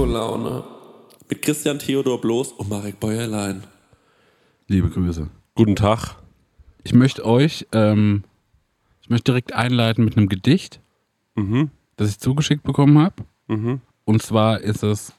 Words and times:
Prosecco-Laune. 0.00 0.64
Mit 1.28 1.42
Christian 1.42 1.78
Theodor 1.78 2.22
Bloß 2.22 2.52
und 2.52 2.70
Marek 2.70 2.98
Bäuerlein. 3.00 3.64
Liebe 4.66 4.88
Grüße. 4.88 5.28
Guten 5.54 5.76
Tag. 5.76 6.16
Ich 6.82 6.94
möchte 6.94 7.26
euch, 7.26 7.66
ähm, 7.72 8.24
ich 9.02 9.10
möchte 9.10 9.24
direkt 9.32 9.52
einleiten 9.52 10.02
mit 10.02 10.16
einem 10.16 10.30
Gedicht, 10.30 10.80
das 11.96 12.08
ich 12.08 12.18
zugeschickt 12.18 12.62
bekommen 12.62 12.98
habe. 12.98 13.76
Und 14.06 14.22
zwar 14.22 14.60
ist 14.62 14.82
es 14.82 15.12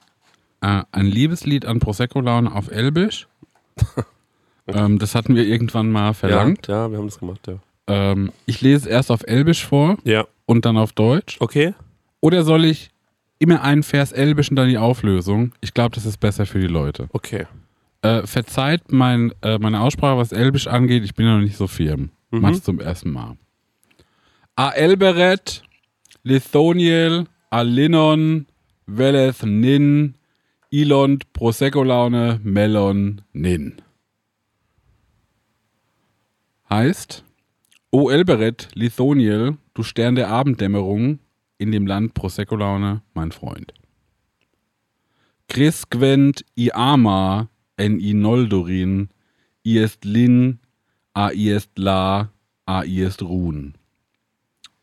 äh, 0.62 0.82
ein 0.92 1.06
Liebeslied 1.06 1.68
an 1.68 1.78
Prosecco-Laune 1.80 2.52
auf 2.52 2.72
Elbisch. 2.72 3.28
ähm, 4.68 4.98
das 4.98 5.14
hatten 5.14 5.36
wir 5.36 5.46
irgendwann 5.46 5.92
mal 5.92 6.16
verlangt. 6.16 6.68
Ja, 6.68 6.86
ja, 6.86 6.92
wir 6.92 6.98
haben 6.98 7.06
das 7.08 7.20
gemacht, 7.20 7.48
ja. 7.48 7.60
Ähm, 7.86 8.32
ich 8.48 8.62
lese 8.62 8.78
es 8.78 8.86
erst 8.88 9.12
auf 9.12 9.22
Elbisch 9.28 9.64
vor 9.64 10.00
Ja. 10.06 10.26
und 10.48 10.66
dann 10.66 10.78
auf 10.78 10.92
Deutsch. 10.94 11.38
Okay. 11.40 11.76
Oder 12.20 12.44
soll 12.44 12.66
ich 12.66 12.91
immer 13.42 13.62
einen 13.64 13.84
Vers 13.84 14.12
Elbisch 14.12 14.50
und 14.50 14.56
dann 14.56 14.70
die 14.70 14.78
Auflösung? 14.78 15.54
Ich 15.62 15.74
glaube, 15.74 15.96
das 15.96 16.06
ist 16.06 16.20
besser 16.20 16.46
für 16.46 16.60
die 16.60 16.68
Leute. 16.68 17.08
Okay. 17.12 17.48
Äh, 18.04 18.26
verzeiht 18.26 18.92
mein, 18.92 19.34
äh, 19.42 19.58
meine 19.58 19.82
Aussprache, 19.82 20.18
was 20.18 20.32
Elbisch 20.32 20.68
angeht. 20.68 21.04
Ich 21.04 21.16
bin 21.16 21.26
ja 21.26 21.36
noch 21.36 21.42
nicht 21.42 21.58
so 21.58 21.68
firm. 21.68 22.12
Mach's 22.30 22.64
zum 22.64 22.80
ersten 22.80 23.12
Mal. 23.12 23.36
A 24.56 24.70
Elberet, 24.70 25.64
Lithoniel, 26.24 27.26
A 27.50 27.62
Linon, 27.62 28.46
Veleth 28.86 29.44
Nin, 29.44 30.16
Ilond, 30.70 31.34
Prosecco-Laune, 31.34 32.40
Melon, 32.44 33.22
Nin. 33.34 33.82
Heißt, 36.70 37.26
O 37.92 38.10
Elberet, 38.10 38.70
Lithoniel, 38.74 39.58
du 39.74 39.84
Stern 39.84 40.16
der 40.16 40.30
Abenddämmerung, 40.30 41.20
in 41.62 41.72
dem 41.72 41.86
Land 41.86 42.16
Prosecco-Laune, 42.16 43.02
mein 43.14 43.32
Freund. 43.32 43.74
Crisquent 45.48 46.44
i 46.56 46.72
ama 46.74 47.50
en 47.78 48.00
i 48.00 48.14
noldorin, 48.14 49.10
i 49.64 49.78
est 49.78 50.06
lin, 50.06 50.60
a 51.14 51.30
i 51.34 51.50
est 51.50 51.70
la, 51.78 52.30
a 52.66 52.84
i 52.84 53.02
est 53.04 53.22
ruhen. 53.22 53.76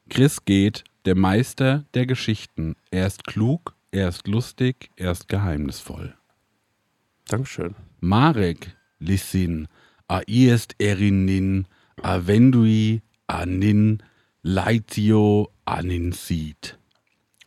Chris 0.08 0.44
geht, 0.44 0.84
der 1.04 1.16
Meister 1.16 1.84
der 1.94 2.06
Geschichten. 2.06 2.76
Er 2.90 3.06
ist 3.06 3.24
klug, 3.24 3.74
er 3.90 4.08
ist 4.08 4.28
lustig, 4.28 4.90
er 4.96 5.12
ist 5.12 5.28
geheimnisvoll. 5.28 6.14
Dankeschön. 7.26 7.74
Marek, 8.00 8.76
lissin, 9.00 9.66
a 10.06 10.20
i 10.28 10.48
est 10.48 10.76
erinin, 10.78 11.66
a 12.02 12.26
vendui, 12.26 13.02
anin, 13.26 14.02
leitio, 14.42 15.50
anin 15.68 16.12
sieht. 16.12 16.78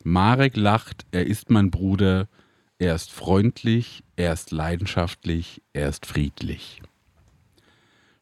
Marek 0.03 0.55
lacht, 0.55 1.05
er 1.11 1.25
ist 1.27 1.50
mein 1.50 1.72
Bruder, 1.72 2.27
er 2.80 2.95
ist 2.95 3.11
freundlich, 3.11 4.03
er 4.16 4.33
ist 4.33 4.52
leidenschaftlich, 4.52 5.61
er 5.73 5.89
ist 5.89 6.05
friedlich. 6.05 6.81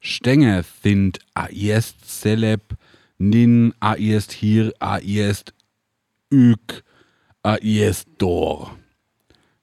Stenger 0.02 0.64
sind 0.64 1.20
a 1.34 1.46
ist 1.46 2.06
celeb, 2.06 2.78
nin 3.18 3.74
a 3.80 3.94
ist 3.94 4.32
hier, 4.32 4.74
a 4.80 4.98
ist 4.98 5.54
üg, 6.32 6.84
a 7.44 7.56
ist 7.56 8.08
dor. 8.18 8.76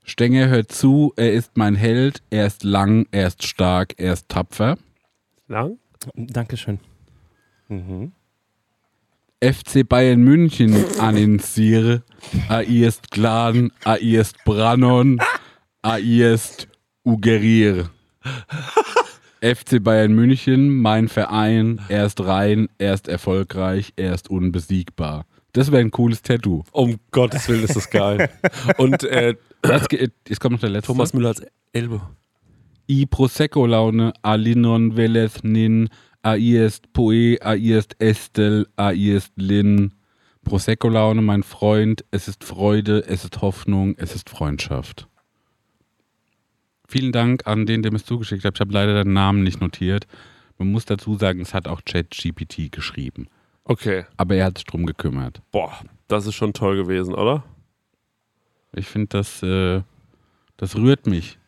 Stenger 0.05 0.49
hört 0.49 0.71
zu, 0.71 1.13
er 1.17 1.33
ist 1.33 1.57
mein 1.57 1.75
Held, 1.75 2.23
er 2.31 2.47
ist 2.47 2.63
lang, 2.63 3.07
er 3.11 3.27
ist 3.27 3.45
stark, 3.45 3.95
er 3.99 4.13
ist 4.13 4.29
tapfer. 4.29 4.79
Lang? 5.49 5.79
Dankeschön. 6.15 6.79
FC 9.43 9.87
Bayern 9.87 10.23
München 10.23 10.75
annonciere, 10.99 12.03
a 12.49 12.61
ist 12.61 13.11
Clan, 13.11 13.71
a 13.85 13.95
ist 13.95 14.43
Brannon, 14.45 15.19
a 15.83 15.97
ist 15.97 16.69
Ugerir. 17.05 17.91
FC 19.43 19.83
Bayern 19.83 20.15
München, 20.15 20.81
mein 20.81 21.09
Verein, 21.09 21.83
er 21.89 22.07
ist 22.07 22.25
rein, 22.25 22.69
er 22.79 22.95
ist 22.95 23.09
erfolgreich, 23.09 23.93
er 23.97 24.15
ist 24.15 24.31
unbesiegbar. 24.31 25.27
Das 25.53 25.71
wäre 25.71 25.83
ein 25.83 25.91
cooles 25.91 26.23
Tattoo. 26.23 26.65
Um 26.73 26.99
Gottes 27.11 27.47
Willen 27.49 27.65
ist 27.65 27.77
das 27.77 27.91
geil. 27.91 28.31
Und 28.79 29.05
äh, 29.05 29.35
jetzt 30.27 30.41
kommt 30.41 30.53
noch 30.55 30.61
der 30.61 30.71
letzte. 30.71 30.87
Thomas 30.87 31.13
Müller 31.13 31.29
als 31.29 31.43
Elbe. 31.75 32.01
I 32.89 33.05
Prosecco 33.05 33.67
Laune, 33.67 34.15
Alinon 34.23 34.97
Velez 34.97 35.43
Nin, 35.43 35.91
a 36.27 36.35
ist 36.35 36.93
Poe, 36.93 37.39
a 37.41 37.55
ist 37.55 37.95
Estel, 38.01 38.67
a 38.75 38.91
ist 38.91 39.33
Lin. 39.37 39.93
Prosecco 40.43 40.89
Laune, 40.89 41.23
mein 41.23 41.45
Freund, 41.45 42.05
es 42.11 42.27
ist 42.27 42.43
Freude, 42.43 43.05
es 43.07 43.23
ist 43.23 43.43
Hoffnung, 43.43 43.95
es 43.97 44.13
ist 44.15 44.29
Freundschaft. 44.29 45.07
Vielen 46.89 47.13
Dank 47.13 47.47
an 47.47 47.65
den, 47.65 47.83
der 47.83 47.93
mir 47.93 47.99
es 47.99 48.05
zugeschickt 48.05 48.45
hat. 48.45 48.57
Ich 48.57 48.61
habe 48.61 48.73
leider 48.73 49.05
den 49.05 49.13
Namen 49.13 49.45
nicht 49.45 49.61
notiert. 49.61 50.09
Man 50.59 50.73
muss 50.73 50.85
dazu 50.85 51.17
sagen, 51.17 51.41
es 51.41 51.55
hat 51.55 51.69
auch 51.69 51.83
ChatGPT 51.85 52.73
geschrieben. 52.73 53.29
Okay. 53.63 54.05
Aber 54.17 54.35
er 54.35 54.47
hat 54.47 54.59
sich 54.59 54.67
drum 54.67 54.85
gekümmert. 54.85 55.43
Boah, 55.53 55.79
das 56.09 56.27
ist 56.27 56.35
schon 56.35 56.53
toll 56.53 56.77
gewesen, 56.77 57.15
oder? 57.15 57.45
Ich 58.73 58.87
finde, 58.87 59.09
das, 59.09 59.45
äh, 59.45 59.83
das 60.57 60.75
rührt 60.75 61.07
mich 61.07 61.39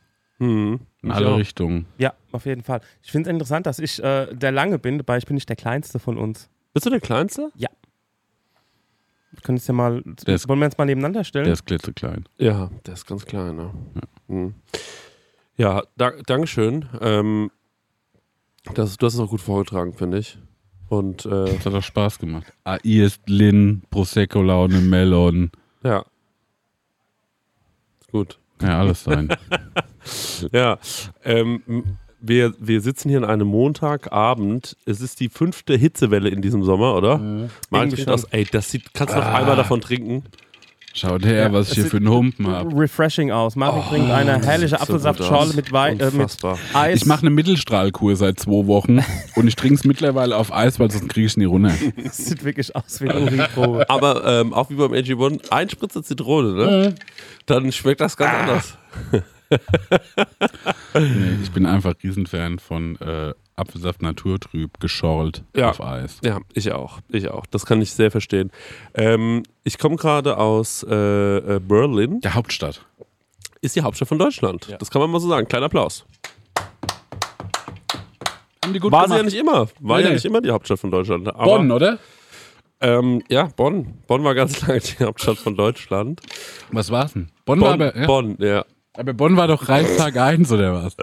Hm. 0.40 0.80
in 1.02 1.10
alle 1.10 1.30
auch. 1.32 1.38
Richtungen. 1.38 1.86
Ja, 1.98 2.14
auf 2.32 2.46
jeden 2.46 2.62
Fall. 2.62 2.80
Ich 3.02 3.10
finde 3.10 3.28
es 3.28 3.32
interessant, 3.34 3.66
dass 3.66 3.78
ich 3.80 4.02
äh, 4.02 4.32
der 4.34 4.52
Lange 4.52 4.78
bin, 4.78 4.98
dabei 4.98 5.18
ich 5.18 5.26
bin 5.26 5.34
nicht 5.34 5.48
der 5.48 5.56
Kleinste 5.56 5.98
von 5.98 6.16
uns. 6.16 6.48
Bist 6.74 6.86
du 6.86 6.90
der 6.90 7.00
Kleinste? 7.00 7.50
Wir 7.56 7.68
können 9.42 9.58
es 9.58 9.66
ja 9.66 9.74
mal, 9.74 10.02
Der 10.26 10.34
ist- 10.36 10.48
wollen 10.48 10.58
wir 10.60 10.66
uns 10.66 10.78
mal 10.78 10.84
nebeneinander 10.84 11.22
stellen? 11.24 11.44
Der 11.44 11.52
ist 11.54 11.66
klitzeklein. 11.66 12.24
Ja, 12.38 12.70
der 12.86 12.94
ist 12.94 13.06
ganz 13.06 13.24
klein, 13.26 13.56
ne? 13.56 13.70
Hm. 14.28 14.54
Ja, 15.56 15.82
da, 15.96 16.12
Dankeschön. 16.26 16.86
Ähm, 17.00 17.50
das, 18.74 18.96
du 18.96 19.06
hast 19.06 19.14
es 19.14 19.20
auch 19.20 19.30
gut 19.30 19.40
vorgetragen, 19.40 19.92
finde 19.94 20.18
ich. 20.18 20.38
Und 20.88 21.26
äh, 21.26 21.28
Das 21.56 21.66
hat 21.66 21.74
auch 21.74 21.82
Spaß 21.82 22.18
gemacht. 22.18 22.52
A 22.64 22.76
ist 22.76 23.28
Lin, 23.28 23.82
Prosecco 23.90 24.40
Laune, 24.42 24.80
Melon. 24.80 25.50
ja. 25.82 26.04
Ist 28.00 28.10
gut. 28.10 28.38
Ja, 28.62 28.80
alles 28.80 29.04
sein. 29.04 29.28
Ja, 30.52 30.78
ähm, 31.24 31.62
wir, 32.20 32.54
wir 32.58 32.80
sitzen 32.80 33.08
hier 33.08 33.18
an 33.18 33.24
einem 33.24 33.48
Montagabend. 33.48 34.76
Es 34.86 35.00
ist 35.00 35.20
die 35.20 35.28
fünfte 35.28 35.76
Hitzewelle 35.76 36.28
in 36.28 36.42
diesem 36.42 36.64
Sommer, 36.64 36.96
oder? 36.96 37.48
Trinkt 37.70 37.98
schon. 37.98 38.08
aus. 38.08 38.24
Ey, 38.24 38.44
das 38.44 38.70
sieht, 38.70 38.92
kannst 38.94 39.14
du 39.14 39.18
noch 39.18 39.26
einmal 39.26 39.56
davon 39.56 39.80
trinken? 39.80 40.24
Schaut 40.94 41.24
her, 41.24 41.52
was 41.52 41.68
ich 41.68 41.74
hier 41.76 41.84
für 41.84 41.98
einen 41.98 42.08
Humpen 42.08 42.48
habe. 42.48 42.74
Refreshing 42.74 43.30
aus. 43.30 43.54
Marvin 43.54 43.82
trinkt 43.84 44.10
eine 44.10 44.44
herrliche 44.44 44.76
so 44.76 44.82
Apfelsaftschorle 44.82 45.50
aus. 45.50 45.54
mit, 45.54 45.70
Wei 45.70 45.92
äh, 45.92 46.10
mit. 46.10 46.36
Eis. 46.72 46.96
Ich 46.96 47.06
mache 47.06 47.20
eine 47.20 47.30
Mittelstrahlkur 47.30 48.16
seit 48.16 48.40
zwei 48.40 48.66
Wochen 48.66 48.98
und 49.36 49.46
ich 49.46 49.54
trinke 49.54 49.76
es 49.76 49.84
mittlerweile 49.84 50.36
auf 50.36 50.52
Eis, 50.52 50.80
weil 50.80 50.90
sonst 50.90 51.08
kriege 51.08 51.26
ich 51.26 51.32
es 51.32 51.36
nie 51.36 51.44
runter. 51.44 51.72
Das 52.02 52.16
sieht 52.26 52.42
wirklich 52.42 52.74
aus 52.74 53.00
wie 53.00 53.10
eine 53.10 53.20
Urinprobe. 53.20 53.88
Aber 53.88 54.26
ähm, 54.26 54.52
auch 54.52 54.70
wie 54.70 54.74
beim 54.74 54.92
AG1, 54.92 55.50
ein 55.50 55.70
Spritzer 55.70 56.02
Zitrone, 56.02 56.54
ne? 56.54 56.94
Dann 57.46 57.70
schmeckt 57.70 58.00
das 58.00 58.16
ganz 58.16 58.34
anders. 58.34 58.78
Nee, 60.94 61.38
ich 61.42 61.50
bin 61.52 61.66
einfach 61.66 61.94
Riesenfan 62.02 62.58
von 62.58 62.96
äh, 63.00 63.32
Apfelsaft 63.56 64.02
Naturtrüb, 64.02 64.80
geschorlt 64.80 65.44
Ja. 65.54 65.70
auf 65.70 65.80
Eis. 65.82 66.18
Ja, 66.24 66.40
ich 66.54 66.72
auch. 66.72 66.98
Ich 67.08 67.28
auch. 67.28 67.46
Das 67.46 67.66
kann 67.66 67.80
ich 67.82 67.92
sehr 67.92 68.10
verstehen. 68.10 68.50
Ähm, 68.94 69.42
ich 69.64 69.78
komme 69.78 69.96
gerade 69.96 70.38
aus 70.38 70.84
äh, 70.88 70.94
äh, 71.56 71.60
Berlin. 71.60 72.20
Der 72.20 72.34
Hauptstadt. 72.34 72.84
Ist 73.60 73.76
die 73.76 73.82
Hauptstadt 73.82 74.08
von 74.08 74.18
Deutschland. 74.18 74.74
Das 74.78 74.90
kann 74.90 75.00
man 75.02 75.10
mal 75.10 75.20
so 75.20 75.28
sagen. 75.28 75.46
Kleiner 75.48 75.66
Applaus. 75.66 76.04
Haben 78.64 78.72
die 78.72 78.80
gut 78.80 78.92
War 78.92 79.02
sie 79.08 79.14
gemacht. 79.14 79.18
ja 79.18 79.24
nicht 79.24 79.38
immer. 79.38 79.68
War 79.80 79.98
Nee, 79.98 80.04
ja 80.04 80.10
nicht 80.12 80.24
immer 80.24 80.40
die 80.40 80.50
Hauptstadt 80.50 80.78
von 80.80 80.90
Deutschland. 80.90 81.28
Aber, 81.28 81.44
Bonn, 81.44 81.70
oder? 81.70 81.98
Ähm, 82.80 83.22
ja, 83.28 83.48
Bonn. 83.56 83.98
Bonn 84.06 84.24
war 84.24 84.34
ganz 84.34 84.60
lange 84.66 84.80
die 84.80 85.04
Hauptstadt 85.04 85.38
von 85.38 85.56
Deutschland. 85.56 86.20
Was 86.70 86.90
war's 86.90 87.12
denn? 87.14 87.28
Bonn, 87.44 87.60
war 87.60 87.76
Bonn, 87.76 87.82
aber, 87.88 87.96
ja. 87.98 88.06
Bonn, 88.06 88.36
ja. 88.40 88.64
Aber 88.98 89.14
Bonn 89.14 89.36
war 89.36 89.48
doch 89.48 89.68
Reichstag 89.68 90.16
1 90.18 90.50
oder 90.52 90.74
was? 90.74 90.96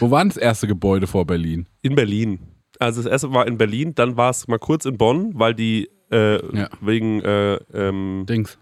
Wo 0.00 0.10
war 0.10 0.24
das 0.24 0.36
erste 0.36 0.66
Gebäude 0.66 1.06
vor 1.06 1.26
Berlin? 1.26 1.66
In 1.82 1.94
Berlin. 1.94 2.40
Also 2.80 3.02
das 3.02 3.10
erste 3.10 3.32
war 3.32 3.46
in 3.46 3.56
Berlin, 3.58 3.94
dann 3.94 4.16
war 4.16 4.30
es 4.30 4.48
mal 4.48 4.58
kurz 4.58 4.84
in 4.84 4.98
Bonn, 4.98 5.32
weil 5.34 5.54
die 5.54 5.88
äh, 6.10 6.34
Ja. 6.56 6.68
wegen 6.80 7.20
äh, 7.22 7.54
ähm, 7.72 8.24
Dings. 8.28 8.58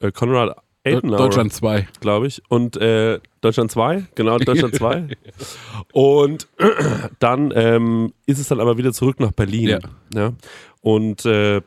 äh, 0.00 0.10
Konrad 0.12 0.56
De 0.84 0.96
Adenauer, 0.96 1.18
Deutschland 1.18 1.52
2. 1.52 1.86
glaube 2.00 2.26
ich. 2.26 2.42
Und 2.48 2.76
äh, 2.76 3.20
Deutschland 3.40 3.70
2, 3.70 4.04
genau, 4.16 4.38
Deutschland 4.38 4.74
2. 4.74 5.08
Und 5.92 6.48
dann 7.20 7.52
ähm, 7.54 8.12
ist 8.26 8.38
es 8.40 8.48
dann 8.48 8.58
aber 8.58 8.78
wieder 8.78 8.92
zurück 8.92 9.20
nach 9.20 9.30
Berlin. 9.32 9.68
Ja. 9.68 9.78
Ja. 10.14 10.32
Und 10.80 11.24
äh, 11.24 11.60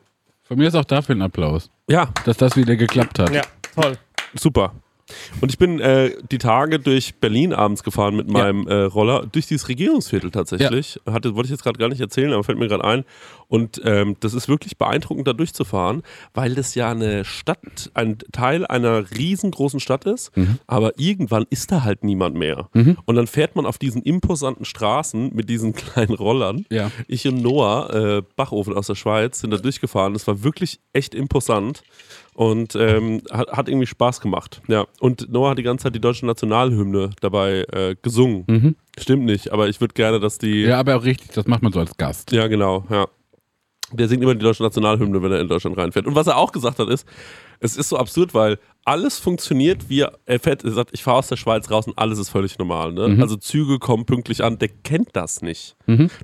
Von 0.44 0.58
mir 0.58 0.68
ist 0.68 0.76
auch 0.76 0.84
dafür 0.86 1.16
ein 1.16 1.22
Applaus, 1.22 1.70
ja, 1.90 2.10
dass 2.26 2.36
das 2.38 2.58
wieder 2.58 2.76
geklappt 2.76 3.20
hat. 3.20 3.34
Ja, 3.34 3.44
toll. 3.74 3.94
super. 4.34 4.74
Und 5.42 5.52
ich 5.52 5.58
bin 5.60 5.80
äh, 5.80 6.12
die 6.32 6.40
Tage 6.40 6.80
durch 6.80 7.16
Berlin 7.16 7.54
abends 7.54 7.84
gefahren 7.84 8.16
mit 8.16 8.28
meinem 8.28 8.68
äh, 8.68 8.74
Roller, 8.84 9.28
durch 9.32 9.48
dieses 9.48 9.68
Regierungsviertel 9.70 10.32
tatsächlich. 10.32 11.00
Hatte, 11.06 11.36
wollte 11.36 11.48
ich 11.48 11.52
jetzt 11.52 11.64
gerade 11.64 11.78
gar 11.78 11.90
nicht 11.90 12.02
erzählen, 12.02 12.34
aber 12.34 12.44
fällt 12.44 12.58
mir 12.58 12.68
gerade 12.68 12.84
ein. 12.84 13.06
Und 13.56 13.82
ähm, 13.86 14.18
das 14.20 14.34
ist 14.34 14.50
wirklich 14.50 14.78
beeindruckend, 14.78 15.26
da 15.30 15.32
durchzufahren, 15.32 16.04
weil 16.34 16.56
das 16.56 16.76
ja 16.76 16.92
eine 16.92 17.24
Stadt, 17.24 17.90
ein 17.94 18.18
Teil 18.34 18.66
einer 18.68 19.10
riesengroßen 19.12 19.80
Stadt 19.80 20.04
ist, 20.04 20.34
aber 20.68 21.00
irgendwann 21.00 21.46
ist 21.50 21.72
da 21.72 21.86
halt 21.86 22.04
niemand 22.04 22.36
mehr. 22.36 22.68
Und 23.06 23.16
dann 23.16 23.28
fährt 23.28 23.56
man 23.56 23.66
auf 23.66 23.78
diesen 23.78 24.02
imposanten 24.02 24.66
Straßen 24.66 25.34
mit 25.34 25.50
diesen 25.50 25.74
kleinen 25.74 26.16
Rollern. 26.16 26.66
Ja. 26.70 26.92
Ich 27.08 27.26
und 27.30 27.42
Noah, 27.42 27.94
äh, 27.94 28.24
Bachofen 28.36 28.74
aus 28.74 28.88
der 28.88 28.96
Schweiz, 28.96 29.40
sind 29.40 29.52
da 29.52 29.58
durchgefahren. 29.58 30.12
Das 30.12 30.28
war 30.28 30.44
wirklich 30.44 30.82
echt 30.92 31.16
imposant 31.16 31.84
und 32.34 32.76
ähm, 32.76 33.22
hat, 33.32 33.50
hat 33.54 33.70
irgendwie 33.70 33.88
Spaß 33.88 34.20
gemacht. 34.20 34.62
Ja. 34.68 34.86
Und 35.00 35.32
Noah 35.32 35.52
hat 35.52 35.60
die 35.60 35.64
ganze 35.64 35.84
Zeit 35.84 35.96
die 35.96 36.02
deutsche 36.02 36.26
Nationalhymne 36.26 37.12
dabei 37.22 37.64
äh, 37.72 37.96
gesungen. 38.02 38.76
Stimmt 38.98 39.26
nicht, 39.26 39.52
aber 39.52 39.70
ich 39.70 39.80
würde 39.82 39.94
gerne, 39.94 40.20
dass 40.20 40.38
die. 40.38 40.64
Ja, 40.64 40.80
aber 40.80 40.98
auch 40.98 41.04
richtig, 41.04 41.32
das 41.32 41.48
macht 41.48 41.64
man 41.64 41.72
so 41.72 41.80
als 41.80 41.96
Gast. 41.98 42.32
Ja, 42.32 42.48
genau, 42.48 42.86
ja. 42.90 43.08
Der 43.96 44.08
singt 44.08 44.24
immer 44.24 44.36
die 44.36 44.44
deutsche 44.44 44.64
Nationalhymne, 44.64 45.22
wenn 45.22 45.32
er 45.32 45.40
in 45.40 45.48
Deutschland 45.48 45.78
reinfährt. 45.78 46.08
Und 46.08 46.16
was 46.16 46.28
er 46.28 46.38
auch 46.38 46.52
gesagt 46.52 46.80
hat, 46.80 46.90
ist, 46.90 47.08
es 47.60 47.78
ist 47.78 47.90
so 47.90 47.98
absurd, 47.98 48.34
weil 48.34 48.58
alles 48.84 49.18
funktioniert, 49.18 49.90
wie 49.90 50.02
er, 50.02 50.40
fährt, 50.40 50.64
er 50.64 50.72
sagt, 50.72 50.92
ich 50.94 51.04
fahre 51.04 51.18
aus 51.18 51.28
der 51.28 51.38
Schweiz 51.38 51.72
raus 51.72 51.88
und 51.88 51.98
alles 51.98 52.20
ist 52.20 52.30
völlig 52.30 52.58
normal. 52.60 52.94
Ne? 52.94 53.18
Also 53.22 53.36
Züge 53.36 53.80
kommen 53.80 54.06
pünktlich 54.06 54.44
an, 54.44 54.60
der 54.60 54.70
kennt 54.70 55.10
das 55.14 55.42
nicht. 55.42 55.76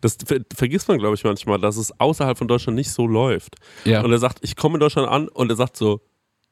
Das 0.01 0.17
ver 0.25 0.39
vergisst 0.55 0.87
man, 0.87 0.99
glaube 0.99 1.15
ich, 1.15 1.23
manchmal, 1.23 1.59
dass 1.59 1.77
es 1.77 1.99
außerhalb 1.99 2.37
von 2.37 2.47
Deutschland 2.47 2.75
nicht 2.75 2.91
so 2.91 3.07
läuft. 3.07 3.55
Ja. 3.85 4.03
Und 4.03 4.11
er 4.11 4.19
sagt, 4.19 4.39
ich 4.41 4.55
komme 4.55 4.75
in 4.75 4.79
Deutschland 4.79 5.07
an 5.07 5.27
und 5.27 5.49
er 5.49 5.55
sagt 5.55 5.77
so, 5.77 6.01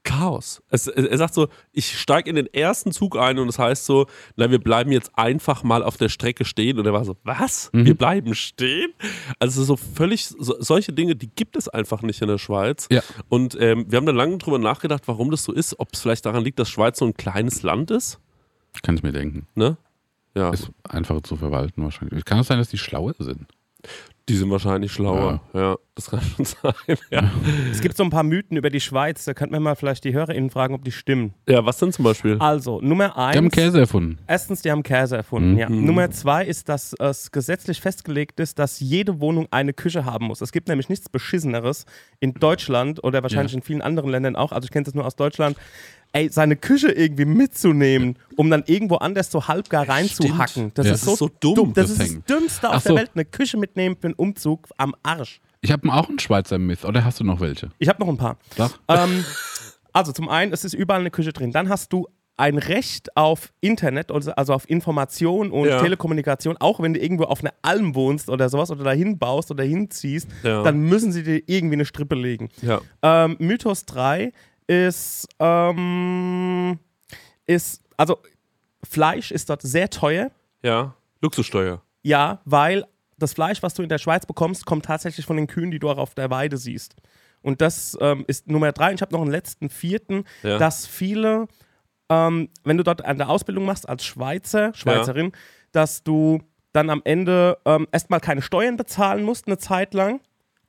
Chaos. 0.04 0.62
Es, 0.70 0.88
er 0.88 1.18
sagt 1.18 1.34
so, 1.34 1.50
ich 1.72 2.00
steige 2.00 2.30
in 2.30 2.36
den 2.36 2.48
ersten 2.54 2.92
Zug 2.92 3.18
ein 3.18 3.38
und 3.38 3.48
das 3.48 3.60
heißt 3.60 3.86
so, 3.86 4.08
na, 4.36 4.50
wir 4.50 4.60
bleiben 4.60 4.92
jetzt 4.92 5.12
einfach 5.18 5.64
mal 5.64 5.84
auf 5.84 5.98
der 5.98 6.10
Strecke 6.10 6.46
stehen. 6.46 6.80
Und 6.80 6.86
er 6.86 6.94
war 6.94 7.04
so, 7.04 7.18
was? 7.24 7.70
Mhm. 7.74 7.86
Wir 7.86 7.96
bleiben 7.96 8.34
stehen? 8.34 8.94
Also 9.40 9.64
so 9.64 9.76
völlig, 9.76 10.26
so, 10.28 10.56
solche 10.60 10.94
Dinge, 10.94 11.16
die 11.16 11.30
gibt 11.30 11.56
es 11.58 11.68
einfach 11.68 12.02
nicht 12.02 12.22
in 12.22 12.28
der 12.28 12.38
Schweiz. 12.38 12.88
Ja. 12.90 13.02
Und 13.28 13.58
ähm, 13.60 13.86
wir 13.90 13.98
haben 13.98 14.06
dann 14.06 14.16
lange 14.16 14.38
drüber 14.38 14.58
nachgedacht, 14.58 15.04
warum 15.08 15.32
das 15.32 15.44
so 15.44 15.52
ist. 15.52 15.80
Ob 15.80 15.90
es 15.94 16.02
vielleicht 16.02 16.26
daran 16.26 16.44
liegt, 16.44 16.60
dass 16.60 16.70
Schweiz 16.70 17.00
so 17.00 17.06
ein 17.06 17.14
kleines 17.14 17.62
Land 17.64 17.92
ist. 17.92 18.20
Kann 18.84 18.96
ich 18.96 19.04
mir 19.04 19.12
denken. 19.12 19.48
Ne? 19.56 19.78
Ja, 20.36 20.52
Ist 20.52 20.72
einfacher 20.84 21.24
zu 21.24 21.36
verwalten 21.36 21.84
wahrscheinlich. 21.84 22.24
Kann 22.24 22.40
es 22.40 22.48
sein, 22.48 22.60
dass 22.60 22.70
die 22.70 22.78
schlauer 22.78 23.14
sind? 23.20 23.48
Die 24.30 24.36
sind 24.36 24.50
wahrscheinlich 24.50 24.92
schlauer. 24.94 25.42
Ja, 25.54 25.76
das 25.96 26.10
kann 26.12 26.22
schon 26.22 26.46
sein. 26.46 26.74
Ja. 27.10 27.30
Es 27.72 27.82
gibt 27.82 27.98
so 27.98 28.04
ein 28.04 28.10
paar 28.10 28.24
Mythen 28.24 28.56
über 28.56 28.70
die 28.70 28.80
Schweiz, 28.80 29.26
da 29.26 29.34
könnten 29.34 29.54
wir 29.54 29.60
mal 29.60 29.76
vielleicht 29.76 30.04
die 30.06 30.14
HörerInnen 30.14 30.50
fragen, 30.50 30.74
ob 30.76 30.84
die 30.86 30.92
stimmen. 30.92 31.34
ja, 31.48 31.66
was 31.66 31.78
denn 31.78 31.92
zum 31.92 32.06
Beispiel? 32.06 32.38
Also, 32.40 32.80
Nummer 32.82 33.10
Die 33.10 33.38
haben 33.38 33.46
eins. 33.48 33.54
Käse 33.54 33.80
erfunden. 33.80 34.20
Erstens, 34.28 34.62
die 34.62 34.72
haben 34.72 34.84
Käse 34.84 35.18
erfunden. 35.18 35.58
Ja. 35.58 35.70
Nummer 35.70 36.10
zwei 36.12 36.46
ist, 36.46 36.70
dass 36.70 36.94
es 37.00 37.32
gesetzlich 37.32 37.82
festgelegt 37.82 38.40
ist, 38.40 38.60
dass 38.60 38.80
jede 38.80 39.20
Wohnung 39.20 39.48
eine 39.52 39.74
Küche 39.74 40.06
haben 40.06 40.26
muss. 40.28 40.42
Es 40.42 40.52
gibt 40.52 40.68
nämlich 40.70 40.88
nichts 40.88 41.10
Beschisseneres 41.10 41.86
in 42.20 42.34
Deutschland 42.36 43.04
oder 43.04 43.24
wahrscheinlich 43.24 43.52
Ja. 43.54 43.58
in 43.58 43.64
vielen 43.64 43.82
anderen 43.82 44.10
Ländern 44.12 44.36
auch. 44.36 44.52
Also 44.52 44.66
ich 44.66 44.72
kenne 44.72 44.84
das 44.86 44.94
nur 44.94 45.06
aus 45.06 45.16
Deutschland. 45.16 45.58
Ey, 46.12 46.30
seine 46.30 46.56
Küche 46.56 46.92
irgendwie 46.92 47.26
mitzunehmen, 47.26 48.18
um 48.36 48.50
dann 48.50 48.64
irgendwo 48.66 48.96
anders 48.96 49.30
so 49.30 49.48
halbgar 49.48 49.88
reinzuhacken. 49.88 50.72
Das, 50.74 50.88
Ja. 50.88 50.94
ist 50.94 51.02
Das 51.08 51.18
so 51.18 51.28
ist 51.28 51.34
so 51.42 51.54
dumm, 51.54 51.74
Das, 51.74 51.88
das 51.96 52.00
ist 52.08 52.18
das. 52.18 52.26
Dümmste 52.38 52.70
auf 52.70 52.82
so. 52.84 52.90
der 52.90 53.00
Welt. 53.04 53.12
Eine 53.14 53.26
Küche 53.26 53.58
mitnehmen 53.58 53.96
für 54.00 54.08
einen 54.08 54.16
Umzug 54.16 54.68
am 54.78 54.96
Arsch. 55.04 55.40
Ich 55.62 55.72
habe 55.72 55.88
auch 55.94 56.10
einen 56.10 56.18
Schweizer 56.20 56.58
Myth. 56.58 56.84
Oder 56.86 57.04
hast 57.06 57.20
du 57.20 57.24
noch 57.24 57.40
welche? 57.42 57.70
Ich 57.78 57.90
habe 57.90 58.00
noch 58.02 58.08
ein 58.10 58.18
paar. 58.18 58.38
Ähm, 58.88 59.24
also 59.94 60.12
zum 60.12 60.30
einen, 60.30 60.52
es 60.54 60.66
ist 60.66 60.74
überall 60.74 61.02
eine 61.02 61.12
Küche 61.12 61.32
drin. 61.34 61.52
Dann 61.52 61.70
hast 61.70 61.94
du 61.94 62.08
ein 62.38 62.58
Recht 62.58 63.18
auf 63.18 63.52
Internet, 63.60 64.12
also 64.14 64.32
also 64.32 64.54
auf 64.54 64.70
Information 64.70 65.52
und 65.52 65.68
Ja. 65.68 65.82
Telekommunikation, 65.82 66.56
auch 66.58 66.80
wenn 66.80 66.94
du 66.94 67.00
irgendwo 67.02 67.26
auf 67.26 67.42
einer 67.42 67.54
Alm 67.62 67.96
wohnst 67.96 68.30
oder 68.30 68.48
sowas 68.48 68.72
oder 68.72 68.86
dahin 68.86 69.20
baust 69.20 69.52
oder 69.52 69.66
hinziehst, 69.66 70.28
Ja. 70.44 70.64
dann 70.64 70.80
müssen 70.80 71.12
sie 71.12 71.24
dir 71.24 71.42
irgendwie 71.48 71.74
eine 71.76 71.84
Strippe 71.86 72.16
legen. 72.16 72.48
Ja. 72.62 72.80
Ähm, 73.04 73.36
Mythos 73.40 73.86
3 73.86 74.32
ist, 74.70 75.28
ähm, 75.40 76.78
ist, 77.48 77.82
also 77.98 78.20
Fleisch 78.84 79.32
ist 79.32 79.50
dort 79.50 79.64
sehr 79.64 79.90
teuer. 79.90 80.30
Ja. 80.62 80.94
Luxussteuer. 81.22 81.82
Ja, 82.04 82.40
weil 82.46 82.86
das 83.18 83.34
Fleisch, 83.34 83.64
was 83.64 83.74
du 83.74 83.82
in 83.82 83.90
der 83.90 83.98
Schweiz 83.98 84.26
bekommst, 84.26 84.66
kommt 84.66 84.86
tatsächlich 84.86 85.26
von 85.26 85.38
den 85.38 85.48
Kühen, 85.48 85.72
die 85.72 85.80
du 85.80 85.90
auch 85.90 85.98
auf 85.98 86.14
der 86.14 86.30
Weide 86.30 86.58
siehst. 86.58 86.96
Und 87.42 87.62
das 87.62 87.98
ähm, 88.00 88.24
ist 88.28 88.48
Nummer 88.48 88.72
drei. 88.72 88.90
Und 88.90 88.96
ich 88.96 89.02
habe 89.02 89.14
noch 89.14 89.22
einen 89.22 89.32
letzten 89.32 89.70
vierten, 89.70 90.24
Ja. 90.44 90.58
dass 90.60 90.86
viele, 90.86 91.48
ähm, 92.10 92.50
wenn 92.64 92.78
du 92.78 92.84
dort 92.84 93.04
eine 93.04 93.28
Ausbildung 93.28 93.66
machst 93.66 93.90
als 93.90 94.06
Schweizer, 94.06 94.74
Schweizerin, 94.76 95.32
dass 95.72 96.04
du 96.04 96.42
dann 96.74 96.92
am 96.92 97.02
Ende 97.06 97.58
ähm, 97.66 97.88
erstmal 97.92 98.20
keine 98.20 98.44
Steuern 98.44 98.78
bezahlen 98.78 99.24
musst, 99.24 99.48
eine 99.48 99.58
Zeit 99.58 99.94
lang. 99.96 100.22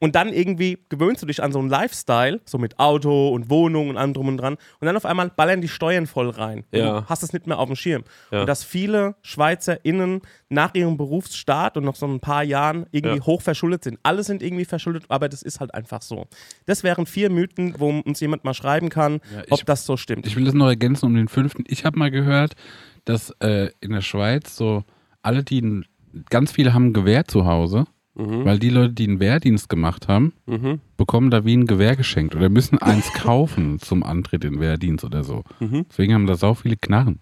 Und 0.02 0.14
dann 0.14 0.32
irgendwie 0.32 0.78
gewöhnst 0.88 1.22
du 1.22 1.26
dich 1.26 1.42
an 1.42 1.52
so 1.52 1.58
einen 1.58 1.68
Lifestyle, 1.68 2.40
so 2.46 2.56
mit 2.56 2.78
Auto 2.78 3.28
und 3.28 3.50
Wohnung 3.50 3.90
und 3.90 3.98
allem 3.98 4.14
drum 4.14 4.28
und 4.28 4.38
dran. 4.38 4.54
Und 4.54 4.86
dann 4.86 4.96
auf 4.96 5.04
einmal 5.04 5.28
ballern 5.28 5.60
die 5.60 5.68
Steuern 5.68 6.06
voll 6.06 6.30
rein. 6.30 6.64
Ja. 6.72 7.00
Du 7.02 7.06
hast 7.06 7.22
es 7.22 7.34
nicht 7.34 7.46
mehr 7.46 7.58
auf 7.58 7.66
dem 7.68 7.76
Schirm. 7.76 8.04
Ja. 8.30 8.40
Und 8.40 8.46
dass 8.48 8.64
viele 8.64 9.14
SchweizerInnen 9.20 10.22
nach 10.48 10.74
ihrem 10.74 10.96
Berufsstart 10.96 11.76
und 11.76 11.84
noch 11.84 11.96
so 11.96 12.06
ein 12.06 12.18
paar 12.20 12.42
Jahren 12.42 12.86
irgendwie 12.92 13.18
Ja. 13.18 13.26
hoch 13.26 13.42
verschuldet 13.42 13.84
sind. 13.84 13.98
Alle 14.02 14.22
sind 14.22 14.42
irgendwie 14.42 14.64
verschuldet, 14.64 15.04
aber 15.08 15.28
das 15.28 15.42
ist 15.42 15.60
halt 15.60 15.74
einfach 15.74 16.02
so. 16.02 16.26
Das 16.66 16.82
wären 16.82 17.04
vier 17.06 17.30
Mythen, 17.30 17.74
wo 17.78 17.90
uns 17.90 18.20
jemand 18.20 18.42
mal 18.44 18.54
schreiben 18.54 18.88
kann, 18.88 19.20
Ja, 19.34 19.42
ich- 19.44 19.52
ob 19.52 19.66
das 19.66 19.84
so 19.84 19.96
stimmt. 19.98 20.26
Ich 20.26 20.34
will 20.36 20.44
das 20.44 20.54
noch 20.54 20.66
ergänzen 20.68 21.06
um 21.06 21.14
den 21.14 21.28
fünften. 21.28 21.64
Ich 21.68 21.84
habe 21.84 21.98
mal 21.98 22.10
gehört, 22.10 22.54
dass 23.04 23.30
äh, 23.40 23.70
in 23.80 23.92
der 23.92 24.00
Schweiz 24.02 24.56
so 24.56 24.84
alle, 25.22 25.42
die 25.44 25.82
ganz 26.30 26.52
viele 26.52 26.72
haben 26.72 26.86
ein 26.86 26.92
Gewehr 26.92 27.26
zu 27.26 27.44
Hause, 27.44 27.84
weil 28.44 28.58
die 28.58 28.70
Leute, 28.70 28.92
die 28.92 29.08
einen 29.08 29.20
Wehrdienst 29.20 29.68
gemacht 29.68 30.08
haben, 30.08 30.32
Mhm. 30.46 30.80
Bekommen 31.00 31.30
da 31.30 31.44
wie 31.46 31.56
ein 31.56 31.66
Gewehr 31.66 31.96
geschenkt 31.96 32.36
oder 32.36 32.48
müssen 32.50 32.78
eins 32.78 33.10
kaufen 33.14 33.78
zum 33.80 34.02
Antritt 34.02 34.44
in 34.44 34.52
den 34.52 34.60
Wehrdienst 34.60 35.02
oder 35.04 35.24
so. 35.24 35.42
Mhm. 35.58 35.86
Deswegen 35.90 36.12
haben 36.14 36.26
da 36.26 36.36
sau 36.36 36.52
viele 36.54 36.76
Knarren. 36.76 37.18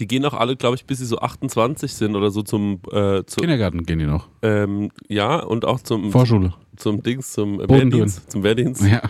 Die 0.00 0.06
gehen 0.08 0.24
auch 0.24 0.34
alle, 0.34 0.56
glaube 0.56 0.76
ich, 0.76 0.86
bis 0.86 0.98
sie 0.98 1.04
so 1.06 1.18
28 1.18 1.92
sind 1.92 2.16
oder 2.16 2.30
so 2.30 2.42
zum, 2.42 2.80
äh, 2.90 3.22
zu, 3.26 3.40
Kindergarten 3.40 3.84
gehen 3.84 3.98
die 3.98 4.06
noch. 4.06 4.28
ähm, 4.42 4.90
ja, 5.08 5.36
und 5.40 5.64
auch 5.66 5.80
zum, 5.80 6.10
Vorschule. 6.12 6.54
zum 6.76 7.02
Dings, 7.02 7.32
zum. 7.32 7.58
Wehrdienst, 7.58 8.30
zum 8.30 8.42
Wehrdienst. 8.42 8.82
Ja. 8.86 9.02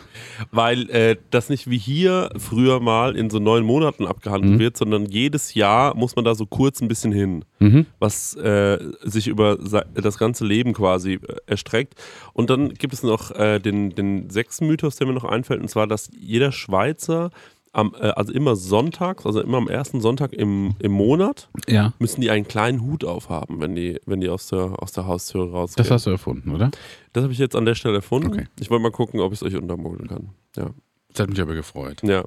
Weil 0.51 0.91
äh, 0.91 1.17
das 1.31 1.49
nicht 1.51 1.71
wie 1.71 1.79
hier 1.79 2.31
früher 2.39 2.81
mal 2.81 3.15
in 3.17 3.31
so 3.31 3.39
neun 3.39 3.65
Monaten 3.65 4.07
abgehandelt 4.07 4.55
Mhm. 4.55 4.59
wird, 4.59 4.77
sondern 4.77 5.05
jedes 5.07 5.55
Jahr 5.55 5.95
muss 5.95 6.17
man 6.17 6.25
da 6.25 6.35
so 6.35 6.47
kurz 6.47 6.81
ein 6.81 6.89
bisschen 6.89 7.13
hin, 7.13 7.45
Mhm. 7.61 7.87
was 8.01 8.35
äh, 8.35 8.79
sich 9.03 9.29
über 9.29 9.57
das 9.95 10.19
ganze 10.19 10.45
Leben 10.47 10.73
quasi 10.73 11.15
äh, 11.15 11.37
erstreckt. 11.47 11.95
Und 12.33 12.49
dann 12.51 12.71
gibt 12.75 12.95
es 12.95 13.03
noch 13.03 13.31
äh, 13.33 13.59
den, 13.61 13.91
den 14.01 14.31
sechsten 14.31 14.67
Mythos, 14.67 14.97
der 14.97 15.07
mir 15.07 15.13
noch 15.15 15.25
einfällt, 15.25 15.61
und 15.61 15.69
zwar, 15.69 15.87
dass 15.87 16.11
jeder 16.19 16.53
Schweizer 16.53 17.31
am, 17.73 17.95
äh, 18.01 18.09
also 18.09 18.33
immer 18.33 18.57
sonntags, 18.57 19.25
also 19.27 19.41
immer 19.41 19.59
am 19.59 19.69
ersten 19.69 20.01
Sonntag 20.01 20.33
im, 20.33 20.75
im 20.81 20.91
Monat, 20.93 21.49
Ja. 21.69 21.93
müssen 22.01 22.21
die 22.21 22.31
einen 22.31 22.49
kleinen 22.49 22.83
Hut 22.83 23.05
aufhaben, 23.05 23.61
wenn 23.61 23.77
die, 23.77 24.01
wenn 24.07 24.21
die 24.21 24.29
aus 24.29 24.49
der, 24.49 24.83
aus 24.83 24.91
der 24.93 25.07
Haustür 25.07 25.51
rausgehen. 25.51 25.85
Das 25.85 25.91
hast 25.91 26.07
du 26.07 26.11
erfunden, 26.11 26.53
oder? 26.53 26.71
Das 27.13 27.23
habe 27.23 27.33
ich 27.33 27.39
jetzt 27.39 27.55
an 27.55 27.65
der 27.65 27.77
Stelle 27.77 27.97
erfunden. 27.97 28.33
Okay. 28.33 28.47
Ich 28.59 28.71
wollte 28.71 28.83
mal 28.83 28.91
gucken, 28.91 29.21
ob 29.21 29.33
ich 29.33 29.41
es 29.41 29.43
euch 29.45 29.55
untermogeln 29.55 30.09
kann. 30.09 30.31
Ja. 30.57 30.71
Das 31.13 31.21
hat 31.21 31.31
mich 31.31 31.41
aber 31.41 31.55
gefreut. 31.55 32.03
Ja. 32.03 32.25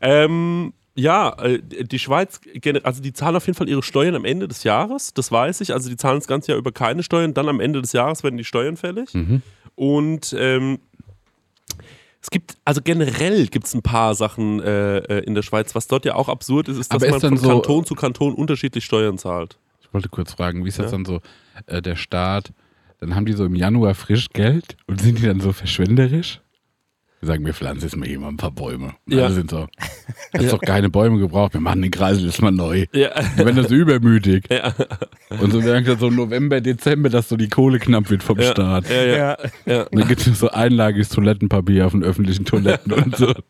Ähm, 0.00 0.72
ja, 0.96 1.30
äh, 1.42 1.58
die 1.60 1.98
Schweiz, 1.98 2.40
also 2.84 3.02
die 3.02 3.12
zahlen 3.12 3.34
auf 3.36 3.46
jeden 3.46 3.56
Fall 3.56 3.68
ihre 3.68 3.82
Steuern 3.82 4.14
am 4.14 4.24
Ende 4.24 4.46
des 4.46 4.62
Jahres, 4.62 5.12
das 5.12 5.32
weiß 5.32 5.60
ich. 5.60 5.72
Also 5.72 5.88
die 5.90 5.96
zahlen 5.96 6.18
das 6.18 6.28
ganze 6.28 6.52
Jahr 6.52 6.58
über 6.58 6.70
keine 6.70 7.02
Steuern, 7.02 7.34
dann 7.34 7.48
am 7.48 7.58
Ende 7.58 7.82
des 7.82 7.92
Jahres 7.92 8.22
werden 8.22 8.36
die 8.36 8.44
Steuern 8.44 8.76
fällig. 8.76 9.12
Mhm. 9.12 9.42
Und 9.74 10.34
ähm, 10.38 10.78
es 12.24 12.30
gibt, 12.30 12.56
also 12.64 12.80
generell 12.82 13.46
gibt 13.48 13.66
es 13.66 13.74
ein 13.74 13.82
paar 13.82 14.14
Sachen 14.14 14.58
äh, 14.62 14.96
äh, 14.98 15.24
in 15.24 15.34
der 15.34 15.42
Schweiz, 15.42 15.74
was 15.74 15.86
dort 15.88 16.06
ja 16.06 16.14
auch 16.14 16.30
absurd 16.30 16.68
ist, 16.70 16.78
ist, 16.78 16.90
dass 16.92 17.02
ist 17.02 17.10
man 17.10 17.20
von 17.20 17.36
so- 17.36 17.48
Kanton 17.48 17.84
zu 17.84 17.94
Kanton 17.94 18.32
unterschiedlich 18.34 18.82
Steuern 18.86 19.18
zahlt. 19.18 19.58
Ich 19.82 19.92
wollte 19.92 20.08
kurz 20.08 20.32
fragen, 20.32 20.64
wie 20.64 20.68
ist 20.70 20.78
das 20.78 20.86
Ja. 20.86 20.92
dann 20.92 21.04
so, 21.04 21.20
äh, 21.66 21.82
der 21.82 21.96
Staat, 21.96 22.52
dann 23.00 23.14
haben 23.14 23.26
die 23.26 23.34
so 23.34 23.44
im 23.44 23.54
Januar 23.54 23.94
frisch 23.94 24.28
Geld 24.32 24.76
und 24.86 25.02
sind 25.02 25.18
die 25.18 25.26
dann 25.26 25.40
so 25.40 25.52
verschwenderisch? 25.52 26.40
Wir 27.24 27.28
sagen, 27.28 27.46
wir 27.46 27.54
pflanzen 27.54 27.84
jetzt 27.84 27.96
mal 27.96 28.06
hier 28.06 28.20
mal 28.20 28.28
ein 28.28 28.36
paar 28.36 28.50
Bäume. 28.50 28.92
Und 29.06 29.14
Ja. 29.14 29.24
alle 29.24 29.34
sind 29.34 29.50
so, 29.50 29.66
hast 30.36 30.52
doch 30.52 30.60
keine 30.60 30.90
Bäume 30.90 31.18
gebraucht, 31.18 31.54
wir 31.54 31.60
machen 31.62 31.80
den 31.80 31.90
Kreisel 31.90 32.26
jetzt 32.26 32.42
mal 32.42 32.50
neu. 32.50 32.84
Ja. 32.92 33.12
Die 33.18 33.38
werden 33.38 33.56
das 33.56 33.70
übermütig. 33.70 34.44
Ja. 34.50 34.74
Und 35.40 35.50
so 35.50 35.62
merkt 35.62 35.88
dann 35.88 35.98
so 35.98 36.08
im 36.08 36.16
November, 36.16 36.60
Dezember, 36.60 37.08
dass 37.08 37.30
so 37.30 37.38
die 37.38 37.48
Kohle 37.48 37.78
knapp 37.78 38.10
wird 38.10 38.22
vom 38.22 38.38
Ja. 38.38 38.50
Staat. 38.50 38.90
Ja, 38.90 39.02
ja, 39.04 39.16
ja. 39.16 39.36
ja. 39.64 39.82
Und 39.84 39.98
dann 40.00 40.08
gibt 40.08 40.26
es 40.26 40.38
so 40.38 40.50
einlagiges 40.50 41.08
Toilettenpapier 41.08 41.86
auf 41.86 41.92
den 41.92 42.04
öffentlichen 42.04 42.44
Toiletten 42.44 42.92
und 42.92 43.16
so. 43.16 43.32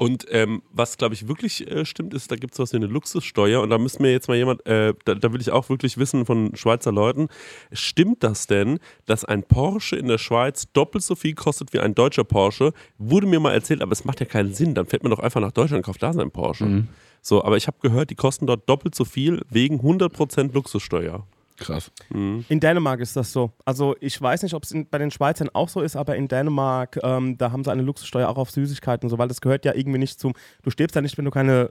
Und 0.00 0.24
ähm, 0.30 0.62
was, 0.72 0.96
glaube 0.96 1.12
ich, 1.12 1.28
wirklich 1.28 1.70
äh, 1.70 1.84
stimmt, 1.84 2.14
ist, 2.14 2.32
da 2.32 2.36
gibt 2.36 2.54
es 2.54 2.58
was 2.58 2.72
wie 2.72 2.78
eine 2.78 2.86
Luxussteuer. 2.86 3.60
Und 3.60 3.68
da 3.68 3.76
müsste 3.76 4.00
mir 4.00 4.10
jetzt 4.10 4.28
mal 4.28 4.36
jemand, 4.38 4.64
äh, 4.66 4.94
da, 5.04 5.14
da 5.14 5.30
will 5.30 5.42
ich 5.42 5.50
auch 5.50 5.68
wirklich 5.68 5.98
wissen 5.98 6.24
von 6.24 6.56
Schweizer 6.56 6.90
Leuten, 6.90 7.28
stimmt 7.70 8.24
das 8.24 8.46
denn, 8.46 8.78
dass 9.04 9.26
ein 9.26 9.42
Porsche 9.42 9.96
in 9.96 10.08
der 10.08 10.16
Schweiz 10.16 10.72
doppelt 10.72 11.04
so 11.04 11.16
viel 11.16 11.34
kostet 11.34 11.74
wie 11.74 11.80
ein 11.80 11.94
deutscher 11.94 12.24
Porsche? 12.24 12.72
Wurde 12.96 13.26
mir 13.26 13.40
mal 13.40 13.52
erzählt, 13.52 13.82
aber 13.82 13.92
es 13.92 14.06
macht 14.06 14.20
ja 14.20 14.26
keinen 14.26 14.54
Sinn. 14.54 14.74
Dann 14.74 14.86
fährt 14.86 15.02
man 15.02 15.10
doch 15.10 15.18
einfach 15.18 15.42
nach 15.42 15.52
Deutschland 15.52 15.80
und 15.80 15.84
kauft 15.84 16.02
da 16.02 16.14
seinen 16.14 16.30
Porsche. 16.30 16.64
Mhm. 16.64 16.88
So, 17.20 17.44
aber 17.44 17.58
ich 17.58 17.66
habe 17.66 17.76
gehört, 17.82 18.08
die 18.08 18.14
kosten 18.14 18.46
dort 18.46 18.66
doppelt 18.70 18.94
so 18.94 19.04
viel 19.04 19.42
wegen 19.50 19.82
100% 19.82 20.54
Luxussteuer. 20.54 21.26
Krass. 21.60 21.92
In 22.10 22.44
Dänemark 22.48 23.00
ist 23.00 23.16
das 23.16 23.32
so. 23.32 23.52
Also 23.64 23.94
ich 24.00 24.20
weiß 24.20 24.42
nicht, 24.42 24.54
ob 24.54 24.64
es 24.64 24.74
bei 24.90 24.98
den 24.98 25.10
Schweizern 25.10 25.50
auch 25.52 25.68
so 25.68 25.82
ist, 25.82 25.94
aber 25.94 26.16
in 26.16 26.26
Dänemark, 26.26 26.98
ähm, 27.02 27.36
da 27.36 27.52
haben 27.52 27.62
sie 27.62 27.70
eine 27.70 27.82
Luxussteuer 27.82 28.28
auch 28.28 28.38
auf 28.38 28.50
Süßigkeiten 28.50 29.06
und 29.06 29.10
so, 29.10 29.18
weil 29.18 29.28
das 29.28 29.40
gehört 29.40 29.64
ja 29.66 29.74
irgendwie 29.74 29.98
nicht 29.98 30.18
zum. 30.18 30.32
Du 30.62 30.70
stirbst 30.70 30.96
ja 30.96 31.02
nicht, 31.02 31.18
wenn 31.18 31.26
du 31.26 31.30
keine 31.30 31.68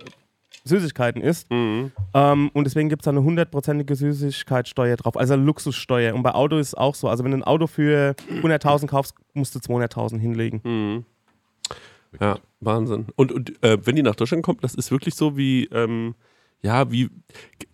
Süßigkeiten 0.63 1.21
isst. 1.21 1.47
Ähm, 1.49 2.51
und 2.53 2.63
deswegen 2.63 2.89
gibt 2.89 3.01
es 3.01 3.05
da 3.05 3.11
eine 3.11 3.23
hundertprozentige 3.23 3.95
Süßigkeitssteuer 3.95 4.95
drauf, 4.95 5.17
also 5.17 5.33
eine 5.33 5.43
Luxussteuer. 5.43 6.13
Und 6.13 6.21
bei 6.21 6.33
Auto 6.33 6.57
ist 6.57 6.67
es 6.67 6.75
auch 6.75 6.93
so. 6.93 7.09
Also 7.09 7.23
wenn 7.23 7.31
du 7.31 7.37
ein 7.37 7.43
Auto 7.43 7.65
für 7.65 8.15
100.000 8.29 8.87
kaufst, 8.87 9.15
musst 9.33 9.55
du 9.55 9.59
200.000 9.59 10.19
hinlegen. 10.19 10.61
Mhm. 10.63 11.05
Ja, 12.19 12.37
Wahnsinn. 12.59 13.07
Und, 13.15 13.31
und 13.31 13.63
äh, 13.63 13.77
wenn 13.85 13.95
die 13.95 14.03
nach 14.03 14.15
Deutschland 14.15 14.43
kommt, 14.43 14.63
das 14.63 14.75
ist 14.75 14.91
wirklich 14.91 15.15
so 15.15 15.37
wie, 15.37 15.65
ähm, 15.65 16.15
ja, 16.61 16.91
wie, 16.91 17.09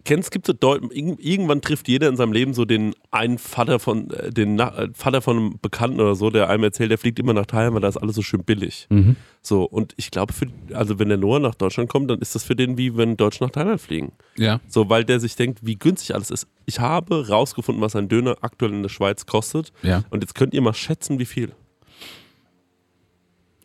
kennst, 0.04 0.30
gibt 0.30 0.48
es 0.48 0.56
so, 0.62 0.74
irg- 0.74 1.20
irgendwann 1.20 1.62
trifft 1.62 1.88
jeder 1.88 2.08
in 2.08 2.16
seinem 2.18 2.34
Leben 2.34 2.54
so 2.54 2.66
den 2.66 2.94
einen 3.10 3.40
Vater 3.40 3.80
von, 3.80 4.12
äh, 4.12 4.30
den 4.32 4.54
Na 4.56 4.78
äh, 4.78 4.90
Vater 4.94 5.22
von 5.24 5.38
einem 5.38 5.60
Bekannten 5.60 6.00
oder 6.00 6.14
so, 6.14 6.30
der 6.30 6.50
einem 6.50 6.64
erzählt, 6.66 6.92
der 6.92 7.00
fliegt 7.00 7.18
immer 7.18 7.34
nach 7.34 7.48
Thailand, 7.48 7.74
weil 7.74 7.82
da 7.82 7.88
ist 7.88 7.98
alles 7.98 8.16
so 8.16 8.22
schön 8.22 8.44
billig. 8.44 8.86
Mhm. 8.92 9.16
So, 9.42 9.64
und 9.64 9.94
ich 9.98 10.12
glaube, 10.12 10.34
also 10.74 11.00
wenn 11.00 11.10
der 11.10 11.18
Noah 11.18 11.40
nach 11.40 11.56
Deutschland 11.56 11.90
kommt, 11.90 12.12
dann 12.12 12.20
ist 12.20 12.36
das 12.36 12.44
für 12.44 12.56
den 12.56 12.78
wie 12.78 12.96
wenn 12.96 13.18
Deutsche 13.18 13.44
nach 13.44 13.50
Thailand 13.52 13.82
fliegen. 13.82 14.12
Ja. 14.38 14.60
So, 14.68 14.88
weil 14.90 15.04
der 15.04 15.20
sich 15.20 15.36
denkt, 15.36 15.60
wie 15.64 15.76
günstig 15.78 16.14
alles 16.14 16.30
ist. 16.30 16.48
Ich 16.68 16.80
habe 16.80 17.28
rausgefunden, 17.28 17.82
was 17.82 17.96
ein 17.96 18.08
Döner 18.08 18.36
aktuell 18.42 18.72
in 18.72 18.84
der 18.84 18.90
Schweiz 18.90 19.26
kostet. 19.26 19.74
Ja. 19.82 20.04
Und 20.12 20.22
jetzt 20.22 20.36
könnt 20.36 20.54
ihr 20.54 20.62
mal 20.62 20.74
schätzen, 20.76 21.18
wie 21.18 21.26
viel. 21.26 21.52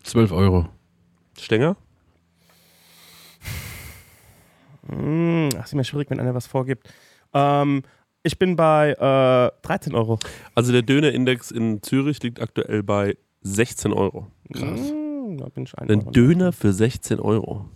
12 0.04 0.32
Euro. 0.32 0.68
Stenger? 1.38 1.76
Hm, 4.90 5.48
ach, 5.58 5.64
ist 5.64 5.72
immer 5.72 5.84
schwierig, 5.84 6.10
wenn 6.10 6.20
einer 6.20 6.34
was 6.34 6.46
vorgibt. 6.46 6.88
Ähm, 7.32 7.82
ich 8.22 8.38
bin 8.38 8.56
bei 8.56 8.90
äh, 8.92 9.66
13 9.66 9.94
Euro. 9.94 10.18
Also 10.54 10.72
der 10.72 10.82
Dönerindex 10.82 11.50
in 11.50 11.82
Zürich 11.82 12.22
liegt 12.22 12.40
aktuell 12.40 12.82
bei 12.82 13.16
16 13.42 13.92
Euro. 13.92 14.26
Krass. 14.52 14.90
Hm, 14.90 15.38
da 15.38 15.48
bin 15.48 15.64
ich 15.64 15.78
ein 15.78 15.88
Ein 15.90 16.00
Euro. 16.00 16.10
Döner 16.10 16.52
für 16.52 16.72
16 16.72 17.20
Euro. 17.20 17.66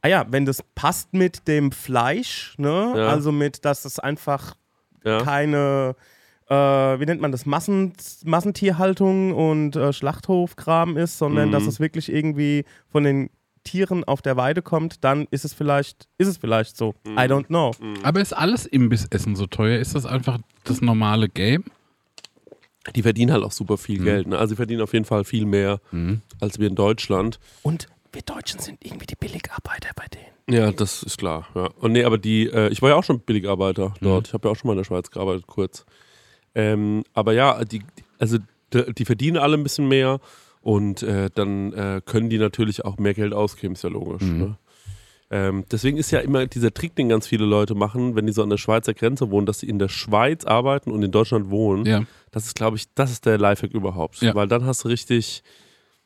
Ah 0.00 0.08
ja, 0.08 0.26
wenn 0.30 0.44
das 0.46 0.62
passt 0.74 1.12
mit 1.14 1.46
dem 1.46 1.70
Fleisch, 1.70 2.54
ne? 2.58 2.94
Ja. 2.96 3.08
Also 3.08 3.30
mit, 3.30 3.64
dass 3.64 3.84
es 3.84 3.98
einfach 3.98 4.54
Ja. 5.04 5.18
keine, 5.22 5.94
äh, 6.48 6.54
wie 6.54 7.06
nennt 7.06 7.20
man 7.20 7.30
das, 7.30 7.46
Massen, 7.46 7.92
Massentierhaltung 8.24 9.32
und 9.34 9.76
äh, 9.76 9.92
Schlachthofkram 9.92 10.96
ist, 10.96 11.18
sondern 11.18 11.48
Mhm. 11.48 11.52
dass 11.52 11.66
es 11.66 11.78
wirklich 11.78 12.10
irgendwie 12.12 12.64
von 12.88 13.04
den 13.04 13.30
Tieren 13.64 14.04
auf 14.04 14.22
der 14.22 14.36
Weide 14.36 14.62
kommt, 14.62 15.04
dann 15.04 15.26
ist 15.30 15.44
es 15.44 15.54
vielleicht, 15.54 16.08
ist 16.18 16.28
es 16.28 16.36
vielleicht 16.38 16.76
so. 16.76 16.94
Mhm. 17.06 17.12
I 17.18 17.20
don't 17.22 17.46
know. 17.46 17.72
Aber 18.02 18.20
ist 18.20 18.32
alles 18.32 18.66
Imbissessen 18.66 19.36
so 19.36 19.46
teuer? 19.46 19.78
Ist 19.78 19.94
das 19.94 20.04
einfach 20.06 20.38
das 20.64 20.80
normale 20.80 21.28
Game? 21.28 21.64
Die 22.96 23.02
verdienen 23.02 23.32
halt 23.32 23.44
auch 23.44 23.52
super 23.52 23.78
viel 23.78 24.02
Geld. 24.02 24.26
Ne? 24.26 24.36
Also 24.38 24.50
sie 24.52 24.56
verdienen 24.56 24.82
auf 24.82 24.92
jeden 24.92 25.04
Fall 25.04 25.24
viel 25.24 25.46
mehr 25.46 25.80
als 26.40 26.58
wir 26.58 26.66
in 26.66 26.74
Deutschland. 26.74 27.38
Und 27.62 27.86
wir 28.12 28.22
Deutschen 28.22 28.58
sind 28.58 28.84
irgendwie 28.84 29.06
die 29.06 29.14
Billigarbeiter 29.14 29.90
bei 29.94 30.06
denen. 30.08 30.26
Ja, 30.50 30.72
das 30.72 31.04
ist 31.04 31.18
klar. 31.18 31.46
Ja. 31.54 31.70
Und 31.78 31.92
nee, 31.92 32.02
aber 32.04 32.18
die, 32.18 32.48
äh, 32.48 32.68
ich 32.70 32.82
war 32.82 32.90
ja 32.90 32.96
auch 32.96 33.04
schon 33.04 33.20
Billigarbeiter 33.20 33.94
dort. 34.00 34.26
Ich 34.26 34.34
habe 34.34 34.48
ja 34.48 34.52
auch 34.52 34.56
schon 34.56 34.66
mal 34.66 34.72
in 34.72 34.78
der 34.78 34.84
Schweiz 34.84 35.10
gearbeitet, 35.10 35.46
kurz. 35.46 35.86
Ähm, 36.56 37.04
aber 37.14 37.32
ja, 37.32 37.64
die, 37.64 37.78
die- 37.78 37.84
also 38.18 38.38
die, 38.74 38.92
die 38.92 39.04
verdienen 39.04 39.36
alle 39.36 39.56
ein 39.56 39.62
bisschen 39.62 39.86
mehr 39.86 40.18
und 40.62 41.02
äh, 41.02 41.28
dann 41.34 41.72
äh, 41.72 42.00
können 42.04 42.30
die 42.30 42.38
natürlich 42.38 42.84
auch 42.84 42.98
mehr 42.98 43.14
Geld 43.14 43.34
ausgeben, 43.34 43.74
ist 43.74 43.84
ja 43.84 43.90
logisch. 43.90 44.22
Ne? 44.22 44.56
Ähm, 45.30 45.64
deswegen 45.70 45.96
ist 45.96 46.10
ja 46.10 46.20
immer 46.20 46.46
dieser 46.46 46.74
Trick, 46.74 46.94
den 46.94 47.08
ganz 47.08 47.26
viele 47.26 47.46
Leute 47.46 47.74
machen, 47.74 48.14
wenn 48.14 48.26
die 48.26 48.32
so 48.34 48.42
an 48.42 48.50
der 48.50 48.58
Schweizer 48.58 48.92
Grenze 48.92 49.30
wohnen, 49.30 49.46
dass 49.46 49.60
sie 49.60 49.68
in 49.68 49.78
der 49.78 49.88
Schweiz 49.88 50.44
arbeiten 50.44 50.90
und 50.90 51.02
in 51.02 51.10
Deutschland 51.10 51.48
wohnen. 51.48 51.86
Ja. 51.86 52.02
Das 52.30 52.44
ist, 52.44 52.54
glaube 52.54 52.76
ich, 52.76 52.92
das 52.94 53.10
ist 53.10 53.24
der 53.24 53.38
Lifehack 53.38 53.72
überhaupt. 53.72 54.20
Ja. 54.20 54.34
Weil 54.34 54.46
dann 54.46 54.66
hast 54.66 54.84
du 54.84 54.88
richtig, 54.88 55.42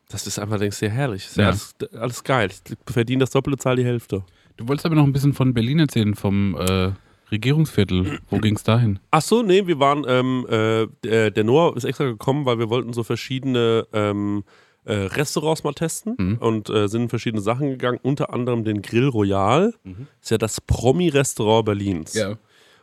das 0.08 0.28
ist 0.28 0.38
einfach, 0.38 0.58
denkst 0.58 0.78
du, 0.78 0.86
ja 0.86 0.92
herrlich, 0.92 1.26
ist. 1.26 1.36
Ja. 1.36 1.46
Alles, 1.46 1.75
alles 1.92 2.22
geil. 2.22 2.50
Ich 2.50 2.76
verdiene 2.92 3.20
das 3.20 3.30
doppelte 3.30 3.58
Zahl 3.58 3.75
die 3.75 3.84
Hälfte. 3.84 4.25
Du 4.56 4.68
wolltest 4.68 4.86
aber 4.86 4.94
noch 4.94 5.04
ein 5.04 5.12
bisschen 5.12 5.34
von 5.34 5.52
Berlin 5.52 5.80
erzählen, 5.80 6.14
vom 6.14 6.54
äh, 6.54 6.92
Regierungsviertel. 7.30 8.18
Wo 8.30 8.38
ging 8.38 8.56
es 8.56 8.62
dahin? 8.62 8.99
Ach 9.11 9.23
so, 9.23 9.42
nee, 9.42 9.66
wir 9.66 9.78
waren, 9.80 10.04
ähm, 10.09 10.47
äh, 10.49 10.87
der, 11.04 11.30
der 11.30 11.45
Noah 11.45 11.76
ist 11.76 11.85
extra 11.85 12.04
gekommen, 12.06 12.45
weil 12.47 12.59
wir 12.59 12.68
wollten 12.71 12.92
so 12.92 13.02
verschiedene 13.02 13.87
ähm, 13.92 14.45
äh, 14.85 14.92
Restaurants 14.95 15.64
mal 15.64 15.73
testen 15.73 16.14
Mhm. 16.18 16.37
und 16.38 16.71
äh, 16.71 16.88
sind 16.88 17.02
in 17.02 17.09
verschiedene 17.09 17.42
Sachen 17.42 17.68
gegangen, 17.71 17.99
unter 18.02 18.33
anderem 18.33 18.62
den 18.64 18.83
Grill 18.83 19.09
Royal. 19.09 19.75
Mhm. 19.85 20.06
Ist 20.23 20.30
ja 20.30 20.38
das 20.38 20.61
Promi-Restaurant 20.61 21.64
Berlins. 21.64 22.14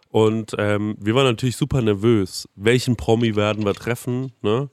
Und 0.10 0.54
ähm, 0.60 0.96
wir 1.00 1.16
waren 1.16 1.26
natürlich 1.26 1.56
super 1.56 1.82
nervös. 1.82 2.48
Welchen 2.56 2.96
Promi 2.98 3.36
werden 3.36 3.66
wir 3.66 3.74
treffen? 3.74 4.32
Ne? 4.42 4.70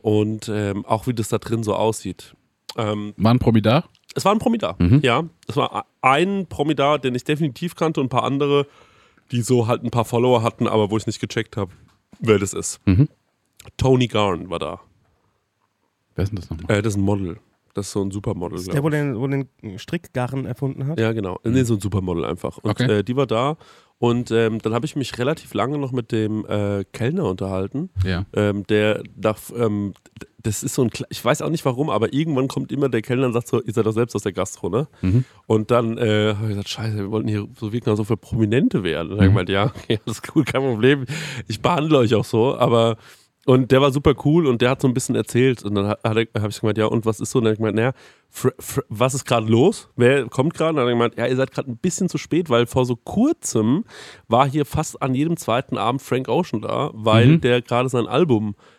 Und 0.00 0.48
ähm, 0.48 0.84
auch 0.86 1.06
wie 1.08 1.14
das 1.14 1.28
da 1.28 1.38
drin 1.38 1.64
so 1.64 1.74
aussieht. 1.74 2.34
Ähm, 2.76 3.12
War 3.16 3.32
ein 3.34 3.38
Promi 3.40 3.62
da? 3.62 3.84
es 4.14 4.24
war 4.24 4.32
ein 4.32 4.38
Promi 4.38 4.56
da, 4.58 4.76
Mhm. 4.78 5.00
ja. 5.02 5.24
Es 5.46 5.56
war 5.56 5.84
ein 6.00 6.46
Promi 6.48 6.74
da, 6.74 6.96
den 6.98 7.14
ich 7.14 7.24
definitiv 7.24 7.74
kannte 7.74 8.00
und 8.00 8.06
ein 8.06 8.10
paar 8.10 8.22
andere, 8.24 8.66
die 9.32 9.42
so 9.42 9.66
halt 9.66 9.82
ein 9.82 9.90
paar 9.90 10.04
Follower 10.04 10.42
hatten, 10.42 10.66
aber 10.66 10.90
wo 10.90 10.96
ich 10.96 11.06
nicht 11.06 11.20
gecheckt 11.20 11.56
habe, 11.56 11.72
wer 12.20 12.38
das 12.38 12.52
ist. 12.52 12.80
Mhm. 12.86 13.08
Tony 13.76 14.06
Garn 14.06 14.50
war 14.50 14.58
da. 14.58 14.80
Wer 16.14 16.24
ist 16.24 16.30
denn 16.30 16.36
das 16.36 16.50
nochmal? 16.50 16.78
Äh, 16.78 16.82
das 16.82 16.94
ist 16.94 16.98
ein 16.98 17.02
Model. 17.04 17.38
Das 17.76 17.88
ist 17.88 17.92
so 17.92 18.02
ein 18.02 18.10
Supermodel. 18.10 18.58
Der, 18.64 18.72
glaub 18.72 18.84
wo 18.84 18.88
den, 18.88 19.18
wo 19.20 19.26
den 19.26 19.48
Strickgarn 19.78 20.46
erfunden 20.46 20.86
hat. 20.86 20.98
Ja, 20.98 21.12
genau. 21.12 21.38
Nee, 21.44 21.62
so 21.62 21.74
ein 21.74 21.80
Supermodel 21.80 22.24
einfach. 22.24 22.56
Und 22.58 22.70
Okay. 22.70 22.90
äh, 23.00 23.02
die 23.04 23.14
war 23.16 23.26
da. 23.26 23.56
Und 23.98 24.30
ähm, 24.30 24.58
dann 24.60 24.72
habe 24.74 24.86
ich 24.86 24.96
mich 24.96 25.18
relativ 25.18 25.52
lange 25.54 25.76
noch 25.78 25.92
mit 25.92 26.10
dem 26.12 26.44
äh, 26.46 26.84
Kellner 26.92 27.24
unterhalten. 27.26 27.90
Ja. 28.04 28.24
Ähm, 28.34 28.66
der 28.66 29.02
nach, 29.14 29.38
ähm, 29.54 29.92
das 30.42 30.62
ist 30.62 30.74
so 30.74 30.82
ein, 30.84 30.90
ich 31.10 31.24
weiß 31.24 31.42
auch 31.42 31.48
nicht 31.50 31.64
warum, 31.66 31.90
aber 31.90 32.12
irgendwann 32.14 32.48
kommt 32.48 32.72
immer 32.72 32.88
der 32.88 33.02
Kellner 33.02 33.26
und 33.26 33.32
sagt 33.34 33.48
so, 33.48 33.62
ihr 33.62 33.72
seid 33.72 33.84
doch 33.86 33.92
selbst 33.92 34.14
aus 34.14 34.22
der 34.22 34.32
Gastro, 34.32 34.68
ne? 34.70 34.86
Mhm. 35.02 35.24
Und 35.46 35.70
dann 35.70 35.98
äh, 35.98 36.34
habe 36.34 36.44
ich 36.44 36.48
gesagt, 36.50 36.68
scheiße, 36.70 36.96
wir 36.96 37.10
wollten 37.10 37.28
hier 37.28 37.46
so 37.58 37.72
wirken, 37.74 37.90
als 37.90 38.00
ob 38.00 38.08
wir 38.08 38.16
Prominente 38.16 38.82
wären. 38.84 39.10
Und 39.12 39.18
dann 39.18 39.28
Mhm. 39.32 39.34
habe 39.38 39.42
ich 39.42 39.46
gemeint, 39.46 39.48
ja, 39.50 39.64
okay, 39.66 39.98
das 40.06 40.18
ist 40.18 40.34
cool, 40.34 40.44
kein 40.44 40.62
Problem. 40.62 41.04
Ich 41.48 41.60
behandle 41.60 41.98
euch 41.98 42.14
auch 42.14 42.24
so, 42.24 42.56
aber 42.56 42.96
und 43.46 43.70
der 43.72 43.80
war 43.80 43.90
super 43.92 44.14
cool 44.24 44.46
und 44.46 44.60
der 44.60 44.70
hat 44.70 44.82
so 44.82 44.88
ein 44.88 44.94
bisschen 44.94 45.14
erzählt 45.14 45.62
und 45.64 45.74
dann 45.74 45.94
habe 46.04 46.22
ich 46.22 46.60
gemeint, 46.60 46.76
ja, 46.78 46.86
und 46.86 47.06
was 47.06 47.20
ist 47.20 47.30
so? 47.30 47.38
Und 47.38 47.44
dann 47.44 47.50
habe 47.50 47.54
ich 47.54 47.58
gemeint, 47.58 47.76
naja, 47.76 47.92
was 48.90 49.14
ist 49.14 49.24
gerade 49.24 49.46
los? 49.46 49.88
Wer 49.96 50.26
kommt 50.28 50.52
gerade? 50.54 50.70
Und 50.70 50.76
dann 50.76 50.84
hat 50.84 50.88
er 50.90 50.94
gemeint, 50.94 51.16
ja, 51.16 51.26
ihr 51.26 51.36
seid 51.36 51.52
gerade 51.52 51.70
ein 51.70 51.78
bisschen 51.78 52.08
zu 52.08 52.18
spät, 52.18 52.50
weil 52.50 52.66
vor 52.66 52.84
so 52.84 52.96
kurzem 52.96 53.84
war 54.28 54.46
hier 54.48 54.66
fast 54.66 55.00
an 55.00 55.14
jedem 55.14 55.36
zweiten 55.36 55.78
Abend 55.78 56.02
Frank 56.02 56.28
Ocean 56.28 56.60
da, 56.60 56.90
weil 56.92 57.26
Mhm. 57.28 57.40
der 57.40 57.62
gerade 57.62 57.88
sein 57.88 58.06
Album 58.06 58.54
äh, 58.54 58.75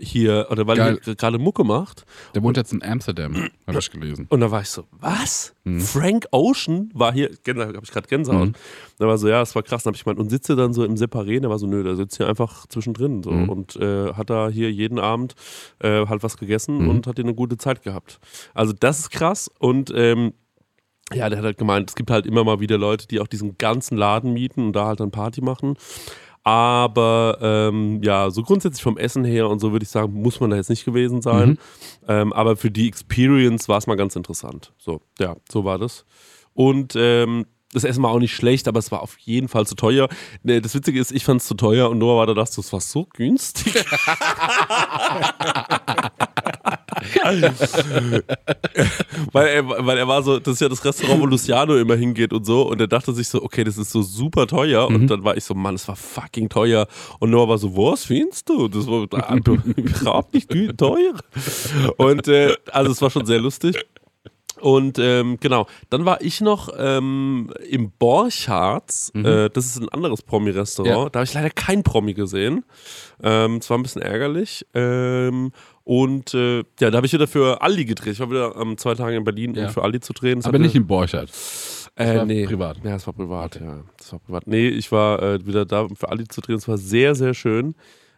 hier, 0.00 0.48
oder 0.50 0.66
weil 0.66 0.76
Geil. 0.76 1.00
er 1.06 1.14
gerade 1.14 1.38
Mucke 1.38 1.64
macht. 1.64 2.04
Der 2.34 2.42
wohnt 2.42 2.56
jetzt 2.56 2.72
in 2.72 2.82
Amsterdam, 2.82 3.48
habe 3.66 3.78
ich 3.78 3.90
gelesen. 3.90 4.26
Und 4.28 4.40
da 4.40 4.50
war 4.50 4.60
ich 4.60 4.68
so, 4.68 4.84
was? 4.92 5.54
Mhm. 5.64 5.80
Frank 5.80 6.26
Ocean 6.32 6.90
war 6.94 7.12
hier, 7.12 7.30
habe 7.46 7.80
ich 7.82 7.90
gerade 7.90 8.08
Gänsehaut. 8.08 8.48
Mhm. 8.48 8.54
Da 8.98 9.06
war 9.06 9.16
so, 9.18 9.28
ja, 9.28 9.40
das 9.40 9.54
war 9.54 9.62
krass. 9.62 9.82
Dann 9.82 9.90
habe 9.92 9.96
ich 9.96 10.04
gemeint, 10.04 10.20
und 10.20 10.28
sitze 10.30 10.54
dann 10.56 10.72
so 10.74 10.84
im 10.84 10.94
Separé. 10.96 11.40
Der 11.40 11.50
war 11.50 11.58
so, 11.58 11.66
nö, 11.66 11.82
der 11.82 11.96
sitzt 11.96 12.16
hier 12.18 12.28
einfach 12.28 12.66
zwischendrin 12.66 13.22
so 13.22 13.30
Mhm. 13.30 13.48
und 13.48 13.76
äh, 13.76 14.12
hat 14.12 14.30
da 14.30 14.48
hier 14.48 14.70
jeden 14.70 14.98
Abend 14.98 15.34
äh, 15.80 16.06
halt 16.06 16.22
was 16.22 16.36
gegessen 16.36 16.78
Mhm. 16.82 16.88
und 16.90 17.06
hat 17.06 17.16
hier 17.16 17.24
eine 17.24 17.34
gute 17.34 17.56
Zeit 17.56 17.82
gehabt. 17.82 18.20
Also 18.52 18.72
das 18.78 19.00
ist 19.00 19.10
krass 19.10 19.50
und 19.58 19.92
ähm, 19.94 20.34
ja, 21.12 21.28
der 21.28 21.38
hat 21.38 21.44
halt 21.44 21.58
gemeint, 21.58 21.90
es 21.90 21.96
gibt 21.96 22.10
halt 22.10 22.24
immer 22.26 22.44
mal 22.44 22.60
wieder 22.60 22.78
Leute, 22.78 23.06
die 23.06 23.20
auch 23.20 23.26
diesen 23.26 23.58
ganzen 23.58 23.96
Laden 23.98 24.32
mieten 24.32 24.66
und 24.66 24.72
da 24.72 24.86
halt 24.86 25.00
dann 25.00 25.10
Party 25.10 25.42
machen. 25.42 25.74
Aber 26.44 27.38
ähm, 27.40 28.02
ja, 28.02 28.30
so 28.30 28.42
grundsätzlich 28.42 28.82
vom 28.82 28.98
Essen 28.98 29.24
her 29.24 29.48
und 29.48 29.60
so 29.60 29.72
würde 29.72 29.84
ich 29.84 29.88
sagen, 29.88 30.12
muss 30.12 30.40
man 30.40 30.50
da 30.50 30.56
jetzt 30.56 30.68
nicht 30.68 30.84
gewesen 30.84 31.22
sein. 31.22 31.48
Mhm. 31.48 31.58
Ähm, 32.06 32.32
aber 32.34 32.56
für 32.56 32.70
die 32.70 32.86
Experience 32.86 33.66
war 33.68 33.78
es 33.78 33.86
mal 33.86 33.96
ganz 33.96 34.14
interessant. 34.14 34.74
So, 34.76 35.00
ja, 35.18 35.36
so 35.50 35.64
war 35.64 35.78
das. 35.78 36.04
Und 36.52 36.94
ähm, 36.96 37.46
das 37.72 37.84
Essen 37.84 38.02
war 38.02 38.10
auch 38.10 38.18
nicht 38.18 38.34
schlecht, 38.36 38.68
aber 38.68 38.78
es 38.78 38.92
war 38.92 39.02
auf 39.02 39.18
jeden 39.18 39.48
Fall 39.48 39.66
zu 39.66 39.74
teuer. 39.74 40.08
Das 40.42 40.74
Witzige 40.74 41.00
ist, 41.00 41.12
ich 41.12 41.24
fand 41.24 41.40
es 41.40 41.46
zu 41.46 41.54
teuer 41.54 41.88
und 41.90 41.98
Noah 41.98 42.18
war 42.18 42.26
da, 42.26 42.34
dachte, 42.34 42.56
das 42.56 42.72
war 42.72 42.80
so 42.80 43.08
günstig. 43.12 43.74
weil, 49.32 49.46
er, 49.46 49.68
weil 49.68 49.98
er 49.98 50.08
war 50.08 50.22
so, 50.22 50.38
das 50.38 50.54
ist 50.54 50.60
ja 50.60 50.68
das 50.68 50.84
Restaurant, 50.84 51.20
wo 51.20 51.26
Luciano 51.26 51.76
immer 51.76 51.96
hingeht 51.96 52.32
und 52.32 52.44
so. 52.44 52.62
Und 52.62 52.80
er 52.80 52.86
dachte 52.86 53.12
sich 53.12 53.28
so, 53.28 53.42
okay, 53.42 53.64
das 53.64 53.78
ist 53.78 53.90
so 53.90 54.02
super 54.02 54.46
teuer. 54.46 54.86
Und 54.86 55.08
dann 55.08 55.24
war 55.24 55.36
ich 55.36 55.44
so, 55.44 55.54
Mann, 55.54 55.74
es 55.74 55.88
war 55.88 55.96
fucking 55.96 56.48
teuer. 56.48 56.86
Und 57.18 57.30
Noah 57.30 57.48
war 57.48 57.58
so, 57.58 57.76
was 57.76 58.04
findest 58.04 58.48
du? 58.48 58.68
Das 58.68 58.86
war 58.86 59.02
überhaupt 59.02 60.34
nicht 60.34 60.50
teuer. 60.76 61.14
Und 61.96 62.28
äh, 62.28 62.54
also 62.70 62.92
es 62.92 63.02
war 63.02 63.10
schon 63.10 63.26
sehr 63.26 63.40
lustig. 63.40 63.76
Und 64.60 64.98
ähm, 64.98 65.36
genau, 65.40 65.66
dann 65.90 66.06
war 66.06 66.22
ich 66.22 66.40
noch 66.40 66.70
ähm, 66.78 67.52
im 67.68 67.90
Borchards. 67.98 69.10
Äh, 69.14 69.50
das 69.50 69.66
ist 69.66 69.76
ein 69.76 69.90
anderes 69.90 70.22
Promi-Restaurant. 70.22 71.04
Ja. 71.04 71.10
Da 71.10 71.18
habe 71.18 71.24
ich 71.24 71.34
leider 71.34 71.50
kein 71.50 71.82
Promi 71.82 72.14
gesehen. 72.14 72.64
Ähm, 73.22 73.56
es 73.56 73.68
war 73.68 73.76
ein 73.76 73.82
bisschen 73.82 74.00
ärgerlich. 74.00 74.64
Ähm, 74.72 75.52
und 75.84 76.34
äh, 76.34 76.58
ja, 76.80 76.90
da 76.90 76.96
habe 76.96 77.06
ich 77.06 77.12
wieder 77.12 77.26
für 77.26 77.60
Aldi 77.62 77.84
gedreht. 77.84 78.14
Ich 78.14 78.20
war 78.20 78.30
wieder 78.30 78.56
ähm, 78.56 78.76
zwei 78.78 78.94
Tage 78.94 79.16
in 79.16 79.24
Berlin, 79.24 79.54
Ja. 79.54 79.66
um 79.66 79.70
für 79.72 79.82
Aldi 79.82 80.00
zu 80.00 80.12
drehen. 80.12 80.38
Das 80.38 80.46
Aber 80.46 80.54
hatte- 80.54 80.62
nicht 80.64 80.74
in 80.74 80.86
Borchardt. 80.86 81.30
äh, 81.96 82.24
nee. 82.24 82.46
privat. 82.46 82.78
Ja, 82.82 82.96
es 82.96 83.06
war 83.06 83.14
privat, 83.14 83.60
ja. 83.60 83.82
Das 83.98 84.12
war 84.12 84.18
privat. 84.20 84.46
Nee, 84.46 84.68
ich 84.68 84.90
war 84.90 85.22
äh, 85.22 85.46
wieder 85.46 85.64
da, 85.64 85.82
um 85.82 85.94
für 85.94 86.08
Aldi 86.08 86.26
zu 86.28 86.40
drehen. 86.40 86.56
Es 86.56 86.66
war 86.68 86.78
sehr, 86.78 87.14
sehr 87.14 87.34
schön. 87.34 87.74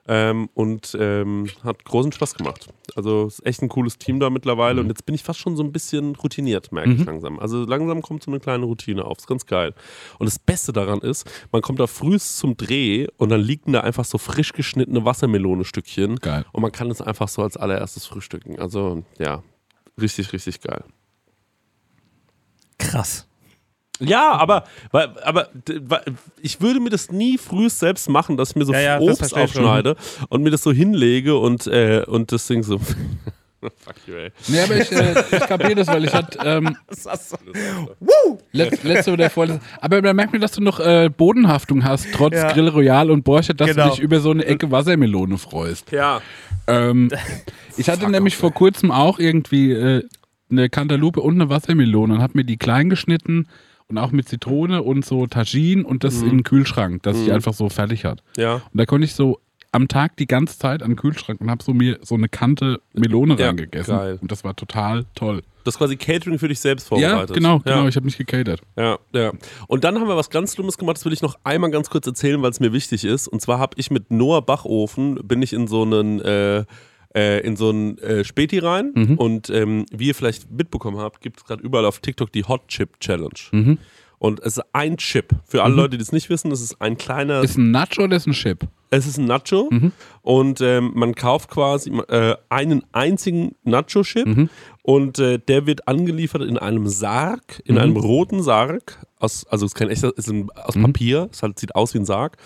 Ähm, 0.09 0.49
und 0.55 0.97
ähm, 1.01 1.49
hat 1.65 1.85
großen 1.85 2.13
Spaß 2.13 2.35
gemacht. 2.35 2.69
Also 2.95 3.27
ist 3.27 3.45
echt 3.45 3.63
ein 3.63 3.69
cooles 3.69 3.99
Team 3.99 4.21
da 4.21 4.31
mittlerweile 4.31 4.81
und 4.81 4.89
jetzt 4.89 5.05
bin 5.05 5.15
ich 5.15 5.23
fast 5.23 5.41
schon 5.41 5.57
so 5.57 5.65
ein 5.65 5.73
bisschen 5.73 6.15
routiniert, 6.15 6.71
merke 6.71 6.93
ich 6.93 7.05
langsam. 7.05 7.39
Also 7.41 7.65
langsam 7.65 8.03
kommt 8.03 8.23
so 8.23 8.31
eine 8.31 8.39
kleine 8.39 8.65
Routine 8.67 9.05
auf, 9.05 9.19
ist 9.19 9.27
ganz 9.27 9.47
geil. 9.47 9.75
Und 10.19 10.27
das 10.27 10.39
Beste 10.39 10.73
daran 10.73 11.01
ist, 11.01 11.29
man 11.51 11.61
kommt 11.61 11.81
da 11.81 11.87
frühst 11.87 12.39
zum 12.39 12.57
Dreh 12.57 13.09
und 13.17 13.31
dann 13.31 13.41
liegen 13.41 13.73
da 13.73 13.81
einfach 13.81 14.05
so 14.05 14.19
frisch 14.19 14.53
geschnittene 14.53 15.05
Wassermelone-Stückchen 15.05 16.17
Geil. 16.17 16.45
und 16.53 16.63
man 16.63 16.73
kann 16.73 16.91
es 16.91 17.01
einfach 17.01 17.29
so 17.29 17.43
als 17.43 17.57
allererstes 17.57 18.07
frühstücken. 18.07 18.59
Also 18.61 19.03
ja, 19.19 19.43
richtig, 20.01 20.33
richtig 20.33 20.61
geil. 20.61 20.85
Krass. 22.79 23.27
Ja, 23.99 24.33
aber, 24.33 24.65
weil- 24.93 25.11
aber 25.25 25.49
ich 26.43 26.61
würde 26.61 26.81
mir 26.81 26.91
das 26.91 27.11
nie 27.11 27.39
frühst 27.39 27.79
selbst 27.79 28.09
machen, 28.11 28.37
dass 28.37 28.51
ich 28.51 28.57
mir 28.57 28.65
so 28.67 28.73
Ja, 28.73 28.81
ja, 28.81 29.01
Obst 29.01 29.23
ich 29.23 29.29
schon. 29.31 29.39
aufschneide 29.41 29.97
und 30.29 30.43
mir 30.43 30.51
das 30.51 30.63
so 30.63 30.73
hinlege 30.73 31.37
und, 31.39 31.67
äh, 31.67 32.05
und 32.07 32.31
das 32.33 32.47
Ding 32.47 32.63
so. 32.63 32.79
Fuck 33.61 33.97
you, 34.07 34.15
ey. 34.15 34.31
Nee, 34.49 34.61
aber 34.61 34.77
ich, 34.77 34.93
äh, 34.93 35.15
ich 35.33 35.47
kapiere 35.47 35.75
das, 35.77 35.89
weil 35.89 36.05
ich 36.05 36.13
hatte 36.15 36.39
ähm, 36.45 36.77
letzt, 38.53 38.85
letzte 38.85 39.13
oder 39.13 39.31
vorletzte. 39.31 39.65
Aber 39.81 40.03
da 40.03 40.13
merkt 40.13 40.33
man, 40.33 40.41
dass 40.41 40.53
du 40.53 40.63
noch 40.63 40.79
äh, 40.79 41.09
Bodenhaftung 41.09 41.83
hast, 41.85 42.07
trotz 42.13 42.35
Ja. 42.35 42.53
Grill 42.53 42.69
Royal 42.69 43.11
und 43.11 43.25
Borchardt, 43.25 43.61
dass 43.61 43.71
Genau. 43.71 43.85
du 43.87 43.91
dich 43.93 44.01
über 44.01 44.21
so 44.21 44.31
eine 44.31 44.45
Ecke 44.45 44.71
Wassermelone 44.71 45.39
freust. 45.39 45.91
Ja. 45.93 46.21
Ähm, 46.67 47.11
ich 47.77 47.89
hatte 47.89 48.09
nämlich 48.11 48.37
vor 48.37 48.53
kurzem 48.53 48.91
auch 48.91 49.19
irgendwie 49.19 49.73
äh, 49.73 50.05
eine 50.51 50.69
Cantaloupe 50.69 51.21
und 51.21 51.35
eine 51.35 51.49
Wassermelone 51.51 52.15
und 52.15 52.23
habe 52.23 52.35
mir 52.37 52.45
die 52.45 52.59
klein 52.59 52.89
geschnitten 52.91 53.49
und 53.89 53.99
auch 53.99 54.11
mit 54.13 54.29
Zitrone 54.29 54.83
und 54.83 55.05
so 55.05 55.27
Tagine 55.27 55.85
und 55.85 56.05
das 56.05 56.23
in 56.23 56.31
den 56.31 56.43
Kühlschrank, 56.43 57.03
dass 57.03 57.19
ich 57.21 57.33
einfach 57.33 57.55
so 57.55 57.69
fertig 57.69 58.05
hat. 58.05 58.23
Ja. 58.37 58.55
Und 58.55 58.63
da 58.75 58.87
konnte 58.87 59.05
ich 59.05 59.15
so 59.15 59.39
am 59.73 59.89
Tag 59.89 60.17
die 60.17 60.27
ganze 60.27 60.59
Zeit 60.59 60.83
an 60.83 60.91
den 60.93 60.97
Kühlschrank 60.97 61.41
und 61.41 61.51
habe 61.51 61.63
so 61.63 61.73
mir 61.75 61.99
so 62.03 62.15
eine 62.15 62.29
Kante 62.29 62.81
Melone 62.95 63.37
Ja, 63.39 63.49
reingegessen. 63.49 63.97
geil. 63.97 64.19
Und 64.21 64.33
das 64.33 64.43
war 64.43 64.57
total 64.57 65.05
toll. 65.15 65.43
Das 65.65 65.75
ist 65.75 65.79
quasi 65.79 65.97
Catering 65.97 66.39
für 66.39 66.49
dich 66.49 66.61
selbst 66.61 66.85
Ja, 66.93 66.97
vorbereitet. 67.11 67.35
genau, 67.37 67.59
genau. 67.59 67.83
Ja. 67.83 67.89
Ich 67.89 67.97
habe 67.97 68.07
nicht 68.07 68.17
gecatert. 68.19 68.61
Ja, 68.77 68.99
ja. 69.13 69.33
Und 69.67 69.85
dann 69.85 69.99
haben 70.01 70.09
wir 70.09 70.17
was 70.17 70.31
ganz 70.31 70.55
Schlimmes 70.55 70.79
gemacht, 70.79 70.97
das 70.97 71.05
will 71.05 71.13
ich 71.13 71.23
noch 71.23 71.37
einmal 71.45 71.71
ganz 71.71 71.91
kurz 71.91 72.07
erzählen, 72.07 72.41
weil 72.43 72.51
es 72.51 72.61
mir 72.61 72.73
wichtig 72.73 73.05
ist. 73.05 73.29
Und 73.29 73.41
zwar 73.43 73.59
habe 73.59 73.75
ich 73.77 73.91
mit 73.91 74.11
Noah 74.11 74.43
Bachofen, 74.47 75.17
bin 75.27 75.43
ich 75.43 75.53
in 75.53 75.67
so 75.67 75.83
einen, 75.83 76.21
äh, 76.21 76.65
äh, 77.17 77.41
in 77.41 77.57
so 77.57 77.71
einen 77.71 77.99
äh, 77.99 78.23
Späti 78.25 78.59
rein. 78.59 78.93
Und 79.17 79.51
ähm, 79.51 79.87
wie 79.91 80.09
ihr 80.09 80.15
vielleicht 80.15 80.51
mitbekommen 80.51 80.99
habt, 80.99 81.21
gibt 81.23 81.39
es 81.39 81.45
gerade 81.45 81.63
überall 81.63 81.87
auf 81.87 81.99
TikTok 82.01 82.31
die 82.31 82.45
Hot 82.45 82.69
Chip 82.69 83.01
Challenge. 83.01 83.79
Und 84.19 84.41
es 84.41 84.59
ist 84.59 84.65
ein 84.73 84.97
Chip. 84.99 85.31
Für 85.45 85.63
alle 85.63 85.75
Leute, 85.75 85.97
die 85.97 86.03
es 86.03 86.13
nicht 86.13 86.31
wissen, 86.31 86.51
es 86.53 86.61
ist 86.61 86.81
ein 86.81 86.97
kleiner 86.97 87.43
Ist 87.43 87.57
ein 87.59 87.71
Nacho 87.71 88.05
oder 88.05 88.17
ist 88.17 88.27
ein 88.27 88.33
Chip? 88.33 88.67
Es 88.91 89.07
ist 89.07 89.19
ein 89.19 89.25
Nacho 89.27 89.69
und 90.23 90.61
ähm, 90.61 90.93
man 90.95 91.15
kauft 91.15 91.51
quasi 91.51 91.91
äh, 92.09 92.37
einen 92.49 92.85
einzigen 92.93 93.55
Nacho-Chip 93.65 94.49
und 94.83 95.19
äh, 95.19 95.39
der 95.39 95.67
wird 95.67 95.89
angeliefert 95.89 96.43
in 96.43 96.59
einem 96.59 96.87
Sarg, 96.87 97.61
in 97.65 97.79
einem 97.79 97.97
roten 97.97 98.43
Sarg. 98.43 99.05
Aus, 99.19 99.47
also 99.47 99.65
es 99.65 99.71
ist 99.73 99.77
kein 99.77 99.89
echter, 99.89 100.13
es 100.17 100.27
ist 100.27 100.31
ein, 100.31 100.51
aus 100.51 100.75
Papier, 100.75 101.31
es 101.33 101.43
halt, 101.43 101.59
sieht 101.59 101.75
aus 101.75 101.95
wie 101.95 101.99
ein 101.99 102.05
Sarg. 102.05 102.37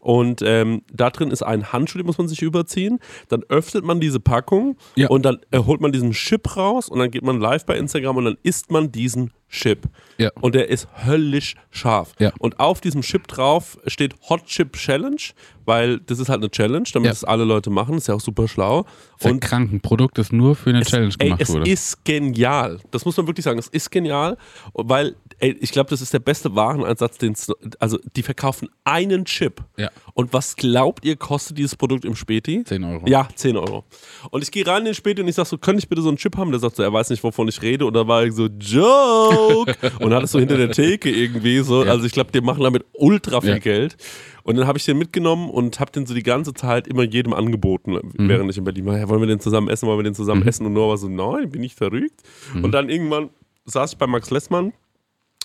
Und 0.00 0.40
ähm, 0.42 0.80
da 0.90 1.10
drin 1.10 1.30
ist 1.30 1.42
ein 1.42 1.70
Handschuh, 1.72 1.98
den 1.98 2.06
muss 2.06 2.16
man 2.18 2.28
sich 2.28 2.40
überziehen. 2.40 2.98
Dann 3.28 3.42
öffnet 3.50 3.84
man 3.84 4.00
diese 4.00 4.20
Packung 4.20 4.76
Ja. 4.96 5.08
und 5.08 5.24
dann 5.24 5.38
äh, 5.50 5.58
holt 5.58 5.80
man 5.82 5.92
diesen 5.92 6.12
Chip 6.12 6.56
raus 6.56 6.88
und 6.88 6.98
dann 6.98 7.10
geht 7.10 7.22
man 7.24 7.40
live 7.40 7.66
bei 7.66 7.76
Instagram 7.76 8.16
und 8.16 8.24
dann 8.24 8.36
isst 8.42 8.70
man 8.70 8.90
diesen 8.90 9.32
Chip. 9.50 9.86
Ja. 10.16 10.30
Und 10.40 10.54
der 10.54 10.70
ist 10.70 10.88
höllisch 11.06 11.54
scharf. 11.70 12.14
Ja. 12.18 12.32
Und 12.38 12.58
auf 12.58 12.80
diesem 12.80 13.02
Chip 13.02 13.28
drauf 13.28 13.78
steht 13.86 14.14
Hot 14.30 14.46
Chip 14.46 14.72
Challenge, 14.72 15.20
weil 15.66 15.83
das 16.06 16.18
ist 16.18 16.28
halt 16.28 16.40
eine 16.40 16.50
Challenge, 16.50 16.84
damit 16.92 17.06
Ja. 17.06 17.12
es 17.12 17.24
alle 17.24 17.44
Leute 17.44 17.70
machen. 17.70 17.96
Ist 17.96 18.08
ja 18.08 18.14
auch 18.14 18.20
super 18.20 18.48
schlau. 18.48 18.84
Ein 19.22 19.32
Und 19.32 19.40
Krankenprodukt, 19.40 20.18
das 20.18 20.32
nur 20.32 20.54
für 20.56 20.70
eine 20.70 20.82
Challenge 20.84 21.14
ey, 21.18 21.26
gemacht 21.26 21.40
es 21.42 21.48
wurde. 21.50 21.70
ist 21.70 22.04
genial. 22.04 22.80
Das 22.90 23.04
muss 23.04 23.16
man 23.16 23.26
wirklich 23.26 23.44
sagen. 23.44 23.58
Es 23.58 23.68
ist 23.68 23.90
genial, 23.90 24.36
weil 24.74 25.14
ey, 25.44 25.56
ich 25.60 25.72
glaube, 25.72 25.90
das 25.90 26.00
ist 26.00 26.12
der 26.14 26.20
beste 26.20 26.54
Wareneinsatz, 26.54 27.18
den 27.18 27.34
also 27.78 27.98
die 28.16 28.22
verkaufen 28.22 28.68
einen 28.84 29.26
Chip. 29.26 29.62
Ja. 29.76 29.90
Und 30.14 30.32
was 30.32 30.56
glaubt 30.56 31.04
ihr, 31.04 31.16
kostet 31.16 31.58
dieses 31.58 31.76
Produkt 31.76 32.04
im 32.06 32.16
Späti? 32.16 32.64
10 32.64 32.82
Euro. 32.84 33.06
Ja, 33.06 33.28
10 33.34 33.56
Euro. 33.58 33.84
Und 34.30 34.42
ich 34.42 34.50
gehe 34.50 34.66
rein 34.66 34.78
in 34.80 34.84
den 34.86 34.94
Späti 34.94 35.20
und 35.20 35.28
ich 35.28 35.34
sag 35.34 35.46
so, 35.46 35.58
könnte 35.58 35.80
ich 35.80 35.88
bitte 35.88 36.00
so 36.00 36.08
einen 36.08 36.16
Chip 36.16 36.36
haben? 36.38 36.50
Der 36.50 36.60
sagt 36.60 36.76
so, 36.76 36.82
er 36.82 36.92
weiß 36.92 37.10
nicht, 37.10 37.22
wovon 37.22 37.48
ich 37.48 37.60
rede. 37.60 37.84
Und 37.84 37.92
da 37.94 38.08
war 38.08 38.24
ich 38.24 38.32
so, 38.32 38.46
Joke! 38.46 39.74
und 40.00 40.14
hat 40.14 40.22
es 40.22 40.32
so 40.32 40.38
hinter 40.38 40.56
der 40.56 40.70
Theke 40.70 41.10
irgendwie 41.10 41.58
so. 41.60 41.80
Also 41.82 42.06
ich 42.06 42.12
glaube, 42.12 42.32
die 42.32 42.40
machen 42.40 42.62
damit 42.62 42.84
ultra 42.94 43.40
viel 43.42 43.50
Ja. 43.50 43.58
Geld. 43.58 43.96
Und 44.44 44.56
dann 44.56 44.66
habe 44.66 44.78
ich 44.78 44.84
den 44.84 44.96
mitgenommen 44.98 45.50
und 45.50 45.78
habe 45.80 45.92
den 45.92 46.06
so 46.06 46.14
die 46.14 46.22
ganze 46.22 46.54
Zeit 46.54 46.86
immer 46.86 47.02
jedem 47.02 47.32
angeboten, 47.34 47.92
Mhm. 47.92 48.28
während 48.28 48.50
ich 48.50 48.56
in 48.58 48.64
Berlin 48.64 48.86
war. 48.86 48.98
Ja, 48.98 49.08
wollen 49.08 49.20
wir 49.20 49.26
den 49.26 49.40
zusammen 49.40 49.68
essen? 49.68 49.86
Wollen 49.88 49.98
wir 49.98 50.04
den 50.04 50.14
zusammen 50.14 50.46
essen? 50.46 50.64
Und 50.66 50.72
Noah 50.74 50.90
war 50.90 50.96
so, 50.98 51.08
nein, 51.08 51.50
bin 51.50 51.62
ich 51.62 51.74
verrückt. 51.74 52.22
Mhm. 52.54 52.64
Und 52.64 52.72
dann 52.72 52.88
irgendwann 52.88 53.30
saß 53.66 53.92
ich 53.92 53.98
bei 53.98 54.06
Max 54.06 54.30
Lessmann 54.30 54.72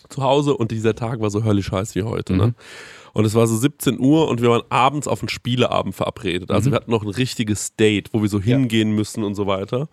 zu 0.09 0.23
Hause 0.23 0.55
und 0.57 0.71
dieser 0.71 0.95
Tag 0.95 1.21
war 1.21 1.29
so 1.29 1.43
höllisch 1.43 1.71
heiß 1.71 1.95
wie 1.95 2.03
heute. 2.03 2.35
Ne? 2.35 2.53
Und 3.13 3.25
es 3.25 3.35
war 3.35 3.47
so 3.47 3.55
17 3.57 3.99
Uhr 3.99 4.27
und 4.27 4.41
wir 4.41 4.49
waren 4.49 4.63
abends 4.69 5.07
auf 5.07 5.21
einen 5.21 5.29
Spieleabend 5.29 5.95
verabredet. 5.95 6.51
Also 6.51 6.71
wir 6.71 6.75
hatten 6.75 6.91
noch 6.91 7.03
ein 7.03 7.09
richtiges 7.09 7.75
Date, 7.75 8.09
wo 8.13 8.21
wir 8.21 8.29
so 8.29 8.39
hingehen 8.39 8.91
müssen 8.91 9.23
und 9.23 9.35
so 9.35 9.47
weiter. 9.47 9.87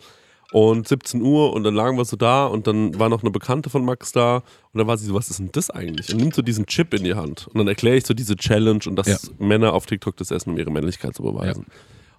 Und 0.53 0.87
17 0.87 1.23
Uhr 1.23 1.53
und 1.53 1.65
dann 1.65 1.75
lagen 1.75 1.97
wir 1.97 2.05
so 2.05 2.17
da 2.17 2.47
und 2.47 2.67
dann 2.69 2.99
war 3.01 3.09
noch 3.09 3.23
eine 3.23 3.31
Bekannte 3.33 3.69
von 3.69 3.85
Max 3.85 4.13
da 4.13 4.37
und 4.73 4.79
dann 4.79 4.87
war 4.87 4.97
sie 4.97 5.07
so, 5.07 5.15
was 5.15 5.29
ist 5.29 5.41
denn 5.41 5.51
das 5.53 5.71
eigentlich? 5.71 6.11
Und 6.13 6.19
nimmt 6.19 6.35
so 6.35 6.43
diesen 6.43 6.67
Chip 6.67 6.95
in 6.95 7.03
die 7.03 7.15
Hand 7.15 7.49
und 7.49 7.59
dann 7.59 7.67
erkläre 7.67 7.97
ich 7.97 8.07
so 8.07 8.15
diese 8.15 8.37
Challenge 8.37 8.81
und 8.87 8.95
dass 8.97 9.09
Ja. 9.09 9.19
Männer 9.39 9.73
auf 9.73 9.87
TikTok 9.87 10.17
das 10.17 10.31
essen, 10.31 10.51
um 10.51 10.59
ihre 10.59 10.71
Männlichkeit 10.71 11.15
zu 11.17 11.23
beweisen. 11.25 11.67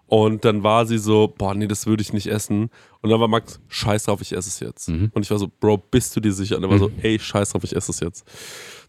Und 0.08 0.46
dann 0.46 0.64
war 0.64 0.86
sie 0.86 0.98
so, 0.98 1.28
boah, 1.38 1.54
nee, 1.54 1.68
das 1.68 1.86
würde 1.86 2.02
ich 2.02 2.14
nicht 2.14 2.28
essen. 2.28 2.70
Und 3.02 3.10
dann 3.10 3.20
war 3.20 3.28
Max, 3.28 3.60
scheiß 3.68 4.06
drauf, 4.06 4.22
ich 4.22 4.32
esse 4.32 4.48
es 4.50 4.60
jetzt. 4.62 4.88
Und 5.14 5.18
ich 5.24 5.30
war 5.32 5.38
so, 5.38 5.50
Bro, 5.60 5.78
bist 5.92 6.16
du 6.16 6.20
dir 6.22 6.32
sicher? 6.32 6.56
Und 6.58 6.64
er 6.64 6.70
war 6.70 6.78
so, 6.80 6.92
ey, 7.02 7.20
scheiß 7.20 7.50
drauf, 7.52 7.64
ich 7.66 7.76
esse 7.76 7.92
es 7.92 8.00
jetzt. 8.00 8.26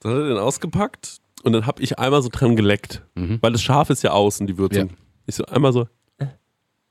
Dann 0.00 0.12
hat 0.12 0.18
er 0.20 0.28
den 0.28 0.38
ausgepackt 0.38 1.18
und 1.42 1.52
dann 1.52 1.66
habe 1.66 1.82
ich 1.82 1.98
einmal 1.98 2.22
so 2.22 2.28
dran 2.30 2.54
geleckt. 2.56 3.02
Weil 3.40 3.52
das 3.52 3.62
Schaf 3.62 3.90
ist 3.90 4.02
ja 4.02 4.12
außen, 4.12 4.46
die 4.46 4.58
Würzung. 4.58 4.88
Ja. 4.90 4.94
Ich 5.26 5.34
so 5.34 5.44
einmal 5.46 5.72
so, 5.72 5.88
äh, 6.18 6.26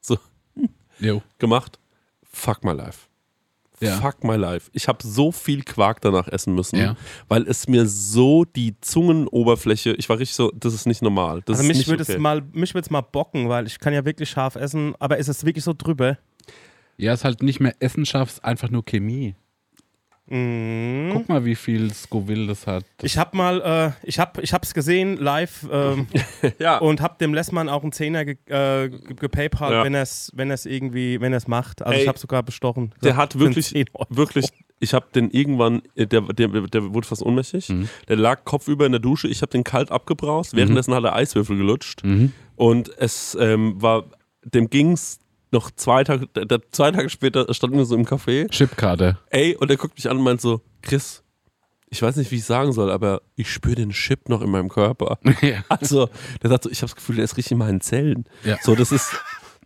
so 0.02 0.18
Jo. 1.00 1.22
gemacht. 1.38 1.80
Fuck 2.24 2.64
my 2.66 2.74
life. 2.74 3.08
Ja. 3.80 4.02
Fuck 4.02 4.24
my 4.24 4.36
life. 4.36 4.70
Ich 4.74 4.88
habe 4.88 5.00
so 5.06 5.32
viel 5.32 5.64
Quark 5.64 6.02
danach 6.02 6.28
essen 6.28 6.56
müssen, 6.56 6.78
Ja. 6.80 6.96
weil 7.28 7.44
es 7.48 7.68
mir 7.68 7.86
so 7.86 8.44
die 8.44 8.76
Zungenoberfläche, 8.82 9.94
ich 9.94 10.10
war 10.10 10.18
richtig 10.20 10.36
so, 10.36 10.52
das 10.56 10.74
ist 10.74 10.88
nicht 10.88 11.02
normal. 11.04 11.42
Das 11.46 11.60
Also 11.60 11.70
ist 11.70 11.78
mich 11.78 11.88
würde 11.88 12.04
okay. 12.04 12.14
es 12.14 12.18
mal, 12.20 12.42
mich 12.54 12.74
würde 12.74 12.86
es 12.86 12.90
mal 12.90 13.02
bocken, 13.02 13.50
weil 13.50 13.68
ich 13.68 13.80
kann 13.80 13.94
ja 13.94 14.04
wirklich 14.06 14.30
scharf 14.30 14.56
essen, 14.56 14.96
aber 15.00 15.18
ist 15.18 15.28
es 15.28 15.46
wirklich 15.46 15.64
so 15.64 15.74
drüber? 15.78 16.18
Ja, 16.98 17.14
ist 17.14 17.24
halt 17.24 17.44
nicht 17.44 17.60
mehr 17.60 17.76
Essen 17.80 18.06
schaffst, 18.08 18.44
einfach 18.44 18.70
nur 18.72 18.84
Chemie. 18.84 19.36
Mhm. 20.30 21.10
Guck 21.14 21.30
mal, 21.30 21.46
wie 21.46 21.56
viel 21.56 21.94
Scoville 21.94 22.48
das 22.48 22.68
hat. 22.68 22.84
Ich 23.02 23.18
habe 23.18 23.36
mal, 23.36 23.62
äh, 24.04 24.08
ich 24.08 24.20
habe, 24.20 24.42
ich 24.42 24.54
hab's 24.54 24.74
gesehen 24.74 25.18
live 25.18 25.66
ähm, 25.72 26.08
ja. 26.60 26.78
und 26.80 27.02
habe 27.02 27.16
dem 27.20 27.34
Lessmann 27.34 27.70
auch 27.70 27.84
einen 27.84 27.92
Zehner 27.92 28.26
ge 28.26 28.36
äh, 28.48 28.90
ge- 28.90 29.00
gepaypalt, 29.16 29.72
Ja. 29.74 29.84
wenn 29.84 29.94
er 29.94 30.02
es, 30.04 30.32
wenn 30.36 30.52
es 30.52 30.66
irgendwie, 30.66 31.20
wenn 31.22 31.34
er 31.34 31.38
es 31.38 31.48
macht. 31.48 31.82
Also 31.82 31.94
Ey, 31.96 32.02
ich 32.04 32.08
habe 32.08 32.20
sogar 32.20 32.44
bestochen. 32.44 32.90
Der 33.04 33.12
Gesagt, 33.12 33.18
hat 33.36 33.40
wirklich, 33.40 33.68
10 33.68 33.86
Euro. 33.94 34.08
wirklich, 34.10 34.46
ich 34.80 34.94
habe 34.94 35.08
den 35.16 35.32
irgendwann, 35.32 35.82
äh, 35.96 36.06
der, 36.08 36.22
der, 36.22 36.48
der 36.50 36.94
wurde 36.94 37.08
fast 37.08 37.24
ohnmächtig. 37.24 37.70
Mhm. 37.70 37.90
Der 38.08 38.16
lag 38.18 38.44
kopfüber 38.44 38.86
in 38.86 38.92
der 38.92 39.00
Dusche. 39.02 39.28
Ich 39.28 39.42
habe 39.42 39.52
den 39.52 39.64
kalt 39.64 39.92
abgebraust. 39.92 40.56
Währenddessen 40.56 40.94
hat 40.94 41.04
er 41.04 41.16
Eiswürfel 41.16 41.58
gelutscht. 41.58 42.04
Mhm. 42.04 42.34
Und 42.56 42.92
es 42.98 43.38
ähm, 43.40 43.82
war, 43.82 44.06
dem 44.44 44.70
ging's 44.70 45.20
noch 45.52 45.72
zwei 45.72 46.04
Tage, 46.04 46.28
zwei 46.72 46.92
Tage 46.92 47.10
später 47.10 47.54
standen 47.54 47.78
wir 47.78 47.86
so 47.86 47.96
im 47.96 48.06
Café. 48.06 48.50
Chipkarte. 48.50 49.18
Ey, 49.30 49.56
und 49.56 49.70
er 49.70 49.78
guckt 49.78 49.96
mich 49.96 50.10
an 50.10 50.18
und 50.18 50.24
meint 50.24 50.42
so, 50.42 50.62
Chris, 50.82 51.24
ich 51.90 52.02
weiß 52.02 52.18
nicht, 52.18 52.32
wie 52.32 52.36
ich 52.36 52.46
sagen 52.46 52.74
soll, 52.74 52.92
aber 52.92 53.22
ich 53.36 53.52
spüre 53.52 53.76
den 53.76 53.92
Chip 53.92 54.28
noch 54.30 54.42
in 54.42 54.50
meinem 54.50 54.70
Körper. 54.70 55.20
ja. 55.42 55.64
Also, 55.70 56.10
der 56.44 56.50
sagt 56.50 56.66
so, 56.66 56.70
ich 56.70 56.80
habe 56.80 56.88
das 56.90 56.96
Gefühl, 56.96 57.16
der 57.16 57.26
ist 57.26 57.38
richtig 57.38 57.54
in 57.54 57.60
meinen 57.60 57.82
Zellen. 57.82 58.26
Ja. 58.44 58.58
So, 58.62 58.76
das 58.76 58.92
ist, 58.92 59.16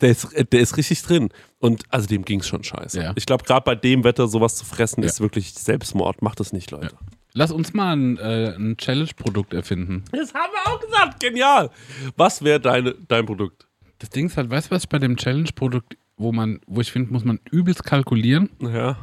Der 0.01 0.09
ist, 0.09 0.27
der 0.51 0.59
ist 0.59 0.77
richtig 0.77 1.03
drin. 1.03 1.29
Und 1.59 1.83
also 1.89 2.07
dem 2.07 2.25
ging 2.25 2.39
es 2.39 2.47
schon 2.47 2.63
scheiße. 2.63 2.99
Ja. 2.99 3.13
Ich 3.15 3.27
glaube, 3.27 3.43
gerade 3.43 3.63
bei 3.63 3.75
dem 3.75 4.03
Wetter 4.03 4.27
sowas 4.27 4.55
zu 4.55 4.65
fressen, 4.65 5.03
ist 5.03 5.21
wirklich 5.21 5.53
Selbstmord. 5.53 6.23
Macht 6.23 6.39
das 6.39 6.53
nicht, 6.53 6.71
Leute. 6.71 6.95
Lass 7.33 7.51
uns 7.51 7.73
mal 7.73 7.95
ein, 7.95 8.17
äh, 8.17 8.55
ein 8.55 8.77
Challenge-Produkt 8.77 9.53
erfinden. 9.53 10.03
Das 10.11 10.33
haben 10.33 10.51
wir 10.51 10.71
auch 10.73 10.79
gesagt. 10.79 11.19
Genial. 11.19 11.69
Was 12.17 12.43
wäre 12.43 12.59
dein 12.59 13.25
Produkt? 13.27 13.67
Das 14.01 14.09
Ding 14.09 14.25
ist 14.25 14.35
halt, 14.37 14.49
weißt 14.49 14.71
du, 14.71 14.75
was 14.75 14.87
bei 14.87 14.97
dem 14.97 15.15
Challenge-Produkt, 15.15 15.95
wo 16.17 16.31
man, 16.31 16.59
wo 16.65 16.81
ich 16.81 16.91
finde, 16.91 17.13
muss 17.13 17.23
man 17.23 17.39
übelst 17.51 17.83
kalkulieren. 17.83 18.49
Ja. 18.59 18.97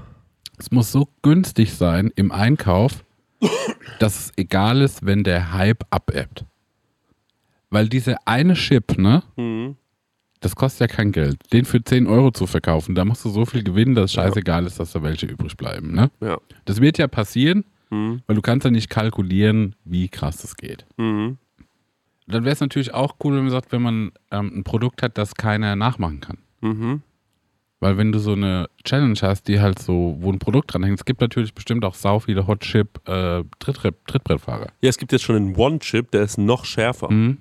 Es 0.59 0.73
muss 0.73 0.91
so 0.91 1.07
günstig 1.23 1.73
sein 1.75 2.11
im 2.17 2.33
Einkauf, 2.33 3.05
dass 4.01 4.19
es 4.19 4.33
egal 4.37 4.83
ist, 4.83 5.07
wenn 5.07 5.23
der 5.23 5.53
Hype 5.53 5.85
abebbt. 5.91 6.45
Weil 7.71 7.89
diese 7.89 8.17
eine 8.27 8.55
Chip, 8.55 8.99
ne, 8.99 9.23
Mhm. 9.37 9.77
das 10.41 10.57
kostet 10.57 10.91
ja 10.91 10.97
kein 10.97 11.13
Geld. 11.13 11.37
Den 11.53 11.65
für 11.65 11.83
10 11.85 12.09
Euro 12.09 12.33
zu 12.33 12.47
verkaufen, 12.49 12.97
da 12.97 13.05
machst 13.05 13.25
du 13.25 13.29
so 13.31 13.45
viel 13.47 13.63
gewinnen, 13.63 13.95
dass 13.95 14.07
es 14.07 14.13
scheißegal 14.15 14.67
ist, 14.67 14.81
dass 14.81 14.91
da 14.93 15.03
welche 15.05 15.27
übrig 15.27 15.57
bleiben. 15.57 15.93
Ne? 15.95 16.11
Ja. 16.21 16.39
Das 16.65 16.81
wird 16.81 16.99
ja 16.99 17.07
passieren, 17.07 17.65
Mhm. 17.91 18.23
weil 18.27 18.35
du 18.35 18.43
kannst 18.43 18.65
ja 18.65 18.71
nicht 18.73 18.91
kalkulieren, 18.91 19.77
wie 19.85 20.09
krass 20.09 20.39
das 20.39 20.57
geht. 20.57 20.87
Mhm. 20.97 21.39
Dann 22.31 22.45
wäre 22.45 22.53
es 22.53 22.61
natürlich 22.61 22.93
auch 22.93 23.17
cool, 23.25 23.35
wenn 23.37 23.43
man 23.45 23.51
sagt, 23.51 23.73
wenn 23.73 23.81
man 23.83 24.13
ähm, 24.31 24.53
ein 24.59 24.65
Produkt 24.65 25.03
hat, 25.03 25.17
das 25.17 25.35
keiner 25.35 25.77
nachmachen 25.77 26.21
kann. 26.21 26.39
Mhm. 26.61 27.03
Weil 27.81 27.97
wenn 27.97 28.13
du 28.13 28.19
so 28.19 28.33
eine 28.33 28.69
Challenge 28.85 29.19
hast, 29.23 29.49
die 29.49 29.61
halt 29.61 29.79
so, 29.79 30.17
wo 30.21 30.31
ein 30.31 30.39
Produkt 30.39 30.75
dran 30.75 30.83
hängt, 30.83 30.99
es 30.99 31.05
gibt 31.07 31.21
natürlich 31.23 31.55
bestimmt 31.55 31.85
auch 31.85 31.95
sau 31.95 32.19
viele 32.19 32.47
Hot-Chip 32.47 33.01
äh, 33.09 33.45
Trittbrett- 33.61 33.95
Trittbrettfahrer. 34.07 34.67
Ja, 34.83 34.89
es 34.91 34.99
gibt 34.99 35.13
jetzt 35.13 35.23
schon 35.23 35.37
einen 35.37 35.57
One-Chip, 35.57 36.11
der 36.11 36.23
ist 36.23 36.37
noch 36.39 36.65
schärfer. 36.67 37.11
Mhm. 37.11 37.39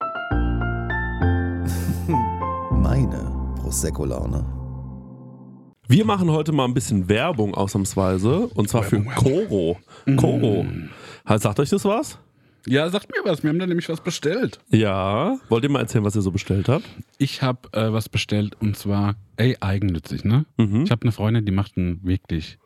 Meine 2.72 3.52
Prosecco-Laune. 3.60 4.44
Wir 5.86 6.04
machen 6.04 6.30
heute 6.30 6.52
mal 6.52 6.64
ein 6.64 6.74
bisschen 6.74 7.08
Werbung 7.08 7.54
ausnahmsweise. 7.54 8.48
Und 8.54 8.68
zwar 8.68 8.82
für 8.82 9.02
Koro. 9.04 9.78
Koro. 10.16 10.66
Halt, 11.24 11.42
Sagt 11.42 11.60
euch 11.60 11.70
das 11.70 11.84
was? 11.84 12.18
Ja, 12.66 12.88
sagt 12.90 13.08
mir 13.10 13.24
was, 13.28 13.42
wir 13.42 13.50
haben 13.50 13.58
da 13.58 13.66
nämlich 13.66 13.88
was 13.88 14.00
bestellt. 14.02 14.58
Ja. 14.70 15.38
Wollt 15.48 15.64
ihr 15.64 15.70
mal 15.70 15.80
erzählen, 15.80 16.04
was 16.04 16.16
ihr 16.16 16.22
so 16.22 16.30
bestellt 16.32 16.68
habt? 16.68 16.84
Ich 17.16 17.40
habe 17.42 17.68
äh, 17.72 17.92
was 17.92 18.08
bestellt 18.08 18.56
und 18.60 18.76
zwar, 18.76 19.14
ey, 19.36 19.56
eigennützig, 19.60 20.24
ne? 20.24 20.44
Mhm. 20.58 20.82
Ich 20.82 20.90
habe 20.90 21.02
eine 21.02 21.12
Freundin, 21.12 21.44
die 21.46 21.52
macht 21.52 21.76
einen 21.78 22.00
wirklich 22.04 22.58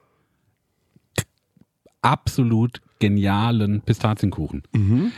absolut 2.00 2.80
genialen 2.98 3.80
Pistazienkuchen. 3.80 4.62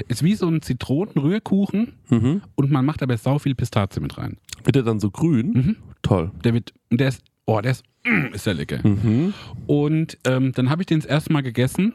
Ist 0.09 0.23
wie 0.23 0.35
so 0.35 0.49
ein 0.49 0.63
Zitronenrührkuchen 0.63 1.95
Mhm. 2.11 2.43
und 2.55 2.71
man 2.71 2.85
macht 2.85 3.03
aber 3.03 3.17
sau 3.17 3.39
viel 3.39 3.55
Pistazie 3.55 4.01
mit 4.01 4.17
rein. 4.19 4.37
Wird 4.65 4.77
der 4.77 4.83
dann 4.83 5.01
so 5.01 5.11
grün? 5.11 5.53
Mhm. 5.53 5.77
Toll. 6.03 6.31
Der 6.45 6.55
wird, 6.55 6.73
und 6.91 7.01
der 7.01 7.09
ist, 7.09 7.23
oh, 7.47 7.61
der 7.61 7.73
ist, 7.73 7.85
mm, 8.05 8.35
ist 8.35 8.47
der 8.47 8.55
lecker. 8.55 8.87
Mhm. 8.87 9.33
Und 9.67 10.19
ähm, 10.25 10.53
dann 10.53 10.69
habe 10.71 10.83
ich 10.83 10.87
den 10.87 11.01
das 11.01 11.07
erste 11.09 11.33
Mal 11.33 11.43
gegessen 11.43 11.95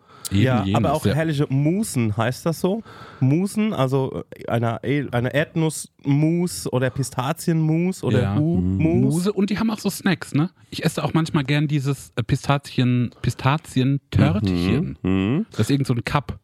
Eben 0.29 0.41
ja, 0.41 0.63
jenes, 0.63 0.75
aber 0.77 0.93
auch 0.93 1.05
ja. 1.05 1.13
herrliche 1.13 1.45
Musen, 1.49 2.15
heißt 2.15 2.45
das 2.45 2.61
so? 2.61 2.83
Musen, 3.19 3.73
also 3.73 4.23
äh, 4.35 4.47
eine, 4.47 4.81
eine 4.83 5.33
Erdnussmus 5.33 6.71
oder 6.71 6.89
Pistazienmus 6.89 8.03
oder 8.03 8.21
Ja. 8.21 8.37
U-Mus. 8.37 9.13
Muse 9.13 9.33
und 9.33 9.49
die 9.49 9.57
haben 9.59 9.69
auch 9.71 9.79
so 9.79 9.89
Snacks, 9.89 10.33
ne? 10.33 10.49
Ich 10.69 10.85
esse 10.85 11.03
auch 11.03 11.13
manchmal 11.13 11.43
gern 11.43 11.67
dieses 11.67 12.11
äh, 12.15 12.23
Pistazien, 12.23 13.11
Pistazien-Törtchen. 13.21 14.97
Mhm. 15.01 15.45
Das 15.51 15.61
ist 15.61 15.71
irgend 15.71 15.87
so 15.87 15.93
ein 15.93 16.03
Cup. 16.05 16.39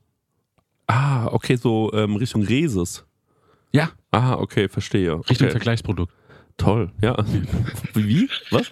Ah, 0.87 1.27
okay, 1.27 1.55
so 1.55 1.91
ähm, 1.93 2.15
Richtung 2.15 2.43
Reses. 2.43 3.05
Ja, 3.71 3.89
Ah, 4.11 4.35
okay, 4.35 4.69
verstehe. 4.69 5.15
Richtung 5.29 5.45
okay. 5.47 5.51
Vergleichsprodukt. 5.51 6.13
Toll, 6.57 6.91
ja. 7.01 7.15
Wie? 7.93 8.29
Was? 8.49 8.71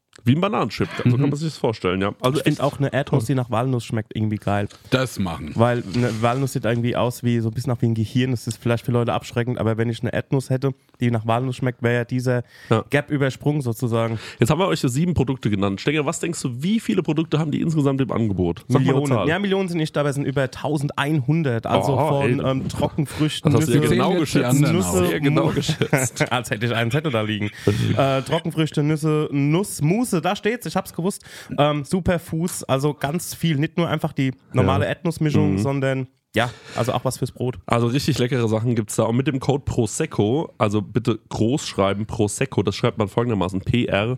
Wie 0.23 0.35
ein 0.35 0.41
Bananenchip, 0.41 0.87
so 1.03 1.03
kann 1.17 1.19
man 1.29 1.35
sich 1.35 1.49
das 1.49 1.57
vorstellen, 1.57 2.01
ja. 2.01 2.13
Also 2.21 2.37
Ich 2.37 2.43
finde 2.43 2.63
auch 2.63 2.77
eine 2.79 2.93
Erdnuss, 2.93 3.25
die 3.25 3.35
nach 3.35 3.49
Walnuss 3.49 3.85
schmeckt, 3.85 4.15
irgendwie 4.15 4.37
geil. 4.37 4.67
Das 4.89 5.17
machen. 5.19 5.51
Weil 5.55 5.83
eine 5.95 6.21
Walnuss 6.21 6.53
sieht 6.53 6.65
irgendwie 6.65 6.95
aus 6.95 7.23
wie 7.23 7.39
so 7.39 7.49
ein 7.49 7.53
bisschen 7.53 7.73
nach 7.73 7.81
wie 7.81 7.87
ein 7.87 7.93
Gehirn. 7.95 8.31
Das 8.31 8.47
ist 8.47 8.57
vielleicht 8.57 8.85
für 8.85 8.91
Leute 8.91 9.13
abschreckend, 9.13 9.57
aber 9.59 9.77
wenn 9.77 9.89
ich 9.89 10.01
eine 10.01 10.13
Erdnuss 10.13 10.49
hätte, 10.49 10.73
die 10.99 11.09
nach 11.11 11.25
Walnuss 11.25 11.55
schmeckt, 11.55 11.81
wäre 11.81 11.95
ja 11.95 12.05
dieser 12.05 12.43
Ja. 12.69 12.83
Gap 12.89 13.09
übersprungen 13.09 13.61
sozusagen. 13.61 14.19
Jetzt 14.39 14.49
haben 14.49 14.59
wir 14.59 14.67
euch 14.67 14.83
ja 14.83 14.89
sieben 14.89 15.13
Produkte 15.13 15.49
genannt. 15.49 15.81
Stenger, 15.81 16.05
was 16.05 16.19
denkst 16.19 16.41
du, 16.41 16.61
wie 16.61 16.79
viele 16.79 17.01
Produkte 17.03 17.39
haben 17.39 17.51
die 17.51 17.61
insgesamt 17.61 18.01
im 18.01 18.11
Angebot? 18.11 18.63
Sag 18.67 18.81
Millionen. 18.81 19.27
Ja, 19.27 19.39
Millionen 19.39 19.67
sind 19.69 19.77
nicht 19.77 19.95
dabei, 19.95 20.09
es 20.09 20.15
sind 20.15 20.25
über 20.25 20.43
1100. 20.43 21.65
Also 21.65 21.97
Oh, 21.97 22.21
von 22.21 22.45
ähm, 22.45 22.67
Trockenfrüchten, 22.69 23.51
Das 23.51 23.61
hast 23.63 23.69
ja 23.73 23.79
Nüsse, 23.79 23.93
genau 23.95 24.13
geschätzt. 24.15 24.59
Nüsse, 24.59 25.19
genau 25.19 25.47
geschätzt. 25.47 26.31
Als 26.31 26.49
hätte 26.51 26.65
ich 26.65 26.73
einen 26.75 26.91
Zettel 26.91 27.11
da 27.11 27.21
liegen. 27.21 27.49
äh, 27.97 28.21
Trockenfrüchte, 28.21 28.83
Nüsse, 28.83 29.27
Nuss, 29.31 29.81
Mousse, 29.81 30.10
da 30.19 30.35
steht's, 30.35 30.65
ich 30.65 30.75
hab's 30.75 30.93
gewusst. 30.93 31.23
Ähm, 31.57 31.83
Superfoods, 31.85 32.63
also 32.63 32.93
ganz 32.93 33.33
viel. 33.33 33.57
Nicht 33.57 33.77
nur 33.77 33.87
einfach 33.87 34.13
die 34.13 34.33
normale 34.53 34.85
Erdnussmischung, 34.85 35.57
sondern 35.57 36.07
ja, 36.35 36.49
also 36.75 36.93
auch 36.93 37.03
was 37.03 37.17
fürs 37.17 37.31
Brot. 37.31 37.59
Also 37.65 37.87
richtig 37.87 38.17
leckere 38.17 38.47
Sachen 38.47 38.75
gibt 38.75 38.89
es 38.91 38.95
da. 38.95 39.03
Und 39.03 39.17
mit 39.17 39.27
dem 39.27 39.39
Code 39.39 39.63
Prosecco, 39.65 40.53
also 40.57 40.81
bitte 40.81 41.19
groß 41.29 41.67
schreiben, 41.67 42.05
Prosecco, 42.05 42.63
das 42.63 42.75
schreibt 42.75 42.97
man 42.97 43.09
folgendermaßen: 43.09 43.61
P-R-O-S-E-C-C-O. 43.61 44.17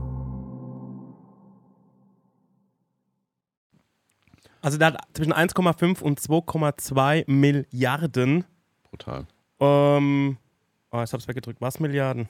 Also 4.61 4.77
der 4.77 4.87
hat 4.87 5.01
zwischen 5.13 5.33
1,5 5.33 6.01
und 6.01 6.19
2,2 6.19 7.23
Milliarden. 7.29 8.45
Brutal. 8.89 9.25
Ähm, 9.59 10.37
oh, 10.91 11.01
ich 11.03 11.11
hab's 11.13 11.27
weggedrückt. 11.27 11.61
Was 11.61 11.79
Milliarden? 11.79 12.29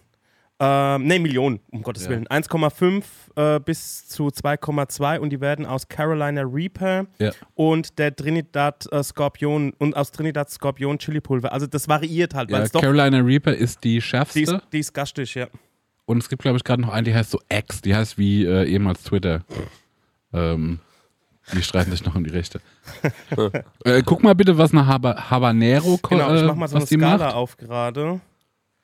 Ähm, 0.63 1.07
ne, 1.07 1.17
Millionen, 1.19 1.59
um 1.71 1.81
Gottes 1.81 2.03
Ja. 2.03 2.11
Willen. 2.11 2.27
1,5 2.27 3.03
äh, 3.35 3.59
bis 3.59 4.07
zu 4.07 4.27
2,2 4.27 5.17
und 5.17 5.31
die 5.31 5.41
werden 5.41 5.65
aus 5.65 5.87
Carolina 5.87 6.43
Reaper 6.43 7.07
Ja. 7.17 7.31
und 7.55 7.97
der 7.97 8.15
Trinidad 8.15 8.85
äh, 8.91 9.01
Skorpion 9.03 9.73
und 9.79 9.97
aus 9.97 10.11
Trinidad 10.11 10.51
Skorpion 10.51 10.99
Chili 10.99 11.19
Pulver. 11.19 11.51
Also 11.51 11.65
das 11.65 11.87
variiert 11.87 12.35
halt, 12.35 12.51
ja 12.51 12.63
Carolina 12.67 13.17
Reaper 13.21 13.55
ist 13.55 13.83
die 13.83 13.95
die 13.95 14.01
schärfste. 14.01 14.39
ist, 14.41 14.55
die 14.71 14.79
ist 14.79 14.93
gastig, 14.93 15.33
ja. 15.33 15.47
Und 16.05 16.19
es 16.19 16.29
gibt, 16.29 16.43
glaube 16.43 16.57
ich, 16.57 16.63
gerade 16.63 16.81
noch 16.83 16.89
eine, 16.93 17.05
die 17.05 17.15
heißt 17.15 17.31
so 17.31 17.39
X. 17.51 17.81
Die 17.81 17.95
heißt 17.95 18.17
wie 18.19 18.45
äh, 18.45 18.65
ehemals 18.65 19.01
Twitter. 19.03 19.43
Ähm, 20.33 20.79
die 21.53 21.63
streiten 21.63 21.91
sich 21.91 22.03
noch 22.05 22.15
um 22.15 22.23
die 22.23 22.29
Rechte. 22.29 22.61
äh, 23.85 24.03
guck 24.05 24.23
mal 24.23 24.35
bitte, 24.35 24.57
was 24.57 24.71
eine 24.71 24.85
Haba 24.87 25.29
Habanero 25.29 25.97
ko- 26.01 26.15
Genau, 26.15 26.33
ich 26.33 26.41
äh, 26.41 26.45
mach 26.45 26.55
mal 26.55 26.67
so 26.67 26.75
eine 26.75 26.83
was 26.83 26.89
die 26.89 26.95
Skala 26.97 27.25
macht. 27.25 27.35
auf 27.35 27.57
gerade. 27.57 28.21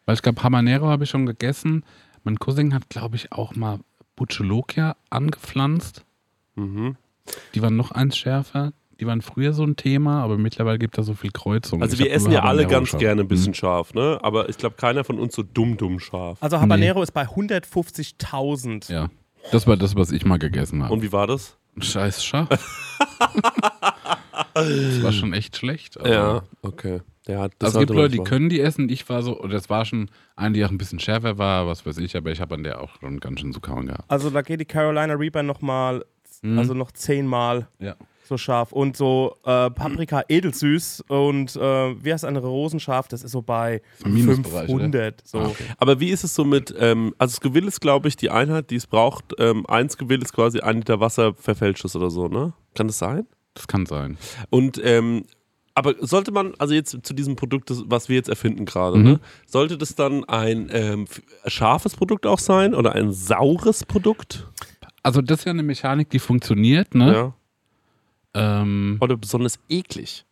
Weil 0.06 0.16
ich 0.16 0.22
glaube, 0.22 0.42
Habanero 0.44 0.88
habe 0.88 1.04
ich 1.04 1.10
schon 1.10 1.26
gegessen. 1.26 1.84
Mein 2.24 2.40
Cousin 2.40 2.74
hat, 2.74 2.90
glaube 2.90 3.16
ich, 3.16 3.32
auch 3.32 3.56
mal 3.56 3.80
Buccelokia 4.16 4.96
angepflanzt. 5.10 6.04
Mhm. 6.56 6.96
Die 7.56 7.62
waren 7.62 7.76
noch 7.76 7.92
eins 7.92 8.18
schärfer. 8.18 8.72
Die 9.00 9.06
waren 9.06 9.22
früher 9.22 9.54
so 9.54 9.64
ein 9.64 9.76
Thema, 9.76 10.24
aber 10.24 10.38
mittlerweile 10.40 10.80
gibt 10.80 10.98
es 10.98 11.04
da 11.04 11.04
so 11.04 11.14
viel 11.14 11.30
Kreuzung. 11.32 11.84
Also 11.84 11.94
Ich 11.94 12.00
wir 12.00 12.12
essen 12.12 12.32
ja 12.32 12.42
alle 12.44 12.66
ganz 12.66 12.90
schon. 12.90 13.00
gerne 13.00 13.22
ein 13.22 13.28
bisschen 13.28 13.50
Mhm. 13.52 13.54
scharf, 13.56 13.94
ne? 13.94 14.18
Aber 14.24 14.50
ich 14.50 14.58
glaube, 14.58 14.76
keiner 14.76 15.04
von 15.04 15.20
uns 15.20 15.36
so 15.36 15.44
dumm, 15.44 15.78
dumm 15.78 16.00
scharf. 16.00 16.38
Also 16.42 16.60
Habanero 16.60 17.04
ist 17.04 17.12
bei 17.12 17.28
150.000. 17.28 18.92
Ja, 18.92 19.10
das 19.52 19.68
war 19.68 19.78
das, 19.78 19.96
was 19.96 20.12
ich 20.12 20.26
mal 20.26 20.40
gegessen 20.40 20.84
habe. 20.84 20.94
Und 20.94 21.02
wie 21.02 21.12
war 21.12 21.28
das? 21.28 21.57
Scheiß 21.82 22.24
scharf. 22.24 22.50
das 24.54 25.04
war 25.04 25.12
schon 25.12 25.34
echt 25.34 25.58
schlecht. 25.58 26.00
aber- 26.00 26.10
Ja, 26.10 26.44
okay. 26.62 27.02
Ja, 27.28 27.50
das 27.60 27.74
Also 27.76 27.80
es 27.80 27.88
gibt 27.88 27.98
Leute, 27.98 28.12
die 28.18 28.24
können 28.24 28.48
die 28.50 28.62
essen. 28.62 28.88
Ich 28.88 29.08
war 29.10 29.22
so, 29.22 29.38
oder 29.42 29.54
das 29.54 29.70
war 29.70 29.84
schon 29.84 30.10
eine, 30.38 30.54
die 30.54 30.64
auch 30.64 30.70
ein 30.72 30.78
bisschen 30.78 31.00
schärfer 31.00 31.38
war, 31.38 31.68
was 31.68 31.86
weiß 31.86 31.98
ich, 31.98 32.16
aber 32.16 32.32
ich 32.32 32.40
habe 32.40 32.56
an 32.56 32.64
der 32.64 32.82
auch 32.82 33.00
schon 33.02 33.20
ganz 33.20 33.42
schön 33.42 33.52
zu 33.52 33.60
kauen 33.60 33.88
gehabt. 33.88 34.06
Also 34.08 34.30
da 34.30 34.42
geht 34.42 34.62
die 34.62 34.66
Carolina 34.66 35.14
Reaper 35.14 35.44
nochmal, 35.44 36.06
Mhm. 36.42 36.58
also 36.58 36.74
noch 36.74 36.92
zehnmal 36.92 37.68
Ja. 37.80 37.96
So 38.28 38.38
scharf. 38.38 38.72
Und 38.72 38.96
so 38.98 39.36
äh, 39.44 39.70
Paprika 39.70 40.24
edelsüß 40.28 41.06
und 41.08 41.56
äh, 41.56 41.60
wie 42.04 42.14
heißt 42.14 42.26
eine 42.26 42.40
Rosenscharf, 42.40 43.08
das 43.08 43.24
ist 43.24 43.32
so 43.32 43.42
bei 43.42 43.82
Im 44.04 44.14
Minusbereich, 44.14 44.68
500. 44.68 45.22
So. 45.28 45.40
Ah, 45.40 45.46
okay. 45.48 45.64
Aber 45.78 46.00
wie 46.00 46.10
ist 46.10 46.24
es 46.24 46.36
so 46.36 46.44
mit, 46.46 46.74
ähm, 46.78 47.14
also 47.18 47.34
das 47.34 47.42
Gewill 47.42 47.68
ist, 47.68 47.82
glaube 47.82 48.08
ich, 48.08 48.16
die 48.16 48.30
Einheit, 48.30 48.70
die 48.70 48.76
es 48.76 48.88
braucht. 48.88 49.34
Ähm, 49.40 49.66
eins 49.68 49.98
Gewill 49.98 50.22
ist 50.22 50.34
quasi 50.34 50.60
ein 50.60 50.78
Liter 50.78 51.00
Wasser 51.00 51.34
verfälscht 51.36 51.84
ist 51.86 51.96
oder 51.96 52.10
so, 52.10 52.28
ne? 52.28 52.54
Kann 52.76 52.88
das 52.88 52.98
sein? 53.00 53.26
Das 53.54 53.68
kann 53.68 53.86
sein. 53.86 54.18
Und 54.50 54.80
ähm, 54.84 55.24
aber 55.74 55.94
sollte 56.00 56.32
man, 56.32 56.54
also 56.58 56.74
jetzt 56.74 56.98
zu 57.04 57.14
diesem 57.14 57.36
Produkt, 57.36 57.72
was 57.86 58.10
wir 58.10 58.16
jetzt 58.16 58.30
erfinden 58.30 58.66
gerade, 58.66 58.98
Mhm. 58.98 59.04
ne, 59.04 59.20
sollte 59.46 59.78
das 59.78 59.94
dann 59.94 60.24
ein 60.26 60.70
ähm, 60.72 61.06
scharfes 61.46 61.96
Produkt 61.96 62.26
auch 62.26 62.40
sein 62.40 62.74
oder 62.74 62.94
ein 62.94 63.12
saures 63.14 63.86
Produkt? 63.86 64.48
Also 65.04 65.22
das 65.22 65.40
ist 65.40 65.46
ja 65.46 65.52
eine 65.52 65.62
Mechanik, 65.64 66.10
die 66.10 66.18
funktioniert, 66.20 66.96
ne? 66.96 67.14
Ja. 67.14 67.34
Ähm, 68.38 68.98
Oder 69.02 69.18
besonders 69.18 69.60
eklig? 69.70 70.26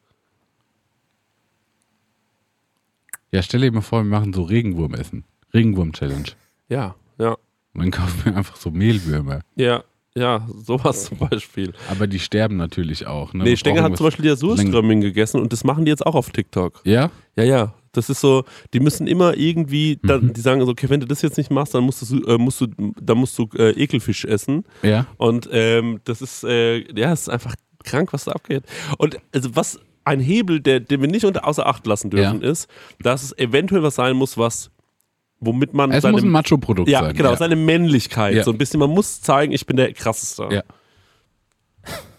ja, 3.32 3.42
stell 3.42 3.62
dir 3.62 3.72
mal 3.72 3.82
vor, 3.82 4.04
wir 4.04 4.10
machen 4.10 4.32
so 4.34 4.44
Regenwurm-Essen. 4.44 5.26
Regenwurm-Challenge. 5.54 6.30
Ja, 6.70 6.96
ja. 7.20 7.36
Und 7.74 7.82
dann 7.82 7.92
kaufen 7.92 8.22
wir 8.24 8.36
einfach 8.38 8.56
so 8.56 8.72
Mehlwürmer. 8.72 9.42
Ja, 9.56 9.84
ja, 10.18 10.48
sowas 10.64 11.06
zum 11.06 11.18
Beispiel. 11.18 11.74
Aber 11.90 12.08
die 12.08 12.20
sterben 12.20 12.56
natürlich 12.56 13.06
auch. 13.06 13.34
Ne? 13.34 13.44
Nee, 13.44 13.50
Wir 13.50 13.58
Stenger 13.58 13.82
brauchen 13.82 13.92
hat 13.92 13.98
zum 13.98 14.06
Beispiel 14.06 14.26
ja 14.26 14.36
Surströmming 14.38 15.02
gegessen 15.02 15.42
und 15.42 15.52
das 15.52 15.66
machen 15.66 15.84
die 15.84 15.90
jetzt 15.90 16.06
auch 16.06 16.16
auf 16.16 16.30
TikTok. 16.30 16.82
Ja? 16.86 17.12
Ja, 17.36 17.44
ja. 17.44 17.74
Das 17.92 18.10
ist 18.10 18.22
so, 18.22 18.44
die 18.74 18.80
müssen 18.80 19.08
immer 19.08 19.38
irgendwie, 19.38 20.00
dann, 20.04 20.34
die 20.34 20.42
sagen 20.42 20.66
so, 20.66 20.72
okay, 20.72 20.90
wenn 20.90 21.00
du 21.00 21.08
das 21.08 21.22
jetzt 21.22 21.38
nicht 21.38 21.52
machst, 21.52 21.74
dann 21.74 21.84
musst 21.84 22.10
du, 22.10 22.24
äh, 22.26 22.38
musst 22.38 22.62
du, 22.62 22.68
dann 23.02 23.18
musst 23.18 23.38
du 23.38 23.50
äh, 23.58 23.72
Ekelfisch 23.72 24.26
essen. 24.26 24.64
Ja? 24.84 25.08
Und 25.18 25.50
ähm, 25.52 26.00
das 26.06 26.22
ist, 26.22 26.44
äh, 26.46 26.80
ja, 26.98 27.12
es 27.12 27.22
ist 27.22 27.30
einfach 27.30 27.56
krank, 27.86 28.12
was 28.14 28.26
da 28.26 28.32
abgeht. 28.34 28.64
Und 28.98 29.18
also 29.34 29.56
was 29.56 29.80
ein 30.04 30.20
Hebel, 30.20 30.60
der, 30.60 30.80
den 30.80 31.02
wir 31.02 31.08
nicht 31.08 31.26
unter 31.26 31.48
außer 31.48 31.66
Acht 31.66 31.86
lassen 31.88 32.10
dürfen, 32.12 32.42
ist, 32.42 32.70
dass 33.00 33.24
es 33.24 33.38
eventuell 33.38 33.82
was 33.84 33.96
sein 33.96 34.16
muss, 34.16 34.38
was, 34.38 34.70
womit 35.40 35.74
man 35.74 35.92
Es 35.92 36.04
seine, 36.04 36.12
muss 36.14 36.24
ein 36.24 36.30
Macho-Produkt 36.30 36.88
ja, 36.90 37.02
sein. 37.02 37.16
genau, 37.16 37.32
ja. 37.32 37.38
seine 37.38 37.56
Männlichkeit, 37.56 38.36
Ja. 38.36 38.44
so 38.44 38.52
ein 38.52 38.58
bisschen, 38.58 38.80
man 38.80 38.90
muss 38.92 39.22
zeigen, 39.22 39.52
ich 39.52 39.66
bin 39.66 39.78
der 39.78 39.92
krasseste. 39.94 40.48
Ja. 40.52 40.64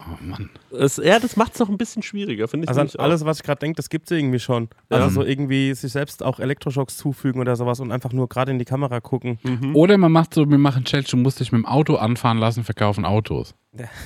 Oh 0.08 0.22
Mann. 0.22 0.50
Es, 0.72 0.96
ja, 0.96 1.18
das 1.18 1.36
macht 1.36 1.54
es 1.54 1.60
noch 1.60 1.68
ein 1.68 1.78
bisschen 1.78 2.02
schwieriger, 2.02 2.48
finde 2.48 2.64
ich. 2.64 2.76
Also 2.76 2.98
alles, 2.98 3.24
was 3.24 3.38
ich 3.38 3.42
gerade 3.44 3.60
denke, 3.60 3.76
das 3.76 3.88
gibt 3.88 4.10
es 4.10 4.16
irgendwie 4.16 4.38
schon. 4.38 4.68
Ja. 4.90 4.98
Also 4.98 5.10
so 5.10 5.22
irgendwie 5.22 5.74
sich 5.74 5.92
selbst 5.92 6.22
auch 6.22 6.40
Elektroschocks 6.40 6.96
zufügen 6.96 7.40
oder 7.40 7.56
sowas 7.56 7.80
und 7.80 7.92
einfach 7.92 8.12
nur 8.12 8.28
gerade 8.28 8.50
in 8.52 8.58
die 8.58 8.64
Kamera 8.64 9.00
gucken. 9.00 9.38
Mhm. 9.42 9.76
Oder 9.76 9.96
man 9.98 10.12
macht 10.12 10.34
so, 10.34 10.48
wir 10.48 10.58
machen 10.58 10.84
Challenge, 10.84 11.08
du 11.10 11.16
musst 11.16 11.40
dich 11.40 11.52
mit 11.52 11.60
dem 11.62 11.66
Auto 11.66 11.96
anfahren 11.96 12.38
lassen, 12.38 12.64
verkaufen 12.64 13.04
Autos. 13.04 13.54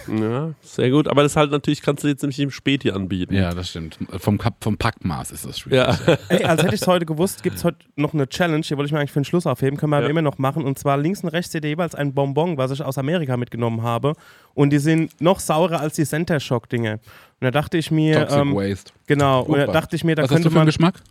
Ja, 0.09 0.53
sehr 0.63 0.91
gut. 0.91 1.07
Aber 1.07 1.23
das 1.23 1.37
halt 1.37 1.53
natürlich 1.53 1.81
kannst 1.83 2.03
du 2.03 2.09
jetzt 2.09 2.23
nämlich 2.23 2.41
im 2.41 2.51
Späti 2.51 2.91
anbieten. 2.91 3.35
Ja, 3.35 3.55
das 3.55 3.69
stimmt. 3.71 3.99
Vom, 4.19 4.37
Kap 4.37 4.57
vom 4.65 4.77
Packmaß 4.77 5.31
ist 5.31 5.47
das 5.47 5.61
schwierig. 5.61 5.97
Ja. 6.09 6.17
Ey, 6.29 6.45
als 6.45 6.63
hätte 6.65 6.75
ich 6.75 6.81
es 6.83 6.89
heute 6.89 7.07
gewusst, 7.07 7.45
gibt 7.45 7.57
es 7.57 7.63
heute 7.65 7.79
noch 7.95 8.13
eine 8.13 8.29
Challenge, 8.29 8.63
die 8.63 8.77
wollte 8.77 8.87
ich 8.87 8.93
mir 8.93 8.99
eigentlich 8.99 9.13
für 9.13 9.21
den 9.21 9.25
Schluss 9.27 9.47
aufheben, 9.47 9.79
können 9.79 9.91
wir 9.93 9.99
aber 9.99 10.07
Ja. 10.07 10.11
immer 10.11 10.23
noch 10.23 10.39
machen. 10.39 10.65
Und 10.65 10.77
zwar 10.79 10.97
links 10.99 11.23
und 11.23 11.29
rechts 11.29 11.53
seht 11.53 11.63
ihr 11.65 11.71
jeweils 11.71 11.95
ein 11.95 12.15
Bonbon, 12.15 12.57
was 12.57 12.73
ich 12.73 12.83
aus 12.83 12.99
Amerika 12.99 13.37
mitgenommen 13.37 13.83
habe. 13.83 14.15
Und 14.55 14.71
die 14.71 14.79
sind 14.79 15.21
noch 15.21 15.39
saurer 15.39 15.81
als 15.81 15.95
die 15.95 16.05
Center 16.05 16.41
Shock-Dinge. 16.51 16.95
Und 16.95 17.01
da 17.41 17.51
dachte 17.53 17.79
ich 17.79 17.91
mir, 17.93 18.15
Toxic 18.21 18.39
ähm, 18.39 18.55
Waste. 18.57 18.93
genau, 19.07 19.43
und 19.43 19.57
da 19.57 19.65
Opa. 19.65 19.73
dachte 19.73 19.95
ich 19.97 20.03
mir, 20.05 20.17
da 20.17 20.23
Was 20.25 20.31
hast 20.31 20.35
könnte 20.37 20.49
du 20.49 20.51
für 20.53 20.59
einen 20.61 20.67
man. 20.67 20.67
Geschmack? 20.67 21.03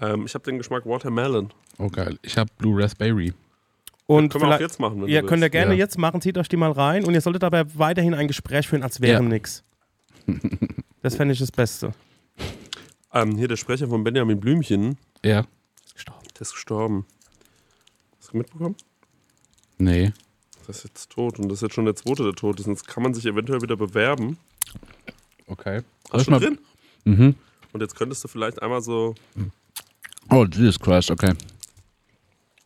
Ähm, 0.00 0.26
ich 0.26 0.34
habe 0.34 0.44
den 0.44 0.58
Geschmack 0.58 0.84
Watermelon. 0.84 1.52
Oh 1.78 1.88
geil. 1.88 2.18
Ich 2.22 2.36
habe 2.36 2.50
Blue 2.58 2.82
Raspberry. 2.82 3.32
Und 4.06 4.32
Können 4.32 4.44
wir 4.48 4.56
auch 4.56 4.60
jetzt 4.60 4.80
machen, 4.80 5.00
wenn 5.02 5.08
ja, 5.08 5.20
du 5.20 5.28
könnt 5.28 5.42
ihr 5.44 5.50
gerne 5.50 5.72
Ja. 5.74 5.78
jetzt 5.78 5.96
machen, 5.96 6.20
zieht 6.20 6.36
euch 6.36 6.48
die 6.48 6.56
mal 6.56 6.72
rein 6.72 7.04
und 7.04 7.14
ihr 7.14 7.20
solltet 7.20 7.44
aber 7.44 7.64
weiterhin 7.78 8.12
ein 8.14 8.26
Gespräch 8.26 8.66
führen, 8.66 8.82
als 8.82 9.00
wäre 9.00 9.22
Ja. 9.22 9.28
nix. 9.28 9.62
Das 11.02 11.14
fände 11.14 11.32
ich 11.32 11.38
das 11.38 11.52
Beste. 11.52 11.92
Ähm, 13.14 13.36
hier 13.36 13.46
der 13.48 13.56
Sprecher 13.56 13.86
von 13.88 14.02
Benjamin 14.04 14.40
Blümchen, 14.40 14.98
Ja. 15.24 15.44
Gestorben. 15.94 16.26
der 16.34 16.40
ist 16.42 16.52
gestorben. 16.52 17.06
Hast 18.18 18.32
du 18.32 18.38
mitbekommen? 18.38 18.76
Nee. 19.78 20.12
Der 20.66 20.68
ist 20.70 20.84
jetzt 20.84 21.10
tot 21.10 21.38
und 21.38 21.48
das 21.48 21.58
ist 21.58 21.62
jetzt 21.62 21.74
schon 21.74 21.84
der 21.86 21.94
zweite, 21.96 22.22
der 22.24 22.32
tot 22.34 22.60
ist. 22.60 22.66
Und 22.66 22.72
jetzt 22.74 22.86
kann 22.86 23.02
man 23.02 23.14
sich 23.14 23.26
eventuell 23.26 23.62
wieder 23.62 23.76
bewerben. 23.76 24.38
Okay. 25.46 25.80
Hast 26.12 26.26
du 26.28 26.38
drin? 26.38 26.58
Mhm. 27.04 27.34
Und 27.72 27.80
jetzt 27.80 27.94
könntest 27.96 28.22
du 28.24 28.28
vielleicht 28.28 28.60
einmal 28.62 28.80
so. 28.82 29.14
Oh, 30.30 30.44
Jesus 30.44 30.78
Christ, 30.78 31.10
okay. 31.10 31.32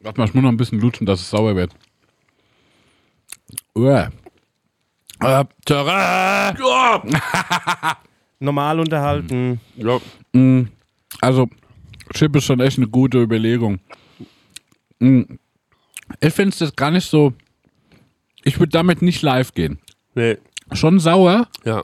Warte 0.00 0.20
mal, 0.20 0.26
ich 0.26 0.34
muss 0.34 0.42
noch 0.42 0.50
ein 0.50 0.56
bisschen 0.56 0.80
lutschen, 0.80 1.06
dass 1.06 1.20
es 1.20 1.30
sauer 1.30 1.56
wird. 1.56 1.72
Uah. 3.74 4.10
Terrain. 5.64 6.56
Normal 8.40 8.80
unterhalten. 8.80 9.60
Ja. 9.76 9.98
Mm, 10.32 10.68
Also, 11.20 11.48
Chip 12.12 12.36
ist 12.36 12.44
schon 12.44 12.60
echt 12.60 12.76
eine 12.76 12.88
gute 12.88 13.22
Überlegung. 13.22 13.80
Mm, 14.98 15.22
Ich 16.20 16.34
finde 16.34 16.50
es 16.50 16.58
das 16.58 16.76
gar 16.76 16.90
nicht 16.90 17.08
so. 17.08 17.32
Ich 18.42 18.58
würde 18.58 18.72
damit 18.72 19.00
nicht 19.00 19.22
live 19.22 19.54
gehen. 19.54 19.78
Nee. 20.14 20.36
Schon 20.72 20.98
sauer, 21.00 21.48
Ja. 21.64 21.82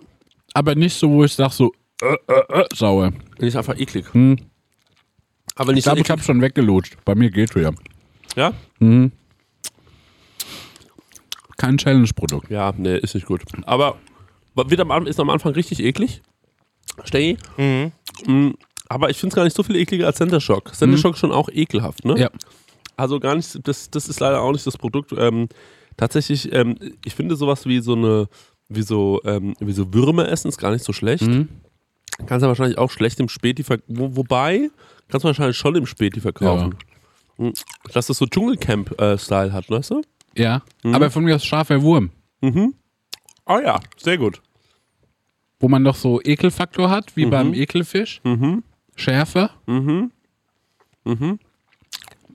Aber 0.55 0.75
nicht 0.75 0.95
so, 0.97 1.11
wo 1.11 1.25
ich 1.25 1.35
sage 1.35 1.53
so 1.53 1.73
äh, 2.03 2.17
äh, 2.29 2.61
äh, 2.61 2.65
sauer. 2.75 3.13
Nicht 3.39 3.57
einfach 3.57 3.79
eklig. 3.79 4.07
Hm. 4.13 4.37
Aber 5.57 5.71
Ich 5.73 5.77
nicht 5.77 5.85
so 5.85 5.89
glaube, 5.91 6.01
ich 6.01 6.05
eklig. 6.07 6.11
habe 6.11 6.23
schon 6.23 6.41
weggelutscht. 6.41 6.97
Bei 7.05 7.15
mir 7.15 7.31
geht 7.31 7.55
wieder. 7.55 7.73
Ja? 8.37 8.53
Kein 11.57 11.77
Challenge-Produkt. 11.77 12.51
Ja, 12.51 12.73
nee, 12.77 12.97
ist 12.97 13.15
nicht 13.15 13.27
gut. 13.27 13.43
Aber 13.65 13.97
wird 14.55 14.81
am, 14.81 15.07
ist 15.07 15.21
am 15.21 15.31
Anfang 15.31 15.53
richtig 15.53 15.81
eklig. 15.81 16.23
Stay. 17.05 17.37
Mhm. 17.57 17.93
Mm, 18.27 18.51
Aber 18.89 19.11
ich 19.11 19.19
finde 19.19 19.33
es 19.33 19.37
gar 19.37 19.45
nicht 19.45 19.57
so 19.57 19.63
viel 19.63 19.77
ekliger 19.77 20.07
als 20.07 20.17
Center 20.17 20.41
Shock. 20.41 20.75
Center 20.75 20.99
Shock 20.99 21.15
ist 21.15 21.21
schon 21.21 21.33
auch 21.33 21.49
ekelhaft, 21.51 22.05
ne? 22.05 22.19
Ja. 22.19 22.31
Also 22.97 23.21
gar 23.21 23.35
nicht, 23.35 23.67
das, 23.67 23.91
das 23.91 24.09
ist 24.09 24.21
leider 24.21 24.41
auch 24.43 24.53
nicht 24.53 24.67
das 24.67 24.77
Produkt. 24.77 25.13
Ähm, 25.17 25.49
tatsächlich, 25.97 26.53
ähm, 26.53 26.77
ich 27.05 27.15
finde 27.15 27.37
sowas 27.37 27.65
wie 27.67 27.81
so 27.81 27.95
eine, 27.95 28.29
wie 28.71 28.83
so, 28.83 29.21
ähm, 29.25 29.55
wie 29.61 29.73
so 29.73 29.93
Würmer 29.93 30.29
essen 30.29 30.49
ist 30.49 30.59
gar 30.59 30.71
nicht 30.73 30.85
so 30.85 30.93
schlecht. 30.93 31.27
Mhm. 31.27 31.49
Kannst 32.27 32.43
du 32.45 32.49
wahrscheinlich 32.49 32.79
auch 32.79 32.91
schlecht 32.91 33.19
im 33.21 33.29
Späti 33.29 33.63
verkaufen. 33.65 33.99
Wo, 33.99 34.17
wobei, 34.17 34.71
kannst 35.09 35.25
du 35.25 35.29
wahrscheinlich 35.29 35.57
schon 35.57 35.75
im 35.77 35.87
Späti 35.87 36.21
verkaufen. 36.21 36.77
Mhm. 37.37 37.53
Dass 37.93 38.07
das 38.07 38.17
so 38.19 38.27
Dschungelcamp-Style 38.27 39.53
hat, 39.53 39.69
weißt 39.71 39.91
du? 39.91 40.03
Ja. 40.37 40.63
Mhm. 40.85 40.95
Aber 40.95 41.11
von 41.11 41.25
mir 41.25 41.35
aus 41.37 41.45
scharfer 41.45 41.83
Wurm. 41.83 42.11
Ah 43.47 43.61
ja, 43.61 43.81
sehr 43.97 44.17
gut. 44.19 44.41
Wo 45.59 45.69
man 45.69 45.83
doch 45.85 45.97
so 45.97 46.21
Ekelfaktor 46.23 46.89
hat, 46.91 47.17
wie 47.17 47.27
Mhm. 47.27 47.31
beim 47.31 47.55
Ekelfisch. 47.55 48.21
Schärfe. 48.97 49.51
Mhm. 49.67 50.11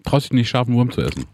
Traust 0.04 0.26
dich 0.26 0.34
nicht, 0.34 0.50
scharfen 0.50 0.74
Wurm 0.76 0.92
zu 0.92 1.02
essen. 1.02 1.26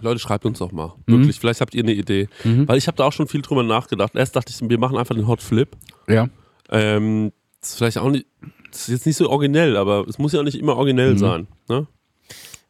Leute, 0.00 0.18
schreibt 0.20 0.44
uns 0.44 0.58
doch 0.58 0.72
mal. 0.72 0.94
Mhm. 1.06 1.12
Wirklich, 1.18 1.40
vielleicht 1.40 1.60
habt 1.60 1.74
ihr 1.74 1.82
eine 1.82 1.92
Idee. 1.94 2.28
Weil 2.44 2.76
ich 2.78 2.86
habe 2.86 2.96
da 2.96 3.04
auch 3.04 3.12
schon 3.12 3.28
viel 3.28 3.42
drüber 3.42 3.62
nachgedacht. 3.62 4.14
Erst 4.14 4.36
dachte 4.36 4.52
ich, 4.54 4.68
wir 4.68 4.78
machen 4.78 4.96
einfach 4.98 5.14
den 5.14 5.26
Hot 5.26 5.40
Flip. 5.42 5.68
Ja. 6.08 6.28
Ähm, 6.70 7.32
das 7.60 7.70
ist 7.70 7.76
vielleicht 7.78 7.98
auch 7.98 8.10
nicht, 8.10 8.26
das 8.70 8.82
ist 8.82 8.88
jetzt 8.88 9.06
nicht 9.06 9.16
so 9.16 9.30
originell, 9.30 9.76
aber 9.76 10.06
es 10.08 10.18
muss 10.18 10.32
ja 10.32 10.40
auch 10.40 10.44
nicht 10.44 10.58
immer 10.58 10.76
originell 10.76 11.14
Mhm. 11.14 11.18
sein. 11.18 11.46
Ne? 11.68 11.86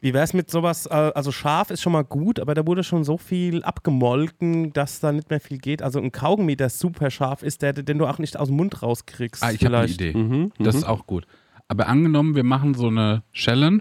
Wie 0.00 0.12
wäre 0.14 0.22
es 0.24 0.34
mit 0.34 0.50
sowas, 0.50 0.86
äh, 0.86 0.90
also 0.90 1.32
scharf 1.32 1.70
ist 1.70 1.82
schon 1.82 1.92
mal 1.92 2.04
gut, 2.04 2.38
aber 2.38 2.54
da 2.54 2.66
wurde 2.66 2.84
schon 2.84 3.02
so 3.02 3.16
viel 3.16 3.64
abgemolken, 3.64 4.72
dass 4.72 5.00
da 5.00 5.10
nicht 5.10 5.30
mehr 5.30 5.40
viel 5.40 5.58
geht. 5.58 5.82
Also 5.82 5.98
ein 5.98 6.12
Kaugummi, 6.12 6.54
der 6.56 6.68
super 6.68 7.10
scharf 7.10 7.42
ist, 7.42 7.62
der, 7.62 7.72
den 7.72 7.98
du 7.98 8.06
auch 8.06 8.18
nicht 8.18 8.36
aus 8.38 8.48
dem 8.48 8.56
Mund 8.58 8.82
rauskriegst. 8.82 9.42
Ah, 9.42 9.50
ich 9.52 9.64
habe 9.64 9.78
eine. 9.78 9.88
Idee. 9.90 10.12
Mhm, 10.14 10.52
Das 10.58 10.74
ist 10.76 10.84
auch 10.84 11.06
gut. 11.06 11.26
Aber 11.68 11.88
angenommen, 11.88 12.36
wir 12.36 12.44
machen 12.44 12.74
so 12.74 12.86
eine 12.88 13.22
Challenge 13.32 13.80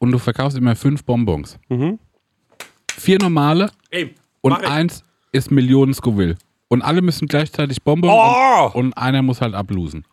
und 0.00 0.10
du 0.10 0.18
verkaufst 0.18 0.56
immer 0.58 0.74
fünf 0.74 1.04
Bonbons. 1.04 1.58
Mhm. 1.68 1.98
Vier 2.98 3.18
normale 3.20 3.70
Ey, 3.90 4.14
und 4.40 4.58
ich. 4.60 4.68
eins 4.68 5.02
ist 5.32 5.50
Millionen 5.50 5.94
Scoville. 5.94 6.36
Und 6.70 6.82
alle 6.82 7.00
müssen 7.00 7.28
gleichzeitig 7.28 7.82
Bonbons 7.82 8.12
Oh! 8.14 8.66
und, 8.78 8.88
und 8.88 8.92
einer 8.98 9.22
muss 9.22 9.40
halt 9.40 9.54
ablosen. 9.54 10.04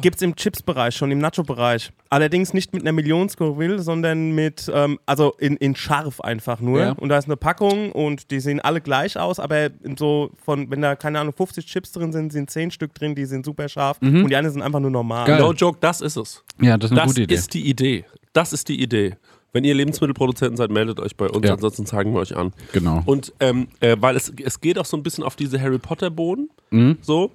Gibt 0.00 0.16
es 0.16 0.22
im 0.22 0.34
Chips-Bereich 0.34 0.96
schon, 0.96 1.10
im 1.10 1.18
Nacho-Bereich. 1.18 1.90
Allerdings 2.08 2.54
nicht 2.54 2.72
mit 2.72 2.80
einer 2.84 2.92
Million 2.92 3.28
Scoville, 3.28 3.80
sondern 3.80 4.30
mit, 4.34 4.70
ähm, 4.74 4.98
also 5.04 5.34
in, 5.38 5.58
in 5.58 5.76
scharf 5.76 6.22
einfach 6.22 6.60
nur. 6.60 6.80
Ja. 6.80 6.92
Und 6.92 7.10
da 7.10 7.18
ist 7.18 7.26
eine 7.26 7.36
Packung 7.36 7.92
und 7.92 8.30
die 8.30 8.40
sehen 8.40 8.60
alle 8.60 8.80
gleich 8.80 9.18
aus, 9.18 9.38
aber 9.38 9.68
so 9.98 10.30
von, 10.42 10.70
wenn 10.70 10.80
da, 10.80 10.96
keine 10.96 11.20
Ahnung, 11.20 11.34
50 11.36 11.66
Chips 11.66 11.92
drin 11.92 12.12
sind, 12.12 12.32
sind 12.32 12.48
10 12.48 12.70
Stück 12.70 12.94
drin, 12.94 13.14
die 13.14 13.26
sind 13.26 13.44
super 13.44 13.68
scharf 13.68 13.98
und 14.00 14.26
die 14.30 14.36
anderen 14.36 14.54
sind 14.54 14.62
einfach 14.62 14.80
nur 14.80 14.90
normal. 14.90 15.26
Geil. 15.26 15.38
No 15.40 15.52
joke, 15.52 15.76
das 15.82 16.00
ist 16.00 16.16
es. 16.16 16.42
Ja, 16.62 16.78
das 16.78 16.90
ist 16.90 16.96
eine 16.96 17.00
Das 17.06 17.10
gute 17.10 17.22
Idee. 17.24 17.34
ist 17.34 17.52
die 17.52 17.68
Idee. 17.68 18.04
Das 18.32 18.54
ist 18.54 18.68
die 18.70 18.80
Idee. 18.82 19.16
Wenn 19.52 19.64
ihr 19.64 19.74
Lebensmittelproduzenten 19.74 20.56
seid, 20.56 20.70
meldet 20.70 21.00
euch 21.00 21.16
bei 21.16 21.28
uns, 21.28 21.44
Ja. 21.46 21.54
ansonsten 21.54 21.84
zeigen 21.86 22.12
wir 22.14 22.20
euch 22.20 22.36
an. 22.36 22.52
genau. 22.72 23.02
Und 23.06 23.32
ähm, 23.40 23.68
äh, 23.80 23.96
weil 23.98 24.14
es, 24.16 24.32
es 24.42 24.60
geht 24.60 24.78
auch 24.78 24.84
so 24.84 24.96
ein 24.96 25.02
bisschen 25.02 25.24
auf 25.24 25.34
diese 25.36 25.60
Harry 25.60 25.78
Potter-Bohnen. 25.78 26.50
Mhm. 26.70 26.98
So. 27.02 27.32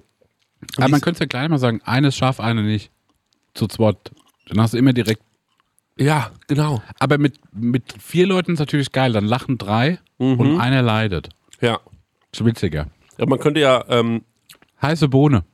Aber 0.78 0.88
man 0.88 1.00
könnte 1.02 1.16
es 1.16 1.20
ja 1.20 1.26
gleich 1.26 1.48
mal 1.48 1.58
sagen, 1.58 1.80
eine 1.84 2.08
ist 2.08 2.16
scharf, 2.16 2.40
eine 2.40 2.62
nicht. 2.62 2.90
Zu 3.54 3.66
zweit. 3.68 3.96
Dann 4.48 4.60
hast 4.60 4.72
du 4.74 4.78
immer 4.78 4.92
direkt. 4.94 5.22
Ja, 5.98 6.30
genau. 6.46 6.82
Aber 6.98 7.18
mit, 7.18 7.38
mit 7.52 7.84
vier 8.00 8.26
Leuten 8.26 8.52
ist 8.54 8.58
natürlich 8.60 8.92
geil. 8.92 9.12
Dann 9.12 9.26
lachen 9.26 9.58
drei 9.58 9.98
Mhm. 10.18 10.40
und 10.40 10.60
einer 10.60 10.80
leidet. 10.80 11.28
Ja. 11.60 11.78
Schwitziger. 12.34 12.86
ja 13.18 13.26
man 13.26 13.38
könnte 13.38 13.60
ja, 13.60 13.84
ähm, 13.88 14.22
Heiße 14.80 15.08
Bohne. 15.08 15.44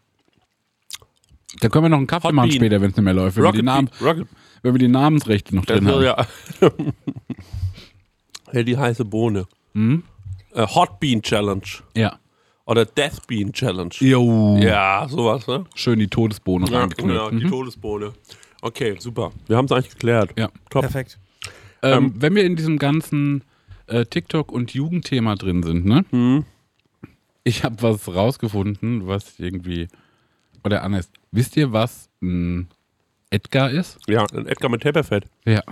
Da 1.60 1.68
können 1.68 1.84
wir 1.84 1.88
noch 1.90 1.98
einen 1.98 2.06
Kaffee 2.06 2.28
Hot 2.28 2.34
machen 2.34 2.48
Bean. 2.48 2.56
später, 2.60 2.80
wenn 2.80 2.90
es 2.90 2.96
nicht 2.96 3.04
mehr 3.04 3.14
läuft. 3.14 3.38
Rocket, 3.38 3.64
Namen, 3.64 3.90
Rocket 4.00 4.26
wenn 4.62 4.74
wir 4.74 4.78
die 4.78 4.88
Namensrechte 4.88 5.54
noch 5.54 5.64
drin 5.64 5.86
haben. 5.86 5.94
soll 5.94 6.04
ja. 6.04 6.26
ja, 8.52 8.62
die 8.62 8.76
heiße 8.76 9.04
Bohne. 9.04 9.46
Mhm. 9.72 10.02
Äh, 10.54 10.66
Hot 10.66 11.00
Bean 11.00 11.22
Challenge. 11.22 11.62
Ja. 11.96 12.18
Oder 12.64 12.84
Death 12.84 13.26
Bean 13.26 13.52
Challenge. 13.52 13.90
Jo. 13.98 14.56
Ja, 14.58 15.06
sowas, 15.08 15.46
ne? 15.46 15.64
Schön 15.74 15.98
die 15.98 16.08
Todesbohne 16.08 16.66
Ja, 16.70 16.80
reingeknüllt. 16.80 17.30
genau, 17.30 17.30
die 17.30 17.46
Todesbohne. 17.48 18.12
Okay, 18.60 18.96
super. 18.98 19.32
Wir 19.48 19.56
haben 19.56 19.64
es 19.64 19.72
eigentlich 19.72 19.90
geklärt. 19.90 20.30
Ja. 20.38 20.48
Top. 20.70 20.82
Perfekt. 20.82 21.18
Ähm, 21.82 22.14
wenn 22.16 22.34
wir 22.36 22.44
in 22.44 22.54
diesem 22.54 22.78
ganzen 22.78 23.42
äh, 23.88 24.04
TikTok- 24.06 24.52
und 24.52 24.72
Jugendthema 24.72 25.34
drin 25.34 25.64
sind, 25.64 25.84
ne? 25.84 26.04
Mhm. 26.12 26.44
Ich 27.42 27.64
habe 27.64 27.82
was 27.82 28.06
rausgefunden, 28.06 29.08
was 29.08 29.40
irgendwie. 29.40 29.88
Oder 30.62 30.84
anders. 30.84 31.10
Wisst 31.32 31.56
ihr, 31.56 31.72
was 31.72 32.08
ein 32.22 32.68
Edgar 33.32 33.70
ist? 33.70 33.98
Ja, 34.06 34.24
ein 34.32 34.46
Edgar 34.46 34.70
mit 34.70 34.82
Taperfett. 34.82 35.24
Ja. 35.44 35.62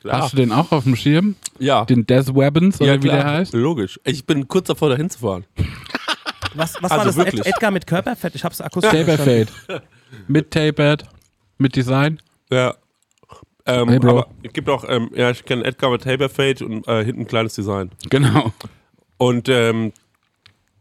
Klar. 0.00 0.22
Hast 0.22 0.32
du 0.32 0.38
den 0.38 0.50
auch 0.52 0.72
auf 0.72 0.84
dem 0.84 0.96
Schirm? 0.96 1.36
Ja. 1.58 1.84
Den 1.84 2.06
Death 2.06 2.34
Weapons 2.34 2.80
oder 2.80 2.94
ja, 2.94 3.02
wie 3.02 3.08
der 3.08 3.20
klar. 3.20 3.32
heißt? 3.34 3.52
Logisch. 3.52 4.00
Ich 4.04 4.24
bin 4.24 4.48
kurz 4.48 4.66
davor, 4.68 4.88
da 4.88 4.96
hinzufahren. 4.96 5.44
Was, 6.54 6.74
was 6.82 6.90
Also 6.90 6.96
war 6.96 7.04
das? 7.04 7.16
wirklich. 7.16 7.40
Ed 7.46 7.46
Edgar 7.54 7.70
mit 7.70 7.86
Körperfett? 7.86 8.34
Ich 8.34 8.42
hab's 8.42 8.60
akustisch. 8.60 8.90
Taperfade. 8.90 9.46
mit 10.26 10.50
Tapered. 10.50 11.04
Mit 11.58 11.76
Design. 11.76 12.18
Ja. 12.50 12.74
Ähm, 13.66 13.88
Hey, 13.88 13.98
Bro. 14.00 14.10
aber 14.10 14.26
es 14.42 14.52
gibt 14.52 14.68
auch, 14.68 14.84
ähm, 14.88 15.10
ja, 15.14 15.30
ich 15.30 15.44
kenne 15.44 15.64
Edgar 15.64 15.92
mit 15.92 16.02
Taperfade 16.02 16.64
und 16.64 16.88
äh, 16.88 17.04
hinten 17.04 17.20
ein 17.20 17.26
kleines 17.28 17.54
Design. 17.54 17.92
Genau. 18.08 18.52
Und 19.16 19.48
ähm, 19.48 19.92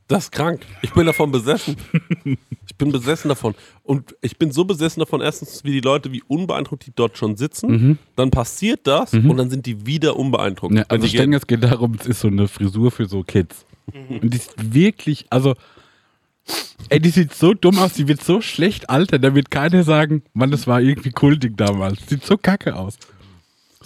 das 0.09 0.25
ist 0.25 0.31
krank. 0.31 0.65
Ich 0.81 0.91
bin 0.91 1.05
davon 1.05 1.31
besessen. 1.31 1.77
ich 2.67 2.75
bin 2.75 2.91
besessen 2.91 3.29
davon. 3.29 3.53
Und 3.83 4.15
ich 4.21 4.37
bin 4.37 4.51
so 4.51 4.65
besessen 4.65 4.99
davon, 4.99 5.21
erstens, 5.21 5.63
wie 5.63 5.71
die 5.71 5.81
Leute, 5.81 6.11
wie 6.11 6.23
unbeeindruckt 6.27 6.85
die 6.87 6.91
dort 6.93 7.17
schon 7.17 7.37
sitzen. 7.37 7.99
Dann 8.15 8.31
passiert 8.31 8.87
das 8.87 9.13
und 9.13 9.37
dann 9.37 9.49
sind 9.49 9.67
die 9.67 9.85
wieder 9.85 10.17
unbeeindruckt. 10.17 10.73
Ja, 10.73 10.81
wenn 10.81 10.89
also 10.89 11.05
ich 11.05 11.13
denke, 11.13 11.37
es 11.37 11.47
geht 11.47 11.63
darum, 11.63 11.95
es 11.99 12.07
ist 12.07 12.21
so 12.21 12.27
eine 12.27 12.47
Frisur 12.47 12.91
für 12.91 13.05
so 13.05 13.23
Kids. 13.23 13.65
Und 13.93 14.33
die 14.33 14.37
ist 14.37 14.73
wirklich, 14.73 15.27
also, 15.29 15.55
ey, 16.89 16.99
die 16.99 17.09
sieht 17.09 17.33
so 17.33 17.53
dumm 17.53 17.77
aus, 17.77 17.93
die 17.93 18.07
wird 18.07 18.23
so 18.23 18.41
schlecht 18.41 18.89
altern, 18.89 19.21
da 19.21 19.35
wird 19.35 19.51
keiner 19.51 19.83
sagen, 19.83 20.23
Mann, 20.33 20.51
das 20.51 20.67
war 20.67 20.81
irgendwie 20.81 21.11
kultig 21.11 21.55
damals. 21.55 21.99
Sieht 22.07 22.25
so 22.25 22.37
kacke 22.37 22.75
aus. 22.75 22.97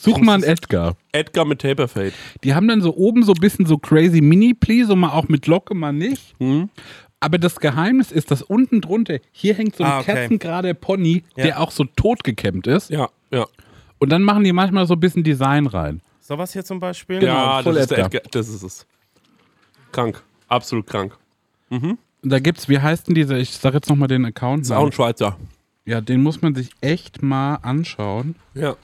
Such 0.03 0.19
mal 0.19 0.33
einen 0.35 0.43
Edgar. 0.43 0.95
Edgar 1.11 1.45
mit 1.45 1.61
Taperfade. 1.61 2.11
Die 2.43 2.53
haben 2.53 2.67
dann 2.67 2.81
so 2.81 2.95
oben 2.95 3.23
so 3.23 3.31
ein 3.33 3.39
bisschen 3.39 3.65
so 3.65 3.77
crazy 3.77 4.21
Mini-Plee, 4.21 4.83
so 4.83 4.95
mal 4.95 5.09
auch 5.11 5.27
mit 5.29 5.47
Locke, 5.47 5.73
mal 5.75 5.93
nicht. 5.93 6.35
Aber 7.19 7.37
das 7.37 7.59
Geheimnis 7.59 8.11
ist, 8.11 8.31
dass 8.31 8.41
unten 8.41 8.81
drunter, 8.81 9.19
hier 9.31 9.53
hängt 9.53 9.75
so 9.77 9.83
ein 9.83 9.89
Ah, 9.91 9.99
okay. 9.99 10.13
kerzengerader 10.13 10.73
Pony, 10.73 11.23
Ja. 11.37 11.43
der 11.45 11.59
auch 11.61 11.71
so 11.71 11.85
totgekämmt 11.85 12.67
ist. 12.67 12.89
Ja, 12.89 13.09
ja. 13.31 13.45
Und 13.99 14.09
dann 14.09 14.23
machen 14.23 14.43
die 14.43 14.51
manchmal 14.51 14.85
so 14.87 14.95
ein 14.95 14.99
bisschen 14.99 15.23
Design 15.23 15.67
rein. 15.67 16.01
Sowas 16.19 16.51
hier 16.53 16.65
zum 16.65 16.79
Beispiel? 16.81 17.23
ja, 17.23 17.61
voll 17.63 17.75
das 17.75 17.85
ist 17.85 17.91
Edgar. 17.91 18.05
Edgar. 18.07 18.21
Das 18.31 18.49
ist 18.49 18.63
es. 18.63 18.85
Krank. 19.93 20.21
Absolut 20.49 20.85
krank. 20.87 21.17
Und 21.69 21.97
da 22.21 22.39
gibt's, 22.39 22.67
wie 22.69 22.79
heißt 22.79 23.07
denn 23.07 23.15
dieser, 23.15 23.37
ich 23.37 23.51
sag 23.51 23.73
jetzt 23.73 23.89
nochmal 23.89 24.07
den 24.07 24.25
Account. 24.25 24.63
Ist 24.63 24.71
auch 24.71 24.85
ein 24.85 24.91
Schweizer. 24.91 25.37
Ja, 25.85 26.01
den 26.01 26.21
muss 26.23 26.41
man 26.41 26.55
sich 26.55 26.69
echt 26.81 27.21
mal 27.23 27.55
anschauen. 27.55 28.35
Ja. 28.53 28.75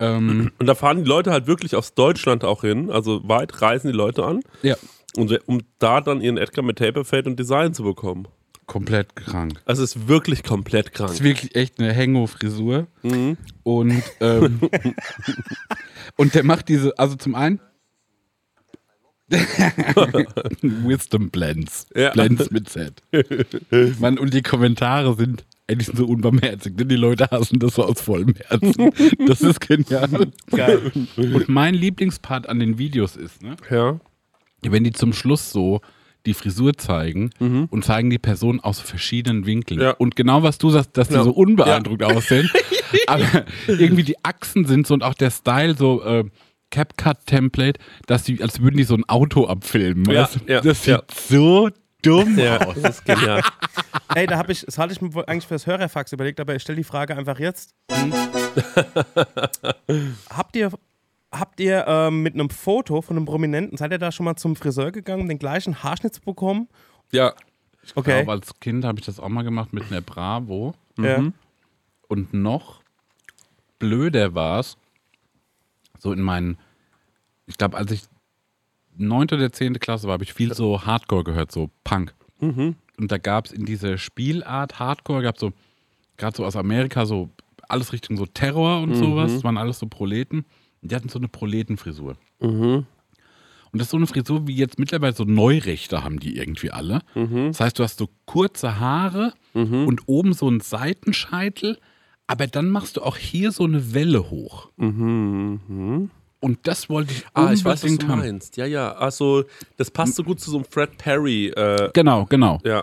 Ähm, 0.00 0.50
Und 0.58 0.66
da 0.66 0.74
fahren 0.74 1.04
die 1.04 1.08
Leute 1.08 1.30
halt 1.30 1.46
wirklich 1.46 1.76
aus 1.76 1.94
Deutschland 1.94 2.44
auch 2.44 2.62
hin. 2.62 2.90
Also 2.90 3.26
weit 3.28 3.62
reisen 3.62 3.88
die 3.90 3.96
Leute 3.96 4.24
an, 4.24 4.40
ja, 4.62 4.76
um, 5.16 5.28
um 5.46 5.60
da 5.78 6.00
dann 6.00 6.20
ihren 6.20 6.36
Edgar 6.36 6.64
mit 6.64 6.78
Taperfade 6.78 7.28
und 7.30 7.38
Design 7.38 7.74
zu 7.74 7.84
bekommen. 7.84 8.26
komplett 8.66 9.14
krank. 9.14 9.60
Also 9.66 9.82
es 9.84 9.94
ist 9.94 10.08
wirklich 10.08 10.42
komplett 10.42 10.92
krank. 10.92 11.12
ist 11.12 11.22
wirklich 11.22 11.54
echt 11.54 11.78
eine 11.78 11.92
Hengo-Frisur. 11.92 12.86
Und, 13.62 14.02
ähm, 14.20 14.60
und 16.16 16.34
der 16.34 16.44
macht 16.44 16.68
diese, 16.68 16.98
also 16.98 17.14
zum 17.16 17.34
einen 17.34 17.60
Wisdom 20.62 21.30
Blends. 21.30 21.86
Ja. 21.94 22.10
Blends 22.10 22.50
mit 22.50 22.68
Z. 22.68 23.02
Mann, 24.00 24.18
und 24.18 24.34
die 24.34 24.42
Kommentare 24.42 25.14
sind 25.16 25.44
Die 25.70 25.82
sind 25.82 25.96
so 25.96 26.04
unbarmherzig, 26.06 26.76
denn 26.76 26.88
die 26.88 26.96
Leute 26.96 27.28
hassen 27.30 27.58
das 27.58 27.74
so 27.76 27.84
aus 27.84 28.00
vollem 28.00 28.34
Herzen. 28.48 28.90
Das 29.26 29.40
ist 29.40 29.60
genial. 29.60 30.08
Geil. 30.50 30.92
Und 31.16 31.48
mein 31.48 31.74
Lieblingspart 31.74 32.48
an 32.48 32.58
den 32.58 32.76
Videos 32.78 33.16
ist, 33.16 33.42
ne, 33.42 33.56
Ja. 33.70 33.98
wenn 34.62 34.84
die 34.84 34.92
zum 34.92 35.12
Schluss 35.14 35.50
so 35.52 35.80
die 36.26 36.34
Frisur 36.34 36.74
zeigen 36.74 37.30
und 37.70 37.84
zeigen 37.84 38.08
die 38.10 38.18
Person 38.18 38.60
aus 38.60 38.80
verschiedenen 38.80 39.46
Winkeln. 39.46 39.80
Ja. 39.80 39.90
Und 39.92 40.16
genau 40.16 40.42
was 40.42 40.58
du 40.58 40.70
sagst, 40.70 40.96
dass 40.96 41.08
die 41.08 41.14
Ja. 41.14 41.24
so 41.24 41.30
unbeeindruckt 41.32 42.02
aussehen. 42.02 42.50
aber 43.06 43.44
irgendwie 43.66 44.04
die 44.04 44.22
Achsen 44.24 44.64
sind 44.66 44.86
so 44.86 44.94
und 44.94 45.02
auch 45.02 45.14
der 45.14 45.30
Style 45.30 45.74
so 45.76 46.02
äh, 46.02 46.24
CapCut-Template, 46.70 47.78
dass 48.06 48.24
die, 48.24 48.42
als 48.42 48.60
würden 48.60 48.76
die 48.76 48.84
so 48.84 48.94
ein 48.94 49.04
Auto 49.08 49.46
abfilmen. 49.46 50.04
Ja, 50.10 50.22
weißt 50.22 50.40
ja, 50.46 50.60
das 50.60 50.82
sieht 50.84 50.94
ja. 50.94 51.02
so 51.28 51.70
dumm 52.04 52.38
Ja, 52.38 52.58
aus. 52.60 52.76
das 52.80 52.96
ist 52.98 53.04
genial. 53.04 53.42
Ey, 54.14 54.26
da 54.26 54.36
habe 54.38 54.52
ich, 54.52 54.62
das 54.64 54.78
hatte 54.78 54.92
ich 54.92 55.00
mir 55.00 55.12
wohl 55.14 55.24
eigentlich 55.26 55.46
fürs 55.46 55.66
Hörerfax 55.66 56.12
überlegt, 56.12 56.38
aber 56.40 56.54
ich 56.54 56.62
stelle 56.62 56.76
die 56.76 56.84
Frage 56.84 57.16
einfach 57.16 57.38
jetzt. 57.38 57.74
habt 60.30 60.56
ihr, 60.56 60.70
habt 61.32 61.60
ihr 61.60 61.84
ähm, 61.86 62.22
mit 62.22 62.34
einem 62.34 62.50
Foto 62.50 63.02
von 63.02 63.16
einem 63.16 63.26
Prominenten, 63.26 63.76
seid 63.78 63.92
ihr 63.92 63.98
da 63.98 64.12
schon 64.12 64.24
mal 64.24 64.36
zum 64.36 64.56
Friseur 64.56 64.92
gegangen, 64.92 65.22
um 65.22 65.28
den 65.28 65.38
gleichen 65.38 65.82
Haarschnitt 65.82 66.14
zu 66.14 66.20
bekommen? 66.20 66.68
ja. 67.10 67.32
Ich 67.86 67.94
Okay. 67.98 68.22
glaube, 68.24 68.32
als 68.32 68.58
Kind 68.60 68.82
habe 68.86 68.98
ich 68.98 69.04
das 69.04 69.20
auch 69.20 69.28
mal 69.28 69.42
gemacht 69.42 69.74
mit 69.74 69.84
einer 69.90 70.00
Bravo. 70.00 70.72
Ja. 70.98 71.22
Und 72.08 72.32
noch 72.32 72.80
blöder 73.78 74.34
war 74.34 74.60
es, 74.60 74.78
so 75.98 76.10
in 76.10 76.22
meinen, 76.22 76.56
ich 77.46 77.58
glaube, 77.58 77.76
als 77.76 77.90
ich 77.90 78.04
neunte 78.96 79.34
oder 79.36 79.52
zehnte 79.52 79.80
Klasse 79.80 80.06
war, 80.06 80.14
habe 80.14 80.24
ich 80.24 80.32
viel 80.34 80.54
so 80.54 80.84
Hardcore 80.84 81.24
gehört, 81.24 81.52
so 81.52 81.70
Punk. 81.84 82.14
Und 82.98 83.10
da 83.10 83.18
gab 83.18 83.46
es 83.46 83.52
in 83.52 83.64
dieser 83.64 83.98
Spielart 83.98 84.78
Hardcore, 84.78 85.22
gab 85.22 85.36
es 85.36 85.40
so, 85.40 85.52
gerade 86.16 86.36
so 86.36 86.44
aus 86.44 86.56
Amerika, 86.56 87.06
so 87.06 87.30
alles 87.68 87.92
Richtung 87.92 88.16
so 88.16 88.26
Terror 88.26 88.80
und 88.82 88.94
sowas. 88.94 89.32
Das 89.32 89.44
waren 89.44 89.56
alles 89.58 89.78
so 89.78 89.86
Proleten. 89.86 90.44
Und 90.82 90.90
die 90.92 90.94
hatten 90.94 91.08
so 91.08 91.18
eine 91.18 91.28
Proletenfrisur. 91.28 92.16
Und 93.72 93.78
das 93.80 93.86
ist 93.86 93.90
so 93.90 93.96
eine 93.96 94.06
Frisur, 94.06 94.46
wie 94.46 94.54
jetzt 94.54 94.78
mittlerweile 94.78 95.14
so 95.14 95.24
Neurechte 95.24 96.04
haben 96.04 96.20
die 96.20 96.36
irgendwie 96.36 96.70
alle. 96.70 97.00
Das 97.48 97.58
heißt, 97.60 97.78
du 97.78 97.82
hast 97.82 97.98
so 97.98 98.08
kurze 98.26 98.78
Haare 98.78 99.32
und 99.88 100.02
oben 100.06 100.32
so 100.32 100.46
einen 100.46 100.60
Seitenscheitel, 100.60 101.78
aber 102.28 102.46
dann 102.46 102.70
machst 102.70 102.96
du 102.96 103.02
auch 103.02 103.16
hier 103.16 103.50
so 103.50 103.64
eine 103.64 103.92
Welle 103.94 104.30
hoch. 104.30 104.70
Und 106.44 106.58
das 106.66 106.90
wollte 106.90 107.12
ich 107.14 107.24
Ah, 107.32 107.52
ich 107.54 107.64
weiß, 107.64 107.64
was 107.64 107.84
unbedingt 107.84 108.02
du 108.02 108.08
haben. 108.08 108.18
meinst. 108.18 108.56
Ja, 108.58 108.66
ja. 108.66 108.92
Also, 108.92 109.44
das 109.78 109.90
passt 109.90 110.14
so 110.14 110.22
gut 110.24 110.40
zu 110.40 110.50
so 110.50 110.58
einem 110.58 110.66
Fred 110.66 110.98
Perry 110.98 111.46
äh, 111.48 111.90
Genau, 111.94 112.26
genau. 112.26 112.60
ja, 112.64 112.82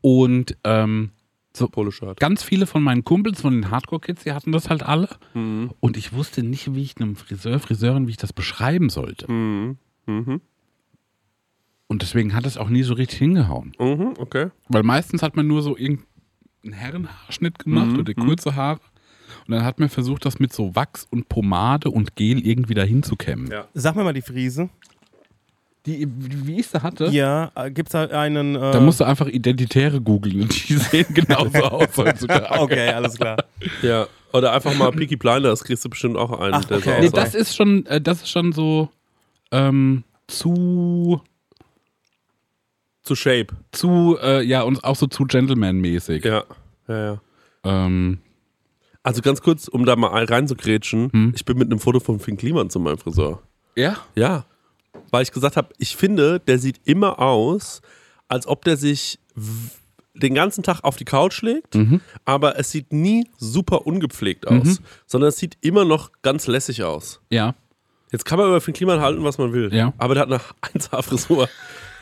Und 0.00 0.56
ähm, 0.64 1.10
so 1.56 1.68
Poloshirt. 1.68 2.18
ganz 2.18 2.42
viele 2.42 2.66
von 2.66 2.82
meinen 2.82 3.04
Kumpels, 3.04 3.40
von 3.40 3.52
den 3.54 3.70
Hardcore-Kids, 3.70 4.24
die 4.24 4.32
hatten 4.32 4.50
das 4.52 4.68
halt 4.68 4.82
alle. 4.82 5.08
Und 5.34 5.96
ich 5.96 6.12
wusste 6.12 6.42
nicht, 6.42 6.74
wie 6.74 6.82
ich 6.82 6.96
einem 7.00 7.14
Friseur, 7.16 7.60
Friseurin, 7.60 8.06
wie 8.08 8.10
ich 8.10 8.16
das 8.16 8.32
beschreiben 8.32 8.88
sollte. 8.90 9.26
Und 11.88 12.02
deswegen 12.02 12.34
hat 12.34 12.44
es 12.46 12.56
auch 12.58 12.68
nie 12.68 12.82
so 12.82 12.94
richtig 12.94 13.18
hingehauen. 13.20 13.72
Mhm, 13.78 14.14
okay. 14.18 14.48
Weil 14.68 14.82
meistens 14.82 15.22
hat 15.22 15.36
man 15.36 15.46
nur 15.46 15.62
so 15.62 15.76
irgendeinen 15.76 16.72
Herrenhaarschnitt 16.72 17.58
gemacht 17.60 17.92
Mhm, 17.92 18.00
oder 18.00 18.14
kurze 18.14 18.56
Haare. 18.56 18.80
Und 19.46 19.54
dann 19.54 19.64
hat 19.64 19.78
man 19.78 19.88
versucht, 19.88 20.24
das 20.24 20.38
mit 20.38 20.52
so 20.52 20.74
Wachs 20.74 21.06
und 21.10 21.28
Pomade 21.28 21.90
und 21.90 22.16
Gel 22.16 22.44
irgendwie 22.46 22.74
dahin 22.74 23.02
zu 23.02 23.16
kämmen. 23.16 23.50
Ja. 23.50 23.66
Sag 23.74 23.94
mir 23.96 24.04
mal 24.04 24.12
die 24.12 24.22
Friese. 24.22 24.68
Die, 25.86 26.04
wie 26.18 26.58
ich 26.58 26.66
sie 26.66 26.82
hatte, 26.82 27.06
Ja, 27.06 27.52
äh, 27.54 27.70
gibt's 27.70 27.92
da 27.92 28.06
einen. 28.06 28.56
Äh, 28.56 28.72
da 28.72 28.80
musst 28.80 28.98
du 28.98 29.04
einfach 29.04 29.28
Identitäre 29.28 30.00
googeln 30.00 30.42
und 30.42 30.68
die 30.68 30.74
sehen 30.78 31.06
genauso 31.14 31.58
aus 31.62 31.96
heutzutage. 31.96 32.60
Okay, 32.60 32.88
alles 32.88 33.16
klar. 33.16 33.36
Ja. 33.82 34.08
Oder 34.32 34.52
einfach 34.52 34.74
mal 34.76 34.90
Peaky 34.90 35.14
Blinders, 35.16 35.62
kriegst 35.62 35.84
du 35.84 35.88
bestimmt 35.88 36.16
auch 36.16 36.40
einen, 36.40 36.54
Ach, 36.54 36.64
der 36.64 36.78
okay. 36.78 36.96
so 36.96 37.02
Nee, 37.02 37.10
das 37.10 37.36
ist 37.36 37.54
schon, 37.54 37.86
äh, 37.86 38.00
das 38.00 38.22
ist 38.22 38.30
schon 38.30 38.52
so 38.52 38.88
ähm, 39.52 40.02
zu, 40.26 41.22
Zu 43.04 43.14
Shape. 43.14 43.54
zu, 43.70 44.18
äh, 44.20 44.42
ja, 44.42 44.62
und 44.62 44.82
auch 44.82 44.96
so 44.96 45.06
zu 45.06 45.24
Gentleman-mäßig. 45.24 46.24
Ja. 46.24 46.42
Ja, 46.88 46.96
ja. 47.12 47.20
Ähm, 47.64 48.18
Also 49.06 49.22
ganz 49.22 49.40
kurz, 49.40 49.68
um 49.68 49.84
da 49.86 49.94
mal 49.94 50.10
ein- 50.12 50.26
reinzugrätschen, 50.26 51.10
Hm. 51.12 51.32
ich 51.36 51.44
bin 51.44 51.56
mit 51.58 51.70
einem 51.70 51.78
Foto 51.78 52.00
von 52.00 52.18
Finn 52.18 52.36
Kliman 52.36 52.70
zu 52.70 52.80
meinem 52.80 52.98
Friseur. 52.98 53.40
ja? 53.76 53.96
Ja. 54.16 54.44
Weil 55.12 55.22
ich 55.22 55.30
gesagt 55.30 55.56
habe, 55.56 55.68
ich 55.78 55.94
finde, 55.96 56.40
der 56.40 56.58
sieht 56.58 56.80
immer 56.84 57.20
aus, 57.20 57.82
als 58.26 58.46
ob 58.48 58.64
der 58.64 58.76
sich 58.76 59.20
den 60.14 60.34
ganzen 60.34 60.64
Tag 60.64 60.80
auf 60.82 60.96
die 60.96 61.04
Couch 61.04 61.42
legt, 61.42 61.74
Mhm. 61.76 62.00
aber 62.24 62.58
es 62.58 62.70
sieht 62.72 62.92
nie 62.92 63.28
super 63.38 63.86
ungepflegt 63.86 64.48
aus, 64.48 64.80
sondern 65.06 65.28
es 65.28 65.36
sieht 65.36 65.56
immer 65.60 65.84
noch 65.84 66.10
ganz 66.22 66.48
lässig 66.48 66.82
aus. 66.82 67.20
Ja. 67.30 67.54
Jetzt 68.10 68.24
kann 68.24 68.38
man 68.38 68.48
über 68.48 68.60
Finn 68.60 68.74
Kliman 68.74 69.00
halten, 69.00 69.22
was 69.22 69.38
man 69.38 69.52
will. 69.52 69.72
Ja. 69.72 69.92
Aber 69.98 70.14
der 70.14 70.22
hat 70.22 70.32
eine 70.32 70.40
1A-Frisur. 70.62 71.48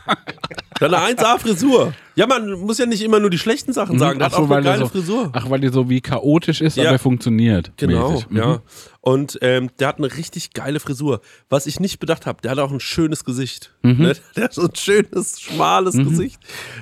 der 0.07 0.15
hat 0.81 0.93
eine 0.93 1.15
1A-Frisur. 1.15 1.93
Ja, 2.17 2.27
man 2.27 2.49
muss 2.61 2.77
ja 2.77 2.85
nicht 2.85 3.01
immer 3.01 3.19
nur 3.19 3.29
die 3.29 3.37
schlechten 3.37 3.73
Sachen 3.73 3.99
sagen. 3.99 4.19
Der 4.19 4.27
Ach 4.29 4.31
hat 4.31 4.37
so, 4.37 4.45
auch 4.45 4.49
weil 4.49 4.57
eine 4.59 4.65
geile 4.67 4.79
so, 4.83 4.87
Frisur. 4.87 5.29
Ach, 5.33 5.49
weil 5.49 5.59
die 5.59 5.67
so 5.67 5.89
wie 5.89 5.99
chaotisch 5.99 6.61
ist, 6.61 6.77
Ja. 6.77 6.89
aber 6.89 6.99
funktioniert. 6.99 7.73
Genau. 7.75 8.23
Mhm. 8.29 8.37
ja. 8.37 8.61
Und 9.01 9.37
ähm, 9.41 9.69
der 9.79 9.89
hat 9.89 9.97
eine 9.97 10.11
richtig 10.15 10.53
geile 10.53 10.79
Frisur. 10.79 11.19
Was 11.49 11.67
ich 11.67 11.79
nicht 11.81 11.99
bedacht 11.99 12.25
habe, 12.25 12.41
der 12.41 12.51
hat 12.51 12.59
auch 12.59 12.71
ein 12.71 12.79
schönes 12.79 13.23
Gesicht. 13.25 13.75
Mhm. 13.83 13.97
Ne? 14.01 14.13
Der 14.35 14.45
hat 14.45 14.53
so 14.53 14.63
ein 14.63 14.73
schönes, 14.75 15.39
schmales 15.39 15.95
Gesicht. 15.95 16.39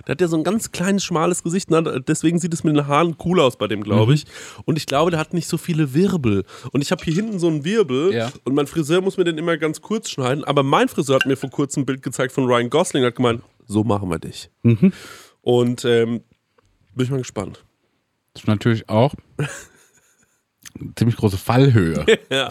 Der 0.07 0.13
hat 0.13 0.21
ja 0.21 0.27
so 0.29 0.37
ein 0.37 0.43
ganz 0.45 0.71
kleines, 0.71 1.03
schmales 1.03 1.43
Gesicht. 1.43 1.69
Ne? 1.69 2.01
Deswegen 2.07 2.39
sieht 2.39 2.53
es 2.53 2.63
mit 2.63 2.75
den 2.77 2.87
Haaren 2.87 3.17
cool 3.25 3.41
aus 3.41 3.57
bei 3.57 3.67
dem, 3.67 3.79
Mhm. 3.79 3.83
glaube 3.83 4.13
ich. 4.13 4.23
Und 4.65 4.77
ich 4.77 4.85
glaube, 4.85 5.11
der 5.11 5.19
hat 5.19 5.33
nicht 5.33 5.49
so 5.49 5.57
viele 5.57 5.93
Wirbel. 5.93 6.45
Und 6.71 6.81
ich 6.81 6.91
habe 6.91 7.03
hier 7.03 7.13
hinten 7.13 7.39
so 7.39 7.47
einen 7.47 7.65
Wirbel. 7.65 8.13
Ja. 8.13 8.31
Und 8.45 8.55
mein 8.55 8.67
Friseur 8.67 9.01
muss 9.01 9.17
mir 9.17 9.25
den 9.25 9.37
immer 9.37 9.57
ganz 9.57 9.81
kurz 9.81 10.09
schneiden. 10.09 10.45
Aber 10.45 10.63
mein 10.63 10.87
Friseur 10.87 11.15
hat 11.15 11.25
mir 11.25 11.35
vor 11.35 11.49
kurzem 11.49 11.83
ein 11.83 11.85
Bild 11.85 12.01
gezeigt 12.03 12.31
von 12.31 12.45
Ryan 12.45 12.69
Gosling. 12.69 13.03
Hat 13.03 13.15
gemeint, 13.15 13.41
so 13.73 13.83
machen 13.83 14.09
wir 14.09 14.19
dich. 14.19 14.49
Mhm. 14.61 14.93
Und 15.41 15.83
ähm, 15.83 16.21
bin 16.95 17.05
ich 17.05 17.11
mal 17.11 17.17
gespannt. 17.17 17.65
Das 18.33 18.43
ist 18.43 18.47
natürlich 18.47 18.87
auch 18.89 19.13
ziemlich 20.95 21.17
große 21.17 21.37
Fallhöhe. 21.37 22.05
Ja. 22.31 22.49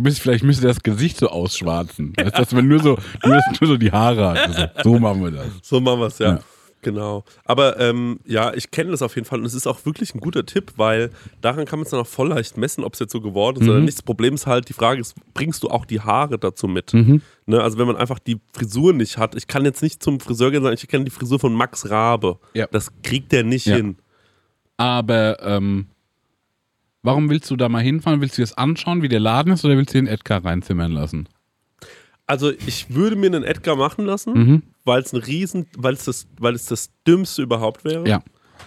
Müsst, 0.00 0.20
vielleicht 0.20 0.44
müsst 0.44 0.62
ihr 0.62 0.68
das 0.68 0.82
Gesicht 0.82 1.18
so 1.18 1.28
ausschwarzen. 1.28 2.12
Du, 2.12 2.30
dass 2.30 2.52
man 2.52 2.68
nur 2.68 2.80
so, 2.80 2.96
nur, 3.24 3.40
nur 3.60 3.68
so 3.68 3.76
die 3.76 3.90
Haare 3.90 4.30
hat. 4.30 4.38
Also, 4.38 4.66
so 4.84 4.98
machen 4.98 5.22
wir 5.24 5.30
das. 5.32 5.46
So 5.62 5.80
machen 5.80 6.00
wir 6.00 6.06
es, 6.06 6.18
ja. 6.18 6.34
Ja. 6.34 6.40
Genau. 6.82 7.24
Aber 7.44 7.80
ähm, 7.80 8.20
ja, 8.26 8.54
ich 8.54 8.70
kenne 8.70 8.92
das 8.92 9.02
auf 9.02 9.16
jeden 9.16 9.26
Fall 9.26 9.40
und 9.40 9.44
es 9.44 9.54
ist 9.54 9.66
auch 9.66 9.84
wirklich 9.86 10.14
ein 10.14 10.20
guter 10.20 10.46
Tipp, 10.46 10.74
weil 10.76 11.10
daran 11.40 11.64
kann 11.64 11.80
man 11.80 11.84
es 11.84 11.90
dann 11.90 11.98
auch 12.00 12.06
voll 12.06 12.28
leicht 12.28 12.56
messen, 12.56 12.84
ob 12.84 12.92
es 12.94 13.00
jetzt 13.00 13.10
so 13.12 13.20
geworden 13.20 13.60
ist 13.60 13.68
oder 13.68 13.80
nicht. 13.80 13.98
Das 13.98 14.02
Problem 14.04 14.34
ist 14.34 14.46
halt, 14.46 14.68
die 14.68 14.72
Frage 14.72 15.00
ist, 15.00 15.16
bringst 15.34 15.64
du 15.64 15.68
auch 15.68 15.84
die 15.84 16.00
Haare 16.00 16.38
dazu 16.38 16.68
mit? 16.68 16.94
Ne? 16.94 17.20
Also 17.60 17.78
wenn 17.78 17.88
man 17.88 17.96
einfach 17.96 18.20
die 18.20 18.38
Frisur 18.52 18.92
nicht 18.92 19.18
hat, 19.18 19.34
ich 19.34 19.48
kann 19.48 19.64
jetzt 19.64 19.82
nicht 19.82 20.00
zum 20.02 20.20
Friseur 20.20 20.50
gehen 20.52 20.58
und 20.58 20.64
sagen, 20.64 20.78
ich 20.80 20.86
kenne 20.86 21.04
die 21.04 21.10
Frisur 21.10 21.40
von 21.40 21.54
Max 21.54 21.90
Rabe. 21.90 22.38
Ja. 22.54 22.68
Das 22.70 22.92
kriegt 23.02 23.32
der 23.32 23.42
nicht 23.42 23.66
Ja. 23.66 23.76
hin. 23.76 23.96
Aber 24.76 25.38
ähm, 25.42 25.86
warum 27.02 27.30
willst 27.30 27.50
du 27.50 27.56
da 27.56 27.68
mal 27.68 27.82
hinfahren? 27.82 28.20
Willst 28.20 28.36
du 28.38 28.42
dir 28.42 28.46
das 28.46 28.58
anschauen, 28.58 29.02
wie 29.02 29.08
der 29.08 29.20
Laden 29.20 29.52
ist, 29.52 29.64
oder 29.64 29.76
willst 29.76 29.94
du 29.94 29.98
den 29.98 30.06
Edgar 30.06 30.44
reinzimmern 30.44 30.92
lassen? 30.92 31.28
Also 32.26 32.50
ich 32.50 32.90
würde 32.94 33.16
mir 33.16 33.26
einen 33.26 33.44
Edgar 33.44 33.74
machen 33.76 34.04
lassen, 34.04 34.32
Mhm. 34.34 34.62
Weil 34.86 35.02
es 35.02 35.12
ein 35.12 35.20
Riesen, 35.20 35.66
weil 35.76 35.94
es 35.94 36.04
das, 36.04 36.26
weil 36.38 36.54
es 36.54 36.66
das 36.66 36.90
Dümmste 37.06 37.42
überhaupt 37.42 37.84
wäre. 37.84 38.08
Ja. 38.08 38.22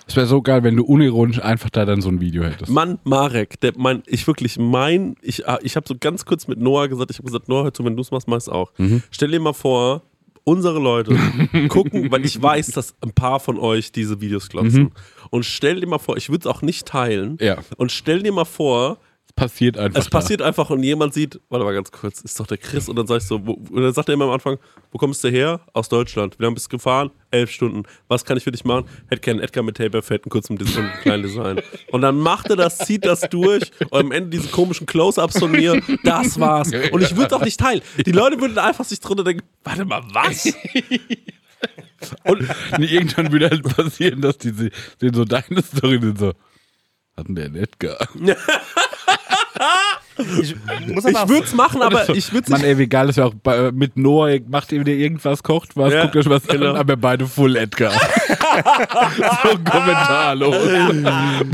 Es 0.08 0.16
wäre 0.16 0.26
so 0.26 0.42
geil, 0.42 0.64
wenn 0.64 0.76
du 0.76 0.84
unironisch 0.84 1.40
einfach 1.40 1.70
da 1.70 1.86
dann 1.86 2.02
so 2.02 2.10
ein 2.10 2.20
Video 2.20 2.44
hättest. 2.44 2.72
Mann, 2.72 3.00
Marek, 3.04 3.60
der, 3.62 3.74
mein, 3.78 4.02
ich 4.08 4.26
wirklich, 4.26 4.58
mein, 4.58 5.16
ich, 5.22 5.48
ah, 5.48 5.60
ich 5.62 5.76
habe 5.76 5.88
so 5.88 5.96
ganz 6.00 6.26
kurz 6.26 6.48
mit 6.48 6.60
Noah 6.60 6.88
gesagt, 6.88 7.12
ich 7.12 7.18
habe 7.18 7.28
gesagt, 7.28 7.48
Noah, 7.48 7.66
hör 7.66 7.74
zu, 7.74 7.86
wenn 7.86 7.96
du 7.96 8.02
es 8.02 8.12
machst, 8.12 8.28
mach 8.28 8.38
es 8.38 8.50
auch. 8.50 8.72
Mhm. 8.78 9.04
Stell 9.12 9.30
dir 9.30 9.40
mal 9.40 9.54
vor, 9.54 10.04
unsere 10.44 10.80
Leute 10.80 11.16
gucken, 11.70 12.12
weil 12.12 12.26
ich 12.26 12.42
weiß, 12.42 12.68
dass 12.72 12.96
ein 13.02 13.12
paar 13.12 13.40
von 13.40 13.60
euch 13.60 13.92
diese 13.92 14.20
Videos 14.20 14.50
glotzen. 14.50 14.92
Und 15.30 15.46
stell 15.46 15.80
dir 15.80 15.88
mal 15.88 16.00
vor, 16.00 16.18
ich 16.18 16.30
würde 16.30 16.42
es 16.42 16.48
auch 16.48 16.64
nicht 16.64 16.88
teilen. 16.88 17.34
Mhm. 17.34 17.38
Ja. 17.46 17.58
Und 17.78 17.92
stell 17.92 18.24
dir 18.24 18.32
mal 18.32 18.46
vor, 18.46 18.98
Es 19.30 19.34
passiert 19.34 19.78
einfach. 19.78 20.00
es 20.02 20.10
passiert 20.10 20.42
einfach 20.42 20.70
und 20.72 20.82
jemand 20.84 21.14
sieht, 21.14 21.40
warte 21.50 21.64
mal 21.64 21.74
ganz 21.74 21.92
kurz, 21.92 22.20
ist 22.22 22.40
doch 22.40 22.48
der 22.48 22.58
Chris. 22.58 22.90
Und 22.90 22.96
dann 22.96 23.06
sag 23.06 23.18
ich 23.18 23.24
so, 23.24 23.46
wo, 23.46 23.52
und 23.54 23.82
dann 23.84 23.94
sagt 23.94 24.10
er 24.10 24.14
immer 24.16 24.26
am 24.26 24.32
Anfang, 24.32 24.58
wo 24.92 24.98
kommst 24.98 25.24
du 25.24 25.30
her? 25.30 25.62
Aus 25.72 25.88
Deutschland. 25.88 26.38
Wie 26.40 26.44
lange 26.44 26.56
bist 26.56 26.66
du 26.66 26.72
gefahren? 26.78 27.12
Elf 27.32 27.52
Stunden. 27.52 27.84
Was 28.08 28.26
kann 28.26 28.38
ich 28.38 28.44
für 28.44 28.52
dich 28.52 28.66
machen? 28.66 28.86
Hätte 29.08 29.22
gerne 29.22 29.44
Edgar 29.44 29.64
mit 29.64 29.78
Taper 29.78 30.02
fett, 30.02 30.24
einen 30.26 30.32
kurzen 30.32 30.58
und 30.58 30.62
einen 30.78 30.92
kleinen 31.04 31.24
Design. 31.24 31.62
Und 31.92 32.02
dann 32.02 32.18
macht 32.18 32.50
er 32.50 32.56
das, 32.56 32.80
zieht 32.80 33.06
das 33.06 33.22
durch 33.30 33.72
und 33.92 34.00
am 34.00 34.12
Ende 34.12 34.32
diese 34.32 34.50
komischen 34.50 34.88
Close-Ups 34.88 35.38
von 35.40 35.52
mir, 35.52 35.80
das 36.04 36.40
war's. 36.40 36.72
Und 36.92 37.02
ich 37.04 37.16
würde 37.16 37.36
auch 37.36 37.44
nicht 37.46 37.60
teilen. 37.60 37.82
Die 38.06 38.12
Leute 38.12 38.42
würden 38.42 38.58
einfach 38.58 38.84
sich 38.84 39.00
drunter 39.00 39.24
denken, 39.24 39.44
warte 39.64 39.86
mal, 39.86 40.02
was? 40.12 40.46
Und 42.24 42.48
Nee, 42.78 42.86
irgendwann 42.86 43.32
würde 43.32 43.50
halt 43.50 43.64
passieren, 43.64 44.22
dass 44.22 44.38
die 44.38 44.50
se- 44.52 44.72
sehen 45.00 45.14
so 45.14 45.24
deine 45.26 45.62
Story 45.62 46.00
sind 46.02 46.18
so. 46.18 46.34
Hatten 47.18 47.36
der 47.36 47.46
einen 47.46 47.56
Edgar? 47.58 47.98
Ich 50.42 50.52
Ich 50.52 51.04
würde 51.06 51.44
es 51.44 51.54
machen, 51.54 51.82
aber 51.82 52.10
ich 52.10 52.34
würde 52.34 52.52
Mann, 52.52 52.64
ey, 52.64 52.78
wie 52.78 52.88
geil 52.88 53.10
ist 53.10 53.18
ja 53.18 53.26
auch 53.26 53.34
bei, 53.34 53.72
mit 53.72 53.98
Noah, 53.98 54.38
macht 54.50 54.72
ihr 54.72 54.82
wieder 54.82 54.92
irgendwas, 54.92 55.44
kocht 55.44 55.76
was, 55.76 55.94
Ja, 55.94 56.04
guckt 56.04 56.16
euch 56.18 56.30
was 56.30 56.46
genau. 56.48 56.72
an, 56.72 56.76
aber 56.76 56.98
beide 56.98 57.26
Full 57.26 57.56
Edgar. 57.56 57.92
so 59.44 59.50
kommentarlos. 59.50 60.56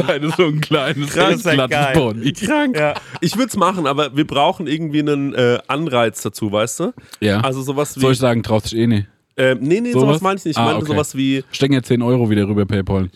beide 0.06 0.32
so 0.32 0.46
ein 0.46 0.62
kleines, 0.62 1.12
glattes. 1.14 1.94
Pony. 1.94 2.34
krank. 2.34 2.78
Ja. 2.78 2.96
Ich 3.22 3.36
würde 3.36 3.48
es 3.50 3.58
machen, 3.58 3.88
aber 3.88 4.16
wir 4.16 4.26
brauchen 4.26 4.68
irgendwie 4.68 5.00
einen 5.00 5.34
äh, 5.34 5.60
Anreiz 5.68 6.22
dazu, 6.22 6.52
weißt 6.52 6.80
du? 6.80 6.94
Ja. 7.20 7.42
Also 7.42 7.62
sowas 7.62 7.96
wie. 7.96 8.02
Soll 8.02 8.14
ich 8.14 8.20
sagen, 8.20 8.44
traust 8.44 8.72
dich 8.72 8.80
eh 8.80 8.88
nicht. 8.88 9.08
Ähm, 9.38 9.58
nee, 9.62 9.82
nee, 9.82 9.92
Sowas? 9.92 10.02
sowas 10.08 10.22
meine 10.22 10.38
ich 10.38 10.46
nicht. 10.46 10.56
Ich 10.56 10.62
Ah, 10.62 10.66
meine 10.66 10.78
okay. 10.78 10.88
sowas 10.88 11.16
wie. 11.16 11.44
Stecken 11.52 11.74
jetzt 11.74 11.88
10 11.88 12.02
Euro 12.02 12.30
wieder 12.30 12.48
rüber, 12.48 12.66
Paypal. 12.66 13.10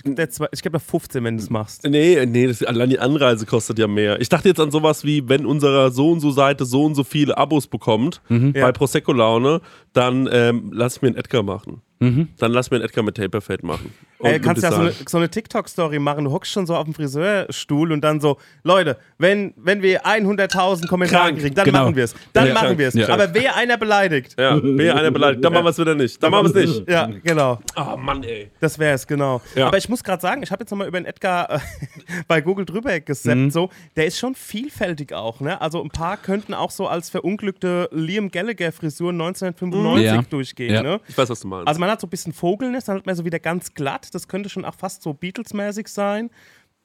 Ich 0.52 0.62
gebe 0.62 0.74
da 0.74 0.80
15, 0.80 1.24
wenn 1.24 1.38
du 1.38 1.44
es 1.44 1.50
machst. 1.50 1.84
Nee, 1.88 2.26
nee, 2.26 2.48
das, 2.48 2.62
allein 2.64 2.90
die 2.90 3.00
Anreise 3.00 3.46
kostet 3.46 3.80
ja 3.80 3.88
mehr. 3.88 4.20
Ich 4.20 4.30
dachte 4.30 4.50
jetzt 4.50 4.60
an 4.60 4.72
sowas 4.72 5.04
wie, 5.06 5.28
wenn 5.30 5.46
unsere 5.46 5.92
so 5.92 6.12
und 6.12 6.20
so 6.20 6.32
Seite 6.32 6.66
so 6.66 6.84
und 6.86 6.96
so 6.96 7.04
viele 7.04 7.38
Abos 7.38 7.68
bekommt 7.68 8.22
Mhm. 8.30 8.54
bei 8.54 8.60
Ja. 8.60 8.72
Prosecco 8.72 9.14
Laune, 9.14 9.62
dann 9.94 10.28
ähm, 10.32 10.72
lass 10.74 10.98
ich 10.98 11.02
mir 11.02 11.10
einen 11.10 11.18
Edgar 11.18 11.44
machen. 11.44 11.82
Mhm. 12.00 12.28
Dann 12.38 12.52
lass 12.52 12.70
mir 12.72 12.78
einen 12.78 12.86
Edgar 12.86 13.04
mit 13.04 13.16
Taperfade 13.16 13.66
machen. 13.66 13.92
Ey, 14.22 14.34
ein 14.36 14.42
kannst 14.42 14.64
ja 14.64 14.72
so 14.72 14.82
eine, 14.82 14.92
so 15.08 15.18
eine 15.18 15.30
TikTok-Story 15.30 15.98
machen. 16.00 16.26
Du 16.26 16.32
hockst 16.32 16.52
schon 16.52 16.66
so 16.68 16.76
auf 16.76 16.84
dem 16.84 16.94
Friseurstuhl 16.94 17.92
und 17.92 18.02
dann 18.02 18.20
so, 18.20 18.38
Leute, 18.64 18.98
wenn, 19.18 19.54
wenn 19.56 19.82
wir 19.82 20.06
100.000 20.06 20.88
Kommentare 20.88 21.28
Krank, 21.30 21.40
kriegen, 21.40 21.56
dann 21.56 21.66
genau. 21.66 21.84
machen 21.84 21.96
wir 21.96 22.04
es. 22.04 22.16
Dann 22.34 22.48
Ja, 22.48 22.54
machen 22.54 22.78
wir 22.78 22.88
es. 22.90 22.94
ja. 22.96 23.08
Aber 23.10 23.34
wer 23.34 23.56
einer 23.56 23.78
beleidigt, 23.78 24.36
Ja, 24.38 24.60
wer 24.62 24.96
einer 24.96 25.12
beleidigt, 25.12 25.44
dann 25.44 25.54
machen 25.54 25.66
wir 25.66 25.70
es 25.70 25.78
wieder 25.78 25.96
nicht. 25.96 26.22
Dann 26.22 26.32
machen 26.32 26.54
wir 26.54 26.62
es 26.64 26.68
nicht. 26.78 26.90
ja, 26.90 27.10
genau. 27.24 27.60
Ah, 27.76 27.96
Mann, 27.96 28.24
ey. 28.24 28.50
Das 28.60 28.78
wäre 28.78 28.96
es, 28.96 29.08
genau. 29.08 29.42
Ja. 29.56 29.68
Aber 29.68 29.78
ich 29.78 29.88
muss 29.88 30.04
gerade 30.04 30.22
sagen, 30.22 30.44
ich 30.44 30.52
habe 30.52 30.64
jetzt 30.64 30.72
nochmal 30.72 30.88
über 30.88 31.00
den 31.00 31.06
Edgar 31.06 31.50
äh, 31.50 31.60
bei 32.28 32.42
Google 32.42 32.66
drüber 32.66 33.00
gesappt, 33.00 33.38
Mhm. 33.38 33.52
so, 33.52 33.70
der 33.96 34.06
ist 34.08 34.18
schon 34.20 34.36
vielfältig 34.36 35.14
auch, 35.14 35.40
ne? 35.40 35.62
Also 35.62 35.82
ein 35.82 35.90
paar 35.92 36.18
könnten 36.18 36.54
auch 36.54 36.72
so 36.72 36.88
als 36.88 37.10
verunglückte 37.10 37.88
Liam 37.92 38.30
Gallagher-Frisur 38.32 39.12
1995 39.12 40.06
Ja. 40.06 40.22
durchgehen, 40.24 40.74
Ja. 40.74 40.84
ne? 40.84 41.00
Ich 41.08 41.18
weiß, 41.18 41.30
was 41.30 41.40
du 41.40 41.48
meinst. 41.48 41.68
Also 41.68 41.80
man 41.80 41.90
hat 41.90 42.02
so 42.02 42.08
ein 42.08 42.10
bisschen 42.10 42.34
Vogelnest, 42.34 42.88
dann 42.88 42.98
hat 42.98 43.06
man 43.06 43.16
so 43.16 43.24
wieder 43.26 43.40
ganz 43.40 43.74
glatt, 43.74 44.08
das 44.12 44.28
könnte 44.28 44.50
schon 44.50 44.66
auch 44.66 44.76
fast 44.76 45.02
so 45.02 45.14
Beatles-mäßig 45.14 45.88
sein. 45.88 46.30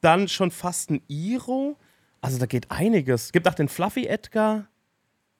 Dann 0.01 0.27
schon 0.27 0.51
fast 0.51 0.91
ein 0.91 1.01
Iro. 1.07 1.77
Also 2.21 2.37
da 2.37 2.45
geht 2.45 2.71
einiges. 2.71 3.31
Gibt 3.31 3.47
auch 3.47 3.53
den 3.53 3.69
Fluffy 3.69 4.07
Edgar. 4.07 4.67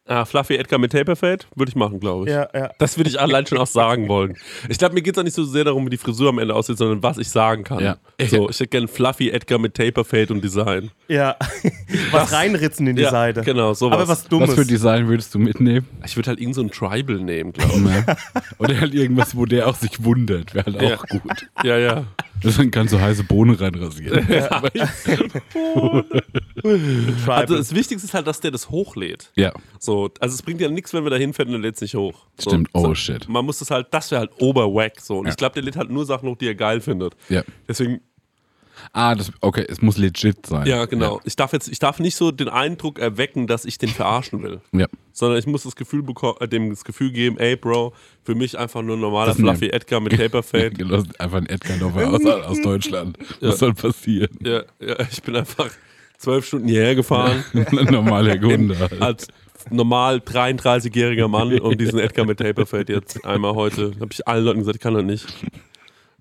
Ah, 0.07 0.25
Fluffy 0.25 0.55
Edgar 0.55 0.79
mit 0.79 0.91
Taperfade 0.91 1.45
würde 1.55 1.69
ich 1.69 1.75
machen, 1.75 1.99
glaube 1.99 2.25
ich. 2.27 2.33
Ja, 2.33 2.47
ja. 2.53 2.69
Das 2.79 2.97
würde 2.97 3.09
ich 3.09 3.19
allein 3.19 3.45
schon 3.45 3.57
auch 3.57 3.67
sagen 3.67 4.07
wollen. 4.07 4.37
Ich 4.69 4.77
glaube, 4.77 4.93
mir 4.95 5.01
geht 5.01 5.15
es 5.15 5.19
auch 5.19 5.23
nicht 5.23 5.33
so 5.33 5.43
sehr 5.43 5.63
darum, 5.63 5.85
wie 5.85 5.89
die 5.89 5.97
Frisur 5.97 6.29
am 6.29 6.39
Ende 6.39 6.53
aussieht, 6.55 6.77
sondern 6.77 7.01
was 7.03 7.17
ich 7.17 7.29
sagen 7.29 7.63
kann. 7.63 7.83
Ja. 7.83 7.97
So, 8.27 8.49
ich 8.49 8.59
hätte 8.59 8.67
gerne 8.67 8.87
Fluffy 8.87 9.29
Edgar 9.29 9.59
mit 9.59 9.73
Taperfade 9.75 10.31
und 10.33 10.43
Design. 10.43 10.91
Ja. 11.07 11.35
was 12.11 12.31
reinritzen 12.31 12.87
in 12.87 12.95
die 12.95 13.03
ja, 13.03 13.11
Seite. 13.11 13.41
Genau, 13.41 13.73
sowas. 13.73 13.97
Aber 13.97 14.07
was 14.07 14.23
Dummes. 14.27 14.49
Was 14.49 14.55
für 14.55 14.65
Design 14.65 15.07
würdest 15.07 15.33
du 15.33 15.39
mitnehmen? 15.39 15.87
Ich 16.05 16.15
würde 16.15 16.29
halt 16.29 16.39
irgend 16.39 16.55
so 16.55 16.61
ein 16.61 16.71
Tribal 16.71 17.17
nehmen, 17.17 17.51
glaube 17.53 17.73
ich. 17.73 18.07
Ja. 18.07 18.15
Oder 18.57 18.79
halt 18.79 18.93
irgendwas, 18.93 19.35
wo 19.35 19.45
der 19.45 19.67
auch 19.67 19.75
sich 19.75 20.03
wundert. 20.03 20.53
Wäre 20.53 20.65
halt 20.65 20.77
auch 20.77 20.81
Ja. 21.11 21.19
gut. 21.19 21.47
ja, 21.63 21.77
ja. 21.77 22.03
Dann 22.43 22.69
kannst 22.71 22.93
du 22.93 22.99
heiße 22.99 23.23
Bohnen 23.23 23.55
reinrasieren. 23.55 24.25
Tribal. 24.27 26.05
Also 27.27 27.57
das 27.57 27.75
Wichtigste 27.75 28.07
ist 28.07 28.13
halt, 28.13 28.27
dass 28.27 28.39
der 28.39 28.51
das 28.51 28.69
hochlädt. 28.69 29.31
ja. 29.35 29.53
So, 29.79 29.94
also 30.19 30.33
es 30.35 30.41
bringt 30.41 30.61
ja 30.61 30.69
nichts, 30.69 30.93
wenn 30.93 31.03
wir 31.03 31.09
da 31.09 31.15
hinfährt 31.17 31.47
und 31.47 31.55
er 31.55 31.59
lädt 31.59 31.75
es 31.75 31.81
nicht 31.81 31.95
hoch. 31.95 32.25
So, 32.39 32.49
Stimmt. 32.49 32.69
Oh, 32.73 32.81
so, 32.81 32.95
shit. 32.95 33.27
Man 33.29 33.45
muss 33.45 33.59
das 33.59 33.71
halt, 33.71 33.87
das 33.91 34.11
wäre 34.11 34.19
halt 34.21 34.31
oberwack 34.39 34.99
so. 35.01 35.19
Und 35.19 35.25
Ja. 35.25 35.31
ich 35.31 35.37
glaube, 35.37 35.53
der 35.55 35.63
lädt 35.63 35.75
halt 35.75 35.89
nur 35.89 36.05
Sachen 36.05 36.29
hoch, 36.29 36.37
die 36.37 36.47
er 36.47 36.55
geil 36.55 36.81
findet. 36.81 37.15
Ja. 37.29 37.43
Deswegen, 37.67 38.01
Ah, 38.91 39.15
das, 39.15 39.31
okay, 39.41 39.65
es 39.67 39.81
muss 39.81 39.97
legit 39.97 40.45
sein. 40.45 40.67
ja, 40.67 40.85
genau. 40.85 41.21
Ich 41.23 41.35
darf 41.37 41.53
jetzt, 41.53 41.69
ich 41.69 41.79
darf 41.79 41.99
nicht 41.99 42.15
so 42.15 42.31
den 42.31 42.49
Eindruck 42.49 42.99
erwecken, 42.99 43.47
dass 43.47 43.63
ich 43.63 43.77
den 43.77 43.89
verarschen 43.89 44.43
will. 44.43 44.59
Ja. 44.73 44.85
Sondern 45.13 45.39
ich 45.39 45.47
muss 45.47 45.63
das 45.63 45.75
Gefühl 45.77 46.01
beko- 46.01 46.39
äh, 46.41 46.47
dem 46.47 46.69
das 46.69 46.83
Gefühl 46.83 47.11
geben, 47.11 47.37
ey 47.37 47.55
Bro, 47.55 47.93
für 48.23 48.35
mich 48.35 48.57
einfach 48.59 48.81
nur 48.81 48.97
ein 48.97 48.99
normaler 48.99 49.27
Das 49.27 49.37
ist 49.37 49.43
ein- 49.43 49.45
Fluffy 49.47 49.69
Edgar 49.69 50.01
mit 50.01 50.11
Taperfade. 50.17 50.71
Genau, 50.71 51.01
einfach 51.17 51.37
ein 51.37 51.47
Edgar 51.47 51.77
Nova 51.77 52.03
aus, 52.03 52.25
aus 52.25 52.61
Deutschland. 52.61 53.17
Ja. 53.39 53.49
Was 53.49 53.59
soll 53.59 53.73
passieren? 53.73 54.37
ja, 54.43 54.63
ja, 54.81 54.95
ich 55.09 55.23
bin 55.23 55.35
einfach 55.37 55.69
zwölf 56.17 56.45
Stunden 56.45 56.67
hierher 56.67 56.95
gefahren. 56.95 57.43
Ein 57.53 57.85
normaler 57.91 58.37
Kunde. 58.37 58.77
halt. 58.77 59.01
als 59.01 59.27
normal 59.69 60.17
33-jähriger 60.17 61.27
Mann 61.27 61.59
und 61.59 61.79
diesen 61.79 61.99
Edgar 61.99 62.25
mit 62.25 62.39
Taperfade 62.39 62.93
jetzt 62.93 63.25
einmal 63.25 63.55
heute, 63.55 63.93
habe 63.99 64.09
ich 64.11 64.27
allen 64.27 64.45
Leuten 64.45 64.59
gesagt, 64.59 64.77
ich 64.77 64.81
kann 64.81 64.93
das 64.93 65.03
nicht. 65.03 65.25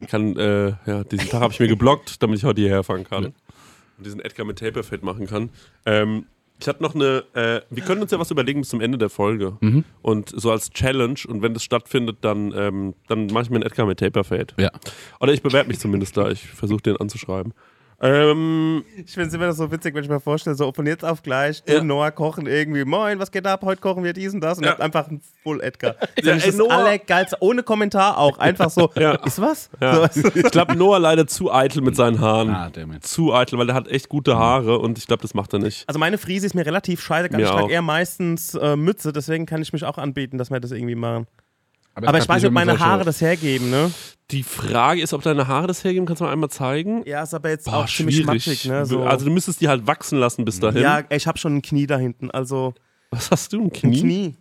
Ich 0.01 0.09
kann, 0.09 0.37
äh, 0.37 0.75
ja, 0.87 1.05
diesen 1.05 1.29
Tag 1.29 1.41
habe 1.41 1.53
ich 1.53 1.61
mir 1.61 1.69
geblockt, 1.69 2.23
damit 2.23 2.39
ich 2.39 2.45
heute 2.45 2.61
hierher 2.61 2.83
fahren 2.83 3.05
kann. 3.05 3.27
Und 3.27 4.07
diesen 4.07 4.21
Edgar 4.21 4.45
mit 4.45 4.59
Taperfade 4.59 5.05
machen 5.05 5.27
kann. 5.27 5.51
Ähm, 5.87 6.27
ich 6.61 6.69
hatte 6.69 6.83
noch 6.83 6.95
eine, 6.95 7.25
äh, 7.35 7.61
wir 7.71 7.83
können 7.83 8.01
uns 8.03 8.11
ja 8.11 8.19
was 8.19 8.31
überlegen 8.31 8.61
bis 8.61 8.71
zum 8.71 8.81
Ende 8.81 8.97
der 8.97 9.11
Folge. 9.11 9.57
Und 10.03 10.31
so 10.35 10.51
als 10.51 10.71
Challenge, 10.71 11.19
und 11.27 11.43
wenn 11.43 11.53
das 11.53 11.65
stattfindet, 11.65 12.19
dann, 12.21 12.53
ähm, 12.57 12.95
dann 13.09 13.27
mache 13.27 13.45
ich 13.45 13.51
mir 13.51 13.57
einen 13.57 13.67
Edgar 13.67 13.87
mit 13.87 13.99
Taperfade. 13.99 14.55
Ja. 14.59 14.71
Oder 15.21 15.33
ich 15.33 15.43
bewerbe 15.43 15.69
mich 15.69 15.79
zumindest 15.79 16.17
da, 16.17 16.31
ich 16.31 16.47
versuche 16.47 16.83
den 16.83 16.97
anzuschreiben. 16.97 17.53
Ähm, 18.05 18.85
Ich 18.97 19.13
finde 19.15 19.29
es 19.29 19.35
immer 19.35 19.53
so 19.53 19.71
witzig, 19.73 19.95
wenn 19.95 20.05
ich 20.05 20.11
mir 20.11 20.21
vorstelle, 20.21 20.55
so 20.55 20.71
von 20.73 20.87
jetzt 20.87 21.05
auf 21.05 21.23
gleich, 21.23 21.63
Ja. 21.67 21.81
und 21.81 21.87
Noah 21.87 22.11
kochen 22.11 22.47
irgendwie, 22.47 22.85
moin, 22.85 23.19
was 23.19 23.31
geht 23.31 23.47
ab, 23.47 23.63
heute 23.65 23.81
kochen 23.81 24.05
wir 24.05 24.13
dies 24.13 24.35
und 24.35 24.41
das 24.43 24.59
und 24.59 24.65
Ja. 24.65 24.71
ihr 24.71 24.73
habt 24.73 24.83
einfach 24.83 25.09
einen 25.09 25.23
Full 25.43 25.63
Edgar. 25.63 25.95
Das 25.95 26.09
ist 26.17 26.25
Ja, 26.27 26.35
ja, 26.37 26.43
ey, 26.45 26.51
das 26.59 26.71
Allergeilste, 26.71 27.37
ohne 27.41 27.63
Kommentar 27.63 28.19
auch, 28.19 28.39
einfach 28.39 28.69
so, 28.71 28.91
Ja. 28.99 29.13
ist 29.25 29.41
was? 29.41 29.71
ja. 29.81 30.09
So, 30.13 30.29
Ich 30.35 30.51
glaube, 30.51 30.77
Noah 30.77 30.99
leider 31.01 31.27
zu 31.27 31.53
eitel 31.53 31.81
mit 31.83 31.97
seinen 31.97 32.21
Haaren. 32.21 32.51
Ah, 32.51 32.71
damit. 32.71 33.07
zu 33.07 33.33
eitel, 33.35 33.59
weil 33.59 33.67
der 33.67 33.75
hat 33.75 33.89
echt 33.89 34.09
gute 34.11 34.37
Haare 34.37 34.79
und 34.79 34.99
ich 34.99 35.07
glaube, 35.07 35.23
das 35.23 35.33
macht 35.33 35.53
er 35.55 35.59
nicht. 35.61 35.85
Also 35.89 35.99
meine 35.99 36.19
Frise 36.19 36.45
ist 36.47 36.55
mir 36.55 36.67
relativ 36.67 37.01
scheißegal, 37.01 37.41
Mir 37.41 37.47
ich 37.47 37.51
trage 37.53 37.73
eher 37.73 37.83
meistens 37.83 38.55
äh, 38.55 38.77
Mütze, 38.77 39.13
deswegen 39.13 39.47
kann 39.47 39.63
ich 39.63 39.73
mich 39.73 39.85
auch 39.85 39.97
anbieten, 39.97 40.37
dass 40.37 40.51
wir 40.51 40.61
das 40.61 40.73
irgendwie 40.73 40.95
machen. 40.95 41.27
Es 42.03 42.09
Aber 42.09 42.19
ich 42.19 42.29
weiß 42.29 42.43
nicht, 42.43 42.49
ob 42.49 42.53
meine 42.55 42.73
solche- 42.73 42.85
Haare 42.85 43.05
das 43.05 43.21
hergeben, 43.21 43.71
ne? 43.71 43.91
Die 44.31 44.43
Frage 44.43 45.03
ist, 45.03 45.13
ob 45.13 45.23
deine 45.23 45.47
Haare 45.49 45.67
das 45.67 45.85
hergeben. 45.85 46.07
Kannst 46.07 46.21
du 46.21 46.25
mal 46.25 46.33
einmal 46.33 46.49
zeigen? 46.51 47.03
Ja, 47.07 47.23
ist 47.23 47.35
aber 47.35 47.51
jetzt 47.51 47.67
Boah, 47.67 47.85
auch 47.85 47.87
ziemlich 47.89 48.25
matschig, 48.25 48.65
ne? 48.65 48.87
So. 48.87 49.03
Also 49.03 49.27
du 49.27 49.31
müsstest 49.31 49.61
die 49.61 49.69
halt 49.69 49.87
wachsen 49.87 50.19
lassen 50.19 50.45
bis 50.45 50.61
dahin. 50.61 50.83
ja, 50.83 51.03
ich 51.11 51.27
habe 51.27 51.39
schon 51.39 51.57
ein 51.57 51.63
Knie 51.63 51.87
da 51.87 51.99
hinten, 51.99 52.31
also 52.31 52.73
Was 53.11 53.31
hast 53.31 53.53
du, 53.53 53.59
ein 53.61 53.65
ein 53.67 53.73
Knie? 53.73 54.01
Knie. 54.01 54.35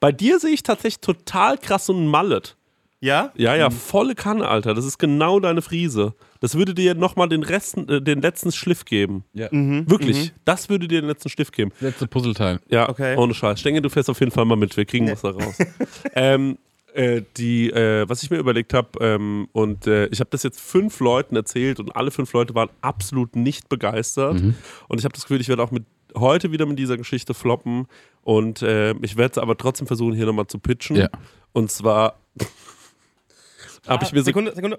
Bei 0.00 0.10
dir 0.12 0.38
sehe 0.38 0.52
ich 0.52 0.62
tatsächlich 0.62 1.00
total 1.00 1.58
krass 1.58 1.86
so 1.86 1.92
ein 1.92 2.06
Mallet. 2.06 2.56
Ja? 3.00 3.32
Ja, 3.36 3.54
ja, 3.54 3.68
volle 3.68 4.14
Kanne, 4.14 4.48
Alter. 4.48 4.72
Das 4.72 4.86
ist 4.86 4.98
genau 4.98 5.38
deine 5.40 5.60
Frise. 5.60 6.14
Das 6.44 6.56
würde 6.56 6.74
dir 6.74 6.94
nochmal 6.94 7.30
den, 7.30 7.42
Resten, 7.42 7.88
äh, 7.88 8.02
den 8.02 8.20
letzten 8.20 8.52
Schliff 8.52 8.84
geben. 8.84 9.24
Ja. 9.32 9.48
Wirklich. 9.50 10.34
Das 10.44 10.68
würde 10.68 10.86
dir 10.86 11.00
den 11.00 11.08
letzten 11.08 11.30
Schliff 11.30 11.50
geben. 11.50 11.72
Letzte 11.80 12.06
Puzzleteil. 12.06 12.60
Ja, 12.68 12.86
Okay. 12.90 13.16
ohne 13.16 13.32
Scheiß. 13.32 13.58
Stenge, 13.58 13.80
du 13.80 13.88
fährst 13.88 14.10
auf 14.10 14.20
jeden 14.20 14.30
Fall 14.30 14.44
mal 14.44 14.56
mit. 14.56 14.76
Wir 14.76 14.84
kriegen 14.84 15.10
was 15.10 15.22
da 15.22 15.30
raus. 15.30 15.56
ähm, 16.14 16.58
äh, 16.92 17.22
die, 17.38 17.70
äh, 17.70 18.06
was 18.10 18.22
ich 18.22 18.28
mir 18.28 18.36
überlegt 18.36 18.74
habe, 18.74 18.90
ähm, 19.00 19.48
und 19.52 19.86
äh, 19.86 20.04
ich 20.08 20.20
habe 20.20 20.28
das 20.28 20.42
jetzt 20.42 20.60
fünf 20.60 21.00
Leuten 21.00 21.34
erzählt 21.34 21.80
und 21.80 21.96
alle 21.96 22.10
fünf 22.10 22.30
Leute 22.34 22.54
waren 22.54 22.68
absolut 22.82 23.36
nicht 23.36 23.70
begeistert. 23.70 24.38
Und 24.42 24.98
ich 24.98 25.04
habe 25.06 25.14
das 25.14 25.22
Gefühl, 25.22 25.40
ich 25.40 25.48
werde 25.48 25.62
auch 25.62 25.70
mit 25.70 25.86
heute 26.14 26.52
wieder 26.52 26.66
mit 26.66 26.78
dieser 26.78 26.98
Geschichte 26.98 27.32
floppen. 27.32 27.86
Und 28.20 28.60
äh, 28.60 28.92
ich 29.00 29.16
werde 29.16 29.32
es 29.32 29.38
aber 29.38 29.56
trotzdem 29.56 29.86
versuchen, 29.86 30.14
hier 30.14 30.26
nochmal 30.26 30.46
zu 30.46 30.58
pitchen. 30.58 30.96
Ja. 30.96 31.08
Und 31.54 31.70
zwar 31.70 32.18
habe 33.88 34.04
ich 34.04 34.12
mir 34.12 34.18
so 34.18 34.26
Sekunde, 34.26 34.54
Sekunde. 34.54 34.78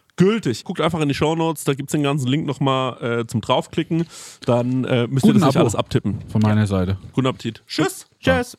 gültig. 0.15 0.63
Guckt 0.63 0.81
einfach 0.81 0.99
in 1.01 1.07
die 1.07 1.13
Shownotes, 1.15 1.63
da 1.63 1.73
gibt 1.73 1.89
es 1.89 1.91
den 1.91 2.03
ganzen 2.03 2.27
Link 2.27 2.45
nochmal 2.45 3.21
äh, 3.21 3.27
zum 3.27 3.41
draufklicken. 3.41 4.05
Dann 4.45 4.83
äh, 4.85 5.07
müsst 5.07 5.25
ihr 5.25 5.29
Guten 5.33 5.39
das 5.39 5.47
nicht 5.47 5.55
Abo. 5.57 5.59
alles 5.65 5.75
abtippen. 5.75 6.19
Von 6.31 6.41
meiner 6.41 6.67
Seite. 6.67 6.97
Guten 7.13 7.27
Appetit. 7.27 7.63
Tschüss. 7.67 8.05
Tschüss. 8.19 8.57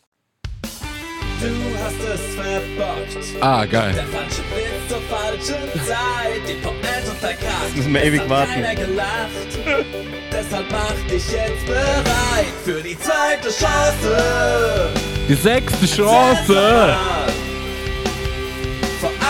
Du 1.40 1.48
hast 1.82 2.14
es 2.14 2.34
verbockt. 2.36 3.42
Ah, 3.42 3.64
geil. 3.64 3.92
Der 3.94 4.04
falsche 4.04 4.42
Witz 4.42 4.88
zur 4.88 5.00
falschen 5.02 5.80
Zeit. 5.86 6.40
Die 6.48 6.62
Pointe 6.62 7.16
verkackt. 7.18 7.76
Müssen 7.76 7.92
wir 7.94 8.04
ewig 8.04 8.28
warten. 8.28 8.52
keiner 8.52 8.74
gelacht. 8.76 9.58
Deshalb 10.32 10.66
mach 10.70 11.10
dich 11.10 11.30
jetzt 11.32 11.66
bereit 11.66 12.46
für 12.64 12.80
die 12.80 12.96
zweite 12.98 13.48
Chance. 13.48 14.90
Die 15.28 15.34
sechste 15.34 15.86
Chance! 15.86 17.26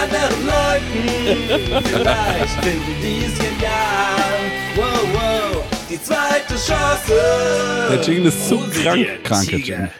Anderen 0.02 0.46
Leuten. 0.46 1.84
Vielleicht 1.84 2.64
finden 2.64 2.94
die 3.00 3.24
es 3.24 3.38
genial. 3.38 4.40
Wow, 4.74 5.06
wow. 5.12 5.64
Die 5.88 6.02
zweite 6.02 6.54
Chance. 6.54 7.12
Der 7.88 8.00
Jingle 8.00 8.26
ist 8.26 8.48
zu 8.48 8.58
krank. 8.58 9.06
Kranke 9.22 9.56
Jingle. 9.56 9.92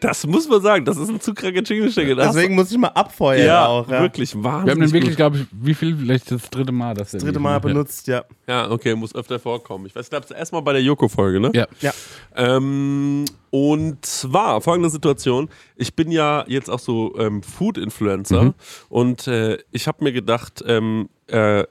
Das 0.00 0.26
muss 0.26 0.48
man 0.48 0.60
sagen, 0.60 0.84
das 0.84 0.96
ist 0.96 1.08
ein 1.08 1.20
zu 1.20 1.32
kranker 1.32 1.62
Jingle. 1.62 1.90
Stecke. 1.90 2.14
Das 2.14 2.34
Deswegen 2.34 2.56
muss 2.56 2.70
ich 2.70 2.76
mal 2.76 2.88
abfeuern 2.88 3.46
ja, 3.46 3.66
auch. 3.66 3.88
Ja. 3.88 4.02
wirklich 4.02 4.34
wahnsinnig. 4.34 4.66
Wir 4.66 4.72
haben 4.72 4.80
den 4.80 4.92
wirklich, 4.92 5.16
glaube 5.16 5.38
ich, 5.38 5.46
wie 5.52 5.74
viel? 5.74 5.96
Vielleicht 5.96 6.30
das 6.30 6.50
dritte 6.50 6.72
Mal. 6.72 6.94
Das, 6.94 7.12
Das 7.12 7.22
dritte 7.22 7.38
Mal 7.38 7.58
benutzt, 7.60 8.06
ja. 8.06 8.24
Ja, 8.46 8.70
okay, 8.70 8.94
muss 8.96 9.14
öfter 9.14 9.38
vorkommen. 9.38 9.86
Ich 9.86 9.94
weiß, 9.94 10.06
ich 10.06 10.10
glaube, 10.10 10.26
das 10.28 10.36
erste 10.36 10.56
Mal 10.56 10.60
bei 10.60 10.72
der 10.74 10.82
Joko-Folge, 10.82 11.40
ne? 11.40 11.52
Ja. 11.54 11.66
Ja. 11.80 11.92
Ähm, 12.36 13.24
und 13.50 14.04
zwar 14.04 14.60
folgende 14.60 14.90
Situation. 14.90 15.48
Ich 15.76 15.94
bin 15.94 16.10
ja 16.10 16.44
jetzt 16.48 16.68
auch 16.70 16.78
so 16.80 17.16
ähm, 17.18 17.42
Food-Influencer 17.42 18.42
Mhm. 18.44 18.54
und 18.88 19.26
äh, 19.26 19.58
ich 19.70 19.86
habe 19.86 20.04
mir 20.04 20.12
gedacht, 20.12 20.62
ähm, 20.66 21.08
äh, 21.26 21.64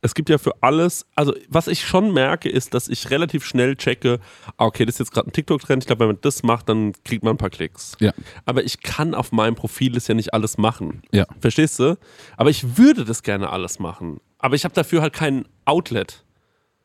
es 0.00 0.14
gibt 0.14 0.28
ja 0.28 0.36
für 0.36 0.52
alles, 0.60 1.06
also 1.14 1.34
was 1.48 1.66
ich 1.66 1.82
schon 1.86 2.12
merke, 2.12 2.50
ist, 2.50 2.74
dass 2.74 2.88
ich 2.88 3.10
relativ 3.10 3.42
schnell 3.46 3.74
checke, 3.74 4.20
ah, 4.58 4.66
okay, 4.66 4.84
das 4.84 4.96
ist 4.96 4.98
jetzt 4.98 5.12
gerade 5.12 5.30
ein 5.30 5.32
TikTok-Trend, 5.32 5.82
ich 5.82 5.86
glaube, 5.86 6.00
wenn 6.00 6.08
man 6.08 6.18
das 6.20 6.42
macht, 6.42 6.68
dann 6.68 6.92
kriegt 7.04 7.24
man 7.24 7.34
ein 7.34 7.38
paar 7.38 7.48
Klicks. 7.48 7.96
Ja. 8.00 8.12
Aber 8.44 8.62
ich 8.64 8.82
kann 8.82 9.14
auf 9.14 9.32
meinem 9.32 9.54
Profil 9.54 9.92
das 9.92 10.06
ja 10.06 10.14
nicht 10.14 10.34
alles 10.34 10.58
machen. 10.58 11.00
Ja. 11.10 11.24
Verstehst 11.40 11.78
du? 11.78 11.96
Aber 12.36 12.50
ich 12.50 12.76
würde 12.76 13.06
das 13.06 13.22
gerne 13.22 13.48
alles 13.48 13.78
machen. 13.78 14.20
Aber 14.38 14.54
ich 14.56 14.64
habe 14.64 14.74
dafür 14.74 15.00
halt 15.00 15.14
kein 15.14 15.46
Outlet. 15.64 16.22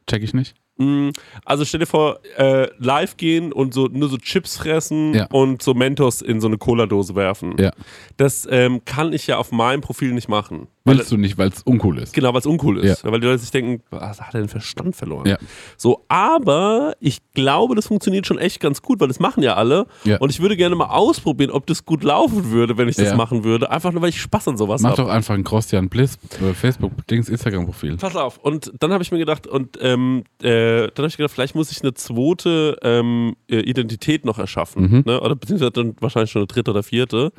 Check 0.08 0.24
ich 0.24 0.34
nicht. 0.34 0.56
Mm, 0.80 1.10
Also 1.46 1.66
stell 1.66 1.82
dir 1.82 1.86
vor, 1.86 2.20
äh, 2.38 2.68
live 2.80 3.18
gehen 3.18 3.52
und 3.54 3.74
so 3.74 3.88
nur 3.88 4.10
so 4.10 4.18
Chips 4.18 4.58
fressen 4.58 5.14
Ja. 5.14 5.28
und 5.32 5.62
so 5.62 5.74
Mentos 5.74 6.22
in 6.22 6.40
so 6.42 6.48
eine 6.48 6.58
Cola-Dose 6.58 7.16
werfen. 7.16 7.56
Ja. 7.60 7.72
Das 8.18 8.48
ähm, 8.50 8.82
kann 8.86 9.12
ich 9.14 9.28
ja 9.28 9.38
auf 9.38 9.52
meinem 9.52 9.82
Profil 9.82 10.14
nicht 10.14 10.30
machen. 10.30 10.68
Weil, 10.90 10.98
Willst 10.98 11.12
du 11.12 11.18
nicht, 11.18 11.38
weil 11.38 11.50
es 11.50 11.64
uncool 11.64 12.00
ist. 12.00 12.14
Genau, 12.14 12.34
weil 12.34 12.40
es 12.40 12.46
uncool 12.46 12.80
ist. 12.80 13.04
Ja. 13.04 13.12
Weil 13.12 13.20
die 13.20 13.28
Leute 13.28 13.40
sich 13.40 13.52
denken, 13.52 13.84
was 13.90 14.20
hat 14.22 14.34
er 14.34 14.42
den 14.42 14.50
Verstand 14.50 14.96
verloren? 14.96 15.28
Ja. 15.28 15.38
So, 15.78 16.06
aber 16.08 16.96
ich 17.00 17.20
glaube, 17.34 17.76
das 17.76 17.88
funktioniert 17.88 18.26
schon 18.26 18.38
echt 18.38 18.60
ganz 18.60 18.82
gut, 18.82 19.00
weil 19.00 19.08
das 19.08 19.20
machen 19.20 19.44
ja 19.44 19.56
alle. 19.56 19.86
Ja. 20.04 20.18
Und 20.18 20.30
ich 20.30 20.40
würde 20.40 20.58
gerne 20.58 20.76
mal 20.76 20.88
ausprobieren, 20.88 21.52
ob 21.52 21.68
das 21.68 21.86
gut 21.86 22.04
laufen 22.04 22.52
würde, 22.52 22.78
wenn 22.78 22.90
ich 22.90 22.96
das 22.96 23.16
machen 23.16 23.44
würde. 23.44 23.70
Einfach 23.70 23.92
nur, 23.92 24.02
weil 24.02 24.10
ich 24.10 24.22
Spaß 24.22 24.48
an 24.48 24.58
sowas 24.58 24.82
Mach 24.82 24.92
habe. 24.92 25.04
doch 25.04 25.10
einfach 25.10 25.36
ein 25.36 25.44
Christian 25.44 25.90
Bliss 25.90 26.18
äh, 26.42 26.54
Facebook-Dings 26.54 27.30
Instagram-Profil. 27.30 27.98
Pass 27.98 28.16
auf. 28.16 28.38
Und 28.38 28.72
dann 28.80 28.92
habe 28.92 29.04
ich 29.04 29.12
mir 29.12 29.20
gedacht, 29.20 29.48
und 29.48 29.78
ähm, 29.82 30.24
äh, 30.42 30.88
dann 30.88 30.98
habe 30.98 31.08
ich 31.08 31.18
gedacht, 31.18 31.34
vielleicht 31.34 31.56
muss 31.56 31.72
ich 31.72 31.82
eine 31.82 31.94
zweite 31.94 32.78
ähm, 32.82 33.36
äh, 33.50 33.60
Identität 33.60 34.26
noch 34.26 34.40
erschaffen. 34.40 35.04
Ne? 35.06 35.20
Oder 35.22 35.36
beziehungsweise 35.36 35.72
dann 35.72 35.96
wahrscheinlich 36.00 36.32
schon 36.32 36.42
eine 36.42 36.48
dritte 36.48 36.72
oder 36.72 36.84
vierte. 36.84 37.32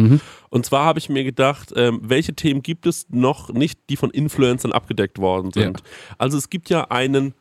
Und 0.50 0.66
zwar 0.66 0.84
habe 0.84 0.98
ich 0.98 1.08
mir 1.08 1.24
gedacht, 1.24 1.72
ähm, 1.76 2.00
welche 2.02 2.34
Themen 2.34 2.62
gibt 2.62 2.86
es 2.86 3.06
noch 3.10 3.39
nicht, 3.48 3.80
die 3.88 3.96
von 3.96 4.10
Influencern 4.10 4.72
abgedeckt 4.72 5.18
worden 5.18 5.52
sind. 5.52 5.78
Ja. 5.80 5.84
Also 6.18 6.38
es 6.38 6.50
gibt 6.50 6.68
ja 6.70 6.90
einen 6.90 7.34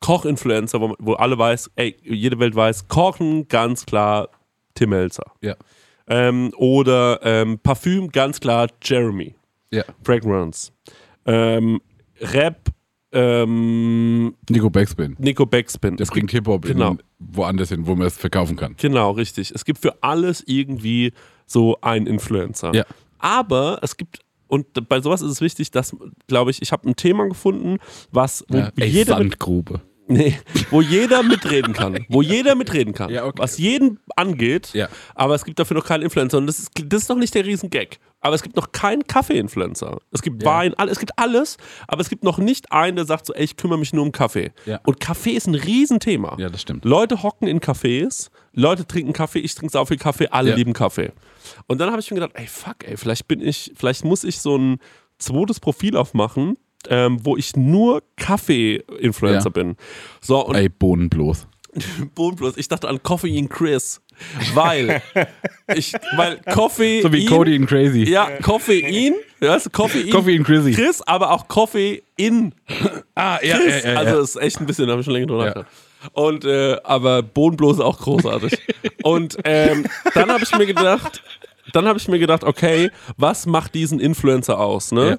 Koch-Influencer, 0.00 0.80
wo, 0.80 0.94
wo 0.98 1.14
alle 1.14 1.38
weiß, 1.38 1.70
ey, 1.76 1.96
jede 2.02 2.38
Welt 2.38 2.54
weiß, 2.54 2.88
Kochen, 2.88 3.48
ganz 3.48 3.86
klar 3.86 4.28
Tim 4.74 4.90
Melzer. 4.90 5.24
Ja. 5.40 5.56
Ähm, 6.06 6.52
oder 6.56 7.20
ähm, 7.22 7.58
Parfüm, 7.58 8.10
ganz 8.10 8.40
klar 8.40 8.68
Jeremy. 8.82 9.34
Ja. 9.70 9.84
Fragrance. 10.02 10.72
Ähm, 11.24 11.80
Rap, 12.20 12.70
ähm, 13.12 14.34
Nico 14.50 14.68
Backspin. 14.68 15.16
Nico 15.18 15.46
Backspin. 15.46 15.96
Bringt 15.96 16.12
gibt, 16.12 16.30
Hip-Hop 16.32 16.62
genau. 16.62 16.96
woanders 17.18 17.68
hin, 17.68 17.86
wo 17.86 17.94
man 17.94 18.08
es 18.08 18.16
verkaufen 18.16 18.56
kann. 18.56 18.74
genau, 18.76 19.12
richtig. 19.12 19.52
Es 19.52 19.64
gibt 19.64 19.78
für 19.78 20.02
alles 20.02 20.42
irgendwie 20.46 21.12
so 21.46 21.78
einen 21.80 22.06
Influencer. 22.06 22.74
Ja. 22.74 22.84
Aber 23.18 23.78
es 23.82 23.96
gibt, 23.96 24.18
und 24.54 24.88
bei 24.88 25.00
sowas 25.00 25.20
ist 25.20 25.30
es 25.30 25.40
wichtig, 25.40 25.70
dass, 25.72 25.96
glaube 26.28 26.52
ich, 26.52 26.62
ich 26.62 26.70
habe 26.70 26.88
ein 26.88 26.94
Thema 26.94 27.26
gefunden, 27.28 27.78
was 28.12 28.44
Ja, 28.50 28.70
ey, 28.76 28.88
jede, 28.88 29.10
Sandgrube. 29.10 29.80
Nee, 30.06 30.38
wo 30.70 30.80
jeder 30.82 31.22
mitreden 31.22 31.72
kann. 31.72 32.04
Wo 32.08 32.20
jeder 32.20 32.54
mitreden 32.54 32.92
kann. 32.92 33.10
Ja, 33.10 33.24
okay. 33.24 33.40
Was 33.40 33.58
jeden 33.58 34.00
angeht. 34.16 34.70
Ja. 34.74 34.88
Aber 35.14 35.34
es 35.34 35.44
gibt 35.44 35.58
dafür 35.58 35.76
noch 35.76 35.84
keinen 35.86 36.02
Influencer. 36.02 36.38
Und 36.38 36.46
das 36.46 36.58
ist, 36.58 36.70
das 36.86 37.02
ist 37.02 37.08
noch 37.08 37.16
nicht 37.16 37.34
der 37.34 37.46
Riesengag. 37.46 37.98
Aber 38.20 38.34
es 38.34 38.42
gibt 38.42 38.56
noch 38.56 38.72
keinen 38.72 39.06
Kaffee-Influencer. 39.06 39.98
Es 40.10 40.22
gibt 40.22 40.42
Ja. 40.42 40.48
Wein, 40.48 40.74
es 40.88 40.98
gibt 40.98 41.18
alles. 41.18 41.56
Aber 41.88 42.00
es 42.00 42.08
gibt 42.08 42.22
noch 42.24 42.38
nicht 42.38 42.72
einen, 42.72 42.96
der 42.96 43.04
sagt 43.06 43.26
so, 43.26 43.34
ey, 43.34 43.44
ich 43.44 43.56
kümmere 43.56 43.78
mich 43.78 43.92
nur 43.92 44.02
um 44.02 44.12
Kaffee. 44.12 44.52
Und 44.84 45.00
Kaffee 45.00 45.32
ist 45.32 45.46
ein 45.46 45.54
Riesenthema. 45.54 46.36
Ja, 46.38 46.48
das 46.48 46.62
stimmt. 46.62 46.84
Leute 46.84 47.22
hocken 47.22 47.48
in 47.48 47.60
Cafés, 47.60 48.30
Leute 48.52 48.86
trinken 48.86 49.12
Kaffee, 49.12 49.40
ich 49.40 49.54
trinke 49.54 49.72
sau 49.72 49.84
viel 49.84 49.98
Kaffee, 49.98 50.28
alle 50.28 50.54
lieben 50.54 50.72
Kaffee. 50.72 51.12
Und 51.66 51.80
dann 51.80 51.90
habe 51.90 52.00
ich 52.00 52.10
mir 52.10 52.16
gedacht, 52.16 52.32
ey, 52.34 52.46
fuck, 52.46 52.76
ey, 52.86 52.96
vielleicht 52.96 53.28
bin 53.28 53.40
ich, 53.40 53.72
vielleicht 53.74 54.04
muss 54.04 54.24
ich 54.24 54.38
so 54.38 54.56
ein 54.56 54.78
zweites 55.18 55.60
Profil 55.60 55.96
aufmachen, 55.96 56.56
ähm, 56.90 57.18
wo 57.22 57.36
ich 57.36 57.56
nur 57.56 58.02
Kaffee-Influencer 58.16 59.46
Ja. 59.46 59.50
bin. 59.50 59.76
So, 60.20 60.44
und 60.46 60.54
Ey, 60.54 60.68
Bohnen 60.68 61.08
bloß. 61.10 61.46
Ich 62.56 62.68
dachte 62.68 62.88
an 62.88 63.02
Coffee 63.02 63.36
in 63.36 63.48
Chris, 63.48 64.00
weil 64.54 65.02
ich, 65.74 65.92
weil 66.16 66.38
Coffee 66.52 67.02
So 67.02 67.12
wie 67.12 67.24
Cody 67.26 67.56
in 67.56 67.66
Crazy. 67.66 68.04
ja, 68.04 68.28
Koffein, 68.42 69.14
weißt 69.40 69.66
du, 69.66 69.70
Koffein, 69.70 70.08
Coffee 70.10 70.36
in 70.36 70.44
Crazy. 70.44 70.72
Chris, 70.72 71.02
aber 71.02 71.32
auch 71.32 71.48
Coffee 71.48 72.02
in 72.16 72.54
Ah, 73.16 73.38
ja, 73.42 73.58
Chris. 73.58 73.82
ja, 73.84 73.92
ja, 73.92 73.98
also 73.98 74.14
ja. 74.16 74.22
ist 74.22 74.36
echt 74.36 74.60
ein 74.60 74.66
bisschen, 74.66 74.86
da 74.86 74.92
habe 74.92 75.00
ich 75.00 75.04
schon 75.04 75.14
länger 75.14 75.26
drüber 75.26 75.42
Ja. 75.42 75.46
nachgedacht. 75.48 75.72
Und 76.12 76.44
äh, 76.44 76.76
aber 76.84 77.22
Bodenblos 77.22 77.80
auch 77.80 77.98
großartig. 77.98 78.58
und 79.02 79.36
ähm, 79.44 79.86
dann 80.14 80.30
habe 80.30 80.44
ich 80.44 80.56
mir 80.56 80.66
gedacht, 80.66 81.22
dann 81.72 81.88
habe 81.88 81.98
ich 81.98 82.06
mir 82.08 82.18
gedacht, 82.18 82.44
okay, 82.44 82.90
was 83.16 83.46
macht 83.46 83.74
diesen 83.74 83.98
Influencer 84.00 84.60
aus, 84.60 84.92
ne? 84.92 85.08
Ja. 85.08 85.18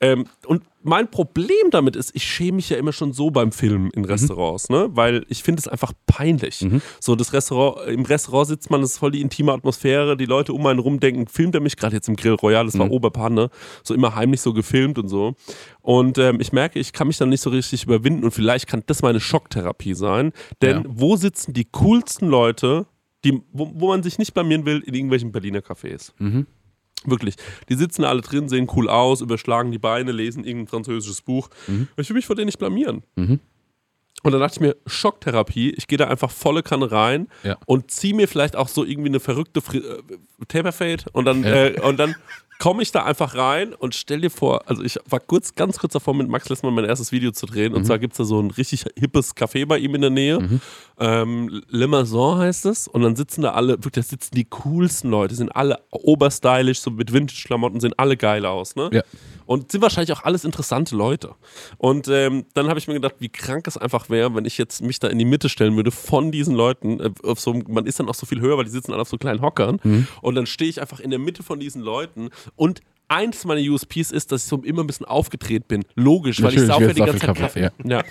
Ähm, 0.00 0.26
und 0.46 0.62
mein 0.84 1.10
Problem 1.10 1.70
damit 1.72 1.96
ist, 1.96 2.14
ich 2.14 2.22
schäme 2.22 2.56
mich 2.56 2.70
ja 2.70 2.76
immer 2.76 2.92
schon 2.92 3.12
so 3.12 3.30
beim 3.32 3.50
Filmen 3.50 3.86
Mhm. 3.86 3.90
in 3.94 4.04
Restaurants, 4.04 4.68
ne? 4.68 4.88
Weil 4.92 5.26
ich 5.28 5.42
finde 5.42 5.58
es 5.60 5.66
einfach 5.66 5.92
peinlich. 6.06 6.64
So, 7.00 7.16
das 7.16 7.32
Restaurant, 7.32 7.88
im 7.88 8.04
Restaurant 8.04 8.46
sitzt 8.46 8.70
man, 8.70 8.80
das 8.80 8.92
ist 8.92 8.98
voll 8.98 9.10
die 9.10 9.20
intime 9.20 9.52
Atmosphäre, 9.52 10.16
die 10.16 10.24
Leute 10.26 10.52
um 10.52 10.64
einen 10.66 10.78
rum 10.78 11.00
denken, 11.00 11.26
filmt 11.26 11.56
er 11.56 11.60
mich 11.60 11.76
gerade 11.76 11.96
jetzt 11.96 12.08
im 12.08 12.14
Grill 12.14 12.34
Royal, 12.34 12.64
das 12.66 12.78
war 12.78 12.86
Mhm. 12.86 12.92
Oberpanne, 12.92 13.50
so 13.82 13.92
immer 13.92 14.14
heimlich 14.14 14.40
so 14.40 14.52
gefilmt 14.52 14.98
und 15.00 15.08
so. 15.08 15.34
Und 15.82 16.16
ähm, 16.18 16.40
ich 16.40 16.52
merke, 16.52 16.78
ich 16.78 16.92
kann 16.92 17.08
mich 17.08 17.18
dann 17.18 17.28
nicht 17.30 17.40
so 17.40 17.50
richtig 17.50 17.82
überwinden 17.82 18.22
und 18.22 18.30
vielleicht 18.30 18.68
kann 18.68 18.84
das 18.86 19.02
meine 19.02 19.18
Schocktherapie 19.20 19.94
sein. 19.94 20.32
Denn 20.62 20.76
Ja. 20.76 20.84
wo 20.88 21.16
sitzen 21.16 21.54
die 21.54 21.64
coolsten 21.64 22.28
Leute, 22.28 22.86
die, 23.24 23.42
wo, 23.52 23.72
wo 23.74 23.88
man 23.88 24.04
sich 24.04 24.16
nicht 24.18 24.32
blamieren 24.32 24.64
will, 24.64 24.78
in 24.86 24.94
irgendwelchen 24.94 25.32
Berliner 25.32 25.58
Cafés? 25.58 26.12
Mhm. 26.18 26.46
Wirklich. 27.04 27.36
Die 27.68 27.74
sitzen 27.74 28.04
alle 28.04 28.20
drin, 28.22 28.48
sehen 28.48 28.68
cool 28.74 28.88
aus, 28.88 29.20
überschlagen 29.20 29.70
die 29.70 29.78
Beine, 29.78 30.10
lesen 30.12 30.44
irgendein 30.44 30.68
französisches 30.68 31.22
Buch. 31.22 31.48
Ich 31.96 32.08
will 32.08 32.16
mich 32.16 32.26
vor 32.26 32.36
denen 32.36 32.46
nicht 32.46 32.58
blamieren. 32.58 33.02
Mhm. 33.16 33.40
Und 34.24 34.32
dann 34.32 34.40
dachte 34.40 34.54
ich 34.56 34.60
mir, 34.60 34.76
Schocktherapie, 34.86 35.70
ich 35.70 35.86
gehe 35.86 35.96
da 35.96 36.08
einfach 36.08 36.32
volle 36.32 36.64
Kanne 36.64 36.90
rein 36.90 37.28
Ja. 37.44 37.56
und 37.66 37.92
ziehe 37.92 38.14
mir 38.14 38.26
vielleicht 38.26 38.56
auch 38.56 38.66
so 38.66 38.84
irgendwie 38.84 39.10
eine 39.10 39.20
verrückte 39.20 39.60
Fri 39.60 39.78
äh, 39.78 40.02
Taperfade 40.48 41.04
und 41.12 41.24
dann, 41.24 41.44
Ja. 41.44 41.66
äh, 41.66 41.80
und 41.80 41.98
dann 41.98 42.16
komme 42.58 42.82
ich 42.82 42.90
da 42.90 43.04
einfach 43.04 43.36
rein 43.36 43.72
und 43.72 43.94
stell 43.94 44.20
dir 44.20 44.30
vor, 44.30 44.68
also 44.68 44.82
ich 44.82 44.98
war 45.08 45.20
kurz, 45.20 45.54
ganz 45.54 45.78
kurz 45.78 45.92
davor, 45.92 46.14
mit 46.14 46.28
Max 46.28 46.48
Mal 46.62 46.72
mein 46.72 46.84
erstes 46.84 47.12
Video 47.12 47.30
zu 47.30 47.46
drehen. 47.46 47.72
Und 47.72 47.84
zwar 47.84 47.98
gibt 47.98 48.14
es 48.14 48.18
da 48.18 48.24
so 48.24 48.40
ein 48.40 48.50
richtig 48.50 48.84
hippes 48.98 49.36
Café 49.36 49.64
bei 49.64 49.78
ihm 49.78 49.94
in 49.94 50.00
der 50.00 50.10
Nähe. 50.10 50.60
Ähm, 50.98 51.62
Le 51.68 51.86
Maison 51.86 52.38
heißt 52.38 52.66
es. 52.66 52.88
Und 52.88 53.02
dann 53.02 53.14
sitzen 53.14 53.42
da 53.42 53.52
alle, 53.52 53.84
wirklich, 53.84 53.94
da 53.94 54.02
sitzen 54.02 54.34
die 54.34 54.44
coolsten 54.44 55.10
Leute, 55.10 55.36
sind 55.36 55.50
alle 55.50 55.78
oberstylisch, 55.90 56.80
so 56.80 56.90
mit 56.90 57.12
Vintage-Klamotten, 57.12 57.78
sehen 57.80 57.94
alle 57.96 58.16
geil 58.16 58.44
aus, 58.44 58.74
ne? 58.74 58.90
Ja. 58.92 59.02
Und 59.48 59.72
sind 59.72 59.80
wahrscheinlich 59.80 60.12
auch 60.12 60.24
alles 60.24 60.44
interessante 60.44 60.94
Leute. 60.94 61.34
Und 61.78 62.06
ähm, 62.08 62.44
dann 62.52 62.68
habe 62.68 62.78
ich 62.78 62.86
mir 62.86 62.92
gedacht, 62.92 63.14
wie 63.18 63.30
krank 63.30 63.66
es 63.66 63.78
einfach 63.78 64.10
wäre, 64.10 64.34
wenn 64.34 64.44
ich 64.44 64.58
jetzt 64.58 64.82
mich 64.82 64.98
da 64.98 65.08
in 65.08 65.18
die 65.18 65.24
Mitte 65.24 65.48
stellen 65.48 65.74
würde 65.74 65.90
von 65.90 66.30
diesen 66.30 66.54
Leuten. 66.54 67.00
Äh, 67.00 67.10
so, 67.34 67.54
man 67.66 67.86
ist 67.86 67.98
dann 67.98 68.10
auch 68.10 68.14
so 68.14 68.26
viel 68.26 68.42
höher, 68.42 68.58
weil 68.58 68.66
die 68.66 68.70
sitzen 68.70 68.92
alle 68.92 69.00
auf 69.00 69.08
so 69.08 69.16
kleinen 69.16 69.40
Hockern. 69.40 69.80
Mhm. 69.82 70.06
Und 70.20 70.34
dann 70.34 70.44
stehe 70.44 70.68
ich 70.68 70.82
einfach 70.82 71.00
in 71.00 71.08
der 71.08 71.18
Mitte 71.18 71.42
von 71.42 71.58
diesen 71.58 71.80
Leuten. 71.80 72.28
Und 72.56 72.82
eins 73.08 73.44
meiner 73.44 73.60
USPs 73.70 74.10
ist, 74.10 74.30
dass 74.32 74.42
ich 74.44 74.48
so 74.48 74.56
immer 74.62 74.82
ein 74.82 74.86
bisschen 74.86 75.06
aufgedreht 75.06 75.66
bin. 75.68 75.84
Logisch, 75.94 76.42
weil 76.42 76.50
ich 76.54 76.60
Natürlich, 76.60 76.68
sauf 76.68 76.80
ja 76.80 76.86
jetzt 76.88 76.96
die 76.96 77.00
ganze 77.00 77.18
Zeit 77.18 77.36
Kaffee. 77.36 77.60
Kaffee, 77.62 77.88
Ja. 77.88 78.02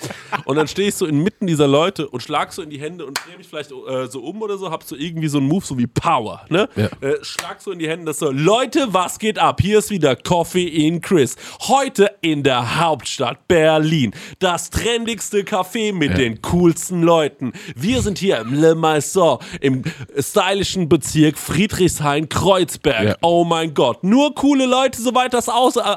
Und 0.46 0.56
dann 0.56 0.68
stehe 0.68 0.90
ich 0.90 0.96
so 0.96 1.06
inmitten 1.06 1.48
dieser 1.48 1.68
Leute 1.68 2.08
und 2.10 2.22
schlag 2.24 2.52
so 2.52 2.62
in 2.62 2.70
die 2.70 2.80
Hände 2.80 3.06
und 3.06 3.18
drehe 3.26 3.38
mich 3.38 3.48
vielleicht 3.48 3.72
äh, 3.72 4.08
so 4.08 4.22
um 4.24 4.42
oder 4.42 4.58
so, 4.58 4.72
hab 4.72 4.84
so 4.84 4.96
irgendwie 4.96 5.28
so 5.28 5.38
einen 5.38 5.48
Move, 5.48 5.66
so 5.66 5.78
wie 5.78 5.88
Power, 5.88 6.46
ne? 6.50 6.68
Ja. 6.76 6.86
Äh, 7.02 7.24
schlag 7.24 7.62
so 7.62 7.72
in 7.72 7.80
die 7.80 7.88
Hände, 7.88 8.06
das 8.06 8.20
so, 8.20 8.32
Leute, 8.32 8.88
was 8.92 9.20
geht 9.20 9.40
ab? 9.40 9.62
Hier 9.62 9.80
ist 9.80 9.90
wieder 9.90 10.16
Coffee 10.16 10.66
in 10.68 11.02
Chris. 11.02 11.36
Heute 11.68 12.12
in 12.22 12.44
der 12.44 12.80
Hauptstadt 12.80 13.48
Berlin. 13.48 14.14
Das 14.40 14.70
trendigste 14.70 15.42
Café 15.42 15.94
mit 15.94 16.12
Ja. 16.12 16.18
den 16.18 16.42
coolsten 16.42 17.04
Leuten. 17.04 17.54
Wir 17.76 18.02
sind 18.02 18.18
hier 18.18 18.40
im 18.40 18.54
Le 18.54 18.74
Maison, 18.76 19.40
im 19.62 19.84
stylischen 20.18 20.90
Bezirk 20.90 21.38
Friedrichshain-Kreuzberg. 21.38 23.18
Oh 23.22 23.44
mein 23.44 23.74
Gott. 23.74 24.04
Nur 24.04 24.34
coole 24.36 24.66
Leute, 24.66 24.87
soweit 24.96 25.34
das 25.34 25.48
äh, 25.48 25.52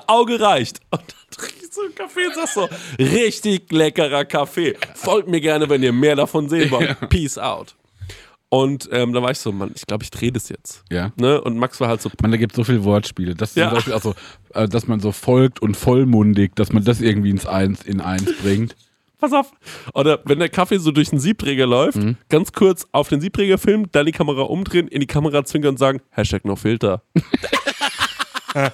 Auge 0.07 0.41
reicht. 0.41 0.81
Und 0.91 1.01
dann 1.03 1.31
trinke 1.31 1.55
ich 1.65 1.73
so 1.73 1.83
einen 1.83 1.95
Kaffee 1.95 2.27
und 2.27 2.35
sag 2.35 2.49
so, 2.49 2.69
richtig 2.99 3.71
leckerer 3.71 4.25
Kaffee. 4.25 4.77
Folgt 4.95 5.29
mir 5.29 5.41
gerne, 5.41 5.69
wenn 5.69 5.83
ihr 5.83 5.93
mehr 5.93 6.17
davon 6.17 6.49
sehen 6.49 6.71
wollt. 6.73 6.97
Peace 7.09 7.39
out. 7.39 7.77
Und 8.49 8.89
ähm, 8.91 9.13
da 9.13 9.23
war 9.23 9.31
ich 9.31 9.39
so, 9.39 9.53
Mann, 9.53 9.71
ich 9.77 9.87
glaube, 9.87 10.03
ich 10.03 10.11
drehe 10.11 10.33
das 10.33 10.49
jetzt. 10.49 10.83
Ja. 10.91 11.13
Ne? 11.17 11.41
Und 11.41 11.57
Max 11.57 11.79
war 11.81 11.87
halt 11.87 12.03
so, 12.03 12.11
Man, 12.21 12.33
da 12.33 12.37
gibt 12.37 12.57
so 12.57 12.65
viele 12.65 12.83
Wortspiele. 12.83 13.37
Das 13.37 13.55
Ja. 13.55 13.69
zum 13.69 13.75
Beispiel 13.77 13.93
also, 13.93 14.15
äh, 14.55 14.67
dass 14.69 14.89
man 14.89 14.99
so 14.99 15.13
folgt 15.13 15.63
und 15.63 15.77
vollmundig, 15.77 16.57
dass 16.57 16.73
man 16.73 16.83
das 16.83 17.01
irgendwie 17.01 17.31
ins 17.31 17.47
Eins 17.47 17.83
in 17.85 18.01
eins 18.01 18.33
bringt. 18.43 18.75
pass 19.21 19.33
auf. 19.33 19.53
Oder 19.95 20.19
wenn 20.25 20.41
der 20.41 20.49
Kaffee 20.49 20.79
so 20.79 20.91
durch 20.91 21.11
den 21.11 21.21
Siebträger 21.21 21.67
läuft, 21.67 22.01
ganz 22.29 22.51
kurz 22.53 22.89
auf 22.91 23.09
den 23.09 23.21
Siebträger 23.21 23.57
filmen, 23.59 23.87
dann 23.93 24.07
die 24.07 24.13
Kamera 24.13 24.43
umdrehen, 24.43 24.89
in 24.89 24.99
die 25.01 25.07
Kamera 25.07 25.45
zwinkern 25.45 25.75
und 25.75 25.79
sagen, 25.79 26.01
Hashtag 26.11 26.45
noch 26.45 26.59
Filter. 26.59 27.03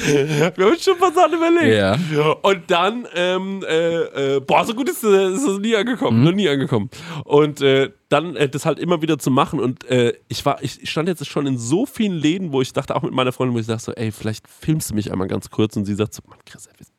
Wir 0.00 0.46
haben 0.64 0.72
uns 0.72 0.84
schon 0.84 0.98
paar 0.98 1.12
Sachen 1.12 1.34
überlegt. 1.34 1.76
Ja. 2.12 2.30
Und 2.42 2.62
dann, 2.70 3.06
ähm, 3.14 3.64
äh, 3.68 4.36
äh, 4.36 4.40
boah, 4.40 4.64
so 4.64 4.74
gut 4.74 4.88
ist, 4.88 5.02
das- 5.04 5.34
ist 5.34 5.46
das 5.46 5.58
nie 5.58 5.74
angekommen, 5.76 6.24
noch 6.24 6.32
nie 6.32 6.48
angekommen. 6.48 6.88
Und 7.24 7.60
äh, 7.60 7.90
dann 8.08 8.34
äh, 8.36 8.48
das 8.48 8.64
halt 8.64 8.78
immer 8.78 9.02
wieder 9.02 9.18
zu 9.18 9.30
machen. 9.30 9.60
Und 9.60 9.84
äh, 9.84 10.14
ich 10.28 10.44
war, 10.46 10.62
ich 10.62 10.88
stand 10.90 11.08
jetzt 11.08 11.26
schon 11.26 11.46
in 11.46 11.58
so 11.58 11.84
vielen 11.86 12.14
Läden, 12.14 12.52
wo 12.52 12.60
ich 12.62 12.72
dachte, 12.72 12.96
auch 12.96 13.02
mit 13.02 13.12
meiner 13.12 13.32
Freundin, 13.32 13.54
wo 13.54 13.60
ich 13.60 13.66
dachte 13.66 13.84
so, 13.84 13.92
ey, 13.92 14.10
vielleicht 14.12 14.46
filmst 14.48 14.90
du 14.90 14.94
mich 14.94 15.12
einmal 15.12 15.28
ganz 15.28 15.50
kurz. 15.50 15.76
Und 15.76 15.84
sie 15.84 15.94
sagt 15.94 16.14
so, 16.14 16.22
Mann, 16.26 16.38
Chris, 16.46 16.66
ey, 16.66 16.72
wir- 16.78 16.97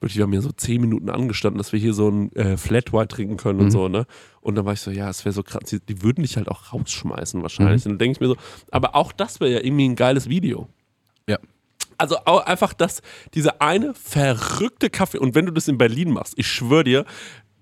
wirklich, 0.00 0.16
wir 0.16 0.24
haben 0.24 0.32
hier 0.32 0.42
so 0.42 0.52
zehn 0.52 0.80
Minuten 0.80 1.10
angestanden, 1.10 1.58
dass 1.58 1.72
wir 1.72 1.78
hier 1.78 1.92
so 1.92 2.08
ein 2.08 2.34
äh, 2.34 2.56
Flat 2.56 2.92
White 2.92 3.08
trinken 3.08 3.36
können 3.36 3.60
und 3.60 3.70
so, 3.70 3.88
ne? 3.88 4.06
Und 4.40 4.54
dann 4.54 4.64
war 4.64 4.72
ich 4.72 4.80
so, 4.80 4.90
ja, 4.90 5.10
es 5.10 5.24
wäre 5.24 5.32
so 5.32 5.42
krass, 5.42 5.64
die, 5.68 5.80
die 5.80 6.02
würden 6.02 6.22
dich 6.22 6.36
halt 6.36 6.48
auch 6.48 6.72
rausschmeißen 6.72 7.42
wahrscheinlich. 7.42 7.84
Und 7.84 7.92
dann 7.92 7.98
denke 7.98 8.16
ich 8.16 8.20
mir 8.20 8.28
so, 8.28 8.36
aber 8.70 8.94
auch 8.94 9.12
das 9.12 9.40
wäre 9.40 9.52
ja 9.52 9.60
irgendwie 9.60 9.88
ein 9.88 9.96
geiles 9.96 10.28
Video. 10.28 10.68
Ja. 11.28 11.38
Also 11.98 12.16
einfach 12.24 12.72
das, 12.72 13.02
diese 13.34 13.60
eine 13.60 13.92
verrückte 13.92 14.88
Kaffee. 14.88 15.18
Und 15.18 15.34
wenn 15.34 15.44
du 15.44 15.52
das 15.52 15.68
in 15.68 15.76
Berlin 15.76 16.12
machst, 16.12 16.32
ich 16.38 16.46
schwöre 16.46 16.84
dir, 16.84 17.04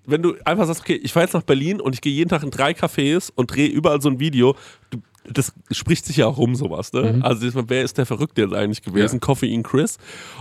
wenn 0.05 0.21
du 0.21 0.35
einfach 0.45 0.65
sagst, 0.65 0.81
okay, 0.81 0.95
ich 0.95 1.11
fahre 1.11 1.25
jetzt 1.25 1.33
nach 1.33 1.43
Berlin 1.43 1.81
und 1.81 1.93
ich 1.93 2.01
gehe 2.01 2.13
jeden 2.13 2.29
Tag 2.29 2.43
in 2.43 2.51
drei 2.51 2.71
Cafés 2.71 3.31
und 3.35 3.53
drehe 3.53 3.67
überall 3.67 4.01
so 4.01 4.09
ein 4.09 4.19
Video, 4.21 4.55
du, 4.89 4.99
das 5.31 5.53
spricht 5.71 6.05
sich 6.05 6.17
ja 6.17 6.27
auch 6.27 6.37
rum, 6.37 6.55
sowas, 6.55 6.93
ne? 6.93 7.19
Also 7.21 7.41
diesmal, 7.41 7.65
wer 7.67 7.83
ist 7.83 7.97
der 7.97 8.05
Verrückte 8.05 8.41
jetzt 8.41 8.53
eigentlich 8.53 8.81
gewesen? 8.81 9.15
Ja. 9.15 9.19
Coffee 9.19 9.53
in 9.53 9.63
Chris. 9.63 9.97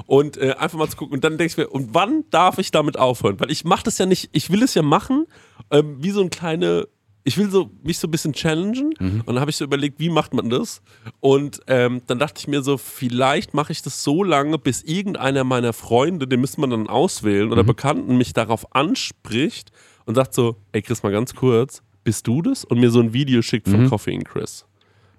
Und 0.07 0.37
äh, 0.37 0.55
einfach 0.59 0.79
mal 0.79 0.89
zu 0.89 0.97
gucken. 0.97 1.15
Und 1.15 1.25
dann 1.25 1.39
denke 1.39 1.51
ich 1.53 1.57
mir, 1.57 1.69
und 1.69 1.95
wann 1.95 2.25
darf 2.31 2.59
ich 2.59 2.71
damit 2.71 2.99
aufhören? 2.99 3.39
Weil 3.41 3.51
ich 3.51 3.65
mache 3.65 3.85
das 3.85 3.99
ja 3.99 4.07
nicht, 4.07 4.31
ich 4.33 4.51
will 4.51 4.63
es 4.63 4.75
ja 4.75 4.83
machen, 4.83 5.27
ähm, 5.71 5.97
wie 6.01 6.11
so 6.11 6.21
ein 6.21 6.31
kleine. 6.31 6.89
Ich 7.25 7.37
will 7.37 7.51
so 7.51 7.71
mich 7.83 7.99
so 7.99 8.09
ein 8.09 8.11
bisschen 8.11 8.33
challengen 8.33 8.95
und 8.99 9.27
dann 9.27 9.41
habe 9.41 9.51
ich 9.51 9.57
so 9.59 9.65
überlegt, 9.65 10.01
wie 10.01 10.09
macht 10.09 10.33
man 10.33 10.49
das? 10.49 10.81
Und 11.21 11.61
ähm, 11.67 12.01
dann 12.07 12.19
dachte 12.19 12.37
ich 12.39 12.49
mir 12.49 12.63
so, 12.63 12.79
vielleicht 12.79 13.53
mache 13.53 13.71
ich 13.71 13.83
das 13.83 14.03
so 14.03 14.25
lange, 14.25 14.57
bis 14.57 14.83
irgendeiner 14.83 15.45
meiner 15.45 15.75
Freunde, 15.75 16.27
den 16.27 16.41
müsste 16.41 16.63
man 16.63 16.71
dann 16.71 16.87
auswählen 16.87 17.53
oder 17.53 17.65
Bekannten, 17.65 18.17
mich 18.17 18.33
darauf 18.33 18.75
anspricht 18.75 19.73
und 20.07 20.15
sagt 20.15 20.33
so, 20.33 20.57
ey 20.73 20.81
Chris, 20.81 21.03
mal 21.03 21.13
ganz 21.13 21.35
kurz, 21.35 21.83
bist 22.03 22.27
du 22.27 22.41
das? 22.41 22.65
Und 22.65 22.81
mir 22.81 22.91
so 22.91 23.01
ein 23.01 23.13
Video 23.13 23.43
schickt 23.43 23.69
von 23.69 23.91
Coffee 23.91 24.15
in 24.15 24.25
Chris. 24.25 24.65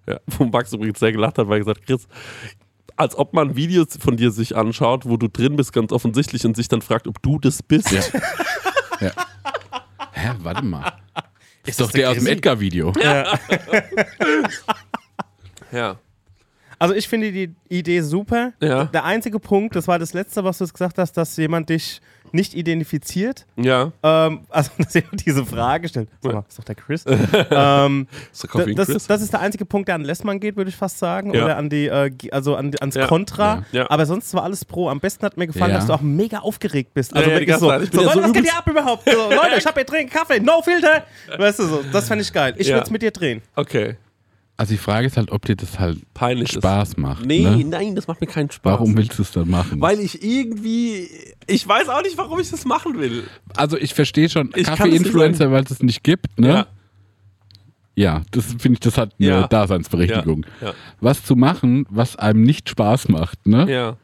Ja, 0.09 0.19
wo 0.37 0.45
Max 0.45 0.73
übrigens 0.73 0.99
sehr 0.99 1.11
gelacht 1.11 1.37
hat, 1.37 1.47
weil 1.47 1.57
er 1.57 1.59
gesagt 1.59 1.85
Chris, 1.85 2.07
als 2.95 3.15
ob 3.17 3.33
man 3.33 3.55
Videos 3.55 3.97
von 3.99 4.17
dir 4.17 4.31
sich 4.31 4.57
anschaut, 4.57 5.05
wo 5.05 5.15
du 5.17 5.27
drin 5.29 5.55
bist, 5.55 5.71
ganz 5.71 5.91
offensichtlich, 5.91 6.45
und 6.45 6.55
sich 6.55 6.67
dann 6.67 6.81
fragt, 6.81 7.07
ob 7.07 7.21
du 7.21 7.39
das 7.39 7.61
bist. 7.63 7.91
Ja. 7.91 8.01
ja. 8.99 9.11
Hä, 10.11 10.31
warte 10.39 10.65
mal. 10.65 10.93
Ist, 11.65 11.79
das 11.79 11.87
doch 11.87 11.91
der 11.91 12.01
der 12.01 12.11
aus 12.11 12.17
dem? 12.17 12.27
Edgar-Video. 12.27 12.91
Ja. 13.01 13.39
Also 16.79 16.93
ich 16.95 17.07
finde 17.09 17.31
die 17.31 17.53
Idee 17.67 18.01
super. 18.01 18.53
Ja. 18.61 18.85
Der 18.85 19.03
einzige 19.03 19.39
Punkt, 19.39 19.75
das 19.75 19.87
war 19.87 19.99
das 19.99 20.13
letzte, 20.13 20.43
was 20.45 20.57
du 20.59 20.67
gesagt 20.67 20.97
hast, 20.97 21.13
dass 21.17 21.35
jemand 21.37 21.69
dich 21.69 22.01
nicht 22.31 22.53
identifiziert. 22.53 23.45
Ja. 23.57 23.91
Ähm, 24.03 24.41
also 24.49 24.71
dass 24.77 24.93
jemand 24.93 25.25
diese 25.25 25.45
Frage 25.45 25.89
stellt. 25.89 26.09
Sag 26.21 26.33
mal, 26.33 26.45
ist 26.47 26.57
doch 26.59 26.63
der 26.63 26.75
Chris. 26.75 27.03
ähm, 27.51 28.07
Ist 28.31 28.43
der 28.43 28.49
Coffee 28.49 28.75
das, 28.75 28.87
Chris? 28.87 29.07
das 29.07 29.21
ist 29.21 29.33
der 29.33 29.39
einzige 29.41 29.65
Punkt, 29.65 29.87
der 29.89 29.95
an 29.95 30.03
Lessmann 30.03 30.39
geht, 30.39 30.55
würde 30.55 30.69
ich 30.69 30.75
fast 30.75 30.99
sagen. 30.99 31.33
Ja. 31.33 31.43
Oder 31.43 31.57
an 31.57 31.69
die, 31.69 31.87
äh, 31.87 32.11
also 32.31 32.55
an, 32.55 32.71
ans 32.79 32.95
Ja. 32.95 33.07
Kontra. 33.07 33.65
Ja. 33.71 33.81
Ja. 33.81 33.89
Aber 33.91 34.05
sonst 34.05 34.33
war 34.33 34.43
alles 34.43 34.63
pro. 34.63 34.89
Am 34.89 34.99
besten 34.99 35.25
hat 35.25 35.37
mir 35.37 35.47
gefallen, 35.47 35.71
Ja. 35.71 35.77
dass 35.77 35.87
du 35.87 35.93
auch 35.93 36.01
mega 36.01 36.39
aufgeregt 36.39 36.93
bist. 36.93 37.13
Also 37.15 37.29
Ja, 37.29 37.33
ja, 37.35 37.39
die 37.41 37.47
wirklich 37.47 37.59
so, 37.59 37.65
so 37.65 37.71
ja 37.71 37.77
Leute, 37.79 37.97
so 38.19 38.23
was 38.23 38.33
geht 38.33 38.43
hier 38.45 38.57
ab 38.57 38.67
überhaupt? 38.67 39.09
So, 39.09 39.29
Leute, 39.29 39.39
ich 39.57 39.65
hab 39.65 39.75
hier 39.75 39.83
drin 39.85 40.09
Kaffee, 40.09 40.39
no 40.39 40.61
filter. 40.61 41.03
Weißt 41.37 41.59
du 41.59 41.63
so, 41.65 41.83
das 41.91 42.07
fände 42.07 42.21
ich 42.21 42.31
geil. 42.31 42.53
Ich 42.57 42.67
Ja. 42.67 42.75
würde 42.75 42.85
es 42.85 42.91
mit 42.91 43.01
dir 43.01 43.11
drehen. 43.11 43.41
Okay. 43.55 43.97
Also 44.59 44.73
die 44.73 44.77
Frage 44.77 45.07
ist 45.07 45.15
halt, 45.15 45.31
ob 45.31 45.45
dir 45.45 45.55
das 45.55 45.79
halt 45.79 45.99
Peinlich 46.13 46.51
Spaß 46.51 46.97
macht. 46.97 47.25
Nee, 47.25 47.43
ne? 47.43 47.63
nein, 47.63 47.95
das 47.95 48.07
macht 48.07 48.19
mir 48.19 48.27
keinen 48.27 48.51
Spaß. 48.51 48.73
Warum 48.73 48.97
willst 48.97 49.17
du 49.17 49.21
es 49.21 49.31
dann 49.31 49.49
machen? 49.49 49.79
Weil 49.79 50.01
ich 50.01 50.21
irgendwie. 50.21 51.07
Ich 51.47 51.65
weiß 51.65 51.87
auch 51.87 52.01
nicht, 52.01 52.17
warum 52.17 52.41
ich 52.41 52.49
das 52.51 52.65
machen 52.65 52.99
will. 52.99 53.23
also 53.55 53.77
ich 53.77 53.93
verstehe 53.93 54.27
schon, 54.27 54.51
Kaffee-Influencer, 54.51 55.49
weil 55.49 55.63
es 55.63 55.71
es 55.71 55.81
nicht 55.81 56.03
gibt, 56.03 56.37
ne? 56.37 56.49
Ja. 56.49 56.67
Ja, 57.95 58.21
das 58.31 58.47
finde 58.47 58.73
ich, 58.73 58.79
das 58.81 58.97
hat 58.97 59.13
eine 59.17 59.29
Ja. 59.29 59.47
Daseinsberechtigung. 59.47 60.45
Ja. 60.59 60.73
Was 60.99 61.23
zu 61.23 61.37
machen, 61.37 61.85
was 61.89 62.17
einem 62.17 62.41
nicht 62.41 62.67
Spaß 62.67 63.07
macht, 63.07 63.47
ne? 63.47 63.65
Ja. 63.71 63.95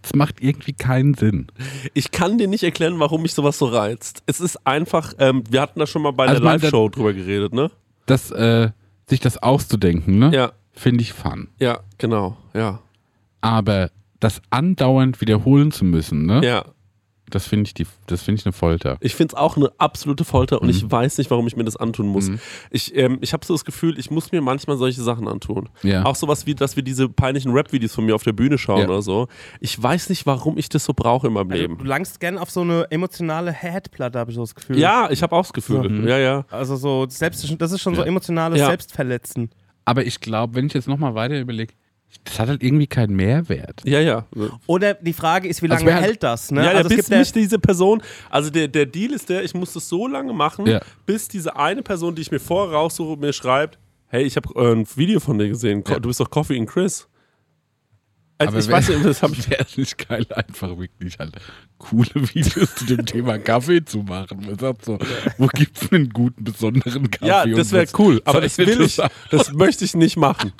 Das 0.00 0.14
macht 0.14 0.36
irgendwie 0.40 0.72
keinen 0.72 1.12
Sinn. 1.12 1.48
Ich 1.92 2.12
kann 2.12 2.38
dir 2.38 2.48
nicht 2.48 2.62
erklären, 2.64 2.98
warum 2.98 3.20
mich 3.20 3.34
sowas 3.34 3.58
so 3.58 3.66
reizt. 3.66 4.22
Es 4.24 4.40
ist 4.40 4.66
einfach, 4.66 5.12
ähm, 5.18 5.44
wir 5.50 5.60
hatten 5.60 5.78
da 5.78 5.86
schon 5.86 6.00
mal 6.00 6.12
bei 6.12 6.28
Also 6.28 6.40
der 6.42 6.52
Live-Show 6.52 6.88
drüber 6.88 7.12
geredet, 7.12 7.52
ne? 7.52 7.70
Das, 8.06 8.30
äh, 8.30 8.70
sich 9.08 9.20
das 9.20 9.42
auszudenken, 9.42 10.18
ne? 10.18 10.30
Ja, 10.34 10.52
Finde 10.72 11.02
ich 11.02 11.12
fun. 11.12 11.48
ja, 11.58 11.80
genau, 11.98 12.36
ja. 12.54 12.80
Aber 13.40 13.90
das 14.20 14.40
andauernd 14.50 15.20
wiederholen 15.20 15.70
zu 15.72 15.84
müssen, 15.84 16.26
ne? 16.26 16.40
Ja. 16.44 16.64
Das 17.30 17.46
finde 17.46 17.66
ich, 17.68 17.74
die- 17.74 17.86
das 18.06 18.22
finde 18.22 18.40
ich 18.40 18.46
eine 18.46 18.52
Folter. 18.52 18.96
Ich 19.00 19.14
finde 19.14 19.34
es 19.34 19.38
auch 19.40 19.56
eine 19.56 19.70
absolute 19.78 20.24
Folter 20.24 20.60
und 20.60 20.68
Mhm. 20.68 20.74
ich 20.74 20.90
weiß 20.90 21.18
nicht, 21.18 21.30
warum 21.30 21.46
ich 21.46 21.56
mir 21.56 21.64
das 21.64 21.76
antun 21.76 22.06
muss. 22.08 22.30
Ich, 22.70 22.94
ähm, 22.96 23.18
ich 23.20 23.32
habe 23.32 23.44
so 23.44 23.54
das 23.54 23.64
Gefühl, 23.64 23.98
ich 23.98 24.10
muss 24.10 24.32
mir 24.32 24.40
manchmal 24.40 24.76
solche 24.76 25.02
Sachen 25.02 25.28
antun. 25.28 25.68
Ja. 25.82 26.04
Auch 26.04 26.14
sowas 26.16 26.46
wie, 26.46 26.54
dass 26.54 26.76
wir 26.76 26.82
diese 26.82 27.08
peinlichen 27.08 27.52
Rap-Videos 27.52 27.94
von 27.94 28.04
mir 28.06 28.14
auf 28.14 28.22
der 28.22 28.32
Bühne 28.32 28.58
schauen 28.58 28.80
Ja. 28.80 28.84
oder 28.88 29.02
so. 29.02 29.28
Ich 29.60 29.80
weiß 29.82 30.08
nicht, 30.08 30.26
warum 30.26 30.58
ich 30.58 30.68
das 30.68 30.84
so 30.84 30.94
brauche 30.94 31.26
in 31.26 31.32
meinem 31.32 31.50
Also, 31.50 31.62
Leben. 31.62 31.78
du 31.78 31.84
langst 31.84 32.20
gern 32.20 32.38
auf 32.38 32.50
so 32.50 32.60
eine 32.62 32.90
emotionale 32.90 33.52
Herdplatte, 33.52 34.18
habe 34.18 34.30
ich 34.30 34.34
so 34.36 34.42
das 34.42 34.54
Gefühl. 34.54 34.78
Ja, 34.78 35.08
ich 35.10 35.22
habe 35.22 35.34
auch 35.36 35.42
das 35.42 35.52
Gefühl. 35.52 35.88
Mhm. 35.88 36.08
Ja, 36.08 36.18
ja. 36.18 36.44
Also 36.50 36.76
so 36.76 37.06
selbst, 37.08 37.44
das 37.58 37.72
ist 37.72 37.80
schon 37.80 37.94
so 37.94 38.02
Ja. 38.02 38.06
emotionales 38.06 38.58
Ja. 38.60 38.66
Selbstverletzen. 38.66 39.50
Aber 39.84 40.04
ich 40.04 40.20
glaube, 40.20 40.54
wenn 40.54 40.66
ich 40.66 40.74
jetzt 40.74 40.88
nochmal 40.88 41.14
weiter 41.14 41.38
überlege, 41.40 41.72
das 42.24 42.38
hat 42.38 42.48
halt 42.48 42.62
irgendwie 42.62 42.86
keinen 42.86 43.14
Mehrwert. 43.16 43.80
Ja, 43.84 44.00
ja. 44.00 44.26
Oder 44.66 44.94
die 44.94 45.12
Frage 45.12 45.48
ist, 45.48 45.62
wie 45.62 45.70
Also 45.70 45.84
lange 45.84 45.96
wer- 45.96 46.02
hält 46.02 46.22
das? 46.22 46.50
Ne? 46.50 46.62
Ja, 46.64 46.72
ja, 46.72 46.76
also 46.78 46.90
es 46.90 46.96
bis 46.96 47.10
mich 47.10 47.32
diese 47.32 47.58
Person, 47.58 48.02
also 48.30 48.50
der, 48.50 48.68
der 48.68 48.86
Deal 48.86 49.12
ist 49.12 49.28
der, 49.28 49.44
ich 49.44 49.54
muss 49.54 49.72
das 49.72 49.88
so 49.88 50.06
lange 50.06 50.32
machen, 50.32 50.66
Ja. 50.66 50.80
bis 51.06 51.28
diese 51.28 51.56
eine 51.56 51.82
Person, 51.82 52.14
die 52.14 52.22
ich 52.22 52.30
mir 52.30 52.40
vorher 52.40 52.74
raussuche, 52.74 53.18
mir 53.18 53.32
schreibt, 53.32 53.78
hey, 54.08 54.24
ich 54.24 54.36
habe 54.36 54.48
äh, 54.56 54.72
ein 54.72 54.86
Video 54.96 55.20
von 55.20 55.38
dir 55.38 55.48
gesehen, 55.48 55.82
Ja. 55.88 55.98
du 55.98 56.08
bist 56.08 56.20
doch 56.20 56.30
Coffee 56.30 56.58
and 56.58 56.68
Chris. 56.68 57.08
Also 58.40 58.52
Aber 58.52 58.60
ich 58.60 58.68
weiß 58.68 58.88
nicht, 58.90 59.04
das 59.04 59.20
habe 59.22 59.34
ich 59.34 59.48
es 59.50 59.76
nicht 59.76 60.08
geil, 60.08 60.24
einfach 60.32 60.68
wirklich 60.78 61.18
halt 61.18 61.34
coole 61.78 62.08
Videos 62.14 62.72
zu 62.76 62.84
dem 62.86 63.04
Thema 63.04 63.36
Kaffee 63.38 63.84
zu 63.84 63.98
machen. 64.04 64.44
Man 64.46 64.56
sagt 64.56 64.84
so, 64.84 64.96
wo 65.38 65.48
gibt 65.48 65.82
es 65.82 65.90
einen 65.90 66.08
guten, 66.10 66.44
besonderen 66.44 67.10
Kaffee? 67.10 67.26
Ja, 67.26 67.44
das 67.46 67.72
wäre 67.72 67.86
cool, 67.98 68.22
aber 68.24 68.40
das 68.42 68.56
will 68.58 68.80
ich, 68.80 69.00
das 69.32 69.52
möchte 69.54 69.84
ich 69.84 69.94
nicht 69.94 70.16
machen. 70.16 70.52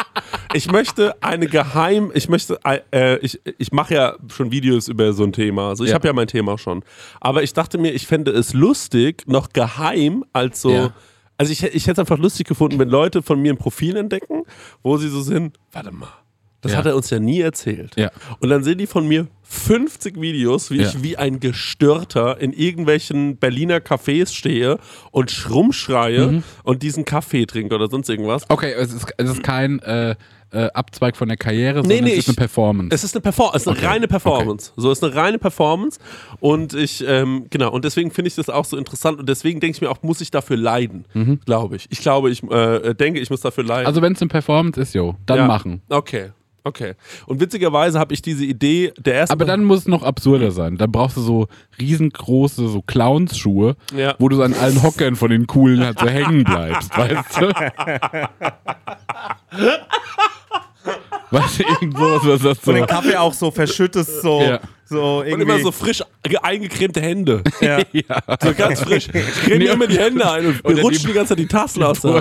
Ich 0.54 0.70
möchte 0.72 1.22
eine 1.22 1.46
geheim, 1.46 2.10
ich 2.14 2.28
möchte, 2.28 2.58
äh, 2.64 3.16
ich, 3.18 3.40
ich 3.58 3.70
mache 3.70 3.94
ja 3.94 4.16
schon 4.26 4.50
Videos 4.50 4.88
über 4.88 5.12
so 5.12 5.22
ein 5.22 5.32
Thema, 5.32 5.68
also 5.68 5.84
ich 5.84 5.90
Ja. 5.90 5.94
habe 5.94 6.08
ja 6.08 6.12
mein 6.12 6.26
Thema 6.26 6.58
schon. 6.58 6.82
Aber 7.20 7.44
ich 7.44 7.52
dachte 7.52 7.78
mir, 7.78 7.92
ich 7.92 8.08
fände 8.08 8.32
es 8.32 8.54
lustig, 8.54 9.22
noch 9.28 9.50
geheim 9.52 10.24
als 10.32 10.60
so, 10.62 10.72
Ja. 10.72 10.92
also 11.36 11.52
ich, 11.52 11.62
ich 11.62 11.82
hätte 11.86 11.92
es 11.92 11.98
einfach 12.00 12.18
lustig 12.18 12.48
gefunden, 12.48 12.76
wenn 12.80 12.88
Leute 12.88 13.22
von 13.22 13.40
mir 13.40 13.52
ein 13.52 13.56
Profil 13.58 13.96
entdecken, 13.96 14.42
wo 14.82 14.96
sie 14.96 15.08
so 15.08 15.20
sind, 15.20 15.56
warte 15.70 15.92
mal. 15.92 16.08
Das 16.60 16.72
Ja. 16.72 16.78
hat 16.78 16.86
er 16.86 16.96
uns 16.96 17.08
ja 17.10 17.20
nie 17.20 17.40
erzählt. 17.40 17.94
Ja. 17.96 18.10
Und 18.40 18.48
dann 18.48 18.64
sehen 18.64 18.78
die 18.78 18.86
von 18.88 19.06
mir 19.06 19.28
50 19.44 20.20
Videos, 20.20 20.70
wie 20.72 20.78
Ja. 20.78 20.88
ich 20.88 21.02
wie 21.04 21.16
ein 21.16 21.38
Gestörter 21.40 22.40
in 22.40 22.52
irgendwelchen 22.52 23.36
Berliner 23.36 23.78
Cafés 23.78 24.34
stehe 24.34 24.78
und 25.12 25.30
schrummschreie 25.30 26.26
Mhm. 26.26 26.42
und 26.64 26.82
diesen 26.82 27.04
Kaffee 27.04 27.46
trinke 27.46 27.74
oder 27.74 27.88
sonst 27.88 28.08
irgendwas. 28.10 28.44
Okay, 28.48 28.72
es 28.72 28.92
ist, 28.92 29.06
es 29.16 29.30
ist 29.30 29.42
kein 29.42 29.78
äh, 29.80 30.16
äh, 30.50 30.68
Abzweig 30.72 31.14
von 31.16 31.28
der 31.28 31.36
Karriere, 31.36 31.82
Nee, 31.82 31.88
sondern 31.96 32.04
nee, 32.04 32.10
es 32.12 32.18
ist 32.18 32.22
ich- 32.24 32.28
eine 32.28 32.36
Performance. 32.36 32.94
Es 32.94 33.04
ist 33.04 33.14
eine 33.14 33.20
Performance, 33.20 33.56
es 33.56 33.62
ist 33.62 33.68
eine 33.68 33.76
Okay. 33.76 33.86
reine 33.86 34.08
Performance. 34.08 34.72
So 34.76 34.90
es 34.90 34.98
ist 34.98 35.04
eine 35.04 35.14
reine 35.14 35.38
Performance 35.38 36.00
und 36.40 36.72
ich 36.74 37.04
ähm, 37.06 37.46
genau 37.50 37.70
und 37.70 37.84
deswegen 37.84 38.10
finde 38.10 38.28
ich 38.28 38.34
das 38.34 38.48
auch 38.48 38.64
so 38.64 38.76
interessant 38.78 39.18
und 39.20 39.28
deswegen 39.28 39.60
denke 39.60 39.76
ich 39.76 39.80
mir 39.82 39.90
auch, 39.90 40.02
muss 40.02 40.20
ich 40.22 40.30
dafür 40.30 40.56
leiden, 40.56 41.04
glaube 41.44 41.76
ich. 41.76 41.86
Ich 41.90 42.00
glaube, 42.00 42.30
ich 42.30 42.42
äh, 42.42 42.94
denke, 42.94 43.20
ich 43.20 43.28
muss 43.30 43.42
dafür 43.42 43.62
leiden. 43.64 43.82
Mhm. 43.82 43.86
also 43.88 44.02
wenn 44.02 44.12
es 44.14 44.20
eine 44.22 44.28
Performance 44.28 44.80
ist, 44.80 44.94
jo, 44.94 45.16
dann 45.26 45.46
machen. 45.46 45.82
Okay, 45.90 46.30
okay. 46.68 46.94
Und 47.26 47.40
witzigerweise 47.40 47.98
habe 47.98 48.14
ich 48.14 48.22
diese 48.22 48.44
Idee 48.44 48.92
der 48.98 49.16
ersten. 49.16 49.32
Aber 49.32 49.44
dann 49.44 49.64
muss 49.64 49.80
es 49.80 49.88
noch 49.88 50.02
absurder 50.02 50.50
sein. 50.52 50.76
Dann 50.76 50.92
brauchst 50.92 51.16
du 51.16 51.20
so 51.22 51.48
riesengroße 51.80 52.68
so 52.68 52.82
Clownsschuhe, 52.82 53.76
Ja. 53.96 54.14
wo 54.18 54.28
du 54.28 54.36
so 54.36 54.42
an 54.42 54.54
allen 54.54 54.82
Hockern 54.82 55.16
von 55.16 55.30
den 55.30 55.46
coolen 55.46 55.84
halt 55.84 55.98
so 55.98 56.06
hängen 56.06 56.44
bleibst, 56.44 56.96
weißt 56.96 57.40
du? 57.40 57.52
Was 61.30 61.60
irgendwo 61.60 62.00
was 62.04 62.42
das 62.42 62.62
so. 62.62 62.70
und 62.70 62.76
den 62.78 62.86
Kaffee 62.86 63.16
auch 63.16 63.34
so 63.34 63.50
verschüttest, 63.50 64.22
so, 64.22 64.40
Ja. 64.42 64.60
So 64.88 65.18
und 65.20 65.26
irgendwie. 65.26 65.42
immer 65.42 65.58
so 65.60 65.72
frisch 65.72 66.02
ge- 66.22 66.38
eingecremte 66.42 67.00
Hände. 67.00 67.42
ja. 67.60 67.78
So 68.42 68.54
ganz 68.54 68.80
frisch. 68.80 69.08
Ich 69.08 69.42
creme 69.44 69.58
Nee, 69.58 69.64
mir 69.64 69.72
immer 69.72 69.86
die 69.86 69.98
Hände 69.98 70.30
ein 70.30 70.46
und 70.46 70.64
mir 70.76 70.80
rutschen 70.82 71.08
die- 71.08 71.12
ganze 71.14 71.30
Zeit 71.30 71.38
die 71.38 71.46
Tassen 71.46 71.82
aus 71.82 72.00
so, 72.00 72.20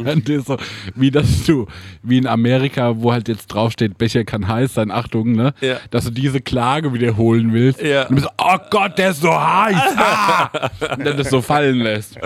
wie 0.95 1.11
das 1.11 1.43
du, 1.45 1.67
wie 2.03 2.17
in 2.17 2.27
Amerika, 2.27 2.93
wo 2.97 3.11
halt 3.11 3.27
jetzt 3.27 3.47
draufsteht, 3.47 3.97
Becher 3.97 4.23
kann 4.23 4.47
heiß 4.47 4.73
sein, 4.73 4.91
Achtung, 4.91 5.33
ne? 5.33 5.53
Ja. 5.61 5.77
Dass 5.91 6.05
du 6.05 6.11
diese 6.11 6.41
Klage 6.41 6.93
wiederholen 6.93 7.53
willst. 7.53 7.81
Ja. 7.81 8.03
Und 8.03 8.11
du 8.11 8.15
bist 8.15 8.27
so, 8.27 8.31
oh 8.45 8.57
Gott, 8.69 8.97
der 8.97 9.11
ist 9.11 9.21
so 9.21 9.31
heiß. 9.33 9.75
Ah! 9.97 10.49
Und 10.97 11.05
dann 11.05 11.17
das 11.17 11.29
so 11.29 11.41
fallen 11.41 11.77
lässt. 11.79 12.17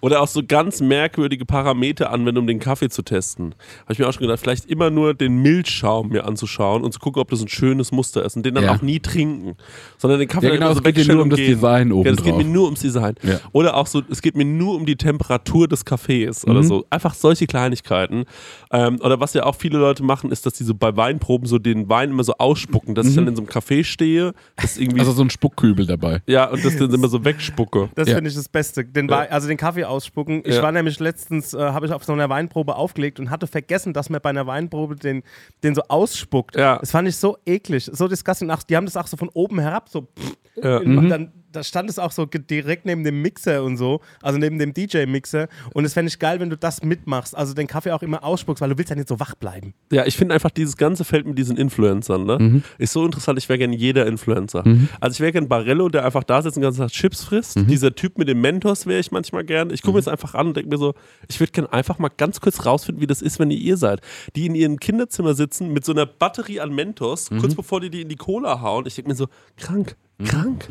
Oder 0.00 0.20
auch 0.20 0.28
so 0.28 0.42
ganz 0.46 0.80
merkwürdige 0.80 1.44
Parameter 1.44 2.10
anwenden, 2.10 2.38
um 2.38 2.46
den 2.46 2.58
Kaffee 2.60 2.88
zu 2.88 3.02
testen. 3.02 3.54
Habe 3.82 3.92
ich 3.92 3.98
mir 3.98 4.08
auch 4.08 4.12
schon 4.12 4.22
gedacht, 4.22 4.40
vielleicht 4.40 4.66
immer 4.66 4.90
nur 4.90 5.14
den 5.14 5.38
Milchschaum 5.42 6.08
mir 6.08 6.24
anzuschauen 6.26 6.82
und 6.82 6.92
zu 6.92 6.98
gucken, 7.00 7.20
ob 7.20 7.30
das 7.30 7.40
ein 7.42 7.48
schönes 7.48 7.92
Muster 7.92 8.24
ist 8.24 8.36
und 8.36 8.44
den 8.46 8.54
dann 8.54 8.64
Ja. 8.64 8.74
auch 8.74 8.82
nie 8.82 9.00
trinken, 9.00 9.56
sondern 9.98 10.18
den 10.20 10.28
Kaffee 10.28 10.46
Ja, 10.48 10.54
genau, 10.54 10.66
so 10.68 10.78
es 10.78 10.82
geht 10.84 10.96
wegstellen 10.96 11.16
nur 11.16 11.22
um 11.24 11.30
das. 11.30 11.38
Design 11.38 11.92
oben 11.92 12.06
Ja, 12.06 12.12
es 12.14 12.22
geht 12.22 12.36
mir 12.36 12.44
nur 12.44 12.64
ums 12.64 12.80
Design. 12.80 13.14
Ja. 13.22 13.40
Oder 13.52 13.76
auch 13.76 13.86
so, 13.86 14.02
es 14.10 14.22
geht 14.22 14.36
mir 14.36 14.44
nur 14.44 14.74
um 14.76 14.86
die 14.86 14.96
Temperatur 14.96 15.68
des 15.68 15.84
Kaffees 15.84 16.44
Mhm. 16.46 16.50
oder 16.52 16.62
so. 16.62 16.86
Einfach 16.90 17.14
solche 17.14 17.46
Kleinigkeiten. 17.46 18.24
Ähm, 18.72 18.98
oder 19.02 19.20
was 19.20 19.34
ja 19.34 19.44
auch 19.44 19.54
viele 19.56 19.78
Leute 19.78 20.02
machen, 20.02 20.30
ist, 20.30 20.46
dass 20.46 20.54
die 20.54 20.64
so 20.64 20.74
bei 20.74 20.96
Weinproben 20.96 21.46
so 21.46 21.58
den 21.58 21.88
Wein 21.88 22.10
immer 22.10 22.24
so 22.24 22.34
ausspucken, 22.38 22.94
dass 22.94 23.06
ich 23.06 23.14
dann 23.14 23.26
in 23.28 23.36
so 23.36 23.42
einem 23.42 23.50
Café 23.50 23.84
stehe, 23.84 24.32
das 24.56 24.76
irgendwie, 24.76 24.94
Mhm. 24.96 25.00
Also 25.00 25.12
so 25.12 25.22
ein 25.22 25.30
Spuckkübel 25.30 25.86
dabei. 25.86 26.22
ja, 26.26 26.48
und 26.50 26.64
das 26.64 26.76
dann 26.76 26.92
immer 26.92 27.08
so 27.08 27.24
wegspucke. 27.24 27.88
Das 27.94 28.08
Ja. 28.08 28.14
finde 28.16 28.28
ich 28.30 28.36
das 28.36 28.48
Beste. 28.48 28.84
Den 28.84 29.08
Wei- 29.10 29.30
Also 29.30 29.48
den 29.48 29.56
Kaffee 29.56 29.84
ausspucken. 29.84 30.42
Ich 30.44 30.56
Ja. 30.56 30.62
war 30.62 30.72
nämlich 30.72 30.98
letztens, 31.00 31.54
äh, 31.54 31.58
habe 31.58 31.86
ich 31.86 31.92
auf 31.92 32.04
so 32.04 32.12
einer 32.12 32.28
Weinprobe 32.28 32.74
aufgelegt 32.76 33.18
und 33.20 33.30
hatte 33.30 33.46
vergessen, 33.46 33.92
dass 33.92 34.10
man 34.10 34.20
bei 34.20 34.30
einer 34.30 34.46
Weinprobe 34.46 34.96
den, 34.96 35.22
den 35.62 35.74
so 35.74 35.82
ausspuckt. 35.88 36.56
Ja. 36.56 36.78
Das 36.78 36.90
fand 36.90 37.08
ich 37.08 37.16
so 37.16 37.36
eklig, 37.46 37.88
so 37.92 38.08
disgusting. 38.08 38.50
Ach, 38.50 38.62
die 38.62 38.76
haben 38.76 38.84
das 38.86 38.96
auch 38.96 39.06
so 39.06 39.16
von 39.16 39.28
oben 39.32 39.58
herab, 39.60 39.88
so. 39.88 40.02
pff, 40.02 40.36
Ja. 40.62 40.78
und 40.78 41.08
dann 41.08 41.32
da 41.52 41.62
stand 41.62 41.90
es 41.90 41.98
auch 41.98 42.12
so 42.12 42.26
direkt 42.26 42.86
neben 42.86 43.04
dem 43.04 43.22
Mixer 43.22 43.62
und 43.64 43.76
so, 43.76 44.00
also 44.22 44.38
neben 44.38 44.58
dem 44.58 44.72
DJ-Mixer. 44.72 45.48
Und 45.74 45.84
es 45.84 45.94
fände 45.94 46.08
ich 46.08 46.18
geil, 46.18 46.40
wenn 46.40 46.50
du 46.50 46.56
das 46.56 46.82
mitmachst, 46.82 47.36
also 47.36 47.54
den 47.54 47.66
Kaffee 47.66 47.92
auch 47.92 48.02
immer 48.02 48.22
ausspuckst, 48.24 48.60
weil 48.60 48.70
du 48.70 48.78
willst 48.78 48.90
ja 48.90 48.96
nicht 48.96 49.08
so 49.08 49.18
wach 49.20 49.34
bleiben. 49.34 49.74
Ja, 49.92 50.06
ich 50.06 50.16
finde 50.16 50.34
einfach 50.34 50.50
dieses 50.50 50.76
ganze 50.76 51.04
Feld 51.04 51.26
mit 51.26 51.38
diesen 51.38 51.56
Influencern, 51.56 52.24
ne? 52.24 52.38
Mhm. 52.38 52.62
Ist 52.78 52.92
so 52.92 53.04
interessant, 53.04 53.38
ich 53.38 53.48
wäre 53.48 53.58
gerne 53.58 53.74
jeder 53.76 54.06
Influencer. 54.06 54.64
Also 55.00 55.14
ich 55.14 55.20
wäre 55.20 55.32
gerne 55.32 55.46
Barello, 55.48 55.88
der 55.88 56.04
einfach 56.04 56.24
da 56.24 56.42
sitzt 56.42 56.56
und 56.56 56.62
den 56.62 56.66
ganzen 56.68 56.80
Tag 56.80 56.90
Chips 56.90 57.24
frisst. 57.24 57.56
Mhm. 57.58 57.66
Dieser 57.66 57.94
Typ 57.94 58.18
mit 58.18 58.28
dem 58.28 58.40
Mentos 58.40 58.86
wäre 58.86 59.00
ich 59.00 59.10
manchmal 59.10 59.44
gern. 59.44 59.70
Ich 59.70 59.82
gucke 59.82 59.94
mir 59.94 60.00
das 60.02 60.08
einfach 60.08 60.34
an 60.34 60.48
und 60.48 60.56
denke 60.56 60.70
mir 60.70 60.78
so, 60.78 60.94
ich 61.28 61.40
würde 61.40 61.52
gerne 61.52 61.72
einfach 61.72 61.98
mal 61.98 62.10
ganz 62.16 62.40
kurz 62.40 62.64
rausfinden, 62.66 63.02
wie 63.02 63.06
das 63.06 63.22
ist, 63.22 63.38
wenn 63.38 63.50
ihr 63.50 63.58
ihr 63.58 63.76
seid. 63.76 64.00
Die 64.36 64.46
in 64.46 64.54
ihrem 64.54 64.78
Kinderzimmer 64.78 65.34
sitzen 65.34 65.72
mit 65.72 65.84
so 65.84 65.92
einer 65.92 66.06
Batterie 66.06 66.60
an 66.60 66.72
Mentos, 66.74 67.30
Mhm. 67.30 67.38
kurz 67.40 67.54
bevor 67.54 67.80
die 67.80 67.90
die 67.90 68.02
in 68.02 68.08
die 68.08 68.16
Cola 68.16 68.60
hauen. 68.60 68.86
Ich 68.86 68.94
denke 68.94 69.10
mir 69.10 69.16
so, 69.16 69.26
krank, 69.56 69.96
krank. 70.24 70.66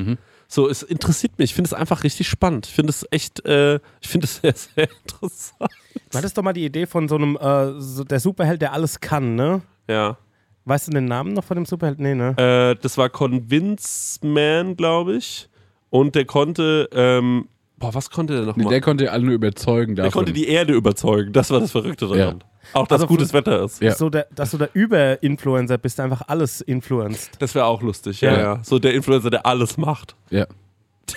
So, 0.52 0.68
es 0.68 0.82
interessiert 0.82 1.38
mich. 1.38 1.52
Ich 1.52 1.54
finde 1.54 1.68
es 1.68 1.74
einfach 1.76 2.04
richtig 2.04 2.28
spannend. 2.28 2.66
Ich 2.66 2.74
finde 2.74 2.90
es 2.90 3.06
echt, 3.12 3.46
äh, 3.46 3.76
ich 4.02 4.08
finde 4.08 4.26
es 4.26 4.38
sehr, 4.42 4.56
sehr 4.56 4.90
interessant. 4.90 5.72
Du 6.10 6.18
hattest 6.18 6.36
doch 6.38 6.42
mal 6.42 6.54
die 6.54 6.66
Idee 6.66 6.88
von 6.88 7.08
so 7.08 7.16
einem, 7.16 7.38
äh, 7.38 7.80
so 7.80 8.04
der 8.04 8.20
Superheld, 8.20 8.60
der 8.60 8.74
alles 8.74 9.00
kann, 9.00 9.36
ne? 9.36 9.62
Ja. 9.88 10.18
Weißt 10.66 10.88
du 10.88 10.92
den 10.92 11.06
Namen 11.06 11.34
noch 11.34 11.44
von 11.44 11.54
dem 11.56 11.66
Superheld? 11.66 12.00
Nee, 12.00 12.16
ne? 12.16 12.36
Äh, 12.38 12.82
das 12.82 12.98
war 12.98 13.10
Convince 13.10 14.26
Man, 14.26 14.76
glaube 14.76 15.18
ich. 15.18 15.50
Und 15.92 16.16
der 16.16 16.26
konnte, 16.26 16.90
ähm, 16.94 17.48
boah, 17.80 17.94
was 17.94 18.10
konnte 18.10 18.34
der 18.34 18.42
Nee, 18.44 18.48
nochmal? 18.50 18.68
der 18.70 18.82
konnte 18.82 19.12
alle 19.12 19.24
nur 19.24 19.34
überzeugen 19.34 19.96
Der 19.96 20.06
davon. 20.06 20.20
konnte 20.20 20.34
die 20.34 20.48
Erde 20.48 20.74
überzeugen. 20.74 21.34
Das 21.34 21.50
war 21.50 21.60
das 21.60 21.72
Verrückte 21.72 22.08
daran. 22.08 22.44
Auch 22.74 22.86
dass 22.88 23.02
Also 23.02 23.08
gutes 23.08 23.34
Wetter 23.34 23.64
ist. 23.64 23.82
Ja. 23.82 23.96
So 23.96 24.10
der, 24.10 24.28
dass 24.36 24.52
du 24.52 24.58
der 24.58 24.70
Überinfluencer 24.74 25.78
bist, 25.80 25.98
der 25.98 26.06
einfach 26.06 26.22
alles 26.28 26.62
influenced. 26.62 27.32
Das 27.40 27.56
wäre 27.56 27.66
auch 27.66 27.82
lustig, 27.82 28.22
ja, 28.22 28.32
Ja. 28.34 28.40
ja. 28.40 28.60
So 28.64 28.78
der 28.78 28.94
Influencer, 28.94 29.30
der 29.32 29.46
alles 29.46 29.78
macht. 29.78 30.16
Ja. 30.30 30.46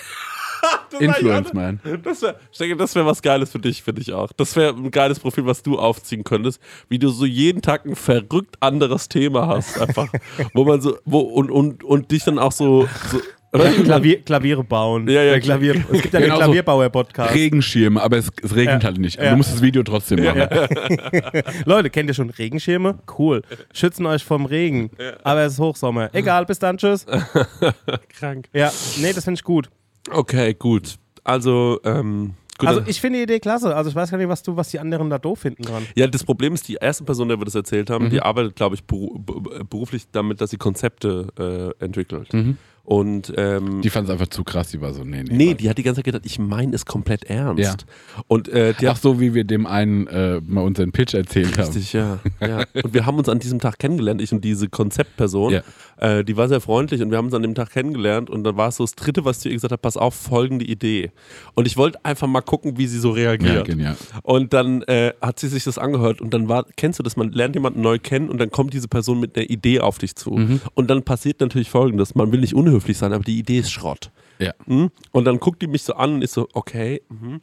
Das 0.91 1.01
Influence 1.01 1.53
Man. 1.53 1.79
Das 2.03 2.21
wäre 2.21 2.75
das 2.77 2.95
wär 2.95 3.05
was 3.05 3.21
Geiles 3.21 3.51
für 3.51 3.59
dich, 3.59 3.83
finde 3.83 4.01
ich 4.01 4.13
auch. 4.13 4.31
Das 4.31 4.55
wäre 4.55 4.73
ein 4.73 4.91
geiles 4.91 5.19
Profil, 5.19 5.45
was 5.45 5.61
du 5.63 5.77
aufziehen 5.77 6.23
könntest, 6.23 6.61
wie 6.87 6.99
du 6.99 7.09
so 7.09 7.25
jeden 7.25 7.61
Tag 7.61 7.85
ein 7.85 7.95
verrückt 7.95 8.55
anderes 8.61 9.09
Thema 9.09 9.47
hast, 9.47 9.81
einfach. 9.81 10.07
wo 10.53 10.63
man 10.63 10.79
so, 10.81 10.97
wo, 11.03 11.19
und, 11.19 11.51
und, 11.51 11.83
und 11.83 12.11
dich 12.11 12.23
dann 12.23 12.39
auch 12.39 12.51
so. 12.53 12.87
so 13.11 13.19
oder? 13.53 13.69
Klavier, 13.71 14.21
Klaviere 14.21 14.63
bauen. 14.63 15.07
Ja, 15.07 15.21
ja, 15.23 15.31
Der 15.31 15.39
Klavier, 15.41 15.75
es 15.91 16.01
gibt 16.01 16.13
ja 16.13 16.19
den 16.19 16.23
Genau 16.25 16.35
so. 16.37 16.41
Klavierbauer-Podcast. 16.45 17.33
Regenschirme, 17.33 18.01
aber 18.01 18.17
es, 18.17 18.29
es 18.41 18.55
regnet 18.55 18.81
Ja. 18.83 18.87
halt 18.89 18.97
nicht. 18.97 19.19
Ja. 19.21 19.31
Du 19.31 19.37
musst 19.37 19.53
das 19.53 19.61
Video 19.61 19.83
trotzdem 19.83 20.23
machen. 20.23 20.47
Leute, 21.65 21.89
kennt 21.89 22.09
ihr 22.09 22.13
schon 22.13 22.29
Regenschirme? 22.29 22.99
Cool. 23.17 23.41
Schützen 23.73 24.05
euch 24.05 24.23
vom 24.23 24.45
Regen. 24.45 24.89
Aber 25.23 25.41
es 25.41 25.53
ist 25.53 25.59
Hochsommer. 25.59 26.09
Egal, 26.13 26.45
bis 26.45 26.59
dann, 26.59 26.77
tschüss. 26.77 27.05
Krank. 28.19 28.47
Ja, 28.53 28.71
nee, 29.01 29.13
das 29.13 29.23
finde 29.23 29.37
ich 29.39 29.43
gut. 29.43 29.69
Okay, 30.11 30.53
gut. 30.53 30.95
Also, 31.23 31.79
ähm. 31.85 32.33
Gut, 32.59 32.67
Also 32.69 32.81
ich 32.85 33.01
finde 33.01 33.17
die 33.17 33.23
Idee 33.23 33.39
klasse. 33.39 33.75
Also 33.75 33.89
ich 33.89 33.95
weiß 33.95 34.11
gar 34.11 34.17
nicht, 34.19 34.27
was 34.29 34.43
du, 34.43 34.55
was 34.55 34.69
die 34.69 34.79
anderen 34.79 35.09
da 35.09 35.17
doof 35.17 35.39
finden 35.39 35.63
dran. 35.63 35.87
ja, 35.95 36.05
das 36.05 36.23
Problem 36.23 36.53
ist, 36.53 36.67
die 36.67 36.75
erste 36.75 37.03
Person, 37.03 37.27
der 37.27 37.39
wir 37.39 37.45
das 37.45 37.55
erzählt 37.55 37.89
haben, 37.89 38.05
Mhm. 38.05 38.09
die 38.11 38.21
arbeitet, 38.21 38.55
glaube 38.55 38.75
ich, 38.75 38.83
beru 38.83 39.17
be- 39.17 39.63
beruflich 39.65 40.03
damit, 40.11 40.39
dass 40.39 40.51
sie 40.51 40.57
Konzepte 40.57 41.73
äh, 41.79 41.83
entwickelt. 41.83 42.31
Mhm. 42.31 42.57
Und 42.85 43.31
ähm, 43.37 43.81
Die 43.81 43.89
fand 43.89 44.07
es 44.09 44.11
einfach 44.11 44.27
zu 44.27 44.43
krass, 44.43 44.71
die 44.71 44.81
war 44.81 44.93
so, 44.93 45.05
nee, 45.05 45.23
nee. 45.23 45.33
nee, 45.33 45.53
die 45.53 45.69
hat 45.69 45.77
die 45.77 45.83
ganze 45.83 45.99
Zeit 45.99 46.05
gedacht, 46.05 46.25
ich 46.25 46.37
meine 46.37 46.75
es 46.75 46.85
komplett 46.85 47.23
ernst. 47.23 47.85
Und 48.27 48.49
äh, 48.49 48.73
Ach 48.85 48.97
so, 48.97 49.21
wie 49.21 49.33
wir 49.33 49.45
dem 49.45 49.65
einen 49.65 50.05
äh, 50.07 50.41
mal 50.45 50.61
unseren 50.65 50.91
Pitch 50.91 51.13
erzählt 51.13 51.57
haben. 51.57 51.67
Richtig, 51.67 51.93
ja, 51.93 52.19
ja. 52.41 52.65
Und 52.83 52.93
wir 52.93 53.05
haben 53.05 53.17
uns 53.17 53.29
an 53.29 53.39
diesem 53.39 53.59
Tag 53.59 53.79
kennengelernt, 53.79 54.21
ich 54.21 54.33
und 54.33 54.43
diese 54.43 54.67
Konzeptperson. 54.67 55.53
Ja. 55.53 55.61
Äh, 55.97 56.25
die 56.25 56.35
war 56.35 56.49
sehr 56.49 56.59
freundlich 56.59 57.01
und 57.01 57.09
wir 57.09 57.17
haben 57.17 57.27
uns 57.27 57.33
an 57.33 57.43
dem 57.43 57.55
Tag 57.55 57.69
kennengelernt 57.71 58.29
und 58.29 58.43
dann 58.43 58.57
war 58.57 58.67
es 58.67 58.75
so 58.75 58.83
das 58.83 58.95
dritte, 58.95 59.23
was 59.23 59.41
sie 59.41 59.47
ihr 59.49 59.55
gesagt 59.55 59.71
hat, 59.71 59.81
pass 59.81 59.95
auf, 59.95 60.13
folgende 60.13 60.65
Idee. 60.65 61.11
Und 61.53 61.67
ich 61.67 61.77
wollte 61.77 62.03
einfach 62.03 62.27
mal 62.27 62.41
gucken, 62.41 62.77
wie 62.77 62.87
sie 62.87 62.99
so 62.99 63.15
Ja, 63.15 63.29
reagiert. 63.29 63.65
genial. 63.65 63.95
Und 64.23 64.51
dann 64.51 64.81
äh, 64.83 65.13
hat 65.21 65.39
sie 65.39 65.47
sich 65.47 65.63
das 65.63 65.77
angehört 65.77 66.19
und 66.19 66.33
dann 66.33 66.49
war, 66.49 66.65
kennst 66.75 66.99
du 66.99 67.03
das, 67.03 67.15
man 67.15 67.31
lernt 67.31 67.55
jemanden 67.55 67.79
neu 67.79 67.97
kennen 67.97 68.27
und 68.27 68.39
dann 68.39 68.51
kommt 68.51 68.73
diese 68.73 68.89
Person 68.89 69.21
mit 69.21 69.37
einer 69.37 69.49
Idee 69.49 69.79
auf 69.79 69.99
dich 69.99 70.17
zu. 70.17 70.31
Mhm. 70.31 70.59
Und 70.73 70.89
dann 70.89 71.03
passiert 71.03 71.39
natürlich 71.39 71.69
folgendes, 71.69 72.13
man 72.15 72.33
will 72.33 72.41
nicht 72.41 72.53
unhöflich 72.53 72.72
sein, 72.97 73.13
aber 73.13 73.23
die 73.23 73.39
Idee 73.39 73.59
ist 73.59 73.71
Schrott. 73.71 74.11
Ja. 74.39 74.53
Mhm. 74.65 74.91
Und 75.11 75.25
dann 75.25 75.39
guckt 75.39 75.61
die 75.61 75.67
mich 75.67 75.83
so 75.83 75.93
an 75.93 76.15
und 76.15 76.21
ist 76.21 76.33
so, 76.33 76.47
okay, 76.53 77.01
mhm, 77.09 77.39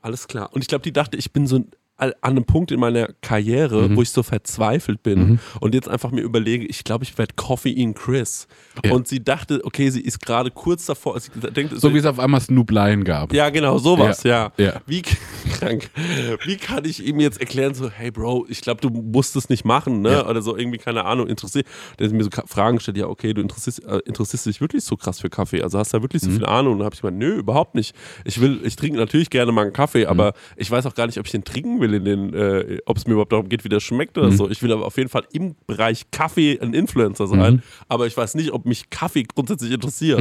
alles 0.00 0.26
klar. 0.28 0.50
Und 0.52 0.62
ich 0.62 0.68
glaube, 0.68 0.82
die 0.82 0.92
dachte, 0.92 1.16
ich 1.16 1.32
bin 1.32 1.46
so 1.46 1.56
ein- 1.56 1.70
an 2.10 2.36
einem 2.36 2.44
Punkt 2.44 2.72
in 2.72 2.80
meiner 2.80 3.08
Karriere, 3.20 3.88
Mhm. 3.88 3.96
wo 3.96 4.02
ich 4.02 4.10
so 4.10 4.22
verzweifelt 4.22 5.02
bin 5.02 5.38
und 5.60 5.74
jetzt 5.74 5.88
einfach 5.88 6.10
mir 6.10 6.22
überlege, 6.22 6.66
ich 6.66 6.84
glaube, 6.84 7.04
ich 7.04 7.16
werde 7.18 7.34
Coffee 7.36 7.70
in 7.70 7.94
Chris. 7.94 8.46
Ja. 8.84 8.92
Und 8.92 9.06
sie 9.08 9.22
dachte, 9.22 9.60
okay, 9.64 9.90
sie 9.90 10.00
ist 10.00 10.20
gerade 10.20 10.50
kurz 10.50 10.86
davor, 10.86 11.18
sie 11.20 11.30
denkt, 11.30 11.78
So 11.80 11.92
wie 11.94 11.98
es 11.98 12.06
auf 12.06 12.18
einmal 12.18 12.40
Snoop 12.40 12.70
Lion 12.70 13.04
gab. 13.04 13.32
ja, 13.32 13.50
genau, 13.50 13.78
sowas, 13.78 14.22
ja. 14.24 14.52
Ja, 14.56 14.64
ja. 14.64 14.80
Wie 14.86 15.02
krank. 15.58 15.90
Wie 16.44 16.56
kann 16.56 16.84
ich 16.84 17.04
ihm 17.06 17.20
jetzt 17.20 17.40
erklären, 17.40 17.74
so, 17.74 17.90
hey 17.90 18.10
Bro, 18.10 18.46
ich 18.48 18.60
glaube, 18.60 18.80
du 18.80 18.88
musst 18.90 19.36
es 19.36 19.48
nicht 19.48 19.64
machen, 19.64 20.00
ne? 20.02 20.24
Oder 20.26 20.42
so 20.42 20.56
irgendwie, 20.56 20.78
keine 20.78 21.04
Ahnung, 21.04 21.26
interessiert. 21.28 21.66
Der 21.98 22.08
mir 22.10 22.24
so 22.24 22.30
Fragen 22.46 22.76
gestellt, 22.76 22.96
ja, 22.96 23.06
okay, 23.06 23.32
du 23.34 23.40
interessierst, 23.42 23.84
äh, 23.84 23.98
interessierst 24.06 24.46
dich 24.46 24.60
wirklich 24.60 24.84
so 24.84 24.96
krass 24.96 25.20
für 25.20 25.30
Kaffee. 25.30 25.62
Also 25.62 25.78
hast 25.78 25.92
du 25.92 25.98
da 25.98 26.02
wirklich 26.02 26.22
so 26.22 26.30
Mhm. 26.30 26.34
viel 26.36 26.46
Ahnung? 26.46 26.72
Und 26.74 26.78
dann 26.80 26.86
habe 26.86 26.94
ich 26.94 27.00
gemeint, 27.00 27.18
nö, 27.18 27.34
überhaupt 27.36 27.74
nicht. 27.74 27.94
Ich 28.24 28.40
will, 28.40 28.60
ich 28.64 28.76
trinke 28.76 28.98
natürlich 28.98 29.30
gerne 29.30 29.52
mal 29.52 29.62
einen 29.62 29.72
Kaffee, 29.72 30.06
aber 30.06 30.28
Mhm. 30.28 30.32
ich 30.56 30.70
weiß 30.70 30.86
auch 30.86 30.94
gar 30.94 31.06
nicht, 31.06 31.18
ob 31.18 31.26
ich 31.26 31.32
den 31.32 31.44
trinken 31.44 31.80
will 31.80 31.91
in 31.94 32.04
den, 32.04 32.34
äh, 32.34 32.78
ob 32.86 32.96
es 32.96 33.06
mir 33.06 33.12
überhaupt 33.12 33.32
darum 33.32 33.48
geht, 33.48 33.64
wie 33.64 33.68
der 33.68 33.80
schmeckt 33.80 34.16
oder 34.18 34.28
Mhm. 34.30 34.36
so. 34.36 34.50
Ich 34.50 34.62
will 34.62 34.72
aber 34.72 34.86
auf 34.86 34.96
jeden 34.96 35.08
Fall 35.08 35.24
im 35.32 35.54
Bereich 35.66 36.10
Kaffee 36.10 36.58
ein 36.60 36.74
Influencer 36.74 37.26
sein, 37.26 37.54
Mhm. 37.54 37.62
aber 37.88 38.06
ich 38.06 38.16
weiß 38.16 38.34
nicht, 38.34 38.52
ob 38.52 38.64
mich 38.66 38.90
Kaffee 38.90 39.22
grundsätzlich 39.24 39.72
interessiert. 39.72 40.20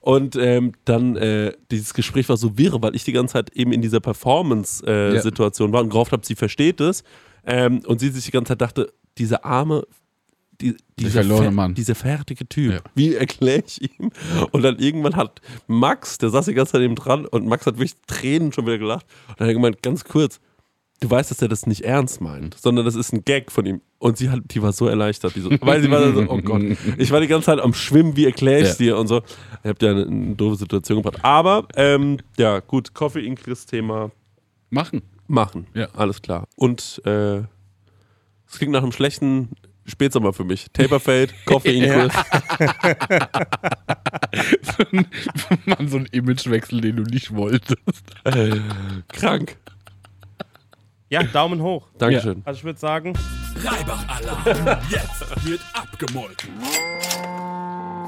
Und 0.00 0.36
ähm, 0.36 0.72
dann, 0.84 1.16
äh, 1.16 1.52
dieses 1.70 1.94
Gespräch 1.94 2.28
war 2.28 2.36
so 2.36 2.56
wirr, 2.58 2.80
weil 2.82 2.94
ich 2.96 3.04
die 3.04 3.12
ganze 3.12 3.32
Zeit 3.34 3.50
eben 3.56 3.72
in 3.72 3.82
dieser 3.82 4.00
Performance-Situation 4.00 5.72
war 5.72 5.82
und 5.82 5.90
gehofft 5.90 6.12
habe, 6.12 6.24
sie 6.24 6.34
versteht 6.34 6.80
es. 6.80 7.02
Ähm, 7.46 7.80
und 7.86 8.00
sie 8.00 8.10
sich 8.10 8.24
die 8.26 8.30
ganze 8.32 8.50
Zeit 8.50 8.60
dachte, 8.60 8.92
dieser 9.18 9.44
arme, 9.44 9.84
die, 10.60 10.76
dieser, 10.98 11.50
Mann. 11.50 11.72
dieser 11.74 11.94
fertige 11.94 12.46
Typ, 12.46 12.72
Ja. 12.74 12.80
wie 12.94 13.14
erkläre 13.14 13.62
ich 13.66 13.80
ihm? 13.98 14.10
Und 14.52 14.60
dann 14.62 14.78
irgendwann 14.78 15.16
hat 15.16 15.40
Max, 15.66 16.18
der 16.18 16.28
saß 16.28 16.44
die 16.44 16.52
ganze 16.54 16.72
Zeit 16.72 16.82
neben 16.82 16.96
dran 16.96 17.24
und 17.24 17.46
Max 17.46 17.64
hat 17.64 17.76
wirklich 17.78 17.94
Tränen 18.06 18.52
schon 18.52 18.66
wieder 18.66 18.76
gelacht. 18.76 19.06
Und 19.28 19.40
dann 19.40 19.46
hat 19.46 19.50
er 19.52 19.54
gemeint, 19.54 19.82
ganz 19.82 20.04
kurz, 20.04 20.38
du 21.00 21.10
weißt, 21.10 21.30
dass 21.30 21.42
er 21.42 21.48
das 21.48 21.66
nicht 21.66 21.82
ernst 21.82 22.20
meint, 22.20 22.56
sondern 22.60 22.84
das 22.84 22.94
ist 22.94 23.12
ein 23.12 23.24
Gag 23.24 23.50
von 23.50 23.66
ihm. 23.66 23.80
Und 23.98 24.18
sie 24.18 24.30
hat, 24.30 24.40
die 24.46 24.62
war 24.62 24.72
so 24.72 24.86
erleichtert, 24.86 25.34
die 25.34 25.40
so, 25.40 25.50
weil 25.60 25.82
sie 25.82 25.90
war 25.90 26.12
so, 26.12 26.20
oh 26.28 26.40
Gott, 26.42 26.62
ich 26.98 27.10
war 27.10 27.20
die 27.20 27.26
ganze 27.26 27.46
Zeit 27.46 27.58
am 27.60 27.74
Schwimmen, 27.74 28.16
wie 28.16 28.26
erkläre 28.26 28.62
ich 28.62 28.68
Ja. 28.68 28.74
dir 28.74 28.98
und 28.98 29.06
so. 29.08 29.16
Ihr 29.64 29.70
habt 29.70 29.82
ja 29.82 29.90
eine, 29.90 30.06
eine 30.06 30.34
doofe 30.36 30.56
Situation 30.56 31.02
gebracht. 31.02 31.24
Aber, 31.24 31.66
ähm, 31.76 32.18
ja, 32.38 32.60
gut, 32.60 32.94
Coffee 32.94 33.20
Increase 33.24 33.66
Thema 33.66 34.10
Machen. 34.70 35.02
machen. 35.26 35.66
Ja. 35.74 35.88
Alles 35.96 36.22
klar. 36.22 36.46
Und, 36.56 37.02
äh, 37.04 37.38
es 37.38 38.58
klingt 38.58 38.72
nach 38.72 38.82
einem 38.82 38.92
schlechten 38.92 39.50
Spätsommer 39.86 40.32
für 40.32 40.44
mich. 40.44 40.66
Taperfade, 40.72 41.28
Coffee 41.46 41.78
Increase. 41.78 42.14
Mann, 45.66 45.88
so 45.88 45.98
ein 45.98 46.06
Imagewechsel, 46.12 46.80
den 46.80 46.96
du 46.96 47.02
nicht 47.04 47.34
wolltest. 47.34 47.76
Krank. 49.08 49.56
Ja, 51.10 51.24
Daumen 51.24 51.60
hoch. 51.60 51.88
Dankeschön. 51.98 52.42
Also 52.44 52.58
ich 52.58 52.64
würde 52.64 52.78
sagen, 52.78 53.14
Reibach-Alarm. 53.64 54.80
Jetzt 54.90 55.44
wird 55.44 55.60
abgemolken. 55.72 56.50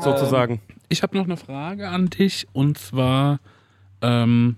sozusagen. 0.00 0.61
Ich 0.88 1.03
habe 1.03 1.16
noch 1.16 1.24
eine 1.24 1.36
Frage 1.36 1.88
an 1.88 2.07
dich 2.11 2.46
und 2.53 2.78
zwar, 2.78 3.40
ähm, 4.03 4.55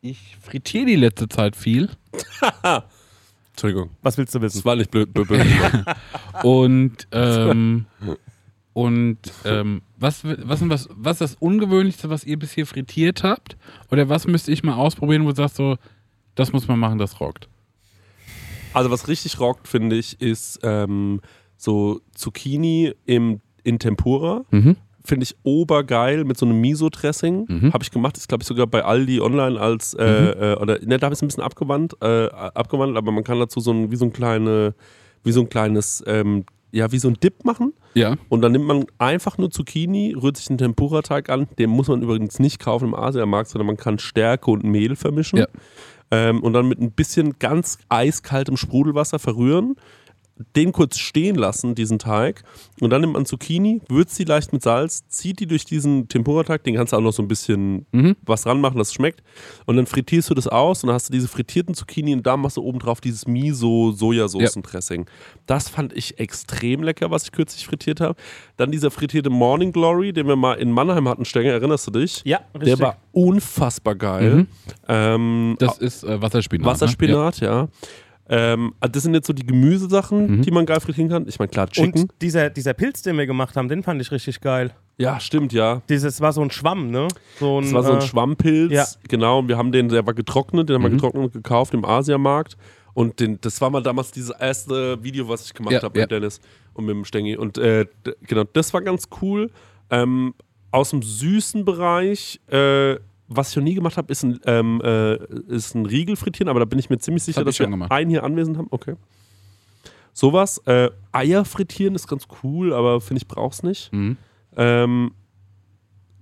ich 0.00 0.36
frittiere 0.42 0.86
die 0.86 0.96
letzte 0.96 1.28
Zeit 1.28 1.54
viel 1.54 1.90
Entschuldigung. 3.52 3.90
Was 4.02 4.18
willst 4.18 4.34
du 4.34 4.40
wissen? 4.40 4.58
Das 4.58 4.64
war 4.64 4.74
nicht 4.74 4.90
blöd. 4.90 5.14
blöd, 5.14 5.28
blöd. 5.28 5.46
und 6.42 7.06
ähm, 7.12 7.86
und 8.72 9.18
ähm, 9.44 9.82
was, 9.96 10.24
was, 10.24 10.68
was, 10.68 10.88
was 10.90 11.12
ist 11.12 11.20
das 11.20 11.34
Ungewöhnlichste, 11.36 12.10
was 12.10 12.24
ihr 12.24 12.38
bisher 12.38 12.66
frittiert 12.66 13.22
habt? 13.22 13.56
Oder 13.92 14.08
was 14.08 14.26
müsste 14.26 14.50
ich 14.50 14.64
mal 14.64 14.74
ausprobieren, 14.74 15.24
wo 15.24 15.30
du 15.30 15.36
sagst 15.36 15.56
so, 15.56 15.76
das 16.38 16.52
muss 16.52 16.68
man 16.68 16.78
machen, 16.78 16.98
das 16.98 17.20
rockt? 17.20 17.48
Also 18.72 18.90
was 18.90 19.08
richtig 19.08 19.40
rockt, 19.40 19.66
finde 19.66 19.96
ich, 19.96 20.20
ist 20.20 20.60
ähm, 20.62 21.20
so 21.56 22.00
Zucchini 22.14 22.94
im, 23.06 23.40
in 23.64 23.78
Tempura. 23.78 24.44
Mhm. 24.50 24.76
Finde 25.04 25.24
ich 25.24 25.34
obergeil 25.42 26.24
mit 26.24 26.36
so 26.36 26.46
einem 26.46 26.60
Miso-Dressing. 26.60 27.46
Mhm. 27.48 27.72
Habe 27.72 27.82
ich 27.82 27.90
gemacht. 27.90 28.16
Ist, 28.16 28.28
glaube 28.28 28.42
ich, 28.42 28.46
sogar 28.46 28.66
bei 28.66 28.84
Aldi 28.84 29.20
online 29.20 29.58
als, 29.58 29.94
äh, 29.94 30.04
äh, 30.04 30.56
oder, 30.56 30.78
ne, 30.80 30.98
da 30.98 31.06
habe 31.06 31.14
ich 31.14 31.18
es 31.18 31.22
ein 31.22 31.28
bisschen 31.28 31.42
abgewandt, 31.42 31.96
äh, 32.02 32.26
abgewandelt, 32.28 32.98
aber 32.98 33.10
man 33.10 33.24
kann 33.24 33.38
dazu 33.38 33.58
so 33.58 33.72
ein, 33.72 33.90
wie 33.90 33.96
so 33.96 34.04
ein 34.04 34.12
kleine, 34.12 34.74
wie 35.24 35.32
so 35.32 35.40
ein 35.40 35.48
kleines, 35.48 36.04
ähm, 36.06 36.44
ja, 36.70 36.92
wie 36.92 36.98
so 36.98 37.08
ein 37.08 37.14
Dip 37.14 37.44
machen. 37.44 37.72
Ja. 37.94 38.16
Und 38.28 38.42
dann 38.42 38.52
nimmt 38.52 38.66
man 38.66 38.84
einfach 38.98 39.38
nur 39.38 39.50
Zucchini, 39.50 40.14
rührt 40.14 40.36
sich 40.36 40.46
den 40.46 40.58
Tempura-Teig 40.58 41.30
an. 41.30 41.48
Den 41.58 41.70
muss 41.70 41.88
man 41.88 42.02
übrigens 42.02 42.38
nicht 42.38 42.60
kaufen 42.60 42.88
im 42.88 42.94
Asiamarkt, 42.94 43.48
sondern 43.48 43.66
man 43.66 43.78
kann 43.78 43.98
Stärke 43.98 44.50
und 44.50 44.62
Mehl 44.64 44.94
vermischen. 44.94 45.38
Ja. 45.38 45.46
Ähm, 46.10 46.42
und 46.42 46.52
dann 46.52 46.68
mit 46.68 46.80
ein 46.80 46.92
bisschen 46.92 47.38
ganz 47.38 47.78
eiskaltem 47.88 48.56
Sprudelwasser 48.56 49.18
verrühren. 49.18 49.76
Den 50.56 50.72
kurz 50.72 50.98
stehen 50.98 51.34
lassen, 51.36 51.74
diesen 51.74 51.98
Teig. 51.98 52.44
Und 52.80 52.90
dann 52.90 53.00
nimmt 53.00 53.14
man 53.14 53.26
Zucchini, 53.26 53.80
würzt 53.88 54.14
sie 54.14 54.24
leicht 54.24 54.52
mit 54.52 54.62
Salz, 54.62 55.06
zieht 55.08 55.40
die 55.40 55.46
durch 55.46 55.64
diesen 55.64 56.08
Tempura-Teig. 56.08 56.62
Den 56.64 56.76
kannst 56.76 56.92
du 56.92 56.96
auch 56.96 57.00
noch 57.00 57.12
so 57.12 57.22
ein 57.22 57.28
bisschen 57.28 57.86
Mhm. 57.92 58.16
was 58.24 58.46
ranmachen, 58.46 58.78
dass 58.78 58.88
es 58.88 58.94
schmeckt. 58.94 59.22
Und 59.66 59.76
dann 59.76 59.86
frittierst 59.86 60.30
du 60.30 60.34
das 60.34 60.46
aus 60.48 60.82
und 60.82 60.88
dann 60.88 60.94
hast 60.94 61.08
du 61.08 61.12
diese 61.12 61.28
frittierten 61.28 61.74
Zucchini 61.74 62.12
und 62.14 62.26
da 62.26 62.36
machst 62.36 62.56
du 62.56 62.62
oben 62.62 62.78
drauf 62.78 63.00
dieses 63.00 63.26
Miso-Sojasaucen-Dressing. 63.26 65.06
Das 65.46 65.68
fand 65.68 65.92
ich 65.92 66.18
extrem 66.18 66.82
lecker, 66.82 67.10
was 67.10 67.24
ich 67.24 67.32
kürzlich 67.32 67.66
frittiert 67.66 68.00
habe. 68.00 68.14
Dann 68.56 68.70
dieser 68.70 68.90
frittierte 68.90 69.30
Morning 69.30 69.72
Glory, 69.72 70.12
den 70.12 70.26
wir 70.28 70.36
mal 70.36 70.54
in 70.54 70.70
Mannheim 70.70 71.08
hatten, 71.08 71.24
Stenger, 71.24 71.52
erinnerst 71.52 71.86
du 71.86 71.90
dich? 71.92 72.22
Ja, 72.24 72.40
richtig. 72.54 72.76
Der 72.76 72.80
war 72.80 72.96
unfassbar 73.12 73.94
geil. 73.94 74.46
Ähm, 74.88 75.56
Das 75.58 75.78
ist 75.78 76.04
äh, 76.04 76.20
Wasserspinat. 76.20 76.66
Wasserspinat, 76.66 77.40
ja. 77.40 77.68
Ähm, 78.28 78.74
das 78.80 79.02
sind 79.02 79.14
jetzt 79.14 79.26
so 79.26 79.32
die 79.32 79.46
Gemüsesachen, 79.46 80.42
die 80.42 80.50
man 80.50 80.66
geil 80.66 80.80
frittieren 80.80 81.08
kann. 81.10 81.26
Ich 81.28 81.38
meine, 81.38 81.48
klar, 81.48 81.68
Chicken. 81.68 82.02
Und 82.02 82.12
dieser, 82.20 82.50
dieser 82.50 82.74
Pilz, 82.74 83.02
den 83.02 83.16
wir 83.16 83.26
gemacht 83.26 83.56
haben, 83.56 83.68
den 83.68 83.82
fand 83.82 84.00
ich 84.02 84.10
richtig 84.12 84.40
geil. 84.40 84.72
ja, 84.98 85.18
stimmt, 85.20 85.52
ja. 85.52 85.80
Dieses 85.88 86.20
war 86.20 86.32
so 86.32 86.42
ein 86.42 86.50
Schwamm, 86.50 86.90
ne? 86.90 87.08
So 87.38 87.58
ein, 87.58 87.64
Das 87.64 87.72
war 87.72 87.82
so 87.84 87.92
ein 87.92 87.98
äh, 87.98 88.02
Schwammpilz, 88.02 88.72
ja. 88.72 88.84
genau. 89.08 89.38
Und 89.38 89.48
wir 89.48 89.56
haben 89.56 89.72
den, 89.72 89.88
der 89.88 90.04
war 90.06 90.12
getrocknet, 90.14 90.68
den 90.68 90.74
haben 90.76 90.82
wir 90.82 90.90
Mhm. 90.90 90.94
getrocknet 90.94 91.24
und 91.24 91.32
gekauft 91.32 91.72
im 91.74 91.84
Asiamarkt. 91.84 92.56
Und 92.94 93.20
den, 93.20 93.40
das 93.40 93.60
war 93.60 93.70
mal 93.70 93.82
damals 93.82 94.10
dieses 94.10 94.30
erste 94.30 95.02
Video, 95.02 95.28
was 95.28 95.44
ich 95.46 95.54
gemacht 95.54 95.72
Ja, 95.74 95.82
habe 95.82 95.96
ja. 95.98 96.02
mit 96.04 96.10
Dennis 96.10 96.40
und 96.74 96.84
mit 96.86 96.94
dem 96.96 97.04
Stengi. 97.04 97.36
Und 97.36 97.56
äh, 97.56 97.86
genau, 98.26 98.44
das 98.52 98.74
war 98.74 98.82
ganz 98.82 99.04
cool. 99.22 99.50
Ähm, 99.90 100.34
aus 100.72 100.90
dem 100.90 101.00
süßen 101.02 101.64
Bereich, 101.64 102.40
äh, 102.50 102.96
was 103.28 103.50
ich 103.50 103.56
noch 103.56 103.62
nie 103.64 103.74
gemacht 103.74 103.96
habe, 103.96 104.10
ist 104.10 104.22
ein, 104.24 104.40
ähm, 104.46 104.80
äh, 104.82 105.16
ist 105.48 105.74
ein 105.74 105.84
Riegel 105.86 106.16
frittieren, 106.16 106.48
aber 106.48 106.60
da 106.60 106.64
bin 106.64 106.78
ich 106.78 106.88
mir 106.90 106.98
ziemlich 106.98 107.22
sicher, 107.22 107.40
ich 107.42 107.46
dass 107.46 107.58
wir 107.58 107.66
gemacht. 107.68 107.92
einen 107.92 108.10
hier 108.10 108.24
anwesend 108.24 108.56
haben. 108.58 108.68
Okay. 108.70 108.94
Sowas. 110.14 110.58
Äh, 110.66 110.90
Eier 111.12 111.44
frittieren 111.44 111.94
ist 111.94 112.08
ganz 112.08 112.26
cool, 112.42 112.72
aber 112.72 113.00
finde 113.00 113.20
ich, 113.22 113.28
brauch's 113.28 113.62
nicht. 113.62 113.92
Mhm. 113.92 114.16
Ähm, 114.56 115.12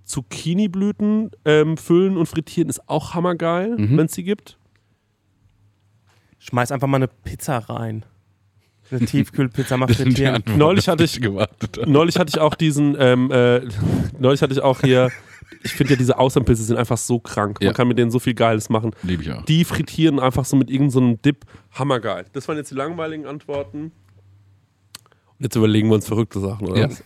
Zucchini-Blüten 0.04 1.30
ähm, 1.44 1.76
füllen 1.76 2.16
und 2.16 2.26
frittieren 2.26 2.68
ist 2.68 2.88
auch 2.88 3.14
hammergeil, 3.14 3.76
Mhm. 3.76 3.96
wenn 3.98 4.06
es 4.06 4.12
die 4.12 4.22
gibt. 4.24 4.58
Schmeiß 6.38 6.70
einfach 6.72 6.86
mal 6.86 6.98
eine 6.98 7.08
Pizza 7.08 7.58
rein. 7.58 8.04
Eine 8.90 9.00
Tiefkühlpizza 9.06 9.76
mal 9.76 9.88
frittieren. 9.88 10.42
Neulich 10.56 10.88
hatte 10.88 11.02
ich- 11.04 11.20
gewartet. 11.20 11.78
habe. 11.78 11.90
Neulich 11.90 12.18
hatte 12.18 12.28
ich 12.30 12.38
auch 12.38 12.54
diesen, 12.54 12.96
ähm, 13.00 13.30
äh, 13.32 13.62
neulich 14.18 14.42
hatte 14.42 14.52
ich 14.52 14.60
auch 14.62 14.80
hier, 14.80 15.10
ich 15.62 15.72
finde 15.72 15.92
ja 15.94 15.96
diese 15.98 16.18
Austernpilze 16.18 16.62
sind 16.64 16.76
einfach 16.76 16.98
so 16.98 17.18
krank. 17.18 17.58
Man 17.60 17.66
Ja. 17.68 17.72
kann 17.72 17.88
mit 17.88 17.98
denen 17.98 18.10
so 18.10 18.18
viel 18.18 18.34
Geiles 18.34 18.68
machen. 18.68 18.92
Liebe 19.02 19.22
ich 19.22 19.30
auch. 19.32 19.44
Die 19.44 19.64
frittieren 19.64 20.18
einfach 20.20 20.44
so 20.44 20.56
mit 20.56 20.70
irgendeinem 20.70 20.90
so 20.90 21.00
einem 21.00 21.22
Dip. 21.22 21.44
Hammergeil. 21.72 22.24
Das 22.32 22.46
waren 22.48 22.56
jetzt 22.56 22.70
die 22.70 22.74
langweiligen 22.74 23.26
Antworten. 23.26 23.92
Und 25.38 25.42
jetzt 25.44 25.56
überlegen 25.56 25.88
wir 25.88 25.96
uns 25.96 26.06
verrückte 26.06 26.40
Sachen, 26.40 26.66
oder? 26.68 26.80
Ja. 26.80 26.88
was? 26.90 27.02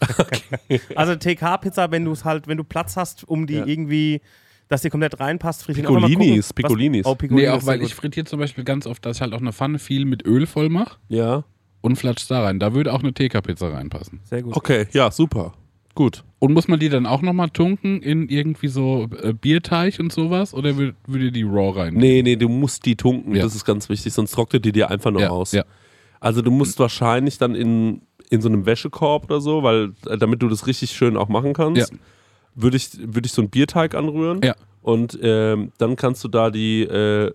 Also 0.96 1.16
TK-Pizza, 1.16 1.90
wenn 1.90 2.04
du 2.04 2.12
es 2.12 2.24
halt, 2.24 2.46
wenn 2.46 2.56
du 2.56 2.64
Platz 2.64 2.96
hast, 2.96 3.26
um 3.28 3.46
die 3.46 3.54
Ja. 3.54 3.66
irgendwie, 3.66 4.20
dass 4.68 4.82
die 4.82 4.90
komplett 4.90 5.18
reinpasst, 5.18 5.64
frittieren. 5.64 5.92
Piccolinis, 5.92 6.16
gucken, 6.18 6.38
was- 6.38 6.52
Piccolinis. 6.52 7.06
Oh, 7.06 7.14
Piccolinis. 7.16 7.50
Nee, 7.50 7.56
auch 7.56 7.66
weil 7.66 7.82
ich 7.82 7.94
frittiere 7.94 8.26
zum 8.26 8.38
Beispiel 8.38 8.62
ganz 8.64 8.86
oft, 8.86 9.04
dass 9.04 9.16
ich 9.16 9.20
halt 9.22 9.32
auch 9.34 9.40
eine 9.40 9.52
Pfanne 9.52 9.78
viel 9.80 10.04
mit 10.04 10.24
Öl 10.24 10.46
voll 10.46 10.68
mache 10.68 10.98
Ja. 11.08 11.42
und 11.80 11.96
flatsch 11.96 12.26
da 12.28 12.44
rein. 12.44 12.60
Da 12.60 12.72
würde 12.72 12.92
auch 12.92 13.00
eine 13.02 13.12
TK-Pizza 13.12 13.72
reinpassen. 13.72 14.20
Sehr 14.22 14.42
gut. 14.42 14.54
Okay, 14.56 14.86
ja, 14.92 15.10
super. 15.10 15.54
Gut. 15.94 16.24
Und 16.38 16.52
muss 16.54 16.68
man 16.68 16.78
die 16.80 16.88
dann 16.88 17.04
auch 17.04 17.20
nochmal 17.20 17.50
tunken 17.50 18.00
in 18.00 18.28
irgendwie 18.28 18.68
so 18.68 19.08
äh, 19.22 19.32
Bierteig 19.34 19.98
und 19.98 20.12
sowas? 20.12 20.54
Oder 20.54 20.70
wür- 20.70 20.94
würde 21.06 21.32
die 21.32 21.42
raw 21.42 21.78
rein? 21.78 21.94
Nee, 21.94 22.22
nee, 22.22 22.36
du 22.36 22.48
musst 22.48 22.86
die 22.86 22.96
tunken. 22.96 23.34
Ja. 23.34 23.42
Das 23.42 23.54
ist 23.54 23.64
ganz 23.64 23.88
wichtig, 23.88 24.12
sonst 24.12 24.30
trocknet 24.32 24.64
die 24.64 24.72
dir 24.72 24.90
einfach 24.90 25.10
nur 25.10 25.22
ja, 25.22 25.30
aus. 25.30 25.52
Ja. 25.52 25.64
Also 26.20 26.42
du 26.42 26.50
musst 26.50 26.78
wahrscheinlich 26.78 27.38
dann 27.38 27.54
in, 27.54 28.02
in 28.30 28.40
so 28.40 28.48
einem 28.48 28.66
Wäschekorb 28.66 29.24
oder 29.24 29.40
so, 29.40 29.62
weil 29.62 29.92
äh, 30.06 30.16
damit 30.16 30.40
du 30.42 30.48
das 30.48 30.66
richtig 30.66 30.92
schön 30.92 31.16
auch 31.16 31.28
machen 31.28 31.52
kannst, 31.52 31.90
Ja. 31.92 31.98
würde 32.54 32.76
ich, 32.76 32.90
würd 33.02 33.26
ich 33.26 33.32
so 33.32 33.42
einen 33.42 33.50
Bierteig 33.50 33.94
anrühren. 33.94 34.40
Ja. 34.42 34.54
Und 34.82 35.18
ähm, 35.22 35.72
dann 35.78 35.96
kannst 35.96 36.24
du 36.24 36.28
da 36.28 36.50
die 36.50 36.82
äh, 36.82 37.32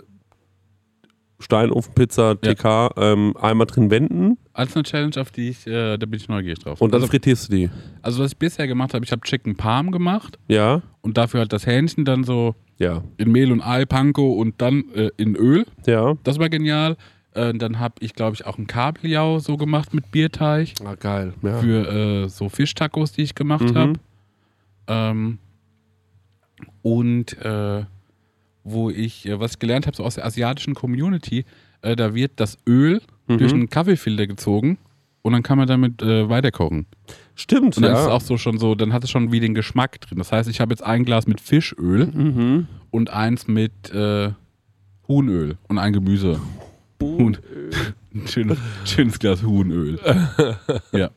Steinofenpizza 1.40 2.36
TK 2.36 2.92
ähm, 2.98 3.36
einmal 3.38 3.68
drin 3.68 3.90
wenden 3.92 4.38
Als 4.54 4.76
eine 4.76 4.84
Challenge, 4.84 5.20
auf 5.20 5.32
die 5.32 5.50
ich, 5.50 5.68
äh, 5.68 5.98
da 5.98 6.06
bin 6.06 6.14
ich 6.20 6.28
neugierig 6.30 6.60
drauf. 6.60 6.80
und 6.82 6.94
dann 6.94 7.02
also, 7.02 7.12
frittierst 7.12 7.52
du 7.52 7.56
die. 7.58 7.70
also 8.02 8.24
was 8.24 8.32
ich 8.32 8.38
bisher 8.38 8.68
gemacht 8.68 8.94
habe, 8.94 9.04
ich 9.04 9.12
habe 9.12 9.22
Chicken 9.22 9.56
Palm 9.56 9.92
gemacht 9.92 10.40
Ja, 10.48 10.82
und 11.02 11.18
dafür 11.18 11.42
halt 11.42 11.52
das 11.54 11.66
Hähnchen 11.68 12.06
dann 12.06 12.24
so 12.24 12.56
ja, 12.78 13.04
in 13.18 13.32
Mehl 13.32 13.52
und 13.52 13.62
Ei, 13.62 13.86
Panko 13.86 14.34
und 14.34 14.62
dann 14.62 14.84
äh, 14.96 15.10
in 15.18 15.36
Öl. 15.36 15.66
ja. 15.86 16.16
Das 16.24 16.40
war 16.40 16.50
genial. 16.50 16.98
Äh, 17.34 17.54
dann 17.54 17.80
habe 17.80 17.96
ich, 18.00 18.14
glaube 18.16 18.36
ich, 18.36 18.46
auch 18.46 18.58
ein 18.58 18.66
Kabeljau 18.68 19.40
so 19.40 19.58
gemacht 19.58 19.94
mit 19.94 20.10
Bierteig 20.12 20.74
Ah, 20.86 20.96
geil. 20.96 21.34
Ja. 21.42 21.60
für 21.60 21.90
äh, 22.26 22.30
so 22.30 22.48
Fischtacos, 22.50 23.12
die 23.12 23.24
ich 23.24 23.36
gemacht 23.36 23.72
Mhm. 23.72 23.76
habe. 23.78 23.94
Ähm, 24.88 25.38
und 26.82 27.38
äh, 27.42 27.84
wo 28.66 28.90
ich, 28.90 29.26
äh, 29.26 29.40
was 29.40 29.52
ich 29.54 29.60
gelernt 29.60 29.88
habe, 29.88 29.96
so 29.96 30.04
aus 30.04 30.16
der 30.16 30.26
asiatischen 30.26 30.74
Community, 30.74 31.46
äh, 31.82 31.96
da 31.96 32.14
wird 32.14 32.34
das 32.36 32.58
Öl 32.68 33.02
Mhm. 33.28 33.38
durch 33.40 33.54
einen 33.54 33.70
Kaffeefilter 33.70 34.28
gezogen 34.28 34.78
und 35.24 35.34
dann 35.34 35.42
kann 35.42 35.58
man 35.58 35.68
damit 35.68 36.02
äh, 36.04 36.30
weiterkochen. 36.30 36.86
Stimmt, 37.34 37.76
Und 37.78 37.82
dann 37.84 37.94
ja. 37.94 37.98
ist 38.00 38.06
es 38.06 38.12
auch 38.12 38.22
so 38.22 38.38
schon 38.38 38.60
so, 38.60 38.76
dann 38.76 38.94
hat 38.94 39.04
es 39.04 39.10
schon 39.10 39.32
wie 39.32 39.40
den 39.40 39.56
Geschmack 39.56 40.00
drin. 40.02 40.20
Das 40.20 40.32
heißt, 40.32 40.48
ich 40.50 40.60
habe 40.62 40.72
jetzt 40.74 40.84
ein 40.84 41.06
Glas 41.06 41.26
mit 41.26 41.42
Fischöl 41.42 42.06
mhm. 42.06 42.68
und 42.92 43.10
eins 43.10 43.48
mit 43.48 43.90
äh, 43.92 44.30
Huhnöl 45.08 45.58
und 45.68 45.80
ein 45.80 45.94
Gemüse. 45.94 46.40
Huhn. 47.02 47.38
Ein 48.14 48.28
schönes, 48.28 48.58
schönes 48.86 49.18
Glas 49.20 49.42
Huhnöl. 49.44 50.00
ja. 50.92 51.10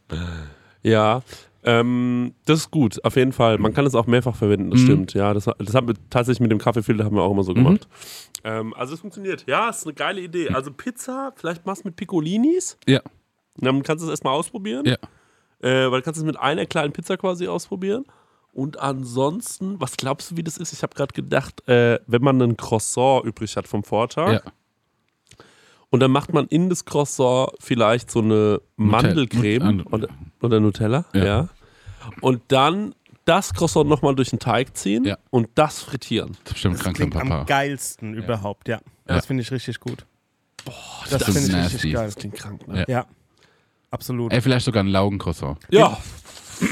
Ja, 0.82 1.22
ähm, 1.64 2.34
das 2.46 2.61
ist 2.61 2.70
gut, 2.70 3.04
auf 3.04 3.16
jeden 3.16 3.32
Fall. 3.32 3.59
Man 3.59 3.74
kann 3.74 3.84
es 3.86 3.94
auch 3.94 4.06
mehrfach 4.06 4.34
verwenden, 4.36 4.70
das 4.70 4.80
Mhm. 4.80 4.84
stimmt. 4.84 5.14
Ja, 5.14 5.34
das, 5.34 5.44
das 5.44 5.74
haben 5.74 5.88
wir 5.88 5.94
tatsächlich 6.11 6.40
mit 6.40 6.50
dem 6.50 6.59
Kaffeefilter 6.59 7.04
haben 7.04 7.16
wir 7.16 7.22
auch 7.22 7.32
immer 7.32 7.42
so 7.44 7.52
Mhm. 7.52 7.56
gemacht. 7.56 7.88
Ähm, 8.44 8.74
also 8.74 8.94
es 8.94 9.00
funktioniert. 9.00 9.44
Ja, 9.48 9.68
ist 9.70 9.84
eine 9.84 9.94
geile 9.94 10.20
Idee. 10.20 10.50
Also 10.50 10.72
Pizza, 10.72 11.32
vielleicht 11.36 11.66
machst 11.66 11.84
du 11.84 11.88
mit 11.88 11.96
Piccolinis. 11.96 12.78
Ja. 12.86 13.00
Dann 13.56 13.82
kannst 13.82 14.02
du 14.02 14.06
es 14.06 14.11
erstmal 14.11 14.34
ausprobieren. 14.34 14.84
Ja. 14.86 14.96
Äh, 15.61 15.90
weil 15.90 16.00
du 16.00 16.02
kannst 16.04 16.18
es 16.20 16.24
mit 16.24 16.38
einer 16.38 16.64
kleinen 16.66 16.92
Pizza 16.92 17.16
quasi 17.16 17.48
ausprobieren. 17.48 18.04
Und 18.52 18.78
ansonsten, 18.80 19.80
was 19.80 19.96
glaubst 19.96 20.30
du, 20.30 20.36
wie 20.36 20.42
das 20.44 20.56
ist? 20.56 20.72
Ich 20.72 20.82
habe 20.82 20.94
gerade 20.94 21.12
gedacht, 21.12 21.68
äh, 21.68 21.98
wenn 22.06 22.22
man 22.22 22.40
einen 22.40 22.56
Croissant 22.56 23.24
übrig 23.24 23.56
hat 23.56 23.66
vom 23.68 23.82
Vortag 23.84 24.32
Ja. 24.32 24.40
Und 25.91 26.01
dann 26.01 26.11
macht 26.11 26.32
man 26.32 26.47
in 26.49 26.68
das 26.68 26.84
Croissant 26.84 27.51
vielleicht 27.61 28.11
so 28.11 28.20
eine 28.20 28.61
Mandelcreme 28.76 29.84
oder, 29.91 30.09
oder 30.43 30.61
Nutella, 30.61 31.05
ja. 31.14 31.24
Ja. 31.24 31.49
Und 32.20 32.41
dann 32.49 32.95
das 33.24 33.53
Croissant 33.53 33.89
nochmal 33.89 34.14
durch 34.14 34.30
den 34.30 34.39
Teig 34.39 34.76
ziehen 34.76 35.05
Ja. 35.05 35.18
und 35.30 35.49
das 35.55 35.82
frittieren. 35.82 36.30
Das 36.30 36.39
ist 36.39 36.53
bestimmt 36.55 36.74
Das 36.76 36.82
krank 36.82 36.97
für 36.97 37.03
klingt 37.09 37.14
Papa. 37.14 37.41
am 37.41 37.47
geilsten 37.47 38.14
überhaupt, 38.14 38.68
ja. 38.68 38.76
Ja. 38.76 39.14
Das 39.16 39.26
finde 39.26 39.43
ich 39.43 39.51
richtig 39.51 39.80
gut. 39.80 40.07
Boah, 40.64 40.72
das, 41.11 41.11
das 41.11 41.24
finde 41.24 41.39
ist 41.41 41.47
ich 41.49 41.53
nasty. 41.53 41.74
richtig 41.76 41.93
geil. 41.95 42.07
Das 42.07 42.14
klingt 42.16 42.34
krank, 42.34 42.68
ne? 42.68 42.78
Ja. 42.80 42.84
Ja, 42.89 43.07
absolut. 43.91 44.32
Ey, 44.32 44.41
vielleicht 44.41 44.64
sogar 44.64 44.82
ein 44.82 44.89
Laugencroissant. 44.89 45.59
Ja. 45.70 45.99
Den 46.61 46.68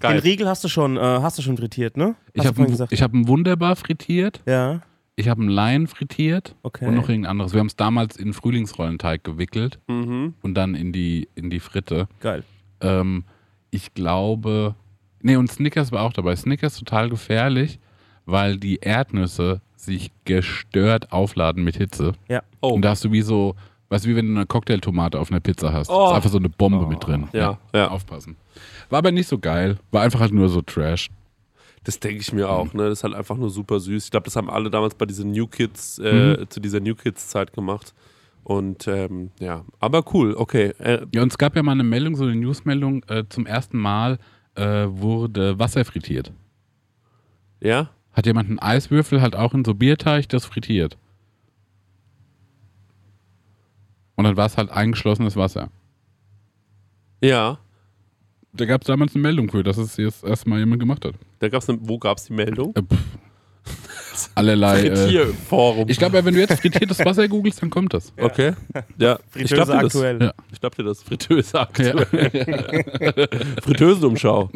Geil. 0.00 0.18
Riegel 0.18 0.48
hast 0.48 0.64
du 0.64 0.68
schon, 0.68 0.96
äh, 0.96 1.00
hast 1.00 1.38
du 1.38 1.42
schon 1.42 1.56
frittiert, 1.56 1.96
ne? 1.96 2.16
Ich 2.32 2.44
Hast 2.44 2.58
du 2.58 2.62
habe 2.64 2.86
ich 2.90 3.02
hab 3.02 3.14
einen 3.14 3.28
Wunderbar 3.28 3.76
frittiert. 3.76 4.40
ja, 4.46 4.80
Ich 5.16 5.28
habe 5.28 5.40
einen 5.42 5.50
Lion 5.50 5.86
frittiert. 5.86 6.54
okay. 6.62 6.86
Und 6.86 6.94
noch 6.94 7.08
irgendein 7.08 7.30
anderes. 7.30 7.52
Wir 7.52 7.60
haben 7.60 7.66
es 7.66 7.76
damals 7.76 8.16
in 8.16 8.32
Frühlingsrollenteig 8.32 9.22
gewickelt 9.24 9.78
Mhm. 9.88 10.34
und 10.42 10.54
dann 10.54 10.74
in 10.74 10.92
die, 10.92 11.28
in 11.34 11.50
die 11.50 11.60
Fritte. 11.60 12.08
Geil. 12.20 12.44
Ähm, 12.80 13.24
ich 13.70 13.92
glaube. 13.94 14.74
Nee, 15.20 15.36
und 15.36 15.50
Snickers 15.50 15.92
war 15.92 16.02
auch 16.02 16.12
dabei. 16.12 16.34
Snickers 16.34 16.76
total 16.78 17.08
gefährlich, 17.10 17.78
weil 18.26 18.56
die 18.56 18.76
Erdnüsse 18.76 19.60
sich 19.76 20.10
gestört 20.24 21.12
aufladen 21.12 21.62
mit 21.62 21.76
Hitze. 21.76 22.12
Ja. 22.28 22.42
Oh. 22.60 22.70
Und 22.70 22.82
da 22.82 22.90
hast 22.90 23.04
du 23.04 23.12
wie 23.12 23.22
so, 23.22 23.54
weißt 23.90 24.04
du, 24.04 24.08
wie 24.10 24.16
wenn 24.16 24.26
du 24.28 24.34
eine 24.36 24.46
Cocktailtomate 24.46 25.18
auf 25.20 25.30
einer 25.30 25.40
Pizza 25.40 25.72
hast. 25.72 25.90
Oh. 25.90 26.06
ist 26.08 26.12
einfach 26.14 26.30
so 26.30 26.38
eine 26.38 26.48
Bombe 26.48 26.86
mit 26.86 27.04
drin. 27.06 27.28
Ja, 27.32 27.58
ja. 27.74 27.88
Aufpassen. 27.88 28.36
War 28.90 28.98
aber 28.98 29.12
nicht 29.12 29.26
so 29.28 29.38
geil. 29.38 29.78
War 29.90 30.02
einfach 30.02 30.20
halt 30.20 30.32
nur 30.32 30.48
so 30.48 30.62
Trash. 30.62 31.08
Das 31.84 31.98
denke 31.98 32.20
ich 32.20 32.32
mir 32.32 32.48
auch, 32.48 32.72
ne? 32.74 32.84
Das 32.88 33.00
ist 33.00 33.04
halt 33.04 33.14
einfach 33.14 33.36
nur 33.36 33.50
super 33.50 33.80
süß. 33.80 34.04
Ich 34.04 34.10
glaube, 34.12 34.24
das 34.24 34.36
haben 34.36 34.48
alle 34.48 34.70
damals 34.70 34.94
bei 34.94 35.04
diesen 35.06 35.32
New 35.32 35.46
Kids, 35.48 35.98
äh, 35.98 36.36
Mhm. 36.38 36.50
zu 36.50 36.60
dieser 36.60 36.78
New 36.80 36.94
Kids-Zeit 36.94 37.52
gemacht. 37.52 37.92
Und 38.44 38.86
ähm, 38.88 39.30
ja, 39.40 39.64
aber 39.80 40.04
cool, 40.14 40.34
okay. 40.34 40.72
Äh, 40.78 41.06
Ja, 41.12 41.22
und 41.22 41.32
es 41.32 41.38
gab 41.38 41.54
ja 41.56 41.62
mal 41.62 41.72
eine 41.72 41.84
Meldung, 41.84 42.14
so 42.16 42.24
eine 42.24 42.34
Newsmeldung, 42.36 43.04
äh, 43.08 43.24
zum 43.28 43.46
ersten 43.46 43.78
Mal 43.78 44.18
äh, 44.54 44.86
wurde 44.88 45.58
Wasser 45.58 45.84
frittiert. 45.84 46.32
ja? 47.60 47.90
Hat 48.12 48.26
jemand 48.26 48.48
einen 48.50 48.58
Eiswürfel 48.58 49.22
halt 49.22 49.34
auch 49.34 49.54
in 49.54 49.64
so 49.64 49.74
Bierteig 49.74 50.28
das 50.28 50.44
frittiert. 50.44 50.98
Und 54.16 54.24
dann 54.24 54.36
war 54.36 54.46
es 54.46 54.56
halt 54.58 54.70
eingeschlossenes 54.70 55.36
Wasser. 55.36 55.70
Ja. 57.22 57.58
Da 58.54 58.66
gab 58.66 58.82
es 58.82 58.86
damals 58.86 59.14
eine 59.14 59.22
Meldung 59.22 59.50
für, 59.50 59.62
dass 59.62 59.78
es 59.78 59.96
jetzt 59.96 60.24
erstmal 60.24 60.58
jemand 60.58 60.80
gemacht 60.80 61.04
hat. 61.04 61.14
Da 61.38 61.48
gab's 61.48 61.68
ne, 61.68 61.78
wo 61.80 61.98
gab 61.98 62.18
es 62.18 62.24
die 62.24 62.34
Meldung? 62.34 62.74
Äh. 62.76 62.82
Allerlei. 64.34 64.82
Äh, 64.88 64.96
Frittierforum. 64.96 65.88
ich 65.88 65.96
glaube, 65.98 66.22
wenn 66.24 66.34
du 66.34 66.40
jetzt 66.40 66.60
frittiertes 66.60 66.98
Wasser 67.04 67.28
googelst, 67.28 67.62
dann 67.62 67.70
kommt 67.70 67.94
das. 67.94 68.12
Okay. 68.20 68.52
Ja, 68.98 69.18
ich 69.34 69.48
Fritteuse 69.48 69.72
das. 69.72 69.84
aktuell. 69.84 70.22
Ja. 70.22 70.34
Ich 70.52 70.60
glaube 70.60 70.76
dir 70.76 70.82
das. 70.84 71.02
Fritteuse 71.02 71.58
aktuell. 71.60 72.06
Fritteusenumschau. 73.62 74.50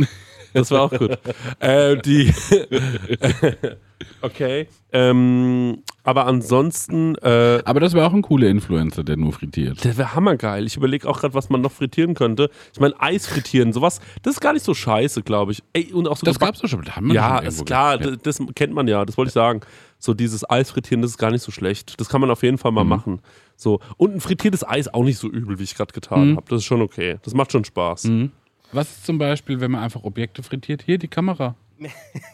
Das 0.57 0.71
war 0.71 0.83
auch 0.83 0.91
gut. 0.91 1.19
Äh, 1.61 1.97
die. 1.99 2.33
okay. 4.23 4.69
Ähm, 4.93 5.83
aber 6.05 6.27
ansonsten, 6.27 7.15
äh, 7.17 7.61
Aber 7.65 7.81
das 7.81 7.93
wäre 7.93 8.07
auch 8.07 8.13
ein 8.13 8.23
cooler 8.23 8.49
Influencer, 8.49 9.05
der 9.05 9.17
nur 9.17 9.33
frittiert. 9.33 9.85
der 9.85 9.97
wäre 9.97 10.15
hammergeil. 10.15 10.67
Ich 10.67 10.77
überlege 10.77 11.09
auch 11.09 11.21
gerade, 11.21 11.35
was 11.35 11.49
man 11.51 11.61
noch 11.61 11.73
frittieren 11.73 12.15
könnte. 12.15 12.51
Ich 12.73 12.81
meine, 12.81 12.95
Eis 13.01 13.27
frittieren, 13.27 13.73
sowas, 13.73 14.01
das 14.23 14.35
ist 14.35 14.41
gar 14.41 14.53
nicht 14.53 14.65
so 14.65 14.75
scheiße, 14.75 15.23
glaube 15.23 15.53
ich. 15.53 15.63
Ey, 15.73 15.93
und 15.93 16.09
auch 16.09 16.17
so 16.17 16.25
Das 16.25 16.37
geback- 16.39 16.49
gab's 16.49 16.61
doch 16.61 16.69
schon. 16.69 16.85
Haben 16.87 17.09
wir 17.09 17.15
Ja, 17.15 17.39
schon 17.39 17.47
ist 17.47 17.67
klar, 17.67 17.99
das, 17.99 18.17
das 18.23 18.41
kennt 18.55 18.73
man 18.73 18.89
ja, 18.89 19.05
das 19.05 19.17
wollte 19.17 19.29
ich 19.29 19.35
sagen. 19.35 19.61
So 19.99 20.15
dieses 20.15 20.49
Eis 20.49 20.71
frittieren, 20.71 21.03
das 21.03 21.13
ist 21.13 21.19
gar 21.19 21.31
nicht 21.31 21.43
so 21.43 21.51
schlecht. 21.53 21.99
Das 22.01 22.09
kann 22.09 22.21
man 22.21 22.31
auf 22.31 22.43
jeden 22.43 22.59
Fall 22.59 22.73
mal 22.73 22.85
Mhm. 22.85 22.91
machen. 22.91 23.21
So. 23.57 23.81
Und 23.97 24.15
ein 24.15 24.21
frittiertes 24.21 24.67
Eis 24.67 24.89
auch 24.93 25.05
nicht 25.05 25.19
so 25.19 25.29
übel, 25.29 25.59
wie 25.59 25.63
ich 25.65 25.75
gerade 25.75 25.93
getan 25.93 26.33
Mhm. 26.33 26.37
habe. 26.37 26.47
Das 26.49 26.59
ist 26.59 26.65
schon 26.65 26.83
okay. 26.83 27.17
Das 27.23 27.35
macht 27.35 27.53
schon 27.53 27.65
Spaß. 27.65 28.05
Mhm. 28.05 28.31
Was 28.77 28.91
ist 28.91 29.07
zum 29.07 29.17
Beispiel, 29.19 29.61
wenn 29.61 29.71
man 29.71 29.83
einfach 29.83 30.03
Objekte 30.05 30.43
frittiert? 30.43 30.83
Hier, 30.83 30.99
die 30.99 31.09
Kamera. 31.09 31.55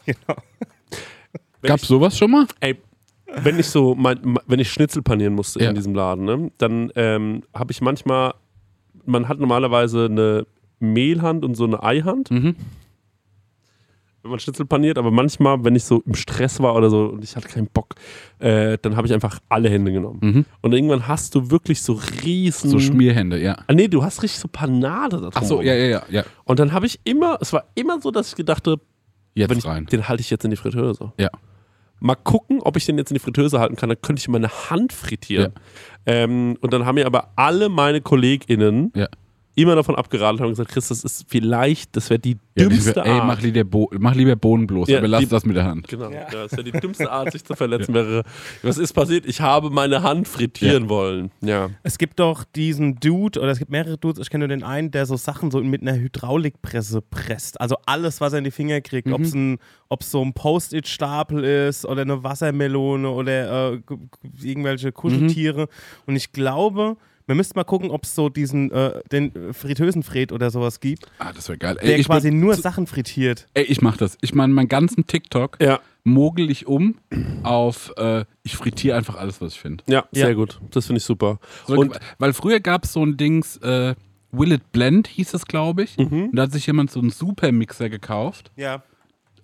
Genau. 0.06 0.36
Gab's 1.62 1.82
ich- 1.84 1.88
sowas 1.88 2.18
schon 2.18 2.30
mal? 2.32 2.46
Ey, 2.60 2.76
wenn 3.26 3.58
ich 3.58 3.66
so, 3.66 3.94
mein, 3.94 4.36
wenn 4.46 4.58
ich 4.60 4.70
Schnitzel 4.70 5.02
panieren 5.02 5.34
musste 5.34 5.60
Ja. 5.62 5.70
in 5.70 5.74
diesem 5.76 5.94
Laden, 5.94 6.24
ne, 6.24 6.50
dann 6.58 6.90
ähm, 6.96 7.42
habe 7.54 7.70
ich 7.72 7.80
manchmal, 7.80 8.34
man 9.06 9.28
hat 9.28 9.38
normalerweise 9.38 10.06
eine 10.06 10.46
Mehlhand 10.80 11.44
und 11.44 11.54
so 11.54 11.64
eine 11.64 11.82
Eihand. 11.82 12.30
Mhm. 12.30 12.56
Wenn 14.22 14.30
man 14.30 14.40
Schnitzel 14.40 14.66
paniert, 14.66 14.98
aber 14.98 15.10
manchmal, 15.10 15.64
wenn 15.64 15.74
ich 15.74 15.84
so 15.84 16.02
im 16.06 16.14
Stress 16.14 16.60
war 16.60 16.74
oder 16.76 16.90
so 16.90 17.06
und 17.06 17.24
ich 17.24 17.34
hatte 17.34 17.48
keinen 17.48 17.66
Bock, 17.66 17.96
äh, 18.38 18.78
dann 18.80 18.96
habe 18.96 19.06
ich 19.06 19.12
einfach 19.12 19.40
alle 19.48 19.68
Hände 19.68 19.92
genommen. 19.92 20.20
Mhm. 20.22 20.44
Und 20.60 20.72
irgendwann 20.72 21.08
hast 21.08 21.34
du 21.34 21.50
wirklich 21.50 21.82
so 21.82 22.00
riesen. 22.24 22.70
So 22.70 22.78
Schmierhände, 22.78 23.40
ja. 23.42 23.56
Ah, 23.66 23.72
nee, 23.72 23.88
du 23.88 24.04
hast 24.04 24.22
richtig 24.22 24.38
so 24.40 24.48
Panade 24.48 25.20
da 25.20 25.30
Ach 25.34 25.42
so, 25.42 25.60
ja, 25.60 25.74
ja, 25.74 25.86
ja, 25.86 26.02
ja. 26.08 26.24
Und 26.44 26.58
dann 26.60 26.72
habe 26.72 26.86
ich 26.86 27.00
immer, 27.04 27.38
es 27.40 27.52
war 27.52 27.64
immer 27.74 28.00
so, 28.00 28.10
dass 28.10 28.28
ich 28.28 28.36
gedacht 28.36 28.66
habe, 28.66 28.80
wenn 29.34 29.48
Jetzt 29.48 29.58
ich, 29.58 29.66
rein. 29.66 29.86
den 29.86 30.08
halte 30.08 30.20
ich 30.20 30.30
jetzt 30.30 30.44
in 30.44 30.50
die 30.50 30.56
Fritteuse. 30.56 31.12
Ja. 31.18 31.30
Mal 32.00 32.16
gucken, 32.16 32.60
ob 32.60 32.76
ich 32.76 32.84
den 32.84 32.98
jetzt 32.98 33.10
in 33.10 33.14
die 33.14 33.20
Fritteuse 33.20 33.60
halten 33.60 33.76
kann. 33.76 33.88
Dann 33.88 34.00
könnte 34.02 34.20
ich 34.20 34.28
meine 34.28 34.48
Hand 34.48 34.92
frittieren. 34.92 35.52
Ähm, 36.04 36.56
und 36.60 36.72
dann 36.72 36.84
haben 36.84 36.96
mir 36.96 37.06
aber 37.06 37.30
alle 37.36 37.68
meine 37.68 38.00
KollegInnen 38.00 38.92
Ja. 38.94 39.06
Immer 39.54 39.74
davon 39.74 39.96
abgeraten 39.96 40.36
und 40.38 40.42
haben 40.44 40.50
gesagt, 40.50 40.70
Chris, 40.70 40.88
das 40.88 41.04
ist 41.04 41.26
vielleicht, 41.28 41.94
das 41.96 42.08
wäre 42.08 42.18
die 42.18 42.38
Ja, 42.56 42.64
dümmste 42.68 42.90
lieber, 42.90 43.04
ey, 43.06 43.12
Art. 43.12 43.26
mach 43.26 43.40
lieber, 43.42 43.64
Bo 43.64 43.90
mach 43.98 44.14
lieber 44.14 44.34
Bohnen 44.36 44.66
bloß, 44.66 44.88
Ja, 44.88 44.98
aber 44.98 45.08
lass 45.08 45.20
die- 45.20 45.26
das 45.28 45.44
mit 45.44 45.56
der 45.56 45.64
Hand. 45.64 45.88
Genau, 45.88 46.10
ja. 46.10 46.26
das 46.30 46.52
wäre 46.52 46.64
die 46.64 46.72
dümmste 46.72 47.10
Art, 47.10 47.32
sich 47.32 47.44
zu 47.44 47.54
verletzen. 47.54 47.92
Wäre, 47.92 48.22
was 48.62 48.78
ist 48.78 48.92
passiert? 48.94 49.26
Ich 49.26 49.40
habe 49.42 49.68
meine 49.70 50.02
Hand 50.02 50.26
frittieren 50.28 50.88
wollen. 50.88 51.30
Ja. 51.42 51.68
Es 51.82 51.98
gibt 51.98 52.18
doch 52.20 52.44
diesen 52.44 52.96
Dude, 52.96 53.40
oder 53.40 53.50
es 53.50 53.58
gibt 53.58 53.70
mehrere 53.70 53.98
Dudes, 53.98 54.20
ich 54.22 54.30
kenne 54.30 54.46
nur 54.46 54.56
den 54.56 54.64
einen, 54.64 54.90
der 54.90 55.04
so 55.06 55.16
Sachen 55.16 55.50
so 55.50 55.60
mit 55.62 55.82
einer 55.82 55.96
Hydraulikpresse 55.96 57.02
presst. 57.02 57.60
Also 57.60 57.76
alles, 57.86 58.20
was 58.20 58.32
er 58.32 58.38
in 58.38 58.44
die 58.44 58.50
Finger 58.50 58.80
kriegt. 58.80 59.08
Ob 59.12 59.20
es 59.20 59.34
ob's 59.88 60.10
so 60.10 60.22
ein 60.22 60.32
Post-it-Stapel 60.32 61.44
ist 61.44 61.84
oder 61.84 62.02
eine 62.02 62.22
Wassermelone 62.24 63.10
oder 63.10 63.72
äh, 63.74 63.80
irgendwelche 64.42 64.92
Kuscheltiere. 64.92 65.68
Und 66.06 66.16
ich 66.16 66.32
glaube, 66.32 66.96
wir 67.26 67.34
müssten 67.34 67.58
mal 67.58 67.64
gucken, 67.64 67.90
ob 67.90 68.04
es 68.04 68.14
so 68.14 68.28
diesen, 68.28 68.70
äh, 68.70 69.00
den 69.12 69.52
Fritteusenfred 69.54 70.32
oder 70.32 70.50
sowas 70.50 70.80
gibt, 70.80 71.06
Ah, 71.18 71.32
das 71.32 71.48
wäre 71.48 71.58
geil. 71.58 71.74
der 71.82 71.94
Ey, 71.94 72.00
ich, 72.00 72.06
quasi 72.06 72.30
bin- 72.30 72.40
nur 72.40 72.54
Sachen 72.54 72.86
frittiert. 72.86 73.46
ey, 73.54 73.64
ich 73.64 73.80
mach 73.82 73.96
das. 73.96 74.18
Ich 74.20 74.34
meine, 74.34 74.52
meinen 74.52 74.68
ganzen 74.68 75.06
TikTok 75.06 75.58
Ja, 75.62 75.80
mogel 76.04 76.50
ich 76.50 76.66
um 76.66 76.96
auf, 77.42 77.92
äh, 77.96 78.24
ich 78.42 78.56
frittiere 78.56 78.96
einfach 78.96 79.16
alles, 79.16 79.40
was 79.40 79.52
ich 79.54 79.60
finde. 79.60 79.84
ja, 79.88 80.04
sehr 80.12 80.28
Ja. 80.28 80.34
gut. 80.34 80.60
Das 80.70 80.86
finde 80.86 80.98
ich 80.98 81.04
super. 81.04 81.38
So, 81.66 81.74
Und 81.76 81.98
weil 82.18 82.32
früher 82.32 82.60
gab 82.60 82.84
es 82.84 82.92
so 82.92 83.04
ein 83.04 83.16
Dings, 83.16 83.56
äh, 83.58 83.94
Will 84.34 84.52
It 84.52 84.72
Blend 84.72 85.08
hieß 85.08 85.34
es, 85.34 85.44
glaube 85.46 85.82
ich. 85.82 85.98
Mhm. 85.98 86.30
Und 86.30 86.36
da 86.36 86.42
hat 86.44 86.52
sich 86.52 86.66
jemand 86.66 86.90
so 86.90 87.00
einen 87.00 87.10
Supermixer 87.10 87.90
gekauft 87.90 88.50
Ja. 88.56 88.82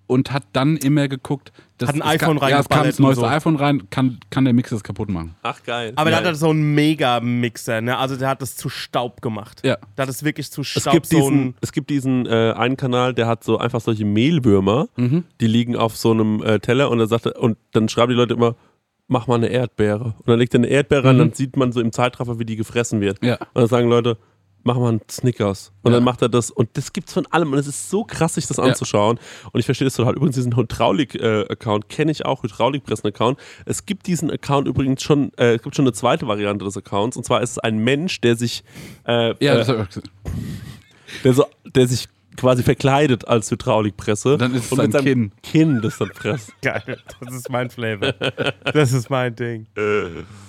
Und 0.09 0.33
hat 0.33 0.43
dann 0.53 0.77
immer 0.77 1.07
geguckt, 1.07 1.53
dass 1.77 1.91
Hat 1.91 1.95
ein 1.95 2.01
es 2.01 2.07
iPhone 2.23 2.41
kann, 2.41 2.51
ja, 2.51 2.59
es 2.59 2.69
kam 2.69 2.85
das 2.87 2.99
neueste 2.99 3.21
so. 3.21 3.27
iPhone 3.29 3.55
rein, 3.55 3.89
kann, 3.91 4.19
kann 4.31 4.45
der 4.45 4.53
Mixer 4.53 4.75
das 4.75 4.83
kaputt 4.83 5.09
machen. 5.11 5.37
ach 5.45 5.63
geil. 5.63 5.93
Aber 5.95 6.11
der 6.11 6.19
geil. 6.19 6.19
hat 6.19 6.25
halt 6.27 6.37
so 6.37 6.51
einen 6.51 6.75
Mega-Mixer, 6.75 7.81
ne? 7.81 7.97
Also 7.99 8.17
der 8.17 8.29
hat 8.29 8.43
das 8.43 8.57
zu 8.57 8.69
Staub 8.69 9.23
gemacht. 9.23 9.61
Ja. 9.65 9.77
Der 9.97 10.03
hat 10.03 10.09
es 10.09 10.25
wirklich 10.25 10.51
zu 10.51 10.63
es 10.63 10.69
Staub 10.69 10.93
gibt 10.93 11.07
so 11.07 11.17
diesen, 11.19 11.45
ein 11.49 11.55
es 11.61 11.71
gibt 11.73 11.91
diesen 11.91 12.27
äh, 12.27 12.55
einen 12.57 12.77
Kanal, 12.77 13.15
der 13.15 13.27
hat 13.29 13.45
so 13.45 13.59
einfach 13.59 13.81
solche 13.81 14.05
Mehlwürmer, 14.05 14.89
Mhm. 14.97 15.25
die 15.41 15.47
liegen 15.47 15.77
auf 15.77 15.97
so 15.97 16.11
einem 16.11 16.43
äh, 16.43 16.59
Teller 16.59 16.91
und 16.91 16.99
dann 16.99 17.09
sagt 17.09 17.27
er, 17.27 17.41
und 17.41 17.57
dann 17.73 17.89
schreiben 17.89 18.11
die 18.11 18.17
Leute 18.17 18.35
immer, 18.35 18.57
mach 19.07 19.27
mal 19.27 19.37
eine 19.37 19.49
Erdbeere. 19.49 20.15
Und 20.19 20.29
dann 20.29 20.39
legt 20.39 20.55
er 20.55 20.61
eine 20.61 20.67
Erdbeere 20.69 21.05
rein, 21.05 21.15
Mhm. 21.17 21.21
dann 21.21 21.33
sieht 21.33 21.57
man 21.57 21.71
so 21.73 21.81
im 21.81 21.93
Zeitraffer, 21.93 22.39
wie 22.39 22.45
die 22.45 22.57
gefressen 22.57 23.01
wird. 23.01 23.25
Ja. 23.25 23.35
Und 23.37 23.49
dann 23.55 23.69
sagen 23.69 23.89
Leute, 23.89 24.19
mach 24.69 24.77
mal 24.77 24.91
einen 24.91 25.01
Snickers. 25.11 25.73
Und 25.83 25.91
Ja. 25.93 25.97
dann 25.97 26.05
macht 26.05 26.23
er 26.23 26.29
das. 26.29 26.51
Und 26.51 26.69
das 26.75 26.93
gibt's 26.93 27.13
von 27.13 27.27
allem. 27.27 27.53
Und 27.53 27.59
es 27.59 27.67
ist 27.67 27.91
so 27.91 28.05
krass, 28.05 28.35
sich 28.35 28.47
das 28.47 28.59
anzuschauen. 28.59 29.19
Und 29.53 29.59
ich 29.59 29.67
verstehe 29.67 29.87
das 29.87 29.95
total. 29.95 30.15
Übrigens, 30.15 30.37
diesen 30.37 30.57
Hydraulik-Account 30.57 31.89
kenne 31.89 32.13
ich 32.13 32.25
auch, 32.25 32.43
Hydraulikpressen-Account. 32.43 33.39
Es 33.67 33.87
gibt 33.87 34.07
diesen 34.07 34.31
Account 34.31 34.69
übrigens 34.69 35.03
schon, 35.03 35.33
äh, 35.39 35.55
es 35.57 35.63
gibt 35.63 35.75
schon 35.75 35.85
eine 35.85 35.93
zweite 35.93 36.29
Variante 36.29 36.65
des 36.65 36.77
Accounts. 36.77 37.17
Und 37.17 37.25
zwar 37.25 37.43
ist 37.43 37.51
es 37.53 37.59
ein 37.59 37.79
Mensch, 37.79 38.21
der 38.21 38.37
sich, 38.37 38.63
äh, 39.07 39.35
Ja, 39.45 39.55
äh, 39.55 39.59
das 39.59 39.69
hab 39.69 39.77
ich 39.77 39.83
auch 39.83 39.89
gesehen. 39.89 40.11
der, 41.25 41.35
so, 41.35 41.45
der 41.75 41.87
sich 41.89 42.09
quasi 42.37 42.63
verkleidet 42.63 43.27
als 43.27 43.51
Hydraulikpresse. 43.51 44.39
Dann 44.39 44.55
ist 44.55 44.67
es 44.67 44.73
und 44.73 44.79
mit 44.83 44.93
sein 44.93 45.03
seinem 45.05 45.33
Kinn 45.43 45.81
das 45.83 45.99
dann 45.99 46.11
presst. 46.11 46.53
Geil, 46.63 46.99
das 47.21 47.35
ist 47.35 47.51
mein 47.51 47.69
Flavor. 47.71 48.13
Das 48.73 48.93
ist 48.93 49.11
mein 49.11 49.35
Ding. 49.35 49.67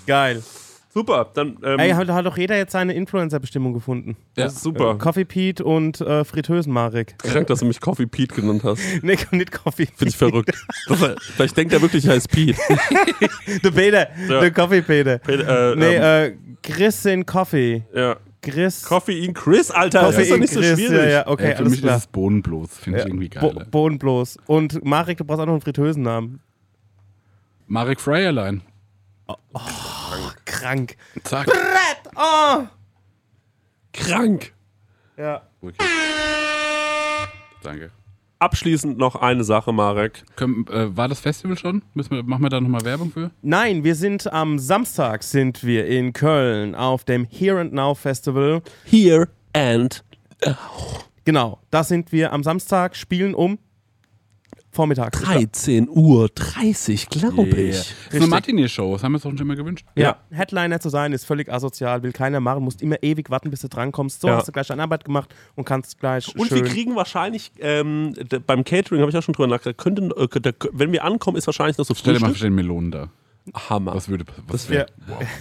Geil. 0.06 0.44
Super, 0.91 1.30
dann 1.36 1.57
ähm, 1.64 1.78
Ey, 1.78 1.91
hat, 1.91 2.07
hat 2.10 2.26
doch 2.26 2.36
jeder 2.36 2.57
jetzt 2.57 2.72
seine 2.72 2.94
Influencer-Bestimmung 2.94 3.74
gefunden. 3.74 4.18
das 4.34 4.53
ist 4.53 4.64
super. 4.64 4.98
Coffee 4.98 5.24
Pete 5.24 5.64
und 5.64 6.02
äh, 6.02 6.24
Fritteusen 6.26 6.74
Marek. 6.74 7.16
Krank, 7.20 7.45
dass 7.45 7.60
du 7.60 7.66
mich 7.66 7.80
Coffee 7.80 8.07
Pete 8.07 8.34
genannt 8.34 8.64
hast. 8.64 8.82
Nee, 9.03 9.16
nicht 9.32 9.52
Coffee. 9.52 9.86
Finde 9.86 10.10
ich 10.10 10.18
verrückt. 10.18 10.52
Vielleicht 11.36 11.56
denkt 11.57 11.74
er 11.74 11.82
wirklich, 11.84 12.06
er 12.07 12.14
heißt 12.14 12.32
Pete. 12.32 12.60
Der 13.64 13.72
Peter, 13.72 14.07
Ja. 14.28 14.40
der 14.41 14.52
Coffee 14.52 14.82
Peter. 14.82 15.20
Peter, 15.20 15.74
äh, 15.74 15.76
Nee, 15.76 15.95
ähm, 15.95 16.34
äh, 16.34 16.56
Chris 16.64 17.06
in 17.06 17.26
Coffee. 17.26 17.84
ja. 17.94 18.16
Chris. 18.41 18.84
Coffee 18.84 19.26
in 19.26 19.34
Chris, 19.34 19.70
Alter. 19.70 19.99
Coffee 19.99 20.14
das 20.16 20.22
ist 20.24 20.32
doch 20.32 20.38
nicht 20.38 20.53
so 20.53 20.60
Chris. 20.61 20.74
schwierig. 20.80 20.98
Ja, 20.98 21.10
ja, 21.10 21.28
okay, 21.28 21.49
Ey, 21.52 21.56
für 21.57 21.66
mich 21.66 21.82
klar. 21.82 21.98
ist 21.98 22.03
es 22.03 22.07
Bohnen 22.07 22.41
bloß. 22.41 22.70
Finde 22.78 22.99
ich 22.99 23.03
Ja, 23.03 23.10
irgendwie 23.10 23.28
Bo 23.28 23.52
geil. 23.53 23.68
Boden 23.70 23.99
bloß. 23.99 24.38
Und 24.48 24.84
Marek, 24.86 25.18
du 25.18 25.26
brauchst 25.26 25.41
auch 25.41 25.45
noch 25.45 25.53
einen 25.53 25.61
Fritteusennamen. 25.61 26.40
Marek 27.68 27.99
Fryerlein. 27.99 28.61
Krank. 30.46 30.96
Zack. 31.24 31.48
Oh! 32.16 32.68
Krank. 33.94 34.54
Ja. 35.18 35.41
Okay. 35.62 35.76
Danke. 37.64 37.91
Abschließend 38.40 38.98
noch 38.98 39.16
eine 39.16 39.44
Sache, 39.44 39.74
Marek. 39.74 40.24
Können, 40.38 40.66
äh, 40.68 40.96
war 40.96 41.10
das 41.10 41.20
Festival 41.20 41.58
schon? 41.58 41.82
Müssen 41.94 42.12
wir, 42.12 42.24
machen 42.24 42.41
wir 42.44 42.50
da 42.50 42.62
nochmal 42.62 42.86
Werbung 42.86 43.12
für? 43.12 43.32
Nein, 43.41 43.84
wir 43.84 43.96
sind 43.96 44.32
am 44.32 44.60
Samstag 44.60 45.24
sind 45.24 45.64
wir 45.64 45.86
in 45.88 46.14
Köln 46.14 46.74
auf 46.74 47.04
dem 47.04 47.26
Here 47.26 47.60
and 47.60 47.74
Now 47.74 47.96
Festival. 47.96 48.62
Here 48.86 49.28
and 49.54 50.04
Genau, 51.26 51.60
da 51.70 51.84
sind 51.84 52.12
wir 52.12 52.32
am 52.32 52.44
Samstag, 52.44 52.96
spielen 52.96 53.36
um 53.36 53.60
vormittags. 54.72 55.20
13 55.22 55.88
Uhr 55.90 56.30
30, 56.34 57.10
glaube 57.10 57.46
Das 57.46 57.58
ich. 57.58 57.76
ist 58.12 58.16
eine 58.16 58.28
Matinee-Show, 58.28 58.94
das 58.94 59.04
haben 59.04 59.14
wir 59.14 59.16
uns 59.16 59.24
doch 59.24 59.30
schon 59.32 59.40
immer 59.40 59.56
gewünscht. 59.56 59.86
Ja. 59.96 60.18
Headliner 60.32 60.80
zu 60.80 60.90
sein 60.90 61.12
ist 61.14 61.26
völlig 61.26 61.52
asozial, 61.52 62.04
will 62.04 62.12
keiner 62.12 62.40
machen, 62.40 62.64
musst 62.64 62.82
immer 62.82 63.02
ewig 63.02 63.30
warten, 63.30 63.50
bis 63.50 63.62
du 63.62 63.68
drankommst. 63.70 64.22
So 64.22 64.28
Ja. 64.28 64.38
hast 64.38 64.48
du 64.48 64.52
gleich 64.52 64.68
deine 64.68 64.84
Arbeit 64.84 65.06
gemacht 65.06 65.34
und 65.56 65.66
kannst 65.66 66.00
gleich 66.00 66.34
Und 66.36 66.48
schön 66.48 66.64
wir 66.64 66.72
kriegen 66.72 66.96
wahrscheinlich, 66.96 67.52
ähm, 67.60 68.14
beim 68.46 68.64
Catering 68.64 69.02
habe 69.02 69.12
ich 69.12 69.18
auch 69.18 69.24
schon 69.24 69.34
drüber 69.34 69.48
nachgedacht, 69.48 69.78
könnten, 69.78 70.12
äh, 70.12 70.28
könnte, 70.28 70.54
wenn 70.74 70.91
wir 70.91 71.04
ankommen, 71.04 71.38
ist 71.38 71.48
wahrscheinlich 71.48 71.78
noch 71.78 71.86
so 71.86 71.94
Stell 71.96 72.14
dir 72.14 72.20
mal 72.20 72.28
vor, 72.28 72.36
stehen 72.36 72.54
Melonen 72.56 72.91
da. 72.91 73.10
Hammer. 73.69 73.95
Was 73.95 74.09
würde 74.09 74.26
was 74.47 74.67
Das 74.67 74.69
wär- 74.69 74.80
Ja. 74.80 74.85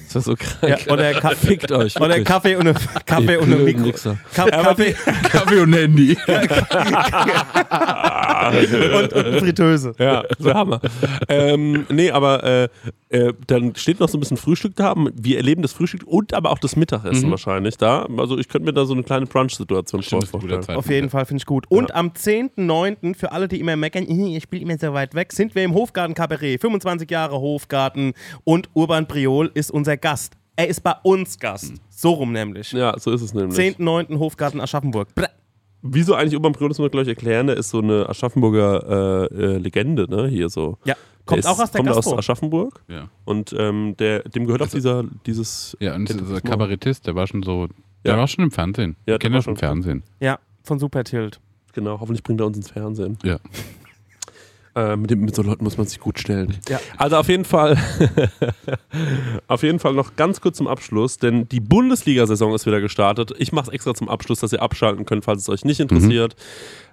Das 0.04 0.14
wäre 0.14 0.22
so 0.24 0.34
krank. 0.36 0.78
Ja, 0.86 0.92
oder 0.92 1.12
Ka- 1.14 1.30
Fickt 1.36 1.70
euch. 1.72 1.96
Oder 1.96 2.08
wirklich. 2.08 2.24
Kaffee 2.26 2.56
und 2.56 2.68
eine, 2.68 2.74
Kaffee 3.06 3.36
und 3.36 3.44
eine 3.46 3.56
blöden 3.56 3.64
Mikro. 3.82 3.84
Wichser. 3.86 4.16
Ka 4.34 4.46
Kaffee 4.46 4.92
Kaffee 5.30 5.60
und 5.60 5.72
Handy. 5.74 6.16
und, 8.94 9.12
und 9.12 9.26
eine 9.26 9.38
Fritteuse. 9.40 9.94
Ja, 9.98 10.22
wäre 10.38 10.54
Hammer. 10.58 10.80
ähm, 11.28 11.86
nee, 11.90 12.10
aber 12.10 12.44
äh, 12.44 12.68
äh, 13.10 13.32
dann 13.46 13.74
steht 13.76 14.00
noch 14.00 14.08
so 14.08 14.16
ein 14.18 14.20
bisschen 14.20 14.36
Frühstück 14.36 14.76
da. 14.76 14.94
Wir 15.14 15.36
erleben 15.38 15.62
das 15.62 15.72
Frühstück 15.72 16.04
und 16.06 16.34
aber 16.34 16.50
auch 16.50 16.58
das 16.58 16.76
Mittagessen 16.76 17.30
wahrscheinlich 17.30 17.76
da. 17.76 18.06
Also 18.16 18.38
ich 18.38 18.48
könnte 18.48 18.66
mir 18.66 18.72
da 18.72 18.84
so 18.84 18.94
eine 18.94 19.02
kleine 19.02 19.26
Brunch-Situation 19.26 20.00
ein 20.02 20.26
vorstellen. 20.26 20.76
Auf 20.76 20.88
jeden 20.90 21.10
Fall, 21.10 21.24
finde 21.26 21.40
ich 21.42 21.46
gut. 21.46 21.66
Und 21.70 21.94
am 21.94 22.08
10.9., 22.10 23.14
für 23.14 23.32
alle, 23.32 23.48
die 23.48 23.60
immer 23.60 23.76
meckern, 23.76 24.04
"Ih, 24.06 24.36
ich 24.36 24.42
spiele 24.44 24.62
immer 24.62 24.78
so 24.78 24.92
weit 24.92 25.14
weg, 25.14 25.32
sind 25.32 25.54
wir 25.54 25.64
im 25.64 25.74
Hofgarten 25.74 26.14
Cabaret. 26.14 26.60
25 26.60 27.10
Jahre 27.10 27.36
Hofgarten 27.40 27.97
und 28.44 28.68
Urban 28.74 29.06
Priol 29.08 29.50
ist 29.54 29.70
unser 29.70 29.96
Gast. 29.96 30.34
Er 30.56 30.68
ist 30.68 30.80
bei 30.82 30.94
uns 31.02 31.38
Gast. 31.38 31.74
So 31.88 32.10
rum 32.10 32.32
nämlich. 32.32 32.72
Ja, 32.72 32.98
so 32.98 33.12
ist 33.12 33.22
es 33.22 33.32
nämlich. 33.34 33.56
10.9. 33.58 34.18
Hofgarten 34.18 34.60
Aschaffenburg. 34.60 35.14
Bläh. 35.14 35.26
Wieso 35.82 36.14
eigentlich 36.14 36.34
Urban 36.34 36.52
Priol, 36.52 36.68
das 36.70 36.78
muss 36.78 36.86
man 36.86 36.90
gleich 36.90 37.06
erklären, 37.08 37.46
der 37.46 37.56
ist 37.56 37.70
so 37.70 37.78
eine 37.78 38.08
Aschaffenburger 38.08 39.28
äh, 39.30 39.34
äh, 39.54 39.58
Legende, 39.58 40.10
ne? 40.10 40.26
Hier 40.26 40.48
so. 40.48 40.76
Ja, 40.84 40.96
kommt 41.24 41.38
ist, 41.40 41.46
auch 41.46 41.60
aus 41.60 41.70
der 41.70 41.78
kommt 41.78 41.90
aus 41.90 41.96
Gastro. 42.04 42.18
Aschaffenburg 42.18 42.82
Ja. 42.88 43.08
und 43.24 43.54
ähm, 43.56 43.94
der, 43.98 44.22
dem 44.28 44.46
gehört 44.46 44.62
auch 44.62 44.68
dieser, 44.68 45.04
dieses. 45.26 45.76
Ja, 45.78 45.94
und 45.94 46.08
dieser 46.08 46.40
Kabarettist, 46.40 47.06
der 47.06 47.14
war 47.14 47.28
schon 47.28 47.44
so, 47.44 47.68
der 48.04 48.12
Ja. 48.14 48.18
war 48.18 48.26
schon 48.26 48.42
im 48.44 48.50
Fernsehen. 48.50 48.96
Ja, 49.06 49.18
kennt 49.18 49.34
ja 49.36 49.40
schon 49.40 49.52
schon- 49.54 49.56
Fernsehen. 49.58 50.02
Ja, 50.18 50.40
von 50.64 50.80
Super 50.80 51.04
Tilt. 51.04 51.38
Genau, 51.74 52.00
hoffentlich 52.00 52.24
bringt 52.24 52.40
er 52.40 52.46
uns 52.48 52.56
ins 52.56 52.70
Fernsehen. 52.72 53.16
Ja. 53.22 53.38
Äh, 54.78 54.96
mit, 54.96 55.10
dem, 55.10 55.22
mit 55.22 55.34
so 55.34 55.42
Leuten 55.42 55.64
muss 55.64 55.76
man 55.76 55.88
sich 55.88 55.98
gut 55.98 56.20
stellen. 56.20 56.56
Ja. 56.68 56.78
Also 56.96 57.16
auf 57.16 57.28
jeden 57.28 57.44
Fall, 57.44 57.76
auf 59.48 59.64
jeden 59.64 59.80
Fall 59.80 59.92
noch 59.92 60.14
ganz 60.14 60.40
kurz 60.40 60.58
zum 60.58 60.68
Abschluss, 60.68 61.16
denn 61.16 61.48
die 61.48 61.58
Bundesliga-Saison 61.58 62.54
ist 62.54 62.64
wieder 62.64 62.80
gestartet. 62.80 63.32
Ich 63.38 63.50
mache 63.50 63.68
es 63.68 63.72
extra 63.74 63.94
zum 63.94 64.08
Abschluss, 64.08 64.38
dass 64.38 64.52
ihr 64.52 64.62
abschalten 64.62 65.04
könnt, 65.04 65.24
falls 65.24 65.42
es 65.42 65.48
euch 65.48 65.64
nicht 65.64 65.80
interessiert. 65.80 66.36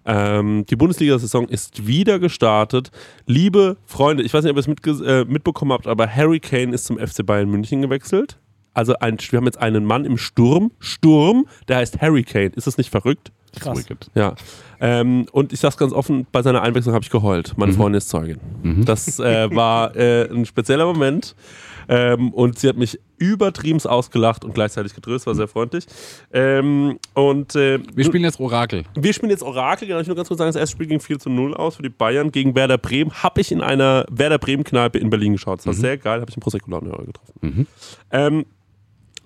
Ähm, 0.04 0.66
die 0.68 0.76
Bundesliga-Saison 0.76 1.48
ist 1.48 1.86
wieder 1.86 2.18
gestartet. 2.18 2.90
Liebe 3.28 3.78
Freunde, 3.86 4.24
ich 4.24 4.34
weiß 4.34 4.44
nicht, 4.44 4.52
ob 4.52 4.58
ihr 4.58 4.62
es 4.62 4.68
mitge 4.68 4.92
äh, 5.06 5.26
mitbekommen 5.26 5.72
habt, 5.72 5.86
aber 5.86 6.08
Harry 6.08 6.40
Kane 6.40 6.74
ist 6.74 6.86
zum 6.86 6.98
FC 6.98 7.24
Bayern 7.24 7.50
München 7.50 7.84
gewechselt. 7.84 8.40
Also 8.74 8.96
ein, 9.00 9.18
wir 9.30 9.38
haben 9.38 9.46
jetzt 9.46 9.60
einen 9.60 9.86
Mann 9.86 10.06
im 10.06 10.18
Sturm, 10.18 10.72
Sturm, 10.80 11.46
der 11.68 11.78
heißt 11.78 12.02
Harry 12.02 12.24
Kane. 12.24 12.52
Ist 12.56 12.66
das 12.66 12.78
nicht 12.78 12.90
verrückt? 12.90 13.32
Krass. 13.60 13.78
Wicked. 13.78 14.10
Ja. 14.16 14.36
Ähm, 14.80 15.26
und 15.32 15.54
ich 15.54 15.60
sag's 15.60 15.78
ganz 15.78 15.94
offen, 15.94 16.28
bei 16.32 16.42
seiner 16.42 16.62
Einwechslung 16.62 16.94
habe 16.94 17.04
ich 17.04 17.10
geheult. 17.10 17.54
Meine 17.58 17.74
Freundin 17.74 17.98
ist 17.98 18.10
Zeugin. 18.10 18.40
Das 18.86 19.20
äh, 19.20 19.54
war 19.56 19.96
äh, 19.96 20.30
ein 20.30 20.46
spezieller 20.46 20.86
Moment. 20.86 21.36
Ähm, 21.88 22.34
und 22.34 22.58
sie 22.58 22.68
hat 22.68 22.78
mich 22.78 23.00
übertrieben 23.20 23.80
ausgelacht 23.86 24.44
und 24.44 24.56
gleichzeitig 24.56 24.96
getröstet, 24.96 25.28
war 25.28 25.36
sehr 25.36 25.48
freundlich. 25.48 25.86
Ähm, 26.34 26.98
und 27.14 27.56
äh, 27.56 27.80
Wir 27.94 28.06
spielen 28.06 28.24
jetzt 28.24 28.40
Orakel. 28.40 28.86
wir 28.96 29.14
spielen 29.14 29.30
jetzt 29.30 29.44
Orakel, 29.44 29.88
genau, 29.88 30.00
ich 30.00 30.08
nur 30.08 30.16
ganz 30.16 30.28
kurz 30.28 30.40
sagen, 30.40 30.50
das 30.50 30.56
erste 30.56 30.76
Spiel 30.76 30.88
ging 30.88 31.00
4 31.00 31.20
zu 31.20 31.30
0 31.30 31.54
aus 31.54 31.76
für 31.76 31.84
die 31.84 31.90
Bayern 31.90 32.32
gegen 32.32 32.56
Werder 32.56 32.80
Bremen. 32.80 33.12
Habe 33.22 33.40
ich 33.40 33.52
in 33.52 33.62
einer 33.62 34.06
Werder 34.10 34.40
Bremen-Kneipe 34.40 34.98
in 34.98 35.12
Berlin 35.12 35.34
geschaut. 35.34 35.60
Das 35.60 35.68
war 35.68 35.74
sehr 35.76 35.98
geil, 36.00 36.22
habe 36.22 36.30
ich 36.32 36.36
einen 36.38 36.42
Prosecco-Laune 36.42 36.90
getroffen. 37.06 37.68
Ähm, 38.12 38.46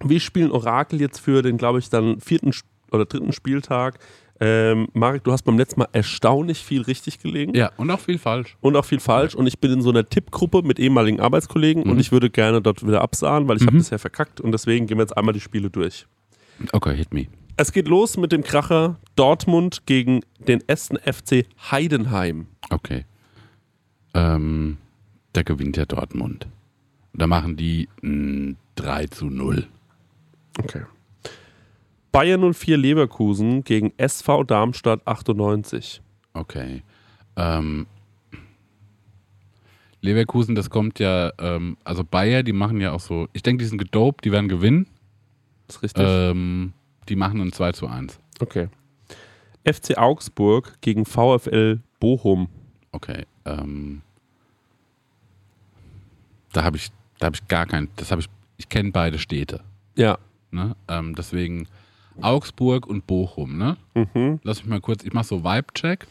wir 0.04 0.20
spielen 0.20 0.52
Orakel 0.52 1.00
jetzt 1.00 1.20
für 1.20 1.42
den, 1.42 1.58
glaube 1.58 1.80
ich, 1.80 1.90
dann 1.90 2.20
vierten 2.20 2.50
Sp- 2.52 2.68
oder 2.92 3.06
dritten 3.06 3.32
Spieltag. 3.34 4.00
Ähm, 4.42 4.88
Marek, 4.94 5.26
du 5.26 5.34
hast 5.34 5.44
beim 5.44 5.58
letzten 5.58 5.82
Mal 5.82 5.90
erstaunlich 5.92 6.60
viel 6.60 6.82
richtig 6.84 7.20
gelegen 7.20 7.54
Ja, 7.56 7.72
und 7.76 7.92
auch 7.92 8.00
viel 8.00 8.18
falsch. 8.18 8.56
und 8.62 8.76
auch 8.78 8.86
viel 8.86 9.02
falsch. 9.02 9.36
Und 9.36 9.48
ich 9.48 9.60
bin 9.60 9.70
in 9.72 9.82
so 9.82 9.90
einer 9.90 10.08
Tippgruppe 10.08 10.62
mit 10.62 10.80
ehemaligen 10.80 11.20
Arbeitskollegen 11.20 11.84
Mhm. 11.84 11.90
und 11.92 12.00
ich 12.00 12.12
würde 12.14 12.30
gerne 12.30 12.62
dort 12.62 12.86
wieder 12.88 13.02
absahen, 13.02 13.48
weil 13.50 13.58
ich 13.58 13.64
habe 13.66 13.76
bisher 13.78 14.00
verkackt 14.00 14.40
und 14.40 14.54
deswegen 14.54 14.88
gehen 14.88 14.98
wir 14.98 15.04
jetzt 15.04 15.18
einmal 15.18 15.34
die 15.34 15.42
Spiele 15.42 15.70
durch. 15.70 16.06
Okay, 16.72 16.96
hit 16.96 17.14
me. 17.14 17.28
Es 17.58 17.74
geht 17.74 17.90
los 17.90 18.16
mit 18.16 18.32
dem 18.32 18.42
Kracher 18.44 18.96
Dortmund 19.18 19.86
gegen 19.86 20.22
den 20.48 20.64
ersten 20.68 20.96
FC 20.98 21.46
Heidenheim. 21.70 22.48
Okay. 22.70 23.04
Ähm, 24.14 24.78
da 25.34 25.44
gewinnt 25.44 25.76
ja 25.78 25.86
Dortmund. 25.86 26.48
Da 27.14 27.28
machen 27.28 27.58
die 27.58 27.90
mh, 28.02 28.56
3 28.76 29.08
zu 29.08 29.26
0. 29.26 29.68
Okay. 30.60 30.84
Bayern 32.12 32.54
04 32.54 32.78
Leverkusen 32.78 33.64
gegen 33.64 33.94
SV 33.98 34.44
Darmstadt 34.44 35.06
98. 35.06 36.02
Okay. 36.34 36.84
Ähm, 37.36 37.88
Leverkusen, 40.02 40.56
das 40.56 40.70
kommt 40.70 41.00
ja, 41.00 41.32
ähm, 41.40 41.78
also 41.84 42.04
Bayer, 42.04 42.44
die 42.44 42.54
machen 42.54 42.80
ja 42.80 42.94
auch 42.94 43.00
so, 43.00 43.28
ich 43.34 43.44
denke, 43.44 43.64
die 43.64 43.70
sind 43.70 43.78
gedopt, 43.78 44.26
die 44.26 44.32
werden 44.32 44.48
gewinnen. 44.48 44.88
Ist 45.68 45.84
richtig? 45.84 46.06
Ähm, 46.08 46.74
die 47.10 47.16
machen 47.16 47.42
ein 47.42 47.52
2 47.52 47.74
zu 47.74 47.88
1. 47.88 48.20
Okay. 48.40 48.70
FC 49.66 49.98
Augsburg 49.98 50.78
gegen 50.82 51.06
VfL 51.06 51.80
Bochum. 52.00 52.48
Okay. 52.92 53.26
Ähm, 53.46 54.02
da 56.54 56.64
habe 56.64 56.78
ich, 56.78 56.92
da 57.20 57.28
habe 57.28 57.36
ich 57.36 57.48
gar 57.48 57.66
kein, 57.66 57.90
das 57.98 58.12
habe 58.12 58.22
ich, 58.22 58.30
ich 58.58 58.70
kenne 58.70 58.92
beide 58.92 59.20
Städte. 59.20 59.62
Ja. 59.96 60.18
Ne? 60.52 60.76
Ähm, 60.88 61.14
deswegen 61.14 61.68
Augsburg 62.22 62.88
und 62.88 63.08
Bochum, 63.08 63.58
ne? 63.58 63.78
Mhm. 63.94 64.40
Lass 64.44 64.60
mich 64.60 64.68
mal 64.68 64.82
kurz, 64.82 65.04
ich 65.04 65.14
mache 65.14 65.26
so 65.26 65.44
Vibe-Check. 65.44 66.08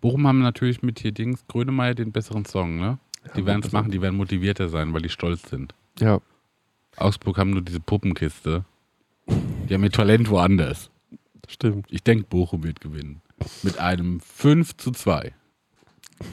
Bochum 0.00 0.26
haben 0.26 0.40
natürlich 0.40 0.82
mit 0.82 1.00
hier 1.00 1.12
Dings 1.12 1.46
Grönemeyer 1.48 1.94
den 1.94 2.12
besseren 2.12 2.44
Song, 2.44 2.76
ne? 2.78 2.98
Die 3.36 3.46
werden 3.46 3.62
es 3.64 3.72
machen, 3.72 3.90
die 3.90 4.02
werden 4.02 4.16
motivierter 4.16 4.68
sein, 4.68 4.92
weil 4.92 5.00
die 5.00 5.08
stolz 5.08 5.48
sind. 5.48 5.74
Ja. 5.98 6.20
Augsburg 6.96 7.38
haben 7.38 7.50
nur 7.50 7.62
diese 7.62 7.80
Puppenkiste. 7.80 8.64
Die 9.26 9.72
haben 9.74 9.82
ihr 9.82 9.90
Talent 9.90 10.28
woanders. 10.28 10.90
Stimmt. 11.48 11.86
Ich 11.90 12.02
denke, 12.02 12.26
Bochum 12.28 12.64
wird 12.64 12.80
gewinnen. 12.80 13.22
Mit 13.62 13.78
einem 13.78 14.20
5 14.20 14.76
zu 14.76 14.90
2. 14.90 15.32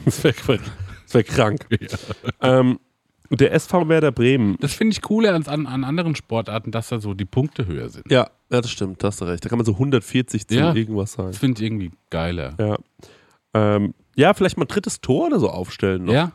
Das 0.05 0.23
wäre 0.23 0.59
wär 1.11 1.23
krank. 1.23 1.67
Ähm, 2.41 2.79
der 3.39 3.53
SV 3.53 3.87
Werder 3.89 4.11
Bremen. 4.11 4.57
Das 4.59 4.73
finde 4.73 4.93
ich 4.93 5.01
cooler 5.01 5.33
als 5.33 5.47
an, 5.47 5.65
an 5.67 5.83
anderen 5.83 6.15
Sportarten, 6.15 6.71
dass 6.71 6.89
da 6.89 6.99
so 6.99 7.13
die 7.13 7.25
Punkte 7.25 7.65
höher 7.65 7.89
sind. 7.89 8.09
Ja, 8.11 8.29
ja, 8.51 8.61
das 8.61 8.69
stimmt, 8.69 9.01
da 9.03 9.07
hast 9.07 9.21
du 9.21 9.25
recht. 9.25 9.45
Da 9.45 9.49
kann 9.49 9.57
man 9.57 9.65
so 9.65 9.73
140 9.73 10.47
zu 10.47 10.55
Ja. 10.55 10.73
irgendwas 10.75 11.13
sagen. 11.13 11.29
Das 11.29 11.37
finde 11.37 11.59
ich 11.61 11.65
irgendwie 11.67 11.91
geiler. 12.09 12.55
Ja. 12.59 12.77
Ähm, 13.53 13.93
ja, 14.15 14.33
vielleicht 14.33 14.57
mal 14.57 14.65
ein 14.65 14.67
drittes 14.67 14.99
Tor 15.01 15.27
oder 15.27 15.39
so 15.39 15.49
aufstellen. 15.49 16.05
Noch. 16.05 16.13
Ja? 16.13 16.31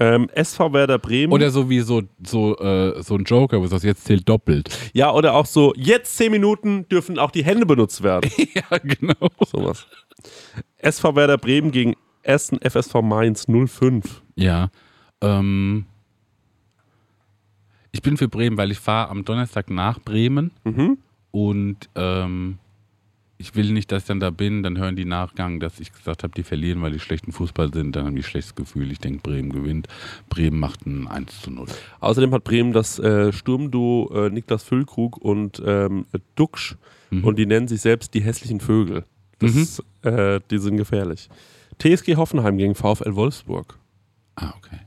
Ähm, 0.00 0.28
SV 0.32 0.72
Werder 0.72 0.98
Bremen. 0.98 1.32
Oder 1.32 1.50
so 1.50 1.68
wie 1.68 1.80
so, 1.80 2.02
so, 2.24 2.56
äh, 2.58 3.02
so 3.02 3.16
ein 3.16 3.24
Joker, 3.24 3.60
wo 3.60 3.64
es 3.64 3.70
das 3.70 3.82
jetzt 3.82 4.04
zählt 4.04 4.28
doppelt. 4.28 4.70
ja, 4.94 5.12
oder 5.12 5.34
auch 5.34 5.46
so, 5.46 5.72
jetzt 5.76 6.16
10 6.16 6.30
Minuten 6.30 6.88
dürfen 6.88 7.18
auch 7.18 7.30
die 7.32 7.44
Hände 7.44 7.66
benutzt 7.66 8.02
werden. 8.02 8.30
ja, 8.54 8.78
genau. 8.78 9.28
Sowas. 9.44 9.86
SV 10.78 11.16
Werder 11.16 11.36
Bremen 11.38 11.72
gegen 11.72 11.94
1. 12.24 12.52
FSV 12.62 13.02
Mainz 13.02 13.46
05. 13.48 14.22
Ja. 14.36 14.70
Ähm, 15.20 15.86
ich 17.92 18.02
bin 18.02 18.16
für 18.16 18.28
Bremen, 18.28 18.56
weil 18.56 18.70
ich 18.70 18.78
fahre 18.78 19.10
am 19.10 19.24
Donnerstag 19.24 19.70
nach 19.70 20.00
Bremen 20.00 20.50
Mhm. 20.64 20.98
und 21.30 21.76
ähm, 21.94 22.58
ich 23.40 23.54
will 23.54 23.72
nicht, 23.72 23.92
dass 23.92 24.02
ich 24.02 24.08
dann 24.08 24.18
da 24.18 24.30
bin, 24.30 24.64
dann 24.64 24.78
hören 24.78 24.96
die 24.96 25.04
Nachgang, 25.04 25.60
dass 25.60 25.78
ich 25.78 25.92
gesagt 25.92 26.24
habe, 26.24 26.32
die 26.36 26.42
verlieren, 26.42 26.82
weil 26.82 26.90
die 26.90 26.98
schlechten 26.98 27.30
Fußball 27.30 27.72
sind, 27.72 27.94
dann 27.94 28.04
haben 28.06 28.16
die 28.16 28.24
schlechtes 28.24 28.56
Gefühl. 28.56 28.90
Ich 28.90 28.98
denke, 28.98 29.20
Bremen 29.22 29.50
gewinnt. 29.52 29.86
Bremen 30.28 30.58
macht 30.58 30.86
ein 30.86 31.06
1 31.06 31.42
zu 31.42 31.52
0. 31.52 31.68
Außerdem 32.00 32.32
hat 32.34 32.42
Bremen 32.42 32.72
das 32.72 32.98
äh, 32.98 33.32
Sturmduo 33.32 34.10
äh, 34.12 34.30
Niklas 34.30 34.64
Füllkrug 34.64 35.18
und 35.18 35.62
ähm, 35.64 36.06
Duxch 36.34 36.76
Mhm. 37.10 37.24
und 37.24 37.38
die 37.38 37.46
nennen 37.46 37.68
sich 37.68 37.80
selbst 37.80 38.12
die 38.12 38.20
hässlichen 38.20 38.60
Vögel. 38.60 39.04
Das, 39.38 39.82
äh, 40.02 40.40
die 40.50 40.58
sind 40.58 40.76
gefährlich. 40.76 41.30
TSG 41.78 42.16
Hoffenheim 42.16 42.58
gegen 42.58 42.74
VfL 42.74 43.14
Wolfsburg. 43.14 43.78
Ah, 44.34 44.52
okay. 44.58 44.80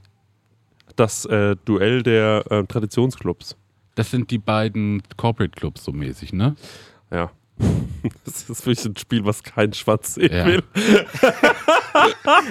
Das 0.95 1.25
äh, 1.25 1.55
Duell 1.65 2.03
der 2.03 2.43
äh, 2.49 2.63
Traditionsclubs. 2.65 3.55
Das 3.95 4.11
sind 4.11 4.31
die 4.31 4.37
beiden 4.37 5.01
Corporate 5.17 5.51
Clubs 5.51 5.83
so 5.83 5.91
mäßig, 5.91 6.33
ne? 6.33 6.55
Ja. 7.11 7.31
Das 8.25 8.49
ist 8.49 8.65
wirklich 8.65 8.83
ein 8.85 8.97
Spiel, 8.97 9.23
was 9.25 9.43
keinen 9.43 9.73
Schwanz 9.73 10.15
sehen 10.15 10.33
Ja. 10.33 10.45
will. 10.47 10.63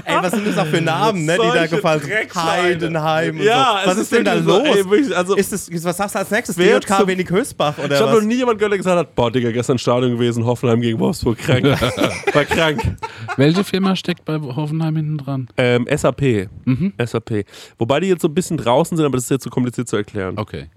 Ey, 0.05 0.17
was 0.23 0.33
sind 0.33 0.47
das 0.47 0.59
auch 0.59 0.67
für 0.67 0.81
Namen, 0.81 1.25
ne, 1.25 1.37
die 1.37 1.49
da 1.57 1.67
gefallen 1.67 2.01
sind? 2.01 2.35
Heidenheim 2.35 3.39
und 3.39 3.43
Ja, 3.45 3.81
so. 3.85 3.91
Was 3.91 3.99
ist 3.99 4.13
denn 4.13 4.25
da 4.25 4.35
wirklich 4.35 4.47
los? 4.47 4.63
so, 4.75 4.79
ey, 4.79 4.91
wirklich, 4.91 5.17
also, 5.17 5.35
ist 5.37 5.53
das, 5.53 5.85
was 5.85 5.97
sagst 5.97 6.15
du 6.15 6.19
als 6.19 6.31
nächstes? 6.31 6.59
Wer 6.59 6.81
DJK 6.81 7.07
wenig 7.07 7.31
Höchstbach 7.31 7.79
oder 7.79 7.95
ich 7.97 8.01
habe 8.01 8.13
noch 8.21 8.23
nie 8.27 8.37
jemand 8.37 8.59
gehört, 8.59 8.73
der 8.73 8.79
gesagt 8.79 8.99
hat, 8.99 9.15
boah, 9.15 9.31
Digga, 9.31 9.51
gestern 9.53 9.79
Stadion 9.79 10.13
gewesen, 10.13 10.45
Hoffenheim 10.45 10.81
gegen 10.81 10.99
Wolfsburg, 10.99 11.39
krank. 11.39 11.65
War 12.35 12.45
krank. 12.45 12.97
Welche 13.37 13.65
Firma 13.65 13.97
steckt 13.97 14.25
bei 14.25 14.39
Hoffenheim 14.41 14.97
hinten 14.97 15.19
dran? 15.19 15.49
Ähm, 15.57 15.87
SAP. 15.95 16.49
Mhm. 16.65 16.93
SAP. 17.05 17.45
Wobei 17.79 18.01
die 18.01 18.09
jetzt 18.09 18.23
so 18.23 18.29
ein 18.29 18.35
bisschen 18.35 18.57
draußen 18.57 18.97
sind, 18.97 19.07
aber 19.07 19.17
das 19.17 19.25
ist 19.25 19.31
jetzt 19.31 19.43
zu 19.45 19.51
kompliziert 19.51 19.89
zu 19.89 19.97
erklären. 19.97 20.35
Okay. 20.39 20.71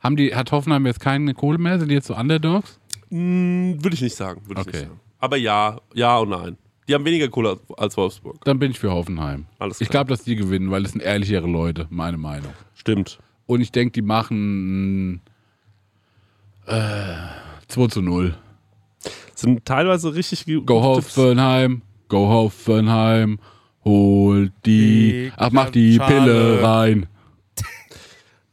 Haben 0.00 0.16
die, 0.16 0.34
hat 0.34 0.52
Hoffenheim 0.52 0.86
jetzt 0.86 1.00
keine 1.00 1.34
Kohle 1.34 1.58
mehr? 1.58 1.78
Sind 1.78 1.88
die 1.88 1.94
jetzt 1.94 2.06
so 2.06 2.14
Underdogs? 2.14 2.78
Hm, 3.10 3.78
Würde 3.82 3.94
ich 3.94 4.02
nicht 4.02 4.14
sagen. 4.16 4.42
Würde 4.46 4.60
ich 4.60 4.66
Okay. 4.68 4.76
nicht 4.78 4.86
sagen. 4.88 5.00
Aber 5.18 5.36
ja, 5.36 5.80
ja 5.94 6.18
und 6.18 6.28
nein. 6.28 6.56
Die 6.88 6.94
haben 6.94 7.04
weniger 7.04 7.28
Kohle 7.28 7.58
als- 7.76 7.96
Wolfsburg. 7.96 8.44
Dann 8.44 8.58
bin 8.58 8.70
ich 8.70 8.78
für 8.78 8.90
Hoffenheim. 8.92 9.46
Alles 9.58 9.80
Ich 9.80 9.88
klar. 9.88 10.04
glaube, 10.04 10.16
dass 10.16 10.24
die 10.24 10.36
gewinnen, 10.36 10.70
weil 10.70 10.84
es 10.84 10.92
sind 10.92 11.00
ehrlichere 11.02 11.46
Leute, 11.48 11.86
meine 11.90 12.16
Meinung. 12.16 12.52
Stimmt. 12.74 13.18
Und 13.46 13.60
ich 13.60 13.72
denke, 13.72 13.92
die 13.92 14.02
machen 14.02 15.20
äh, 16.66 17.14
2 17.68 17.86
zu 17.88 18.02
0. 18.02 18.34
Sind 19.34 19.64
teilweise 19.64 20.14
richtig 20.14 20.44
Go. 20.64 20.82
Hoffenheim, 20.82 21.82
go 22.08 22.28
Hoffenheim, 22.28 23.38
hol 23.84 24.50
die, 24.64 25.30
ach 25.36 25.50
mach 25.52 25.70
die. 25.70 25.98
Pille 25.98 26.62
rein. 26.62 27.06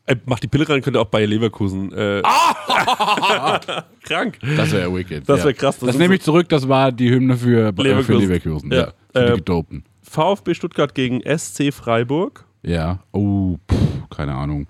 Äh, 0.05 0.15
mach 0.25 0.39
die 0.39 0.47
Pille 0.47 0.67
rein, 0.67 0.81
könnte 0.81 0.99
auch 0.99 1.05
Bayer 1.05 1.27
Leverkusen. 1.27 1.91
Äh, 1.93 2.21
krank. 4.03 4.37
Das 4.57 4.71
wäre 4.71 4.93
wicked. 4.93 5.27
Das 5.27 5.39
ja. 5.39 5.45
wär 5.45 5.53
krass, 5.53 5.79
das 5.79 5.87
Das, 5.87 5.97
nehme 5.97 6.15
ich 6.15 6.21
zurück, 6.21 6.49
das 6.49 6.67
war 6.67 6.91
die 6.91 7.09
Hymne 7.09 7.37
für 7.37 7.71
Leverkusen. 7.71 7.83
Leverkusen. 7.83 8.19
Für 8.19 8.19
Leverkusen 8.19 8.71
ja. 8.71 8.77
Ja. 8.79 8.93
Für 9.13 9.25
die 9.27 9.31
Äh, 9.31 9.35
Gedopen. 9.37 9.83
VfB 10.01 10.53
Stuttgart 10.53 10.93
gegen 10.93 11.21
SC 11.21 11.71
Freiburg. 11.73 12.45
Ja. 12.63 12.99
Oh, 13.11 13.57
pff, 13.71 14.09
keine 14.09 14.33
Ahnung. 14.35 14.67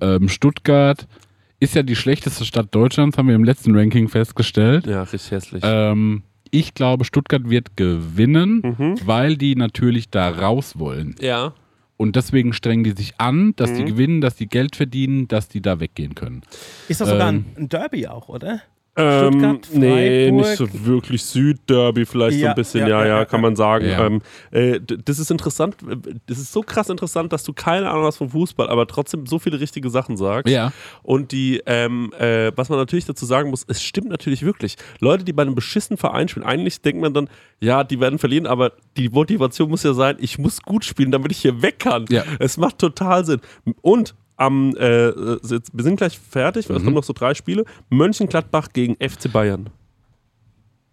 Ähm, 0.00 0.28
Stuttgart 0.28 1.06
ist 1.60 1.74
ja 1.74 1.82
die 1.82 1.96
schlechteste 1.96 2.44
Stadt 2.44 2.74
Deutschlands, 2.74 3.16
haben 3.16 3.28
wir 3.28 3.34
im 3.34 3.44
letzten 3.44 3.76
Ranking 3.76 4.08
festgestellt. 4.08 4.86
Ja, 4.86 5.02
richtig 5.02 5.30
hässlich. 5.30 5.62
Ähm, 5.64 6.22
ich 6.50 6.74
glaube, 6.74 7.04
Stuttgart 7.04 7.48
wird 7.48 7.76
gewinnen, 7.76 8.74
Mhm. 8.78 8.96
weil 9.06 9.36
die 9.36 9.56
natürlich 9.56 10.10
da 10.10 10.28
raus 10.30 10.78
wollen. 10.78 11.14
ja. 11.20 11.52
Und 11.96 12.16
deswegen 12.16 12.52
strengen 12.52 12.82
die 12.84 12.90
sich 12.92 13.14
an, 13.18 13.54
dass 13.56 13.70
Mhm. 13.70 13.76
die 13.76 13.84
gewinnen, 13.84 14.20
dass 14.20 14.34
die 14.34 14.48
Geld 14.48 14.74
verdienen, 14.76 15.28
dass 15.28 15.48
die 15.48 15.62
da 15.62 15.78
weggehen 15.80 16.14
können. 16.14 16.42
Ist 16.88 17.00
das 17.00 17.08
sogar 17.08 17.28
Ähm, 17.28 17.44
ein, 17.56 17.64
ein 17.64 17.68
Derby 17.68 18.06
auch, 18.08 18.28
oder? 18.28 18.62
Ähm, 18.96 19.32
Stuttgart, 19.32 19.68
nee, 19.72 20.30
nicht 20.30 20.56
so 20.56 20.68
wirklich 20.72 21.24
Südderby, 21.24 22.06
vielleicht 22.06 22.38
so 22.38 22.44
Ja, 22.44 22.50
ein 22.50 22.54
bisschen, 22.54 22.82
ja, 22.82 22.88
ja, 22.88 23.00
ja, 23.00 23.06
ja, 23.06 23.18
ja, 23.18 23.24
kann 23.24 23.40
man 23.40 23.56
sagen. 23.56 23.86
Ja. 23.86 24.06
Ähm, 24.06 24.22
äh, 24.52 24.80
das 24.80 25.18
ist 25.18 25.32
interessant, 25.32 25.76
das 26.26 26.38
ist 26.38 26.52
so 26.52 26.60
krass 26.60 26.88
interessant, 26.88 27.32
dass 27.32 27.42
du 27.42 27.52
keine 27.52 27.90
Ahnung 27.90 28.04
hast 28.04 28.18
vom 28.18 28.30
Fußball, 28.30 28.68
aber 28.68 28.86
trotzdem 28.86 29.26
so 29.26 29.40
viele 29.40 29.58
richtige 29.58 29.90
Sachen 29.90 30.16
sagst. 30.16 30.52
Ja. 30.52 30.72
Und 31.02 31.32
die, 31.32 31.60
ähm, 31.66 32.12
äh, 32.18 32.52
was 32.54 32.68
man 32.68 32.78
natürlich 32.78 33.04
dazu 33.04 33.26
sagen 33.26 33.50
muss, 33.50 33.64
es 33.66 33.82
stimmt 33.82 34.10
natürlich 34.10 34.44
wirklich. 34.44 34.76
Leute, 35.00 35.24
die 35.24 35.32
bei 35.32 35.42
einem 35.42 35.56
beschissenen 35.56 35.98
Verein 35.98 36.28
spielen, 36.28 36.46
eigentlich 36.46 36.80
denkt 36.80 37.02
man 37.02 37.12
dann, 37.12 37.28
ja, 37.60 37.82
die 37.82 37.98
werden 37.98 38.20
verlieren, 38.20 38.46
aber 38.46 38.72
die 38.96 39.08
Motivation 39.08 39.70
muss 39.70 39.82
ja 39.82 39.92
sein, 39.94 40.16
ich 40.20 40.38
muss 40.38 40.62
gut 40.62 40.84
spielen, 40.84 41.10
damit 41.10 41.32
ich 41.32 41.38
hier 41.38 41.62
weg 41.62 41.80
kann. 41.80 42.04
Ja. 42.10 42.22
Es 42.38 42.58
macht 42.58 42.78
total 42.78 43.24
Sinn. 43.24 43.40
Und 43.80 44.14
am, 44.36 44.74
äh, 44.76 45.08
jetzt, 45.48 45.70
wir 45.72 45.84
sind 45.84 45.96
gleich 45.96 46.18
fertig, 46.18 46.68
Mhm. 46.68 46.76
es 46.76 46.82
kommen 46.84 46.94
noch 46.96 47.04
so 47.04 47.12
drei 47.12 47.34
Spiele. 47.34 47.64
Mönchengladbach 47.90 48.68
gegen 48.72 48.94
FC 48.96 49.30
Bayern. 49.32 49.70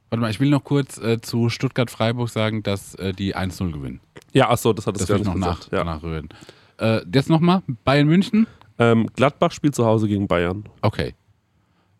Warte 0.09 0.21
mal, 0.21 0.29
ich 0.29 0.39
will 0.39 0.49
noch 0.49 0.63
kurz 0.63 0.97
äh, 0.97 1.21
zu 1.21 1.49
Stuttgart-Freiburg 1.49 2.29
sagen, 2.29 2.63
dass 2.63 2.95
äh, 2.95 3.13
die 3.13 3.35
1-0 3.35 3.71
gewinnen. 3.71 4.01
Ja, 4.33 4.49
achso, 4.49 4.73
das 4.73 4.85
hat 4.85 4.95
es 4.95 4.99
Das 4.99 5.07
gar 5.07 5.15
will 5.15 5.21
ich 5.21 5.27
nicht 5.27 5.37
noch 5.37 5.47
nach, 5.47 5.55
gesagt. 5.59 5.73
Ja. 5.73 5.83
nachrühren. 5.85 6.29
Äh, 6.77 7.01
jetzt 7.13 7.29
nochmal, 7.29 7.61
Bayern 7.85 8.07
München? 8.07 8.45
Ähm, 8.77 9.07
Gladbach 9.15 9.51
spielt 9.51 9.73
zu 9.75 9.85
Hause 9.85 10.07
gegen 10.07 10.27
Bayern. 10.27 10.65
Okay. 10.81 11.13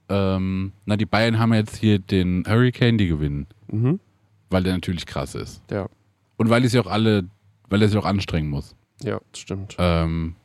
Ähm, 0.10 0.74
na, 0.86 0.98
die 0.98 1.06
Bayern 1.06 1.40
haben 1.40 1.54
jetzt 1.54 1.78
hier 1.78 2.00
den 2.00 2.44
Hurricane, 2.48 2.98
die 2.98 3.08
gewinnen. 3.08 3.48
Mhm. 3.68 4.00
Weil 4.50 4.64
der 4.64 4.74
natürlich 4.74 5.06
krass 5.06 5.36
ist. 5.36 5.62
Ja, 5.72 5.88
Und 6.38 6.50
weil 6.50 6.62
die 6.62 6.68
sich 6.68 6.80
auch 6.80 6.88
alle, 6.92 7.26
weil 7.70 7.82
er 7.82 7.88
sich 7.88 7.98
auch 7.98 8.06
anstrengen 8.06 8.50
muss. 8.50 8.76
ja, 9.02 9.20
das 9.32 9.40
stimmt. 9.40 9.76
Ähm, 9.80 10.36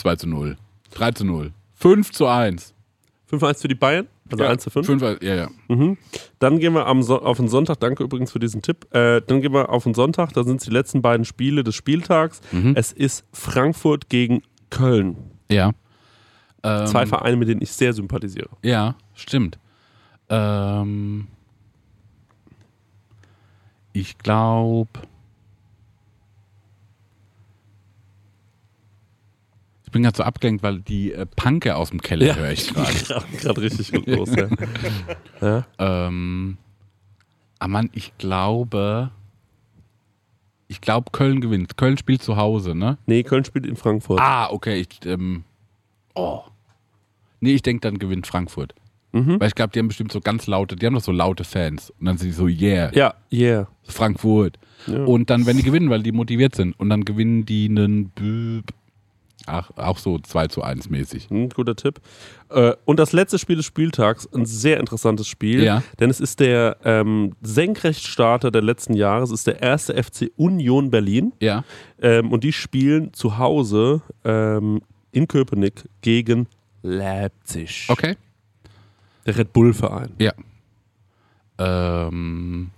2 0.00 0.16
zu 0.16 0.28
0. 0.28 0.56
3 0.92 1.12
zu 1.12 1.24
0. 1.24 1.52
5 1.74 2.12
zu 2.12 2.26
1. 2.26 2.74
5-1 3.30 3.60
für 3.60 3.68
die 3.68 3.74
Bayern, 3.74 4.08
also 4.30 4.42
ja, 4.42 4.50
1 4.50 4.62
zu 4.62 4.70
5. 4.70 4.86
5 4.86 5.22
ja, 5.22 5.34
ja. 5.34 5.48
Mhm. 5.68 5.96
Dann 6.40 6.58
gehen 6.58 6.72
wir 6.74 6.86
am 6.86 7.02
so 7.02 7.22
auf 7.22 7.36
den 7.36 7.48
Sonntag, 7.48 7.78
danke 7.78 8.02
übrigens 8.02 8.32
für 8.32 8.40
diesen 8.40 8.60
Tipp. 8.60 8.92
Äh, 8.92 9.20
dann 9.24 9.40
gehen 9.40 9.52
wir 9.52 9.70
auf 9.70 9.84
den 9.84 9.94
Sonntag, 9.94 10.32
da 10.32 10.42
sind 10.42 10.56
es 10.56 10.64
die 10.64 10.72
letzten 10.72 11.00
beiden 11.00 11.24
Spiele 11.24 11.62
des 11.62 11.76
Spieltags. 11.76 12.40
Mhm. 12.50 12.72
Es 12.76 12.92
ist 12.92 13.24
Frankfurt 13.32 14.08
gegen 14.08 14.42
Köln. 14.70 15.16
Ja. 15.50 15.72
Ähm, 16.62 16.86
Zwei 16.86 17.06
Vereine, 17.06 17.36
mit 17.36 17.48
denen 17.48 17.62
ich 17.62 17.72
sehr 17.72 17.92
sympathisiere. 17.92 18.50
Ja, 18.62 18.96
stimmt. 19.14 19.58
Ähm, 20.28 21.28
ich 23.92 24.18
glaube. 24.18 24.90
Ich 29.90 29.92
bin 29.92 30.04
gerade 30.04 30.16
so 30.16 30.22
abgelenkt, 30.22 30.62
weil 30.62 30.78
die 30.82 31.12
äh, 31.12 31.26
Panke 31.26 31.74
aus 31.74 31.90
dem 31.90 32.00
Keller 32.00 32.36
höre 32.36 32.52
ich 32.52 32.72
gerade. 32.72 33.24
Gerade 33.40 33.60
richtig 33.60 33.90
gut 33.90 34.06
los. 34.06 34.30
Ja. 34.36 34.46
ja. 35.80 36.06
ähm, 36.06 36.58
ah 37.58 37.66
Mann, 37.66 37.90
ich 37.92 38.16
glaube. 38.16 39.10
Ich 40.68 40.80
glaube, 40.80 41.10
Köln 41.10 41.40
gewinnt. 41.40 41.76
Köln 41.76 41.98
spielt 41.98 42.22
zu 42.22 42.36
Hause, 42.36 42.76
ne? 42.76 42.98
Nee, 43.06 43.24
Köln 43.24 43.44
spielt 43.44 43.66
in 43.66 43.74
Frankfurt. 43.74 44.20
Ah, 44.20 44.48
okay. 44.52 44.76
Ich, 44.80 45.04
ähm, 45.06 45.42
oh. 46.14 46.42
Nee, 47.40 47.54
ich 47.54 47.62
denke, 47.62 47.80
dann 47.80 47.98
gewinnt 47.98 48.28
Frankfurt. 48.28 48.76
Mhm. 49.10 49.40
Weil 49.40 49.48
ich 49.48 49.56
glaube, 49.56 49.72
die 49.72 49.80
haben 49.80 49.88
bestimmt 49.88 50.12
so 50.12 50.20
ganz 50.20 50.46
laute, 50.46 50.76
die 50.76 50.86
haben 50.86 50.94
doch 50.94 51.00
so 51.02 51.10
laute 51.10 51.42
Fans. 51.42 51.90
Und 51.98 52.06
dann 52.06 52.16
sind 52.16 52.28
die 52.28 52.32
so, 52.34 52.46
yeah, 52.46 52.92
Ja, 52.94 53.14
yeah. 53.32 53.66
Frankfurt. 53.82 54.56
Ja. 54.86 55.02
Und 55.02 55.30
dann, 55.30 55.46
wenn 55.46 55.56
die 55.56 55.64
gewinnen, 55.64 55.90
weil 55.90 56.04
die 56.04 56.12
motiviert 56.12 56.54
sind. 56.54 56.78
Und 56.78 56.90
dann 56.90 57.04
gewinnen 57.04 57.44
die 57.44 57.68
einen, 57.68 58.10
B- 58.10 58.62
ach, 59.46 59.70
auch 59.76 59.98
so 59.98 60.18
2 60.18 60.46
zu 60.48 60.62
1 60.62 60.90
mäßig. 60.90 61.28
Hm, 61.30 61.48
guter 61.50 61.76
Tipp. 61.76 62.00
Äh, 62.50 62.72
und 62.84 62.98
das 62.98 63.12
letzte 63.12 63.38
Spiel 63.38 63.56
des 63.56 63.66
Spieltags, 63.66 64.28
ein 64.34 64.46
sehr 64.46 64.78
interessantes 64.80 65.26
Spiel, 65.28 65.62
Ja. 65.62 65.82
denn 65.98 66.10
es 66.10 66.20
ist 66.20 66.40
der 66.40 66.76
ähm, 66.84 67.34
Senkrechtstarter 67.42 68.50
der 68.50 68.62
letzten 68.62 68.94
Jahre. 68.94 69.24
Es 69.24 69.30
ist 69.30 69.46
der 69.46 69.62
erste 69.62 69.94
FC 70.02 70.30
Union 70.36 70.90
Berlin. 70.90 71.32
Ja. 71.40 71.64
Ähm, 72.00 72.32
und 72.32 72.44
die 72.44 72.52
spielen 72.52 73.12
zu 73.12 73.38
Hause 73.38 74.02
ähm, 74.24 74.80
in 75.12 75.26
Köpenick 75.28 75.84
gegen 76.02 76.46
Leipzig. 76.82 77.86
Okay. 77.88 78.16
Der 79.26 79.36
Red 79.36 79.52
Bull-Verein. 79.52 80.10
Ja. 80.18 80.32
Ähm, 81.58 82.70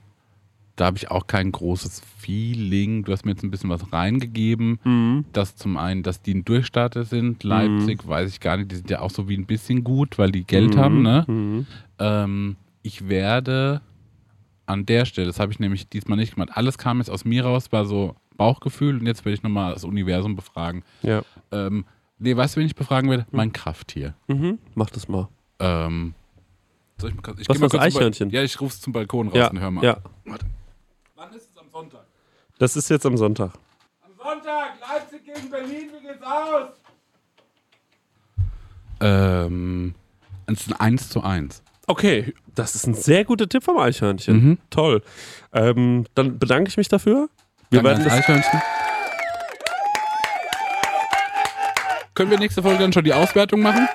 da 0.76 0.86
habe 0.86 0.96
ich 0.96 1.10
auch 1.10 1.26
kein 1.26 1.52
großes 1.52 2.00
Feeling. 2.18 3.04
Du 3.04 3.12
hast 3.12 3.24
mir 3.24 3.32
jetzt 3.32 3.42
ein 3.42 3.50
bisschen 3.50 3.70
was 3.70 3.92
reingegeben. 3.92 4.78
Mhm. 4.84 5.24
Das 5.32 5.54
zum 5.56 5.76
einen, 5.76 6.02
dass 6.02 6.22
die 6.22 6.34
ein 6.34 6.44
Durchstarter 6.44 7.04
sind. 7.04 7.44
Leipzig 7.44 8.06
weiß 8.06 8.30
ich 8.30 8.40
gar 8.40 8.56
nicht. 8.56 8.70
Die 8.72 8.76
sind 8.76 8.88
ja 8.90 9.00
auch 9.00 9.10
so 9.10 9.28
wie 9.28 9.36
ein 9.36 9.46
bisschen 9.46 9.84
gut, 9.84 10.18
weil 10.18 10.32
die 10.32 10.44
Geld 10.44 10.76
haben. 10.76 11.02
Ne? 11.02 11.24
Mhm. 11.28 11.66
Ähm, 11.98 12.56
ich 12.82 13.08
werde 13.08 13.82
an 14.66 14.86
der 14.86 15.04
Stelle, 15.04 15.26
das 15.26 15.38
habe 15.40 15.52
ich 15.52 15.58
nämlich 15.58 15.88
diesmal 15.88 16.16
nicht 16.16 16.34
gemacht, 16.34 16.50
alles 16.54 16.78
kam 16.78 16.98
jetzt 16.98 17.10
aus 17.10 17.24
mir 17.24 17.44
raus, 17.44 17.70
war 17.72 17.84
so 17.84 18.14
Bauchgefühl 18.36 18.98
und 18.98 19.06
jetzt 19.06 19.24
werde 19.24 19.34
ich 19.34 19.42
nochmal 19.42 19.74
das 19.74 19.84
Universum 19.84 20.36
befragen. 20.36 20.82
Ja. 21.02 21.22
Ähm, 21.50 21.84
nee, 22.18 22.34
weißt 22.34 22.56
du, 22.56 22.60
wen 22.60 22.66
ich 22.66 22.74
befragen 22.74 23.10
werde? 23.10 23.26
Mein 23.32 23.52
Krafttier. 23.52 24.14
Mhm. 24.28 24.58
Mach 24.74 24.88
das 24.88 25.08
mal. 25.08 25.28
Ähm, 25.58 26.14
soll 26.98 27.10
ich, 27.10 27.16
mal 27.16 27.22
kurz- 27.22 27.40
ich 27.40 27.48
Was 27.48 27.58
zum 27.58 27.68
Ba- 27.68 27.78
Eichhörnchen? 27.80 28.30
Ja, 28.30 28.42
ich 28.42 28.58
rufe 28.60 28.72
es 28.74 28.80
zum 28.80 28.92
Balkon 28.94 29.28
raus 29.28 29.36
Ja, 29.36 29.50
und 29.50 29.60
hör 29.60 29.70
mal. 29.70 29.84
ja. 29.84 29.98
Warte. 30.24 30.46
Wann 31.16 31.30
ist 31.34 31.50
es 31.50 31.56
am 31.58 31.66
Sonntag? 31.70 32.06
Das 32.58 32.76
ist 32.76 32.88
jetzt 32.90 33.06
am 33.06 33.16
Sonntag. 33.16 33.52
Am 34.04 34.12
Sonntag, 34.16 34.72
Leipzig 34.80 35.24
gegen 35.24 35.50
Berlin, 35.50 35.90
wie 35.92 36.06
geht's 36.06 36.22
aus? 36.22 36.68
Ähm, 39.00 39.94
es 40.46 40.60
ist 40.60 40.68
ein 40.68 40.80
1 40.80 41.08
zu 41.08 41.22
1. 41.22 41.62
Okay, 41.88 42.32
das 42.54 42.74
ist 42.74 42.86
ein 42.86 42.94
sehr 42.94 43.24
guter 43.24 43.48
Tipp 43.48 43.64
vom 43.64 43.78
Eichhörnchen. 43.78 44.36
Mhm. 44.36 44.58
Toll. 44.70 45.02
Ähm, 45.52 46.06
dann 46.14 46.38
bedanke 46.38 46.68
ich 46.68 46.76
mich 46.76 46.88
dafür. 46.88 47.28
Wir 47.70 47.82
Danke 47.82 47.88
werden 47.88 48.04
das 48.04 48.12
Eichhörnchen. 48.12 48.62
Können 52.14 52.30
wir 52.30 52.38
nächste 52.38 52.62
Folge 52.62 52.78
dann 52.78 52.92
schon 52.92 53.04
die 53.04 53.14
Auswertung 53.14 53.60
machen? 53.62 53.88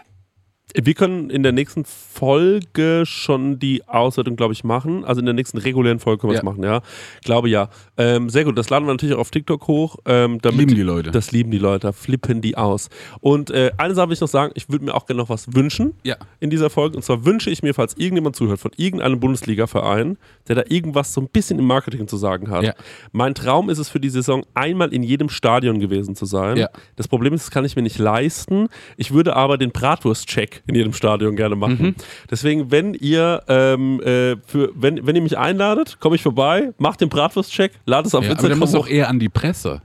Wir 0.76 0.94
können 0.96 1.30
in 1.30 1.44
der 1.44 1.54
nächsten 1.54 1.86
Folge 1.86 3.04
schon 3.06 3.58
die 3.58 3.88
Auswertung, 3.88 4.36
glaube 4.36 4.52
ich, 4.54 4.66
machen. 4.66 5.06
Also 5.06 5.20
in 5.20 5.26
der 5.26 5.34
nächsten 5.34 5.58
regulären 5.58 6.00
Folge 6.00 6.20
können 6.20 6.32
wir 6.34 6.36
es 6.40 6.44
Ja. 6.44 6.50
machen, 6.50 6.62
ja. 6.64 6.82
Glaube 7.24 7.48
ja. 7.50 7.70
Ähm, 7.96 8.30
sehr 8.30 8.44
gut. 8.44 8.58
Das 8.58 8.70
laden 8.70 8.86
wir 8.86 8.92
natürlich 8.92 9.16
auch 9.16 9.20
auf 9.20 9.32
TikTok 9.32 9.66
hoch. 9.68 9.96
Ähm, 10.06 10.40
Lieben 10.44 10.76
die 10.76 10.82
Leute. 10.82 11.12
Das 11.12 11.32
lieben 11.32 11.52
die 11.52 11.58
Leute. 11.58 11.94
Flippen 11.94 12.42
die 12.42 12.58
aus. 12.58 12.90
Und 13.22 13.50
äh, 13.50 13.72
eine 13.78 13.96
Sache 13.96 14.10
will 14.10 14.14
ich 14.16 14.20
noch 14.22 14.28
sagen. 14.28 14.52
Ich 14.56 14.70
würde 14.70 14.84
mir 14.84 14.94
auch 14.94 15.06
gerne 15.06 15.22
noch 15.22 15.30
was 15.30 15.56
wünschen 15.56 15.94
Ja. 16.04 16.18
in 16.42 16.50
dieser 16.50 16.70
Folge. 16.70 16.98
Und 16.98 17.04
zwar 17.04 17.24
wünsche 17.24 17.50
ich 17.50 17.64
mir, 17.64 17.74
falls 17.74 17.96
irgendjemand 17.96 18.36
zuhört 18.36 18.60
von 18.60 18.72
irgendeinem 18.76 19.22
Bundesliga-Verein, 19.22 20.18
der 20.50 20.56
da 20.58 20.64
irgendwas 20.68 21.14
so 21.14 21.22
ein 21.22 21.30
bisschen 21.30 21.60
im 21.60 21.66
Marketing 21.66 22.10
zu 22.10 22.18
sagen 22.18 22.50
hat. 22.50 22.64
Ja. 22.66 22.74
Mein 23.14 23.36
Traum 23.36 23.70
ist 23.70 23.78
es 23.78 23.88
für 23.88 24.02
die 24.02 24.10
Saison, 24.10 24.46
einmal 24.54 24.94
in 24.94 25.02
jedem 25.02 25.30
Stadion 25.30 25.80
gewesen 25.80 26.14
zu 26.16 26.26
sein. 26.26 26.68
Das 26.98 27.08
Problem 27.08 27.34
ist, 27.34 27.46
das 27.46 27.52
kann 27.52 27.64
ich 27.64 27.78
mir 27.78 27.84
nicht 27.84 27.98
leisten. 28.00 28.68
Ich 28.98 29.12
würde 29.14 29.36
aber 29.38 29.58
den 29.58 29.72
Bratwurst-Check 29.72 30.57
in 30.66 30.76
jedem 30.76 30.94
Stadion 30.94 31.36
gerne 31.36 31.56
machen. 31.56 31.78
Mhm. 31.80 31.96
Deswegen, 32.32 32.72
wenn 32.72 32.94
ihr 32.94 33.42
ähm, 33.48 34.02
äh, 34.02 34.36
für, 34.46 34.72
wenn, 34.76 35.06
wenn 35.06 35.16
ihr 35.16 35.22
mich 35.22 35.38
einladet, 35.38 35.98
komme 36.00 36.16
ich 36.16 36.24
vorbei, 36.24 36.74
macht 36.78 37.02
den 37.02 37.10
Bratwurst-Check, 37.10 37.72
lade 37.86 38.08
es 38.08 38.16
auf 38.16 38.24
ja 38.24 38.32
aber 38.32 38.36
der 38.42 38.52
Instagram 38.52 38.60
muss 38.60 38.72
doch 38.72 38.88
eher 38.88 39.10
an 39.10 39.20
die 39.20 39.30
Presse. 39.30 39.82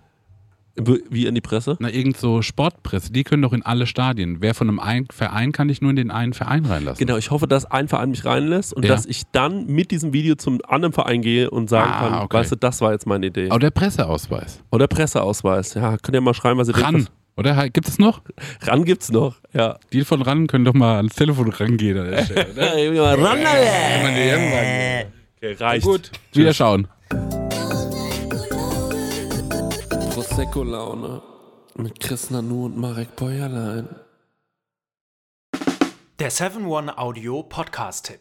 Wie 0.75 1.27
in 1.27 1.35
die 1.35 1.43
Presse? 1.43 1.77
Na, 1.81 1.91
irgend 1.91 2.17
so 2.17 2.41
Sportpresse, 2.41 3.13
die 3.13 3.25
können 3.25 3.43
doch 3.43 3.53
in 3.53 3.61
alle 3.63 3.87
Stadien. 3.87 4.39
Wer 4.41 4.55
von 4.55 4.71
einem 4.71 4.81
ein 4.81 5.07
Verein 5.13 5.53
kann 5.53 5.69
dich 5.69 5.83
nur 5.83 5.91
in 5.91 5.97
den 5.97 6.11
einen 6.11 6.33
Verein 6.33 6.65
reinlassen. 6.65 6.99
Genau, 7.07 7.19
ich 7.19 7.31
hoffe, 7.31 7.47
dass 7.47 7.67
ein 7.67 7.89
Verein 7.89 8.09
mich 8.09 8.25
reinlässt 8.25 8.73
und 8.73 8.87
Ja. 8.87 8.95
dass 8.95 9.05
ich 9.05 9.25
dann 9.33 9.67
mit 9.67 9.91
diesem 9.91 10.15
Video 10.15 10.35
zum 10.35 10.61
anderen 10.67 10.95
Verein 10.95 11.21
gehe 11.21 11.51
und 11.51 11.69
sagen 11.69 11.91
Ah, 11.93 11.99
kann, 12.09 12.15
okay. 12.23 12.39
weißt 12.39 12.53
du, 12.53 12.57
das 12.57 12.81
war 12.81 12.93
jetzt 12.93 13.07
meine 13.07 13.27
Idee. 13.27 13.51
Aber 13.51 13.59
der 13.59 13.71
Presseausweis. 13.71 14.63
Oder 14.71 14.87
Presseausweis. 14.87 15.75
Ja, 15.75 15.99
könnt 15.99 16.15
ihr 16.15 16.23
mal 16.23 16.33
schreiben, 16.33 16.59
was 16.59 16.69
ihr 16.69 16.77
RAN. 16.79 16.95
denkt. 16.95 17.13
Oder 17.37 17.69
gibt 17.71 17.89
es 17.89 17.99
noch? 17.99 18.21
RAN 18.61 18.85
gibt's 18.85 19.11
noch. 19.11 19.37
Ja. 19.53 19.79
Die 19.93 20.05
von 20.05 20.21
RAN 20.23 20.47
können 20.47 20.65
doch 20.65 20.75
mal 20.75 20.97
ans 20.97 21.15
Telefon 21.15 21.51
rangehen 21.51 21.99
an 21.99 22.11
der 22.11 22.25
Stelle. 22.27 22.53
Ne? 22.55 23.01
RAN, 23.01 23.39
okay, 23.41 25.07
okay, 25.37 25.53
reicht. 25.55 25.87
Gut, 25.87 26.11
wieder 26.33 26.53
schauen. 26.53 26.89
Prosecco-Laune 30.15 31.23
mit 31.77 32.01
Chris 32.01 32.31
Nanu 32.31 32.67
und 32.67 32.77
Marek 32.77 33.17
Bäuerlein. 33.17 33.89
Der 36.19 36.31
7-One-Audio-Podcast-Tipp. 36.31 38.21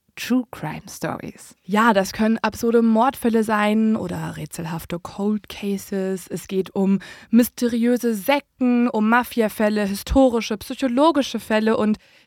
True 0.21 0.43
Crime 0.51 0.83
Stories. 0.87 1.55
ja, 1.63 1.93
das 1.93 2.13
können 2.13 2.37
absurde 2.41 2.81
Mordfälle 2.81 3.43
sein 3.43 3.95
oder 3.95 4.37
rätselhafte 4.37 4.99
Cold 4.99 5.49
Cases. 5.49 6.27
Es 6.27 6.47
geht 6.47 6.75
um 6.75 6.99
mysteriöse 7.31 8.13
Sekten, 8.13 8.87
um 8.87 9.09
Mafiafälle, 9.09 9.83
historische, 9.85 10.57
psychologische 10.57 11.39
Fälle 11.39 11.75
und 11.75 11.97